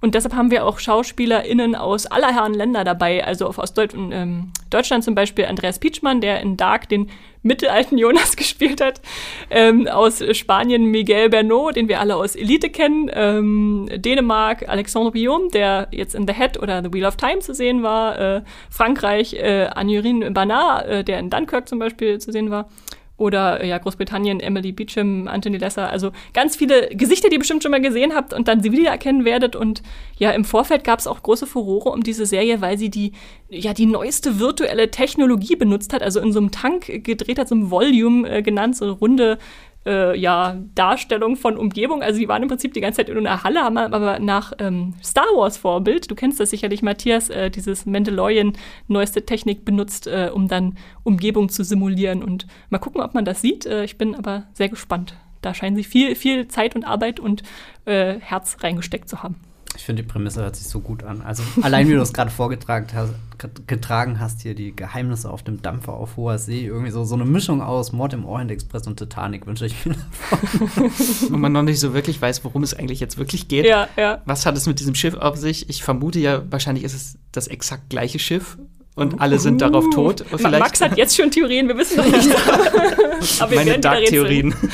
Und 0.00 0.14
deshalb 0.14 0.34
haben 0.34 0.50
wir 0.50 0.66
auch 0.66 0.78
SchauspielerInnen 0.78 1.74
aus 1.74 2.06
aller 2.06 2.34
Herren 2.34 2.54
Länder 2.54 2.84
dabei. 2.84 3.24
Also 3.24 3.46
aus 3.46 3.72
Deut 3.72 3.94
ähm, 3.94 4.52
Deutschland 4.68 5.04
zum 5.04 5.14
Beispiel 5.14 5.46
Andreas 5.46 5.78
Pietschmann, 5.78 6.20
der 6.20 6.40
in 6.40 6.56
Dark 6.56 6.88
den 6.88 7.08
mittelalten 7.42 7.96
Jonas 7.96 8.36
gespielt 8.36 8.80
hat. 8.82 9.00
Ähm, 9.50 9.88
aus 9.88 10.22
Spanien 10.36 10.84
Miguel 10.84 11.30
Bernot, 11.30 11.76
den 11.76 11.88
wir 11.88 12.00
alle 12.00 12.16
aus 12.16 12.36
Elite 12.36 12.68
kennen. 12.68 13.10
Ähm, 13.12 13.88
Dänemark 13.94 14.68
Alexandre 14.68 15.12
Guillaume, 15.12 15.48
der 15.48 15.88
jetzt 15.92 16.14
in 16.14 16.26
The 16.26 16.34
Head 16.34 16.60
oder 16.60 16.82
The 16.82 16.92
Wheel 16.92 17.06
of 17.06 17.16
Time 17.16 17.38
zu 17.38 17.54
sehen 17.54 17.82
war. 17.82 18.18
Äh, 18.18 18.42
Frankreich 18.68 19.34
äh, 19.34 19.68
Anjurin 19.74 20.34
Banat, 20.34 20.86
äh, 20.86 21.04
der 21.04 21.20
in 21.20 21.30
Dunkirk 21.30 21.68
zum 21.68 21.78
Beispiel 21.78 22.18
zu 22.18 22.32
sehen 22.32 22.50
war. 22.50 22.68
Oder 23.18 23.64
ja, 23.64 23.78
Großbritannien, 23.78 24.40
Emily 24.40 24.72
Beecham, 24.72 25.26
Anthony 25.26 25.56
Lesser. 25.56 25.90
Also 25.90 26.12
ganz 26.34 26.56
viele 26.56 26.88
Gesichter, 26.88 27.28
die 27.28 27.36
ihr 27.36 27.38
bestimmt 27.38 27.62
schon 27.62 27.72
mal 27.72 27.80
gesehen 27.80 28.14
habt 28.14 28.34
und 28.34 28.46
dann 28.46 28.62
sie 28.62 28.72
wiedererkennen 28.72 29.24
werdet. 29.24 29.56
Und 29.56 29.82
ja, 30.18 30.32
im 30.32 30.44
Vorfeld 30.44 30.84
gab 30.84 30.98
es 30.98 31.06
auch 31.06 31.22
große 31.22 31.46
Furore 31.46 31.90
um 31.90 32.02
diese 32.02 32.26
Serie, 32.26 32.60
weil 32.60 32.76
sie 32.76 32.90
die, 32.90 33.12
ja, 33.48 33.72
die 33.72 33.86
neueste 33.86 34.38
virtuelle 34.38 34.90
Technologie 34.90 35.56
benutzt 35.56 35.94
hat, 35.94 36.02
also 36.02 36.20
in 36.20 36.32
so 36.32 36.40
einem 36.40 36.50
Tank 36.50 37.04
gedreht 37.04 37.38
hat, 37.38 37.48
so 37.48 37.54
einem 37.54 37.70
Volume 37.70 38.28
äh, 38.28 38.42
genannt, 38.42 38.76
so 38.76 38.84
eine 38.84 38.92
runde 38.92 39.38
äh, 39.86 40.18
ja, 40.18 40.56
Darstellung 40.74 41.36
von 41.36 41.56
Umgebung. 41.56 42.02
Also 42.02 42.18
die 42.18 42.28
waren 42.28 42.42
im 42.42 42.48
Prinzip 42.48 42.74
die 42.74 42.80
ganze 42.80 42.98
Zeit 42.98 43.08
in 43.08 43.18
einer 43.18 43.44
Halle, 43.44 43.60
haben 43.60 43.78
aber 43.78 44.18
nach 44.18 44.52
ähm, 44.58 44.94
Star 45.02 45.26
Wars 45.34 45.56
Vorbild, 45.56 46.10
du 46.10 46.14
kennst 46.14 46.40
das 46.40 46.50
sicherlich, 46.50 46.82
Matthias, 46.82 47.30
äh, 47.30 47.50
dieses 47.50 47.86
Mandalorian 47.86 48.54
neueste 48.88 49.24
Technik 49.24 49.64
benutzt, 49.64 50.06
äh, 50.06 50.30
um 50.32 50.48
dann 50.48 50.76
Umgebung 51.04 51.48
zu 51.48 51.64
simulieren. 51.64 52.22
Und 52.22 52.46
mal 52.68 52.78
gucken, 52.78 53.00
ob 53.00 53.14
man 53.14 53.24
das 53.24 53.40
sieht. 53.40 53.64
Äh, 53.66 53.84
ich 53.84 53.96
bin 53.96 54.14
aber 54.14 54.44
sehr 54.52 54.68
gespannt. 54.68 55.14
Da 55.40 55.54
scheinen 55.54 55.76
sie 55.76 55.84
viel, 55.84 56.16
viel 56.16 56.48
Zeit 56.48 56.74
und 56.74 56.84
Arbeit 56.84 57.20
und 57.20 57.42
äh, 57.84 58.18
Herz 58.18 58.56
reingesteckt 58.62 59.08
zu 59.08 59.22
haben. 59.22 59.36
Ich 59.76 59.84
finde, 59.84 60.02
die 60.02 60.08
Prämisse 60.08 60.42
hört 60.42 60.56
sich 60.56 60.66
so 60.66 60.80
gut 60.80 61.04
an. 61.04 61.22
Also 61.22 61.42
allein 61.62 61.88
wie 61.88 61.92
du 61.92 62.00
es 62.00 62.12
gerade 62.12 62.30
vorgetragen 62.30 62.86
hast, 62.94 63.12
getragen 63.66 64.18
hast, 64.18 64.40
hier 64.42 64.54
die 64.54 64.74
Geheimnisse 64.74 65.30
auf 65.30 65.42
dem 65.42 65.60
Dampfer 65.62 65.92
auf 65.92 66.16
hoher 66.16 66.38
See, 66.38 66.66
irgendwie 66.66 66.90
so, 66.90 67.04
so 67.04 67.14
eine 67.14 67.24
Mischung 67.24 67.60
aus 67.60 67.92
Mord 67.92 68.14
im 68.14 68.24
Orient 68.24 68.50
Express 68.50 68.86
und 68.86 68.96
Titanic 68.96 69.46
wünsche 69.46 69.66
ich 69.66 69.84
mir 69.84 69.94
davon. 69.94 70.90
Wo 71.30 71.36
man 71.36 71.52
noch 71.52 71.62
nicht 71.62 71.78
so 71.78 71.92
wirklich 71.94 72.20
weiß, 72.20 72.44
worum 72.44 72.62
es 72.62 72.74
eigentlich 72.74 73.00
jetzt 73.00 73.18
wirklich 73.18 73.48
geht. 73.48 73.66
Ja, 73.66 73.88
ja. 73.96 74.22
Was 74.24 74.46
hat 74.46 74.56
es 74.56 74.66
mit 74.66 74.80
diesem 74.80 74.94
Schiff 74.94 75.14
auf 75.14 75.36
sich? 75.36 75.68
Ich 75.68 75.82
vermute 75.82 76.18
ja, 76.18 76.42
wahrscheinlich 76.50 76.84
ist 76.84 76.94
es 76.94 77.18
das 77.32 77.46
exakt 77.46 77.90
gleiche 77.90 78.18
Schiff 78.18 78.56
und 78.94 79.20
alle 79.20 79.38
sind 79.38 79.60
darauf 79.60 79.84
tot. 79.90 80.24
Vielleicht. 80.34 80.58
Max 80.58 80.80
hat 80.80 80.96
jetzt 80.96 81.16
schon 81.16 81.30
Theorien, 81.30 81.68
wir 81.68 81.76
wissen 81.76 81.98
noch 81.98 82.06
nicht. 82.06 82.30
Aber 83.40 83.50
wir 83.50 83.58
Meine 83.58 83.78
Dark-Theorien. 83.78 84.54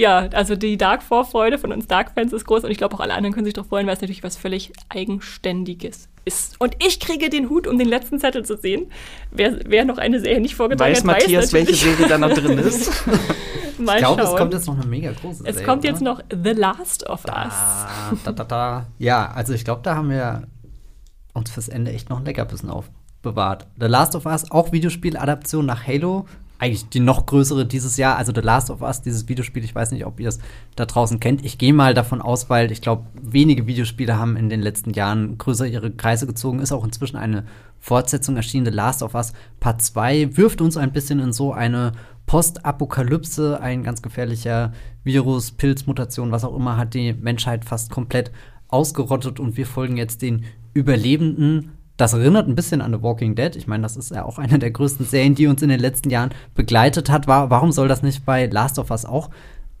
ja, 0.00 0.28
also 0.32 0.56
die 0.56 0.78
Dark-Vorfreude 0.78 1.58
von 1.58 1.72
uns 1.72 1.86
Dark-Fans 1.86 2.32
ist 2.32 2.46
groß 2.46 2.64
und 2.64 2.70
ich 2.70 2.78
glaube 2.78 2.94
auch 2.94 3.00
alle 3.00 3.12
anderen 3.12 3.34
können 3.34 3.44
sich 3.44 3.52
darauf 3.52 3.68
freuen, 3.68 3.86
weil 3.86 3.94
es 3.94 4.00
natürlich 4.00 4.22
was 4.22 4.36
völlig 4.36 4.72
Eigenständiges 4.88 6.08
ist. 6.24 6.58
Und 6.58 6.74
ich 6.84 7.00
kriege 7.00 7.28
den 7.28 7.50
Hut, 7.50 7.66
um 7.66 7.78
den 7.78 7.86
letzten 7.86 8.18
Zettel 8.18 8.42
zu 8.44 8.56
sehen. 8.56 8.86
Wer, 9.30 9.60
wer 9.66 9.84
noch 9.84 9.98
eine 9.98 10.18
Serie 10.18 10.40
nicht 10.40 10.54
vorgetragen 10.54 10.92
weiß, 10.92 10.98
hat, 11.00 11.04
Matthias, 11.04 11.44
weiß 11.44 11.52
welche 11.52 11.74
Serie 11.74 12.08
da 12.08 12.16
noch 12.16 12.32
drin 12.32 12.58
ist. 12.58 12.90
Mal 13.78 13.96
ich 13.96 13.98
glaube, 13.98 14.22
es 14.22 14.36
kommt 14.36 14.54
jetzt 14.54 14.66
noch 14.66 14.78
eine 14.78 14.86
mega 14.86 15.12
große 15.12 15.42
Serie. 15.42 15.52
Es 15.52 15.64
kommt 15.64 15.84
jetzt 15.84 16.00
noch 16.00 16.22
The 16.30 16.50
Last 16.50 17.06
of 17.06 17.22
da, 17.24 17.44
Us. 17.44 18.22
Da, 18.24 18.32
da, 18.32 18.44
da. 18.44 18.86
Ja, 18.98 19.30
also 19.30 19.52
ich 19.52 19.64
glaube, 19.64 19.82
da 19.82 19.96
haben 19.96 20.08
wir 20.08 20.48
uns 21.34 21.50
fürs 21.50 21.68
Ende 21.68 21.92
echt 21.92 22.08
noch 22.08 22.18
ein 22.18 22.24
Leckerbissen 22.24 22.70
aufbewahrt. 22.70 23.66
The 23.78 23.86
Last 23.86 24.16
of 24.16 24.24
Us, 24.24 24.50
auch 24.50 24.72
Videospieladaption 24.72 25.66
nach 25.66 25.86
Halo, 25.86 26.26
eigentlich 26.60 26.90
die 26.90 27.00
noch 27.00 27.24
größere 27.24 27.64
dieses 27.64 27.96
Jahr, 27.96 28.16
also 28.16 28.32
The 28.34 28.42
Last 28.42 28.70
of 28.70 28.82
Us, 28.82 29.00
dieses 29.00 29.28
Videospiel. 29.28 29.64
Ich 29.64 29.74
weiß 29.74 29.92
nicht, 29.92 30.04
ob 30.04 30.20
ihr 30.20 30.28
es 30.28 30.38
da 30.76 30.84
draußen 30.84 31.18
kennt. 31.18 31.42
Ich 31.42 31.56
gehe 31.56 31.72
mal 31.72 31.94
davon 31.94 32.20
aus, 32.20 32.50
weil 32.50 32.70
ich 32.70 32.82
glaube, 32.82 33.06
wenige 33.14 33.66
Videospiele 33.66 34.18
haben 34.18 34.36
in 34.36 34.50
den 34.50 34.60
letzten 34.60 34.92
Jahren 34.92 35.38
größer 35.38 35.66
ihre 35.66 35.90
Kreise 35.90 36.26
gezogen. 36.26 36.60
Ist 36.60 36.72
auch 36.72 36.84
inzwischen 36.84 37.16
eine 37.16 37.44
Fortsetzung 37.78 38.36
erschienen. 38.36 38.66
The 38.66 38.72
Last 38.72 39.02
of 39.02 39.14
Us 39.14 39.32
Part 39.58 39.80
2 39.80 40.36
wirft 40.36 40.60
uns 40.60 40.76
ein 40.76 40.92
bisschen 40.92 41.18
in 41.18 41.32
so 41.32 41.54
eine 41.54 41.92
Postapokalypse. 42.26 43.58
Ein 43.58 43.82
ganz 43.82 44.02
gefährlicher 44.02 44.72
Virus, 45.02 45.52
Pilzmutation, 45.52 46.30
was 46.30 46.44
auch 46.44 46.54
immer, 46.54 46.76
hat 46.76 46.92
die 46.92 47.14
Menschheit 47.14 47.64
fast 47.64 47.90
komplett 47.90 48.32
ausgerottet 48.68 49.40
und 49.40 49.56
wir 49.56 49.66
folgen 49.66 49.96
jetzt 49.96 50.20
den 50.20 50.44
Überlebenden 50.74 51.72
das 52.00 52.14
erinnert 52.14 52.48
ein 52.48 52.54
bisschen 52.54 52.80
an 52.80 52.92
The 52.92 53.02
Walking 53.02 53.34
Dead. 53.34 53.54
Ich 53.56 53.66
meine, 53.66 53.82
das 53.82 53.96
ist 53.96 54.10
ja 54.10 54.24
auch 54.24 54.38
eine 54.38 54.58
der 54.58 54.70
größten 54.70 55.04
Serien, 55.04 55.34
die 55.34 55.46
uns 55.46 55.60
in 55.60 55.68
den 55.68 55.80
letzten 55.80 56.08
Jahren 56.08 56.30
begleitet 56.54 57.10
hat. 57.10 57.26
Warum 57.26 57.72
soll 57.72 57.88
das 57.88 58.02
nicht 58.02 58.24
bei 58.24 58.46
Last 58.46 58.78
of 58.78 58.90
Us 58.90 59.04
auch 59.04 59.28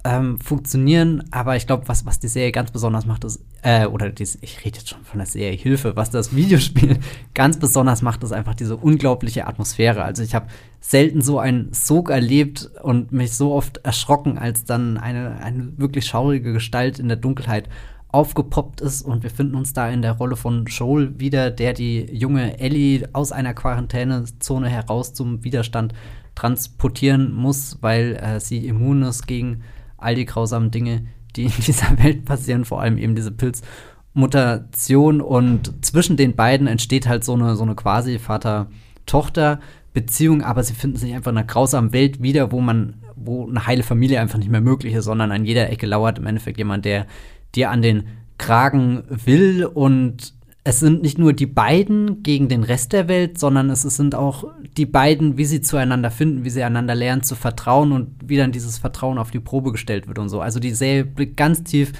ähm, 0.04 0.38
funktionieren? 0.38 1.24
Aber 1.30 1.56
ich 1.56 1.66
glaube, 1.66 1.88
was, 1.88 2.04
was 2.04 2.18
die 2.18 2.28
Serie 2.28 2.52
ganz 2.52 2.72
besonders 2.72 3.06
macht, 3.06 3.24
ist, 3.24 3.42
äh, 3.62 3.86
oder 3.86 4.10
dies, 4.10 4.36
ich 4.42 4.64
rede 4.64 4.78
jetzt 4.78 4.90
schon 4.90 5.02
von 5.02 5.18
der 5.18 5.26
Serie 5.26 5.56
Hilfe, 5.56 5.96
was 5.96 6.10
das 6.10 6.36
Videospiel 6.36 6.98
ganz 7.32 7.58
besonders 7.58 8.02
macht, 8.02 8.22
ist 8.22 8.32
einfach 8.32 8.54
diese 8.54 8.76
unglaubliche 8.76 9.46
Atmosphäre. 9.46 10.02
Also 10.02 10.22
ich 10.22 10.34
habe 10.34 10.48
selten 10.80 11.22
so 11.22 11.38
einen 11.38 11.72
Sog 11.72 12.10
erlebt 12.10 12.70
und 12.82 13.12
mich 13.12 13.32
so 13.32 13.54
oft 13.54 13.78
erschrocken, 13.78 14.36
als 14.36 14.64
dann 14.64 14.98
eine, 14.98 15.38
eine 15.42 15.72
wirklich 15.78 16.04
schaurige 16.04 16.52
Gestalt 16.52 16.98
in 16.98 17.08
der 17.08 17.16
Dunkelheit 17.16 17.68
aufgepoppt 18.12 18.80
ist 18.80 19.02
und 19.02 19.22
wir 19.22 19.30
finden 19.30 19.54
uns 19.54 19.72
da 19.72 19.88
in 19.88 20.02
der 20.02 20.12
Rolle 20.12 20.36
von 20.36 20.64
Joel 20.66 21.18
wieder, 21.18 21.50
der 21.50 21.72
die 21.72 22.06
junge 22.12 22.58
Ellie 22.58 23.08
aus 23.12 23.32
einer 23.32 23.54
Quarantänezone 23.54 24.68
heraus 24.68 25.14
zum 25.14 25.44
Widerstand 25.44 25.94
transportieren 26.34 27.34
muss, 27.34 27.78
weil 27.80 28.16
äh, 28.16 28.40
sie 28.40 28.66
immun 28.66 29.02
ist 29.02 29.26
gegen 29.26 29.62
all 29.96 30.14
die 30.14 30.26
grausamen 30.26 30.70
Dinge, 30.70 31.06
die 31.36 31.44
in 31.44 31.52
dieser 31.66 31.98
Welt 32.02 32.24
passieren, 32.24 32.64
vor 32.64 32.80
allem 32.80 32.98
eben 32.98 33.14
diese 33.14 33.32
Pilzmutation. 33.32 35.20
Und 35.20 35.84
zwischen 35.84 36.16
den 36.16 36.34
beiden 36.34 36.66
entsteht 36.66 37.06
halt 37.08 37.24
so 37.24 37.34
eine, 37.34 37.56
so 37.56 37.62
eine 37.62 37.74
quasi 37.74 38.18
Vater-Tochter- 38.18 39.60
Beziehung, 39.92 40.42
aber 40.42 40.62
sie 40.62 40.74
finden 40.74 40.96
sich 40.96 41.14
einfach 41.14 41.32
in 41.32 41.38
einer 41.38 41.46
grausamen 41.46 41.92
Welt 41.92 42.22
wieder, 42.22 42.52
wo 42.52 42.60
man, 42.60 42.94
wo 43.16 43.48
eine 43.48 43.66
heile 43.66 43.82
Familie 43.82 44.20
einfach 44.20 44.38
nicht 44.38 44.50
mehr 44.50 44.60
möglich 44.60 44.94
ist, 44.94 45.04
sondern 45.04 45.32
an 45.32 45.44
jeder 45.44 45.68
Ecke 45.70 45.86
lauert 45.86 46.18
im 46.18 46.26
Endeffekt 46.26 46.58
jemand, 46.58 46.84
der 46.84 47.06
dir 47.54 47.70
an 47.70 47.82
den 47.82 48.04
Kragen 48.38 49.04
will. 49.08 49.64
Und 49.64 50.34
es 50.64 50.80
sind 50.80 51.02
nicht 51.02 51.18
nur 51.18 51.32
die 51.32 51.46
beiden 51.46 52.22
gegen 52.22 52.48
den 52.48 52.64
Rest 52.64 52.92
der 52.92 53.08
Welt, 53.08 53.38
sondern 53.38 53.70
es 53.70 53.82
sind 53.82 54.14
auch 54.14 54.44
die 54.76 54.86
beiden, 54.86 55.36
wie 55.36 55.44
sie 55.44 55.60
zueinander 55.60 56.10
finden, 56.10 56.44
wie 56.44 56.50
sie 56.50 56.62
einander 56.62 56.94
lernen 56.94 57.22
zu 57.22 57.34
vertrauen 57.34 57.92
und 57.92 58.10
wie 58.24 58.36
dann 58.36 58.52
dieses 58.52 58.78
Vertrauen 58.78 59.18
auf 59.18 59.30
die 59.30 59.40
Probe 59.40 59.72
gestellt 59.72 60.06
wird 60.06 60.18
und 60.18 60.28
so. 60.28 60.40
Also 60.40 60.60
die 60.60 60.72
Serie 60.72 61.04
blickt 61.04 61.36
ganz 61.36 61.62
tief 61.64 61.92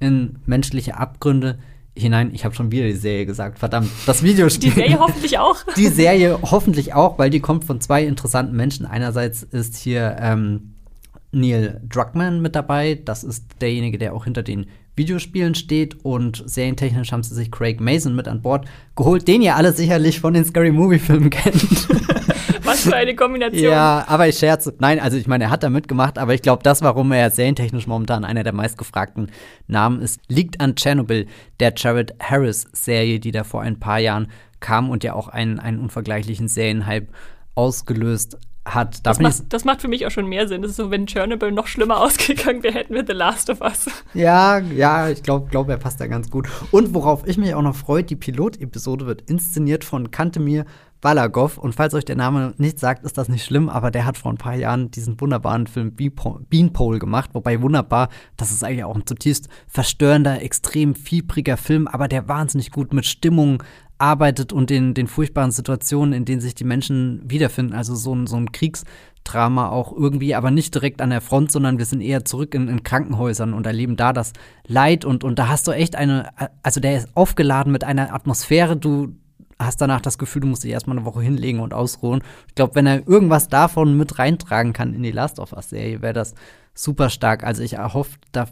in 0.00 0.38
menschliche 0.46 0.96
Abgründe 0.96 1.58
hinein. 1.96 2.30
Ich 2.34 2.44
habe 2.44 2.54
schon 2.54 2.72
wieder 2.72 2.86
die 2.86 2.92
Serie 2.92 3.26
gesagt. 3.26 3.58
Verdammt, 3.58 3.90
das 4.06 4.22
Videospiel. 4.22 4.70
Die 4.70 4.76
Serie 4.76 4.98
hoffentlich 4.98 5.38
auch. 5.38 5.56
Die 5.76 5.88
Serie 5.88 6.38
hoffentlich 6.42 6.94
auch, 6.94 7.18
weil 7.18 7.30
die 7.30 7.40
kommt 7.40 7.64
von 7.64 7.80
zwei 7.80 8.04
interessanten 8.04 8.56
Menschen. 8.56 8.86
Einerseits 8.86 9.42
ist 9.42 9.76
hier 9.76 10.16
ähm, 10.20 10.74
Neil 11.32 11.80
Druckmann 11.88 12.40
mit 12.40 12.54
dabei. 12.54 13.00
Das 13.04 13.24
ist 13.24 13.44
derjenige, 13.60 13.98
der 13.98 14.14
auch 14.14 14.24
hinter 14.24 14.42
den 14.42 14.66
Videospielen 14.96 15.54
steht 15.54 16.04
und 16.04 16.42
serientechnisch 16.46 17.12
haben 17.12 17.22
sie 17.22 17.34
sich 17.34 17.50
Craig 17.50 17.80
Mason 17.80 18.14
mit 18.14 18.28
an 18.28 18.42
Bord 18.42 18.66
geholt, 18.96 19.26
den 19.26 19.42
ihr 19.42 19.56
alle 19.56 19.72
sicherlich 19.72 20.20
von 20.20 20.34
den 20.34 20.44
Scary 20.44 20.70
Movie 20.70 20.98
Filmen 20.98 21.30
kennt. 21.30 21.88
Was 22.64 22.84
für 22.84 22.96
eine 22.96 23.14
Kombination. 23.14 23.62
Ja, 23.62 24.04
aber 24.08 24.28
ich 24.28 24.38
scherze. 24.38 24.74
Nein, 24.78 24.98
also 24.98 25.16
ich 25.16 25.26
meine, 25.26 25.44
er 25.44 25.50
hat 25.50 25.62
da 25.62 25.70
mitgemacht, 25.70 26.18
aber 26.18 26.34
ich 26.34 26.42
glaube, 26.42 26.62
das, 26.62 26.82
warum 26.82 27.12
er 27.12 27.30
serientechnisch 27.30 27.86
momentan 27.86 28.24
einer 28.24 28.42
der 28.42 28.54
meistgefragten 28.54 29.30
Namen 29.66 30.00
ist, 30.00 30.20
liegt 30.28 30.60
an 30.60 30.74
Chernobyl, 30.74 31.26
der 31.60 31.74
Jared 31.76 32.14
Harris 32.20 32.66
Serie, 32.72 33.20
die 33.20 33.32
da 33.32 33.44
vor 33.44 33.62
ein 33.62 33.78
paar 33.80 33.98
Jahren 33.98 34.28
kam 34.60 34.88
und 34.88 35.04
ja 35.04 35.12
auch 35.12 35.28
einen, 35.28 35.58
einen 35.58 35.78
unvergleichlichen 35.78 36.48
Serienhype 36.48 37.08
ausgelöst 37.54 38.38
hat. 38.64 39.06
Das 39.06 39.20
macht, 39.20 39.52
das, 39.52 39.64
macht, 39.64 39.82
für 39.82 39.88
mich 39.88 40.06
auch 40.06 40.10
schon 40.10 40.26
mehr 40.26 40.48
Sinn. 40.48 40.62
Das 40.62 40.72
ist 40.72 40.76
so, 40.76 40.90
wenn 40.90 41.06
Chernobyl 41.06 41.52
noch 41.52 41.66
schlimmer 41.66 42.00
ausgegangen 42.00 42.62
wäre, 42.62 42.74
hätten 42.74 42.94
wir 42.94 43.04
The 43.06 43.12
Last 43.12 43.50
of 43.50 43.60
Us. 43.60 43.86
Ja, 44.14 44.58
ja, 44.58 45.08
ich 45.08 45.22
glaube, 45.22 45.48
glaub, 45.50 45.68
er 45.68 45.76
passt 45.76 46.00
da 46.00 46.06
ganz 46.06 46.30
gut. 46.30 46.48
Und 46.70 46.94
worauf 46.94 47.26
ich 47.26 47.36
mich 47.36 47.54
auch 47.54 47.62
noch 47.62 47.76
freue, 47.76 48.04
die 48.04 48.16
Pilotepisode 48.16 49.06
wird 49.06 49.22
inszeniert 49.30 49.84
von 49.84 50.10
Kantemir 50.10 50.64
Balagov. 51.04 51.58
Und 51.58 51.74
falls 51.74 51.92
euch 51.92 52.06
der 52.06 52.16
Name 52.16 52.54
nicht 52.56 52.80
sagt, 52.80 53.04
ist 53.04 53.18
das 53.18 53.28
nicht 53.28 53.44
schlimm, 53.44 53.68
aber 53.68 53.90
der 53.90 54.06
hat 54.06 54.16
vor 54.16 54.32
ein 54.32 54.38
paar 54.38 54.54
Jahren 54.54 54.90
diesen 54.90 55.20
wunderbaren 55.20 55.66
Film 55.66 55.94
Beanpole 55.94 56.98
gemacht. 56.98 57.30
Wobei 57.34 57.60
wunderbar, 57.60 58.08
das 58.38 58.50
ist 58.50 58.64
eigentlich 58.64 58.84
auch 58.84 58.96
ein 58.96 59.06
zutiefst 59.06 59.50
verstörender, 59.68 60.40
extrem 60.40 60.94
fiebriger 60.94 61.58
Film, 61.58 61.86
aber 61.88 62.08
der 62.08 62.26
wahnsinnig 62.26 62.70
gut 62.70 62.94
mit 62.94 63.04
Stimmung 63.04 63.62
arbeitet 63.98 64.52
und 64.52 64.70
den, 64.70 64.94
den 64.94 65.06
furchtbaren 65.06 65.50
Situationen, 65.50 66.12
in 66.12 66.24
denen 66.24 66.40
sich 66.40 66.54
die 66.54 66.64
Menschen 66.64 67.22
wiederfinden. 67.24 67.74
Also 67.74 67.94
so 67.94 68.14
ein, 68.14 68.26
so 68.26 68.36
ein 68.36 68.52
Kriegsdrama 68.52 69.68
auch 69.68 69.92
irgendwie, 69.92 70.34
aber 70.34 70.50
nicht 70.50 70.74
direkt 70.74 71.00
an 71.00 71.10
der 71.10 71.20
Front, 71.20 71.52
sondern 71.52 71.78
wir 71.78 71.84
sind 71.84 72.00
eher 72.00 72.24
zurück 72.24 72.54
in, 72.54 72.68
in 72.68 72.82
Krankenhäusern 72.82 73.54
und 73.54 73.66
erleben 73.66 73.96
da 73.96 74.12
das 74.12 74.32
Leid. 74.66 75.04
Und, 75.04 75.24
und 75.24 75.38
da 75.38 75.48
hast 75.48 75.66
du 75.66 75.72
echt 75.72 75.96
eine, 75.96 76.30
also 76.62 76.80
der 76.80 76.96
ist 76.96 77.08
aufgeladen 77.14 77.72
mit 77.72 77.84
einer 77.84 78.12
Atmosphäre, 78.12 78.76
du 78.76 79.14
hast 79.58 79.80
danach 79.80 80.00
das 80.00 80.18
Gefühl, 80.18 80.42
du 80.42 80.48
musst 80.48 80.64
dich 80.64 80.72
erstmal 80.72 80.96
eine 80.96 81.06
Woche 81.06 81.22
hinlegen 81.22 81.60
und 81.60 81.74
ausruhen. 81.74 82.22
Ich 82.48 82.54
glaube, 82.54 82.74
wenn 82.74 82.86
er 82.86 83.06
irgendwas 83.06 83.48
davon 83.48 83.96
mit 83.96 84.18
reintragen 84.18 84.72
kann 84.72 84.94
in 84.94 85.02
die 85.02 85.12
Last 85.12 85.38
of 85.38 85.52
Us-Serie, 85.52 86.02
wäre 86.02 86.12
das 86.12 86.34
super 86.74 87.08
stark. 87.08 87.44
Also 87.44 87.62
ich 87.62 87.74
erhoffe 87.74 88.18
da 88.32 88.48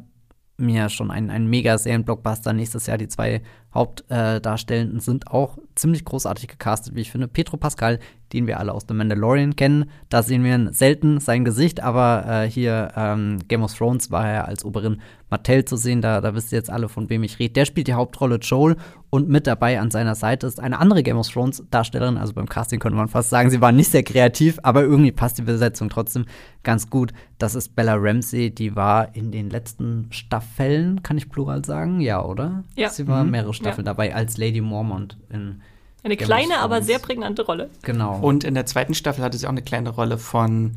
mir 0.58 0.88
schon 0.88 1.10
ein, 1.10 1.30
ein 1.30 1.46
mega 1.46 1.76
Serien-Blockbuster. 1.76 2.52
Nächstes 2.52 2.86
Jahr 2.86 2.98
die 2.98 3.08
zwei 3.08 3.42
Hauptdarstellenden 3.74 4.98
äh, 4.98 5.00
sind 5.00 5.28
auch 5.28 5.58
ziemlich 5.74 6.04
großartig 6.04 6.48
gecastet, 6.48 6.94
wie 6.94 7.00
ich 7.00 7.10
finde. 7.10 7.28
Petro 7.28 7.56
Pascal, 7.56 7.98
den 8.32 8.46
wir 8.46 8.58
alle 8.58 8.72
aus 8.72 8.84
The 8.88 8.94
Mandalorian 8.94 9.56
kennen. 9.56 9.90
Da 10.08 10.22
sehen 10.22 10.44
wir 10.44 10.72
selten 10.72 11.20
sein 11.20 11.44
Gesicht, 11.44 11.82
aber 11.82 12.24
äh, 12.26 12.50
hier 12.50 12.92
ähm, 12.96 13.38
Game 13.48 13.62
of 13.62 13.74
Thrones 13.74 14.10
war 14.10 14.28
er 14.28 14.48
als 14.48 14.64
Oberin 14.64 15.00
Mattel 15.30 15.64
zu 15.64 15.76
sehen. 15.76 16.02
Da, 16.02 16.20
da 16.20 16.34
wisst 16.34 16.52
ihr 16.52 16.58
jetzt 16.58 16.70
alle, 16.70 16.88
von 16.88 17.08
wem 17.10 17.22
ich 17.22 17.38
rede. 17.38 17.54
Der 17.54 17.64
spielt 17.64 17.88
die 17.88 17.94
Hauptrolle 17.94 18.36
Joel 18.36 18.76
und 19.10 19.28
mit 19.28 19.46
dabei 19.46 19.80
an 19.80 19.90
seiner 19.90 20.14
Seite 20.14 20.46
ist 20.46 20.60
eine 20.60 20.78
andere 20.78 21.02
Game 21.02 21.18
of 21.18 21.28
Thrones 21.28 21.62
Darstellerin. 21.70 22.16
Also 22.16 22.32
beim 22.32 22.48
Casting 22.48 22.78
könnte 22.78 22.96
man 22.96 23.08
fast 23.08 23.30
sagen, 23.30 23.50
sie 23.50 23.60
war 23.60 23.72
nicht 23.72 23.90
sehr 23.90 24.02
kreativ, 24.02 24.58
aber 24.62 24.82
irgendwie 24.82 25.12
passt 25.12 25.38
die 25.38 25.42
Besetzung 25.42 25.90
trotzdem 25.90 26.24
ganz 26.62 26.88
gut. 26.88 27.12
Das 27.38 27.54
ist 27.54 27.74
Bella 27.74 27.96
Ramsey, 27.96 28.54
die 28.54 28.76
war 28.76 29.14
in 29.14 29.32
den 29.32 29.50
letzten 29.50 30.08
Staffeln, 30.10 31.02
kann 31.02 31.18
ich 31.18 31.28
plural 31.28 31.64
sagen? 31.64 32.00
Ja, 32.00 32.24
oder? 32.24 32.64
Ja. 32.76 32.88
Sie 32.88 33.06
war 33.08 33.24
mhm. 33.24 33.32
mehrere 33.32 33.52
Staffeln 33.62 33.86
ja. 33.86 33.92
dabei 33.92 34.14
als 34.14 34.36
Lady 34.36 34.60
Mormont 34.60 35.16
in 35.30 35.62
eine 36.04 36.16
Game 36.16 36.26
kleine, 36.26 36.58
aber 36.58 36.82
sehr 36.82 36.98
prägnante 36.98 37.42
Rolle. 37.42 37.70
Genau. 37.82 38.18
Und 38.18 38.44
in 38.44 38.54
der 38.54 38.66
zweiten 38.66 38.94
Staffel 38.94 39.22
hatte 39.24 39.38
sie 39.38 39.46
auch 39.46 39.50
eine 39.50 39.62
kleine 39.62 39.90
Rolle 39.90 40.18
von 40.18 40.72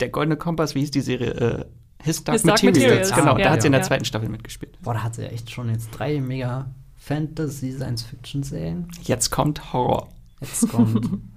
Der 0.00 0.08
Goldene 0.08 0.36
Kompass, 0.36 0.74
wie 0.74 0.80
hieß 0.80 0.90
die 0.90 1.00
Serie? 1.00 1.30
Äh, 1.30 1.64
His 2.02 2.24
Dark, 2.24 2.34
His 2.34 2.42
Dark 2.42 2.62
Materials. 2.62 3.10
Materials. 3.10 3.14
Genau, 3.14 3.38
ja, 3.38 3.44
da 3.44 3.50
hat 3.50 3.62
sie 3.62 3.66
in 3.66 3.72
der 3.72 3.82
zweiten 3.82 4.04
Staffel 4.04 4.28
mitgespielt. 4.28 4.76
Boah, 4.82 4.94
da 4.94 5.02
hat 5.04 5.14
sie 5.14 5.22
ja 5.22 5.28
echt 5.28 5.50
schon 5.50 5.70
jetzt 5.70 5.90
drei 5.90 6.20
mega 6.20 6.66
Fantasy-Science-Fiction-Serien. 6.96 8.88
Jetzt 9.02 9.30
kommt 9.30 9.72
Horror. 9.72 10.08
Jetzt 10.40 10.68
kommt 10.68 11.08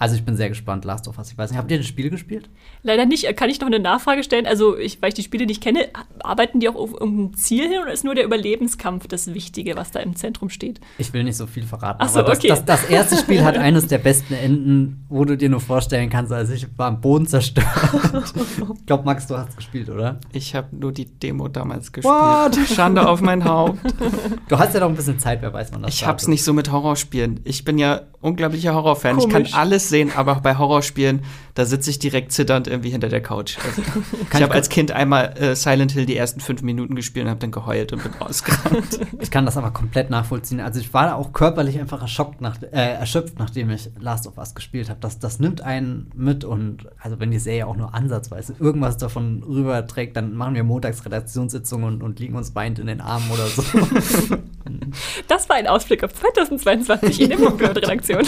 Also 0.00 0.14
ich 0.14 0.24
bin 0.24 0.36
sehr 0.36 0.48
gespannt, 0.48 0.84
Last 0.84 1.08
of 1.08 1.18
Us. 1.18 1.32
Ich 1.32 1.36
weiß 1.36 1.50
nicht, 1.50 1.58
habt 1.58 1.68
ihr 1.72 1.76
das 1.76 1.86
Spiel 1.88 2.08
gespielt? 2.08 2.48
Leider 2.84 3.04
nicht. 3.04 3.36
Kann 3.36 3.50
ich 3.50 3.58
noch 3.60 3.66
eine 3.66 3.80
Nachfrage 3.80 4.22
stellen? 4.22 4.46
Also, 4.46 4.78
ich, 4.78 5.02
weil 5.02 5.08
ich 5.08 5.14
die 5.16 5.24
Spiele 5.24 5.44
nicht 5.44 5.60
kenne, 5.60 5.88
arbeiten 6.20 6.60
die 6.60 6.68
auch 6.68 6.76
auf 6.76 6.92
irgendein 6.92 7.34
Ziel 7.34 7.68
hin 7.68 7.82
oder 7.82 7.92
ist 7.92 8.04
nur 8.04 8.14
der 8.14 8.24
Überlebenskampf 8.24 9.08
das 9.08 9.34
Wichtige, 9.34 9.74
was 9.74 9.90
da 9.90 9.98
im 9.98 10.14
Zentrum 10.14 10.50
steht? 10.50 10.78
Ich 10.98 11.12
will 11.12 11.24
nicht 11.24 11.36
so 11.36 11.48
viel 11.48 11.64
verraten. 11.64 11.98
Ach 12.00 12.08
so, 12.08 12.20
aber 12.20 12.28
das, 12.28 12.38
okay. 12.38 12.46
das, 12.46 12.64
das, 12.64 12.84
erste 12.84 13.16
Spiel 13.16 13.42
hat 13.42 13.58
eines 13.58 13.88
der 13.88 13.98
besten 13.98 14.34
Enden, 14.34 15.04
wo 15.08 15.24
du 15.24 15.36
dir 15.36 15.48
nur 15.48 15.60
vorstellen 15.60 16.10
kannst. 16.10 16.32
Also 16.32 16.52
ich 16.52 16.68
war 16.76 16.86
am 16.86 17.00
Boden 17.00 17.26
zerstört. 17.26 17.66
ich 18.24 18.86
glaube, 18.86 19.04
Max, 19.04 19.26
du 19.26 19.36
hast 19.36 19.56
gespielt, 19.56 19.88
oder? 19.90 20.20
Ich 20.32 20.54
habe 20.54 20.76
nur 20.76 20.92
die 20.92 21.06
Demo 21.06 21.48
damals 21.48 21.90
gespielt. 21.90 22.14
What? 22.14 22.56
Schande 22.72 23.04
auf 23.04 23.20
mein 23.20 23.44
Haupt. 23.44 23.80
Du 24.48 24.56
hast 24.56 24.74
ja 24.74 24.80
noch 24.80 24.90
ein 24.90 24.94
bisschen 24.94 25.18
Zeit, 25.18 25.42
wer 25.42 25.52
weiß 25.52 25.72
man 25.72 25.82
das. 25.82 25.92
Ich 25.92 26.06
hab's 26.06 26.28
nicht 26.28 26.44
so 26.44 26.52
mit 26.52 26.70
Horrorspielen. 26.70 27.40
Ich 27.42 27.64
bin 27.64 27.78
ja 27.78 28.02
unglaublicher 28.20 28.74
Horrorfan. 28.74 29.18
Ich 29.18 29.28
kann 29.28 29.48
alles 29.52 29.87
sehen, 29.88 30.12
aber 30.14 30.36
bei 30.36 30.56
Horrorspielen, 30.56 31.22
da 31.54 31.64
sitze 31.64 31.90
ich 31.90 31.98
direkt 31.98 32.32
zitternd 32.32 32.68
irgendwie 32.68 32.90
hinter 32.90 33.08
der 33.08 33.20
Couch. 33.20 33.58
Also, 33.64 33.82
ich 34.32 34.42
habe 34.42 34.54
als 34.54 34.68
Kind 34.68 34.92
einmal 34.92 35.34
äh, 35.38 35.56
Silent 35.56 35.92
Hill 35.92 36.06
die 36.06 36.16
ersten 36.16 36.40
fünf 36.40 36.62
Minuten 36.62 36.94
gespielt 36.94 37.24
und 37.24 37.30
habe 37.30 37.40
dann 37.40 37.50
geheult 37.50 37.92
und 37.92 38.02
bin 38.02 38.12
rausgerannt. 38.12 39.00
Ich 39.20 39.30
kann 39.30 39.44
das 39.44 39.56
aber 39.56 39.72
komplett 39.72 40.10
nachvollziehen. 40.10 40.60
Also 40.60 40.80
ich 40.80 40.94
war 40.94 41.16
auch 41.16 41.32
körperlich 41.32 41.78
einfach 41.78 42.00
erschockt 42.00 42.40
nach, 42.40 42.62
äh, 42.62 42.94
erschöpft, 42.94 43.38
nachdem 43.38 43.70
ich 43.70 43.90
Last 43.98 44.26
of 44.26 44.38
Us 44.38 44.54
gespielt 44.54 44.88
habe. 44.88 45.00
Das, 45.00 45.18
das 45.18 45.40
nimmt 45.40 45.60
einen 45.60 46.10
mit 46.14 46.44
und 46.44 46.86
also 47.00 47.18
wenn 47.18 47.30
die 47.30 47.38
Serie 47.38 47.66
auch 47.66 47.76
nur 47.76 47.94
ansatzweise 47.94 48.54
irgendwas 48.58 48.96
davon 48.96 49.42
rüberträgt, 49.42 50.16
dann 50.16 50.34
machen 50.34 50.54
wir 50.54 50.62
montags 50.62 51.04
Redaktionssitzungen 51.04 51.86
und, 51.86 52.02
und 52.02 52.20
liegen 52.20 52.36
uns 52.36 52.54
weint 52.54 52.78
in 52.78 52.86
den 52.86 53.00
Armen 53.00 53.30
oder 53.30 53.46
so. 53.46 53.62
das 55.28 55.48
war 55.48 55.56
ein 55.56 55.66
Ausblick 55.66 56.04
auf 56.04 56.14
2022 56.14 57.20
in 57.22 57.30
der 57.30 57.76
Redaktion. 57.76 58.22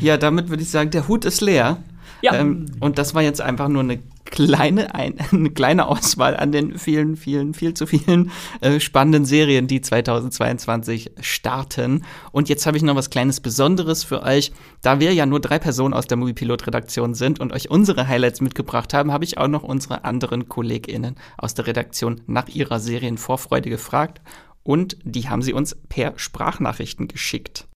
Ja, 0.00 0.16
damit 0.16 0.48
würde 0.48 0.62
ich 0.62 0.70
sagen, 0.70 0.90
der 0.90 1.08
Hut 1.08 1.24
ist 1.24 1.40
leer. 1.40 1.78
Ja. 2.22 2.34
Ähm, 2.34 2.66
und 2.80 2.98
das 2.98 3.14
war 3.14 3.22
jetzt 3.22 3.40
einfach 3.40 3.68
nur 3.68 3.82
eine 3.82 3.98
kleine, 4.24 4.94
ein, 4.94 5.14
eine 5.32 5.50
kleine 5.50 5.86
Auswahl 5.86 6.36
an 6.36 6.52
den 6.52 6.78
vielen, 6.78 7.16
vielen, 7.16 7.54
viel 7.54 7.74
zu 7.74 7.86
vielen 7.86 8.30
äh, 8.60 8.80
spannenden 8.80 9.24
Serien, 9.24 9.66
die 9.66 9.80
2022 9.80 11.12
starten. 11.20 12.04
Und 12.32 12.48
jetzt 12.48 12.66
habe 12.66 12.76
ich 12.76 12.82
noch 12.82 12.96
was 12.96 13.10
kleines 13.10 13.40
Besonderes 13.40 14.04
für 14.04 14.22
euch. 14.22 14.52
Da 14.82 15.00
wir 15.00 15.14
ja 15.14 15.26
nur 15.26 15.40
drei 15.40 15.58
Personen 15.58 15.94
aus 15.94 16.06
der 16.06 16.16
Moviepilot-Redaktion 16.16 17.14
sind 17.14 17.40
und 17.40 17.52
euch 17.52 17.70
unsere 17.70 18.08
Highlights 18.08 18.40
mitgebracht 18.40 18.92
haben, 18.94 19.12
habe 19.12 19.24
ich 19.24 19.38
auch 19.38 19.48
noch 19.48 19.62
unsere 19.62 20.04
anderen 20.04 20.48
KollegInnen 20.48 21.16
aus 21.38 21.54
der 21.54 21.66
Redaktion 21.66 22.20
nach 22.26 22.48
ihrer 22.48 22.80
Serienvorfreude 22.80 23.70
gefragt. 23.70 24.20
Und 24.62 24.96
die 25.04 25.28
haben 25.28 25.42
sie 25.42 25.52
uns 25.52 25.76
per 25.88 26.14
Sprachnachrichten 26.16 27.06
geschickt. 27.06 27.68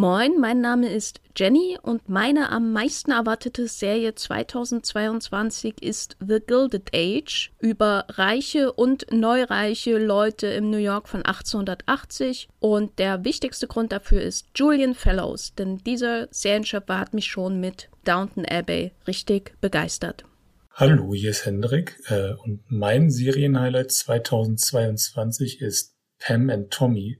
Moin, 0.00 0.40
mein 0.40 0.62
Name 0.62 0.90
ist 0.90 1.20
Jenny 1.36 1.76
und 1.82 2.08
meine 2.08 2.48
am 2.48 2.72
meisten 2.72 3.10
erwartete 3.10 3.68
Serie 3.68 4.14
2022 4.14 5.82
ist 5.82 6.16
The 6.26 6.38
Gilded 6.40 6.88
Age 6.94 7.52
über 7.60 8.06
reiche 8.08 8.72
und 8.72 9.12
neureiche 9.12 9.98
Leute 9.98 10.46
im 10.46 10.70
New 10.70 10.78
York 10.78 11.06
von 11.06 11.20
1880 11.22 12.48
und 12.60 12.98
der 12.98 13.26
wichtigste 13.26 13.66
Grund 13.66 13.92
dafür 13.92 14.22
ist 14.22 14.46
Julian 14.54 14.94
Fellows, 14.94 15.54
denn 15.54 15.76
dieser 15.84 16.28
Serienschöpfer 16.30 16.98
hat 16.98 17.12
mich 17.12 17.26
schon 17.26 17.60
mit 17.60 17.90
Downton 18.04 18.46
Abbey 18.46 18.92
richtig 19.06 19.52
begeistert. 19.60 20.24
Hallo, 20.72 21.12
hier 21.12 21.28
ist 21.28 21.44
Hendrik 21.44 22.00
äh, 22.08 22.32
und 22.42 22.62
mein 22.68 23.10
Serienhighlight 23.10 23.92
2022 23.92 25.60
ist 25.60 25.94
Pam 26.18 26.48
and 26.48 26.70
Tommy 26.70 27.18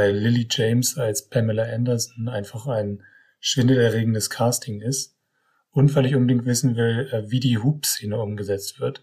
weil 0.00 0.16
Lily 0.16 0.48
James 0.50 0.96
als 0.96 1.28
Pamela 1.28 1.64
Anderson 1.64 2.30
einfach 2.30 2.66
ein 2.66 3.02
schwindelerregendes 3.38 4.30
Casting 4.30 4.80
ist 4.80 5.14
und 5.72 5.94
weil 5.94 6.06
ich 6.06 6.14
unbedingt 6.14 6.46
wissen 6.46 6.74
will, 6.74 7.06
äh, 7.12 7.30
wie 7.30 7.38
die 7.38 7.58
Hoop-Szene 7.58 8.18
umgesetzt 8.18 8.80
wird. 8.80 9.02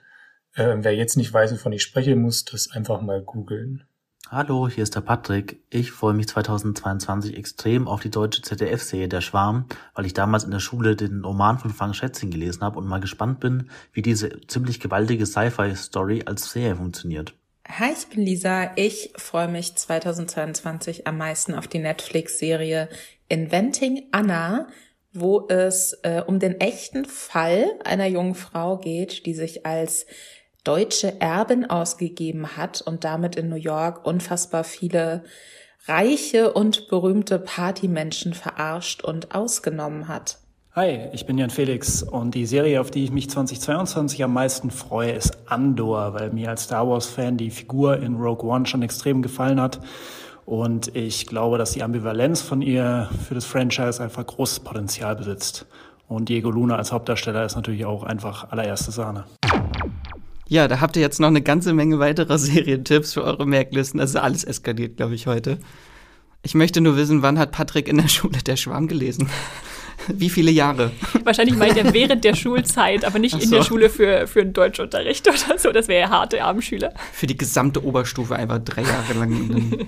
Äh, 0.55 0.77
wer 0.79 0.95
jetzt 0.95 1.15
nicht 1.15 1.31
weiß, 1.31 1.51
wovon 1.51 1.71
ich 1.71 1.83
spreche, 1.83 2.15
muss 2.15 2.45
das 2.45 2.71
einfach 2.71 3.01
mal 3.01 3.21
googeln. 3.21 3.83
Hallo, 4.29 4.67
hier 4.67 4.81
ist 4.81 4.95
der 4.95 5.01
Patrick. 5.01 5.61
Ich 5.69 5.91
freue 5.91 6.15
mich 6.15 6.29
2022 6.29 7.37
extrem 7.37 7.87
auf 7.87 8.01
die 8.01 8.09
deutsche 8.09 8.41
ZDF-Serie 8.41 9.07
Der 9.07 9.21
Schwarm, 9.21 9.67
weil 9.93 10.07
ich 10.07 10.15
damals 10.15 10.45
in 10.45 10.51
der 10.51 10.59
Schule 10.59 10.95
den 10.95 11.23
Roman 11.23 11.59
von 11.59 11.69
Frank 11.69 11.95
Schätzing 11.95 12.31
gelesen 12.31 12.61
habe 12.61 12.79
und 12.79 12.87
mal 12.87 12.99
gespannt 12.99 13.39
bin, 13.39 13.69
wie 13.93 14.01
diese 14.01 14.41
ziemlich 14.47 14.79
gewaltige 14.79 15.27
Sci-Fi-Story 15.27 16.23
als 16.25 16.51
Serie 16.51 16.75
funktioniert. 16.75 17.35
Hi, 17.69 17.91
ich 17.91 18.07
bin 18.07 18.23
Lisa. 18.23 18.71
Ich 18.75 19.11
freue 19.17 19.49
mich 19.49 19.75
2022 19.75 21.05
am 21.05 21.17
meisten 21.17 21.53
auf 21.53 21.67
die 21.67 21.79
Netflix-Serie 21.79 22.87
Inventing 23.27 24.07
Anna, 24.11 24.67
wo 25.11 25.47
es 25.49 25.91
äh, 26.03 26.23
um 26.25 26.39
den 26.39 26.59
echten 26.61 27.03
Fall 27.03 27.65
einer 27.83 28.07
jungen 28.07 28.35
Frau 28.35 28.77
geht, 28.77 29.25
die 29.25 29.33
sich 29.33 29.65
als 29.65 30.05
deutsche 30.63 31.19
Erbin 31.19 31.69
ausgegeben 31.69 32.55
hat 32.55 32.81
und 32.81 33.03
damit 33.03 33.35
in 33.35 33.49
New 33.49 33.57
York 33.57 34.05
unfassbar 34.05 34.63
viele 34.63 35.25
reiche 35.87 36.53
und 36.53 36.87
berühmte 36.87 37.37
Partymenschen 37.37 38.33
verarscht 38.33 39.03
und 39.03 39.35
ausgenommen 39.35 40.07
hat. 40.07 40.39
Hi, 40.77 41.09
ich 41.11 41.25
bin 41.25 41.39
Jan 41.39 41.49
Felix 41.49 42.03
und 42.03 42.35
die 42.35 42.45
Serie, 42.45 42.79
auf 42.79 42.91
die 42.91 43.03
ich 43.03 43.09
mich 43.09 43.31
2022 43.31 44.23
am 44.23 44.31
meisten 44.31 44.69
freue, 44.69 45.09
ist 45.09 45.35
Andor, 45.47 46.13
weil 46.13 46.29
mir 46.29 46.51
als 46.51 46.65
Star 46.65 46.87
Wars-Fan 46.87 47.35
die 47.35 47.49
Figur 47.49 47.97
in 47.97 48.13
Rogue 48.13 48.47
One 48.47 48.67
schon 48.67 48.83
extrem 48.83 49.23
gefallen 49.23 49.59
hat. 49.59 49.79
Und 50.45 50.95
ich 50.95 51.25
glaube, 51.25 51.57
dass 51.57 51.71
die 51.71 51.81
Ambivalenz 51.81 52.41
von 52.41 52.61
ihr 52.61 53.09
für 53.27 53.33
das 53.33 53.45
Franchise 53.45 54.03
einfach 54.03 54.23
großes 54.23 54.59
Potenzial 54.59 55.15
besitzt. 55.15 55.65
Und 56.07 56.29
Diego 56.29 56.51
Luna 56.51 56.75
als 56.75 56.91
Hauptdarsteller 56.91 57.43
ist 57.43 57.55
natürlich 57.55 57.85
auch 57.85 58.03
einfach 58.03 58.51
allererste 58.51 58.91
Sahne. 58.91 59.23
Ja, 60.47 60.67
da 60.67 60.79
habt 60.79 60.95
ihr 60.95 61.01
jetzt 61.01 61.19
noch 61.19 61.29
eine 61.29 61.41
ganze 61.41 61.73
Menge 61.73 61.97
weiterer 61.97 62.37
Serientipps 62.37 63.15
für 63.15 63.23
eure 63.23 63.47
Merklisten. 63.47 63.99
Das 63.99 64.11
ist 64.11 64.15
alles 64.15 64.43
eskaliert, 64.43 64.97
glaube 64.97 65.15
ich, 65.15 65.25
heute. 65.25 65.57
Ich 66.43 66.53
möchte 66.53 66.81
nur 66.81 66.97
wissen, 66.97 67.23
wann 67.23 67.39
hat 67.39 67.51
Patrick 67.51 67.87
in 67.87 67.97
der 67.97 68.09
Schule 68.09 68.43
der 68.45 68.57
Schwarm 68.57 68.87
gelesen? 68.87 69.27
Wie 70.07 70.29
viele 70.29 70.51
Jahre? 70.51 70.91
Wahrscheinlich 71.23 71.55
meint 71.55 71.77
er 71.77 71.93
während 71.93 72.23
der 72.23 72.35
Schulzeit, 72.35 73.05
aber 73.05 73.19
nicht 73.19 73.33
so. 73.33 73.39
in 73.39 73.51
der 73.51 73.63
Schule 73.63 73.89
für, 73.89 74.27
für 74.27 74.41
einen 74.41 74.53
Deutschunterricht 74.53 75.27
oder 75.49 75.57
so. 75.57 75.71
Das 75.71 75.87
wäre 75.87 76.01
ja 76.01 76.09
harte 76.09 76.43
Abendschüler. 76.43 76.93
Für 77.13 77.27
die 77.27 77.37
gesamte 77.37 77.83
Oberstufe 77.83 78.35
einfach 78.35 78.59
drei 78.59 78.83
Jahre 78.83 79.13
lang. 79.19 79.87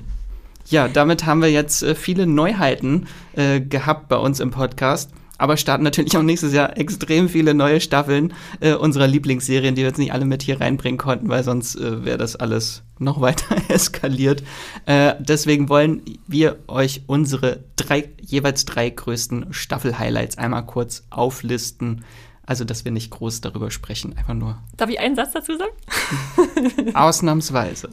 ja, 0.68 0.88
damit 0.88 1.26
haben 1.26 1.42
wir 1.42 1.52
jetzt 1.52 1.84
äh, 1.84 1.96
viele 1.96 2.28
Neuheiten 2.28 3.08
äh, 3.36 3.62
gehabt 3.62 4.10
bei 4.10 4.18
uns 4.18 4.40
im 4.40 4.52
Podcast 4.52 5.12
aber 5.40 5.58
starten 5.58 5.84
natürlich 5.84 6.16
auch 6.18 6.22
nächstes 6.22 6.54
Jahr 6.54 6.78
extrem 6.78 7.30
viele 7.30 7.54
neue 7.56 7.82
Staffeln 7.82 8.34
äh, 8.60 8.74
unserer 8.74 9.08
Lieblingsserien, 9.08 9.74
die 9.74 9.82
wir 9.82 9.88
jetzt 9.88 9.98
nicht 9.98 10.14
alle 10.14 10.26
mit 10.26 10.44
hier 10.44 10.62
reinbringen 10.62 11.00
konnten, 11.00 11.30
weil 11.30 11.44
sonst 11.44 11.76
äh, 11.76 12.06
wäre 12.06 12.18
das 12.18 12.36
alles 12.36 12.84
noch 13.00 13.22
weiter 13.22 13.56
eskaliert. 13.70 14.44
Äh, 14.86 15.16
deswegen 15.20 15.70
wollen 15.70 16.02
wir 16.28 16.58
euch 16.68 17.04
unsere 17.08 17.64
drei, 17.78 18.10
jeweils 18.22 18.66
drei 18.66 18.90
größten 18.90 19.48
Staffel-Highlights 19.52 20.38
einmal 20.38 20.66
kurz 20.66 21.06
auflisten. 21.10 22.04
Also, 22.50 22.66
dass 22.66 22.84
wir 22.84 22.92
nicht 22.92 23.12
groß 23.12 23.42
darüber 23.42 23.70
sprechen, 23.70 24.18
einfach 24.18 24.34
nur. 24.34 24.58
Darf 24.76 24.90
ich 24.90 25.00
einen 25.00 25.16
Satz 25.16 25.34
dazu 25.34 25.56
sagen? 25.56 26.96
Ausnahmsweise. 26.96 27.90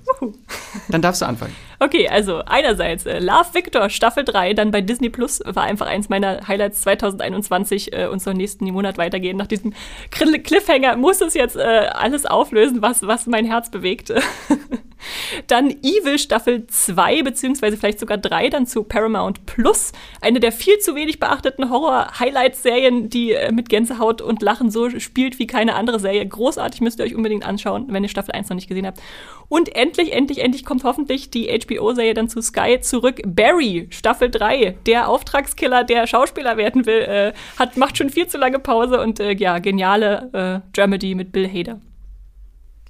Dann 0.89 1.03
darfst 1.03 1.21
du 1.21 1.27
anfangen. 1.27 1.55
Okay, 1.79 2.09
also 2.09 2.39
einerseits 2.39 3.05
äh, 3.05 3.19
Love 3.19 3.53
Victor 3.53 3.91
Staffel 3.91 4.25
3, 4.25 4.55
dann 4.55 4.71
bei 4.71 4.81
Disney 4.81 5.11
Plus, 5.11 5.43
war 5.45 5.65
einfach 5.65 5.87
eins 5.87 6.09
meiner 6.09 6.49
Highlights 6.49 6.81
2021 6.81 7.93
äh, 7.93 8.07
und 8.07 8.23
soll 8.23 8.33
nächsten 8.33 8.65
Monat 8.65 8.97
weitergehen. 8.97 9.37
Nach 9.37 9.47
diesem 9.47 9.75
Cliffhanger 10.11 10.97
muss 10.97 11.21
es 11.21 11.35
jetzt 11.35 11.57
äh, 11.57 11.91
alles 11.93 12.25
auflösen, 12.25 12.81
was, 12.81 13.03
was 13.03 13.27
mein 13.27 13.45
Herz 13.45 13.71
bewegt. 13.71 14.11
dann 15.47 15.71
Evil 15.83 16.19
Staffel 16.19 16.67
2, 16.67 17.23
beziehungsweise 17.23 17.77
vielleicht 17.77 18.01
sogar 18.01 18.19
3, 18.19 18.51
dann 18.51 18.67
zu 18.67 18.85
Paramount 18.85 19.47
Plus. 19.47 19.93
Eine 20.21 20.41
der 20.41 20.53
viel 20.53 20.79
zu 20.79 20.95
wenig 20.95 21.21
beachteten 21.21 21.71
Horror-Highlight-Serien, 21.71 23.11
die 23.11 23.33
äh, 23.33 23.53
mit 23.53 23.69
Gänsehaut 23.69 24.23
und 24.23 24.43
Lachen 24.47 24.71
so 24.71 24.89
spielt 24.99 25.39
wie 25.39 25.47
keine 25.47 25.75
andere 25.75 25.99
Serie. 25.99 26.27
Großartig, 26.27 26.81
müsst 26.81 27.01
ihr 27.01 27.05
euch 27.05 27.15
unbedingt 27.15 27.45
anschauen, 27.45 27.87
wenn 27.89 28.03
ihr 28.03 28.09
Staffel 28.09 28.33
1 28.33 28.49
noch 28.49 28.55
nicht 28.55 28.69
gesehen 28.69 28.87
habt. 28.87 29.01
Und 29.49 29.75
endlich, 29.75 30.13
endlich, 30.13 30.43
endlich 30.43 30.65
kommt 30.65 30.85
hoffentlich 30.85 31.31
die 31.31 31.49
HBO-Serie 31.49 32.15
dann 32.15 32.29
zu 32.29 32.41
Sky 32.41 32.81
zurück. 32.81 33.21
Barry, 33.27 33.89
Staffel 33.91 34.31
3, 34.31 34.77
der 34.87 35.09
Auftragskiller, 35.09 35.85
der 35.85 36.07
Schauspieler 36.07 36.57
werden 36.57 36.87
will, 36.87 37.01
äh, 37.01 37.33
hat, 37.59 37.77
macht 37.77 37.99
schon 37.99 38.11
viel 38.11 38.29
zu 38.29 38.39
lange 38.39 38.61
Pause 38.61 39.01
und 39.01 39.21
äh, 39.21 39.35
ja, 39.35 39.59
geniale 39.59 40.63
äh, 40.65 40.71
Dramedy 40.73 41.15
mit 41.15 41.33
Bill 41.33 41.49
Hader. 41.49 41.81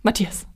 Matthias. 0.03 0.47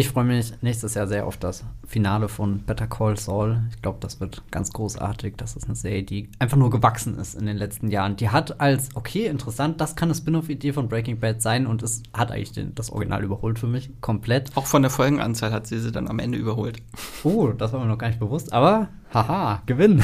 Ich 0.00 0.08
freue 0.08 0.24
mich 0.24 0.54
nächstes 0.62 0.94
Jahr 0.94 1.06
sehr 1.06 1.26
auf 1.26 1.36
das 1.36 1.62
Finale 1.86 2.30
von 2.30 2.60
Better 2.60 2.86
Call 2.86 3.18
Saul. 3.18 3.60
Ich 3.68 3.82
glaube, 3.82 3.98
das 4.00 4.18
wird 4.18 4.42
ganz 4.50 4.72
großartig. 4.72 5.34
Das 5.36 5.56
ist 5.56 5.66
eine 5.66 5.74
Serie, 5.74 6.04
die 6.04 6.30
einfach 6.38 6.56
nur 6.56 6.70
gewachsen 6.70 7.18
ist 7.18 7.34
in 7.34 7.44
den 7.44 7.58
letzten 7.58 7.90
Jahren. 7.90 8.16
Die 8.16 8.30
hat 8.30 8.62
als, 8.62 8.88
okay, 8.94 9.26
interessant, 9.26 9.78
das 9.78 9.96
kann 9.96 10.08
eine 10.08 10.14
Spin-off-Idee 10.14 10.72
von 10.72 10.88
Breaking 10.88 11.20
Bad 11.20 11.42
sein 11.42 11.66
und 11.66 11.82
es 11.82 12.02
hat 12.14 12.32
eigentlich 12.32 12.52
den, 12.52 12.74
das 12.74 12.88
Original 12.88 13.22
überholt 13.22 13.58
für 13.58 13.66
mich 13.66 13.90
komplett. 14.00 14.56
Auch 14.56 14.64
von 14.64 14.80
der 14.80 14.90
Folgenanzahl 14.90 15.52
hat 15.52 15.66
sie 15.66 15.78
sie 15.78 15.92
dann 15.92 16.08
am 16.08 16.18
Ende 16.18 16.38
überholt. 16.38 16.80
Oh, 17.22 17.48
das 17.48 17.74
war 17.74 17.80
mir 17.80 17.86
noch 17.86 17.98
gar 17.98 18.08
nicht 18.08 18.20
bewusst, 18.20 18.54
aber 18.54 18.88
haha, 19.12 19.62
Gewinn. 19.66 20.02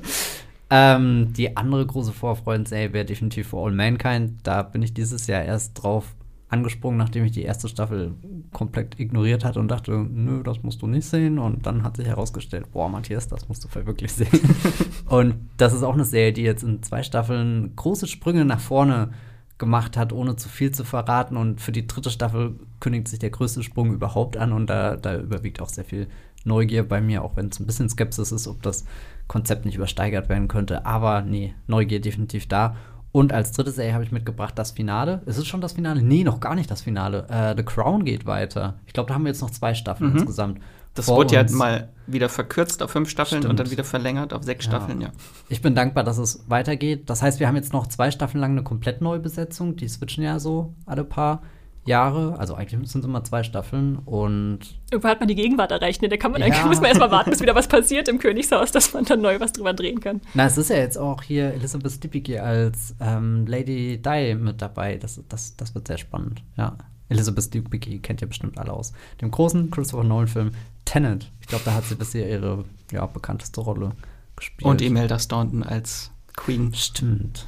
ähm, 0.68 1.32
die 1.32 1.56
andere 1.56 1.86
große 1.86 2.12
Vorfreundserie 2.12 2.92
wäre 2.92 3.06
definitiv 3.06 3.48
For 3.48 3.66
All 3.66 3.72
Mankind. 3.72 4.40
Da 4.42 4.62
bin 4.62 4.82
ich 4.82 4.92
dieses 4.92 5.26
Jahr 5.28 5.44
erst 5.44 5.82
drauf 5.82 6.14
angesprungen, 6.54 6.98
nachdem 6.98 7.24
ich 7.24 7.32
die 7.32 7.42
erste 7.42 7.68
Staffel 7.68 8.14
komplett 8.52 8.98
ignoriert 8.98 9.44
hatte 9.44 9.60
und 9.60 9.68
dachte, 9.68 9.92
nö, 9.92 10.42
das 10.42 10.62
musst 10.62 10.80
du 10.80 10.86
nicht 10.86 11.06
sehen. 11.06 11.38
Und 11.38 11.66
dann 11.66 11.82
hat 11.82 11.96
sich 11.96 12.06
herausgestellt, 12.06 12.72
boah, 12.72 12.88
Matthias, 12.88 13.28
das 13.28 13.48
musst 13.48 13.64
du 13.64 13.86
wirklich 13.86 14.12
sehen. 14.12 14.40
und 15.06 15.34
das 15.58 15.74
ist 15.74 15.82
auch 15.82 15.94
eine 15.94 16.04
Serie, 16.04 16.32
die 16.32 16.42
jetzt 16.42 16.62
in 16.62 16.82
zwei 16.82 17.02
Staffeln 17.02 17.76
große 17.76 18.06
Sprünge 18.06 18.44
nach 18.44 18.60
vorne 18.60 19.10
gemacht 19.58 19.96
hat, 19.96 20.12
ohne 20.12 20.36
zu 20.36 20.48
viel 20.48 20.72
zu 20.72 20.84
verraten. 20.84 21.36
Und 21.36 21.60
für 21.60 21.72
die 21.72 21.86
dritte 21.86 22.10
Staffel 22.10 22.58
kündigt 22.80 23.08
sich 23.08 23.18
der 23.18 23.30
größte 23.30 23.62
Sprung 23.62 23.92
überhaupt 23.92 24.36
an 24.36 24.52
und 24.52 24.68
da, 24.68 24.96
da 24.96 25.18
überwiegt 25.18 25.60
auch 25.60 25.68
sehr 25.68 25.84
viel 25.84 26.08
Neugier 26.44 26.86
bei 26.86 27.00
mir, 27.00 27.22
auch 27.22 27.36
wenn 27.36 27.48
es 27.48 27.58
ein 27.58 27.66
bisschen 27.66 27.88
Skepsis 27.88 28.32
ist, 28.32 28.46
ob 28.46 28.62
das 28.62 28.84
Konzept 29.28 29.64
nicht 29.64 29.76
übersteigert 29.76 30.28
werden 30.28 30.48
könnte. 30.48 30.84
Aber 30.86 31.22
nee, 31.22 31.54
Neugier 31.66 32.00
definitiv 32.00 32.46
da. 32.46 32.76
Und 33.14 33.32
als 33.32 33.52
drittes 33.52 33.76
Serie 33.76 33.94
habe 33.94 34.02
ich 34.02 34.10
mitgebracht 34.10 34.58
das 34.58 34.72
Finale. 34.72 35.22
Ist 35.26 35.36
es 35.36 35.46
schon 35.46 35.60
das 35.60 35.74
Finale? 35.74 36.02
Nee, 36.02 36.24
noch 36.24 36.40
gar 36.40 36.56
nicht 36.56 36.68
das 36.68 36.82
Finale. 36.82 37.28
Äh, 37.28 37.54
The 37.56 37.62
Crown 37.62 38.04
geht 38.04 38.26
weiter. 38.26 38.80
Ich 38.88 38.92
glaube, 38.92 39.06
da 39.06 39.14
haben 39.14 39.22
wir 39.22 39.28
jetzt 39.28 39.40
noch 39.40 39.52
zwei 39.52 39.72
Staffeln 39.72 40.10
mhm. 40.10 40.16
insgesamt. 40.16 40.58
Das 40.94 41.06
wurde 41.06 41.36
ja 41.36 41.44
mal 41.52 41.90
wieder 42.08 42.28
verkürzt 42.28 42.82
auf 42.82 42.90
fünf 42.90 43.08
Staffeln 43.08 43.42
Stimmt. 43.42 43.50
und 43.50 43.60
dann 43.60 43.70
wieder 43.70 43.84
verlängert 43.84 44.32
auf 44.32 44.42
sechs 44.42 44.64
ja. 44.64 44.72
Staffeln, 44.72 45.00
ja. 45.00 45.10
Ich 45.48 45.62
bin 45.62 45.76
dankbar, 45.76 46.02
dass 46.02 46.18
es 46.18 46.42
weitergeht. 46.48 47.08
Das 47.08 47.22
heißt, 47.22 47.38
wir 47.38 47.46
haben 47.46 47.54
jetzt 47.54 47.72
noch 47.72 47.86
zwei 47.86 48.10
Staffeln 48.10 48.40
lang 48.40 48.50
eine 48.50 48.64
komplett 48.64 49.00
neue 49.00 49.20
Besetzung. 49.20 49.76
Die 49.76 49.86
switchen 49.86 50.24
ja 50.24 50.40
so 50.40 50.74
alle 50.84 51.04
paar 51.04 51.42
Jahre, 51.86 52.38
also 52.38 52.54
eigentlich 52.54 52.90
sind 52.90 53.00
es 53.00 53.04
immer 53.06 53.24
zwei 53.24 53.42
Staffeln 53.42 53.96
und. 53.96 54.60
Irgendwann 54.90 55.10
hat 55.10 55.20
man 55.20 55.28
die 55.28 55.34
Gegenwart 55.34 55.70
erreicht, 55.70 56.02
ne? 56.02 56.08
Da 56.08 56.16
kann 56.16 56.32
man, 56.32 56.40
ja. 56.40 56.66
muss 56.66 56.80
man 56.80 56.86
erstmal 56.86 57.10
warten, 57.10 57.30
bis 57.30 57.40
wieder 57.40 57.54
was 57.54 57.68
passiert 57.68 58.08
im 58.08 58.18
Königshaus, 58.18 58.72
dass 58.72 58.94
man 58.94 59.04
dann 59.04 59.20
neu 59.20 59.38
was 59.40 59.52
drüber 59.52 59.74
drehen 59.74 60.00
kann. 60.00 60.20
Na, 60.34 60.46
es 60.46 60.56
ist 60.56 60.70
ja 60.70 60.76
jetzt 60.76 60.96
auch 60.96 61.22
hier 61.22 61.52
Elizabeth 61.52 61.92
Stipicki 61.92 62.38
als 62.38 62.94
ähm, 63.00 63.46
Lady 63.46 64.00
Di 64.00 64.34
mit 64.34 64.62
dabei. 64.62 64.96
Das, 64.96 65.20
das, 65.28 65.56
das 65.56 65.74
wird 65.74 65.88
sehr 65.88 65.98
spannend, 65.98 66.42
ja. 66.56 66.76
Elizabeth 67.10 67.44
Stipicki 67.44 67.98
kennt 67.98 68.22
ihr 68.22 68.28
bestimmt 68.28 68.58
alle 68.58 68.72
aus 68.72 68.92
dem 69.20 69.30
großen 69.30 69.70
Christopher 69.70 70.04
Nolan-Film 70.04 70.52
Tenet. 70.86 71.30
Ich 71.40 71.48
glaube, 71.48 71.64
da 71.64 71.74
hat 71.74 71.84
sie 71.84 71.96
bisher 71.96 72.28
ihre 72.28 72.64
ja, 72.92 73.04
bekannteste 73.06 73.60
Rolle 73.60 73.92
gespielt. 74.36 74.66
Und 74.66 74.80
Imelda 74.80 75.18
Staunton 75.18 75.62
als 75.62 76.10
Queen. 76.34 76.72
Stimmt 76.74 77.46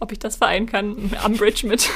ob 0.00 0.12
ich 0.12 0.18
das 0.18 0.36
vereinen 0.36 0.66
kann, 0.66 1.10
Umbridge 1.24 1.66
mit. 1.68 1.88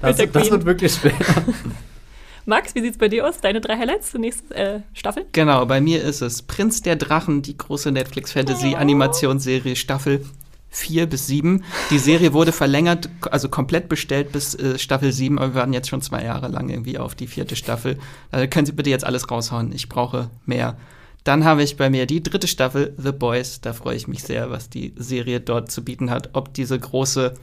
das, 0.00 0.18
mit 0.18 0.34
das 0.34 0.50
wird 0.50 0.64
wirklich 0.64 0.92
schwer. 0.92 1.12
Max, 2.46 2.74
wie 2.74 2.82
sieht's 2.82 2.98
bei 2.98 3.08
dir 3.08 3.26
aus? 3.26 3.40
Deine 3.40 3.60
drei 3.62 3.78
Highlights 3.78 4.10
zur 4.10 4.20
nächsten 4.20 4.52
äh, 4.52 4.80
Staffel? 4.92 5.24
Genau, 5.32 5.64
bei 5.64 5.80
mir 5.80 6.02
ist 6.02 6.20
es 6.20 6.42
Prinz 6.42 6.82
der 6.82 6.96
Drachen, 6.96 7.40
die 7.40 7.56
große 7.56 7.90
Netflix-Fantasy-Animationsserie 7.90 9.76
Staffel 9.76 10.26
4 10.74 11.06
bis 11.06 11.26
7. 11.28 11.64
Die 11.90 11.98
Serie 11.98 12.32
wurde 12.34 12.52
verlängert, 12.52 13.08
also 13.30 13.48
komplett 13.48 13.88
bestellt 13.88 14.32
bis 14.32 14.54
äh, 14.56 14.78
Staffel 14.78 15.12
7, 15.12 15.38
aber 15.38 15.54
wir 15.54 15.60
warten 15.60 15.72
jetzt 15.72 15.88
schon 15.88 16.02
zwei 16.02 16.22
Jahre 16.22 16.48
lang 16.48 16.68
irgendwie 16.68 16.98
auf 16.98 17.14
die 17.14 17.28
vierte 17.28 17.56
Staffel. 17.56 17.98
Also 18.30 18.46
können 18.48 18.66
Sie 18.66 18.72
bitte 18.72 18.90
jetzt 18.90 19.04
alles 19.04 19.30
raushauen. 19.30 19.72
Ich 19.72 19.88
brauche 19.88 20.30
mehr. 20.44 20.76
Dann 21.24 21.44
habe 21.44 21.62
ich 21.62 21.76
bei 21.78 21.88
mir 21.88 22.06
die 22.06 22.22
dritte 22.22 22.46
Staffel 22.46 22.94
The 22.98 23.12
Boys. 23.12 23.60
Da 23.62 23.72
freue 23.72 23.96
ich 23.96 24.06
mich 24.06 24.22
sehr, 24.22 24.50
was 24.50 24.68
die 24.68 24.92
Serie 24.96 25.40
dort 25.40 25.70
zu 25.70 25.82
bieten 25.82 26.10
hat. 26.10 26.30
Ob 26.34 26.52
diese 26.52 26.78
große 26.78 27.34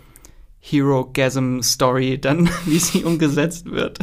Hero-Gasm-Story 0.60 2.22
dann, 2.22 2.48
wie 2.66 2.78
sie 2.78 3.04
umgesetzt 3.04 3.72
wird. 3.72 3.98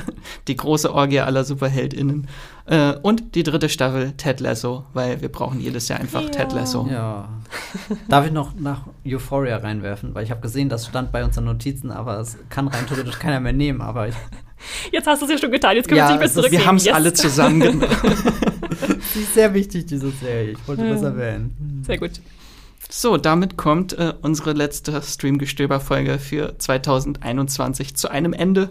Die 0.49 0.57
große 0.57 0.93
Orgie 0.93 1.21
aller 1.21 1.45
SuperheldInnen. 1.45 2.27
Äh, 2.67 2.95
und 3.03 3.37
die 3.37 3.45
dritte 3.45 3.69
Staffel 3.69 4.13
Ted 4.17 4.41
Lasso, 4.41 4.85
weil 4.93 5.23
wir 5.23 5.31
brauchen 5.31 5.61
jedes 5.61 5.87
Jahr 5.87 6.01
einfach 6.01 6.23
ja. 6.23 6.29
Ted 6.29 6.53
Lasso. 6.53 6.89
Ja. 6.91 7.29
Darf 8.09 8.27
ich 8.27 8.33
noch 8.33 8.55
nach 8.57 8.83
Euphoria 9.07 9.59
reinwerfen? 9.59 10.15
Weil 10.15 10.25
ich 10.25 10.33
habe 10.33 10.41
gesehen, 10.41 10.69
das 10.69 10.87
stand 10.87 11.13
bei 11.13 11.25
unseren 11.25 11.45
Notizen, 11.45 11.93
aber 11.93 12.19
es 12.19 12.37
kann 12.49 12.67
rein 12.67 12.87
theoretisch 12.89 13.19
keiner 13.21 13.39
mehr 13.39 13.53
nehmen. 13.53 13.81
Aber 13.81 14.09
ich 14.09 14.15
Jetzt 14.91 15.07
hast 15.07 15.23
du 15.23 15.27
es 15.27 15.31
ja 15.31 15.39
schon 15.39 15.53
getan, 15.53 15.77
jetzt 15.77 15.89
können 15.89 15.99
ja, 15.99 16.09
wir 16.09 16.09
es 16.09 16.13
nicht 16.15 16.21
mehr 16.21 16.33
zurücknehmen. 16.33 16.65
Wir 16.65 16.67
haben 16.67 16.77
es 16.77 16.85
yes. 16.85 16.95
alle 16.95 17.13
zusammen 17.13 17.61
genommen. 17.61 17.87
Sie 19.15 19.21
ist 19.21 19.35
sehr 19.35 19.55
wichtig, 19.55 19.87
diese 19.87 20.11
Serie. 20.11 20.53
Ich 20.53 20.69
wollte 20.69 20.89
das 20.89 21.03
erwähnen. 21.03 21.83
Sehr 21.87 21.99
gut. 21.99 22.21
So, 22.91 23.17
damit 23.17 23.57
kommt 23.57 23.93
äh, 23.93 24.15
unsere 24.23 24.53
letzte 24.53 25.01
Streamgestöber-Folge 25.03 26.19
für 26.19 26.59
2021 26.59 27.97
zu 27.97 28.11
einem 28.11 28.33
Ende. 28.33 28.71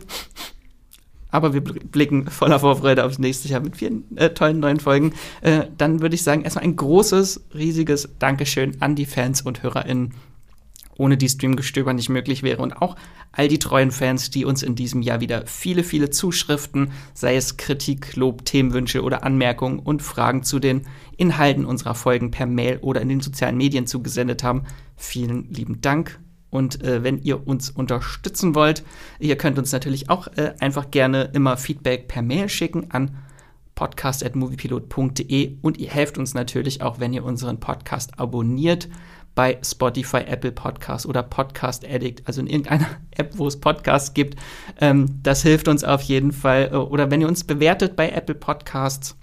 Aber 1.30 1.53
wir 1.53 1.61
blicken 1.61 2.27
voller 2.27 2.59
Vorfreude 2.59 3.03
aufs 3.03 3.19
nächste 3.19 3.47
Jahr 3.47 3.59
mit 3.59 3.77
vielen 3.77 4.18
äh, 4.18 4.30
tollen 4.30 4.59
neuen 4.59 4.80
Folgen. 4.80 5.14
Äh, 5.41 5.65
dann 5.77 6.01
würde 6.01 6.15
ich 6.15 6.23
sagen, 6.23 6.43
erstmal 6.43 6.64
ein 6.64 6.76
großes, 6.76 7.41
riesiges 7.53 8.09
Dankeschön 8.18 8.81
an 8.81 8.95
die 8.95 9.05
Fans 9.05 9.41
und 9.41 9.61
HörerInnen 9.61 10.14
ohne 10.98 11.18
die 11.18 11.30
Streamgestöber 11.30 11.94
nicht 11.94 12.10
möglich 12.10 12.44
wäre. 12.44 12.61
Und 12.61 12.82
auch 12.82 12.95
all 13.32 13.48
die 13.48 13.60
treuen 13.60 13.91
Fans, 13.91 14.30
die 14.30 14.45
uns 14.45 14.64
in 14.64 14.76
diesem 14.76 15.02
Jahr 15.02 15.22
wieder 15.22 15.45
viele, 15.45 15.84
viele 15.84 16.10
Zuschriften, 16.10 16.91
sei 17.14 17.36
es 17.36 17.57
Kritik, 17.57 18.15
Lob, 18.15 18.45
Themenwünsche 18.45 19.03
oder 19.03 19.24
Anmerkungen 19.24 19.80
und 19.80 20.02
Fragen 20.02 20.44
zu 20.44 20.60
den 20.60 20.82
Inhalten 21.18 21.65
unserer 21.65 21.95
Folgen 21.95 22.32
per 22.32 22.45
Mail 22.45 22.80
oder 22.82 23.02
in 23.02 23.10
den 23.10 23.22
sozialen 23.22 23.57
Medien 23.57 23.88
zugesendet 23.88 24.44
haben. 24.44 24.64
Vielen 24.95 25.52
lieben 25.52 25.82
Dank. 25.82 26.19
Und 26.49 26.84
äh, 26.84 27.03
wenn 27.03 27.22
ihr 27.22 27.45
uns 27.45 27.69
unterstützen 27.69 28.56
wollt, 28.56 28.84
ihr 29.19 29.38
könnt 29.38 29.60
uns 29.60 29.72
natürlich 29.72 30.10
auch 30.10 30.28
äh, 30.38 30.53
einfach 30.60 30.91
gerne 30.91 31.30
immer 31.34 31.57
Feedback 31.57 32.07
per 32.07 32.22
Mail 32.22 32.48
schicken 32.49 32.90
an 32.91 33.18
podcast.moviepilot.de 33.76 35.57
und 35.61 35.78
ihr 35.78 35.90
helft 35.90 36.18
uns 36.18 36.34
natürlich 36.34 36.82
auch, 36.82 36.99
wenn 36.99 37.14
ihr 37.14 37.24
unseren 37.24 37.60
Podcast 37.60 38.19
abonniert 38.19 38.90
bei 39.38 39.59
Spotify, 39.64 40.22
Apple 40.26 40.51
Podcasts 40.51 41.05
oder 41.05 41.22
Podcast 41.22 41.88
Addict, 41.88 42.27
also 42.27 42.41
in 42.41 42.47
irgendeiner 42.47 42.88
App, 43.11 43.38
wo 43.38 43.47
es 43.47 43.59
Podcasts 43.59 44.15
gibt. 44.15 44.35
Ähm, 44.81 45.19
das 45.22 45.43
hilft 45.43 45.68
uns 45.68 45.84
auf 45.84 46.01
jeden 46.01 46.31
Fall. 46.31 46.72
Äh, 46.73 46.76
oder 46.76 47.11
wenn 47.11 47.22
ihr 47.22 47.27
uns 47.27 47.43
bewertet 47.43 47.95
bei 47.95 48.09
Apple 48.09 48.34
Podcasts, 48.34 49.15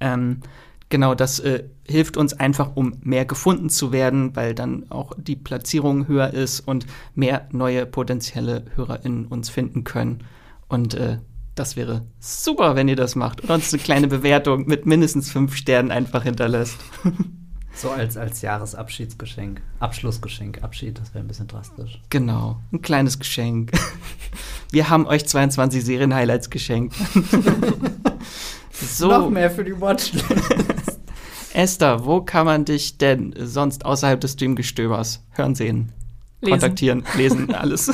ähm, 0.00 0.40
genau, 0.88 1.14
das 1.14 1.40
äh, 1.40 1.64
hilft 1.86 2.16
uns 2.16 2.32
einfach, 2.32 2.74
um 2.74 2.96
mehr 3.02 3.26
gefunden 3.26 3.68
zu 3.68 3.92
werden, 3.92 4.34
weil 4.34 4.54
dann 4.54 4.90
auch 4.90 5.12
die 5.18 5.36
Platzierung 5.36 6.08
höher 6.08 6.32
ist 6.32 6.60
und 6.60 6.86
mehr 7.14 7.48
neue 7.52 7.84
potenzielle 7.84 8.64
HörerInnen 8.76 9.26
uns 9.26 9.50
finden 9.50 9.84
können. 9.84 10.24
Und 10.68 10.94
äh, 10.94 11.18
das 11.54 11.76
wäre 11.76 12.06
super, 12.18 12.76
wenn 12.76 12.88
ihr 12.88 12.96
das 12.96 13.14
macht 13.14 13.42
und 13.42 13.50
uns 13.50 13.74
eine 13.74 13.82
kleine 13.82 14.08
Bewertung 14.08 14.66
mit 14.66 14.86
mindestens 14.86 15.30
fünf 15.30 15.54
Sternen 15.54 15.90
einfach 15.90 16.22
hinterlässt. 16.22 16.78
So 17.78 17.90
als, 17.92 18.16
als 18.16 18.42
Jahresabschiedsgeschenk. 18.42 19.60
Abschlussgeschenk. 19.78 20.64
Abschied, 20.64 20.98
das 20.98 21.14
wäre 21.14 21.22
ein 21.22 21.28
bisschen 21.28 21.46
drastisch. 21.46 22.00
Genau, 22.10 22.56
ein 22.72 22.82
kleines 22.82 23.20
Geschenk. 23.20 23.70
Wir 24.72 24.90
haben 24.90 25.06
euch 25.06 25.24
22 25.26 25.84
Serien-Highlights 25.84 26.50
geschenkt. 26.50 26.96
so. 28.72 29.06
Noch 29.06 29.30
mehr 29.30 29.48
für 29.48 29.62
die 29.62 29.80
Watchlist. 29.80 30.26
Esther, 31.54 32.04
wo 32.04 32.20
kann 32.20 32.46
man 32.46 32.64
dich 32.64 32.98
denn 32.98 33.32
sonst 33.38 33.84
außerhalb 33.84 34.20
des 34.20 34.32
Streamgestöbers 34.32 35.24
hören 35.30 35.54
sehen? 35.54 35.92
Lesen. 36.40 36.52
kontaktieren, 36.52 37.04
lesen, 37.16 37.54
alles. 37.54 37.92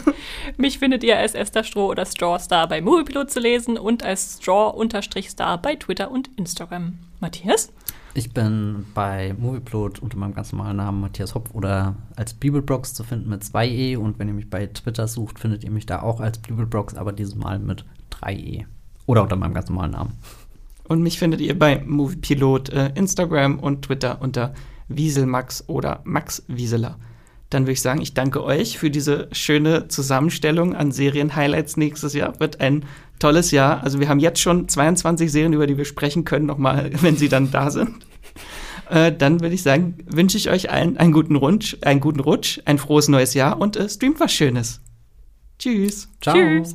Mich 0.58 0.78
findet 0.78 1.02
ihr 1.02 1.18
als 1.18 1.34
Esther 1.34 1.64
Stroh 1.64 1.88
oder 1.88 2.04
Strawstar 2.04 2.68
bei 2.68 2.80
Moviepilot 2.80 3.30
zu 3.30 3.40
lesen 3.40 3.78
und 3.78 4.02
als 4.02 4.38
Straw-Star 4.40 5.60
bei 5.60 5.76
Twitter 5.76 6.10
und 6.10 6.28
Instagram. 6.36 6.98
Matthias? 7.20 7.70
Ich 8.16 8.32
bin 8.32 8.86
bei 8.94 9.34
Movieplot 9.36 9.98
unter 9.98 10.16
meinem 10.16 10.34
ganz 10.34 10.52
normalen 10.52 10.76
Namen 10.76 11.00
Matthias 11.00 11.34
Hopf 11.34 11.52
oder 11.52 11.96
als 12.14 12.32
Bibelbrox 12.32 12.94
zu 12.94 13.02
finden 13.02 13.28
mit 13.28 13.42
2e 13.42 13.96
und 13.96 14.20
wenn 14.20 14.28
ihr 14.28 14.34
mich 14.34 14.48
bei 14.48 14.66
Twitter 14.66 15.08
sucht, 15.08 15.40
findet 15.40 15.64
ihr 15.64 15.72
mich 15.72 15.84
da 15.84 16.00
auch 16.00 16.20
als 16.20 16.38
Bibelbrox, 16.38 16.94
aber 16.94 17.12
dieses 17.12 17.34
Mal 17.34 17.58
mit 17.58 17.84
3e. 18.12 18.66
Oder 19.06 19.24
unter 19.24 19.34
meinem 19.34 19.52
ganz 19.52 19.68
normalen 19.68 19.90
Namen. 19.90 20.12
Und 20.86 21.02
mich 21.02 21.18
findet 21.18 21.40
ihr 21.40 21.58
bei 21.58 21.82
Moviepilot, 21.84 22.68
äh, 22.68 22.92
Instagram 22.94 23.58
und 23.58 23.82
Twitter 23.82 24.22
unter 24.22 24.54
Wieselmax 24.86 25.68
oder 25.68 26.00
Max 26.04 26.44
Wieseler. 26.46 26.98
Dann 27.54 27.62
würde 27.62 27.74
ich 27.74 27.82
sagen, 27.82 28.00
ich 28.00 28.14
danke 28.14 28.42
euch 28.42 28.78
für 28.78 28.90
diese 28.90 29.28
schöne 29.30 29.86
Zusammenstellung 29.86 30.74
an 30.74 30.90
Serien-Highlights 30.90 31.76
nächstes 31.76 32.12
Jahr. 32.12 32.40
Wird 32.40 32.60
ein 32.60 32.84
tolles 33.20 33.52
Jahr. 33.52 33.84
Also 33.84 34.00
wir 34.00 34.08
haben 34.08 34.18
jetzt 34.18 34.40
schon 34.40 34.68
22 34.68 35.30
Serien, 35.30 35.52
über 35.52 35.68
die 35.68 35.78
wir 35.78 35.84
sprechen 35.84 36.24
können, 36.24 36.46
nochmal, 36.46 36.90
wenn 37.00 37.16
sie 37.16 37.28
dann 37.28 37.52
da 37.52 37.70
sind. 37.70 38.04
Äh, 38.90 39.12
dann 39.12 39.40
würde 39.40 39.54
ich 39.54 39.62
sagen, 39.62 39.98
wünsche 40.04 40.36
ich 40.36 40.50
euch 40.50 40.72
allen 40.72 40.96
einen 40.96 41.12
guten 41.12 41.36
Rutsch, 41.36 41.76
einen 41.82 42.00
guten 42.00 42.18
Rutsch, 42.18 42.58
ein 42.64 42.78
frohes 42.78 43.06
neues 43.06 43.34
Jahr 43.34 43.60
und 43.60 43.76
äh, 43.76 43.88
streamt 43.88 44.18
was 44.18 44.32
Schönes. 44.32 44.80
Tschüss. 45.60 46.08
Ciao. 46.20 46.34
Tschüss. 46.34 46.74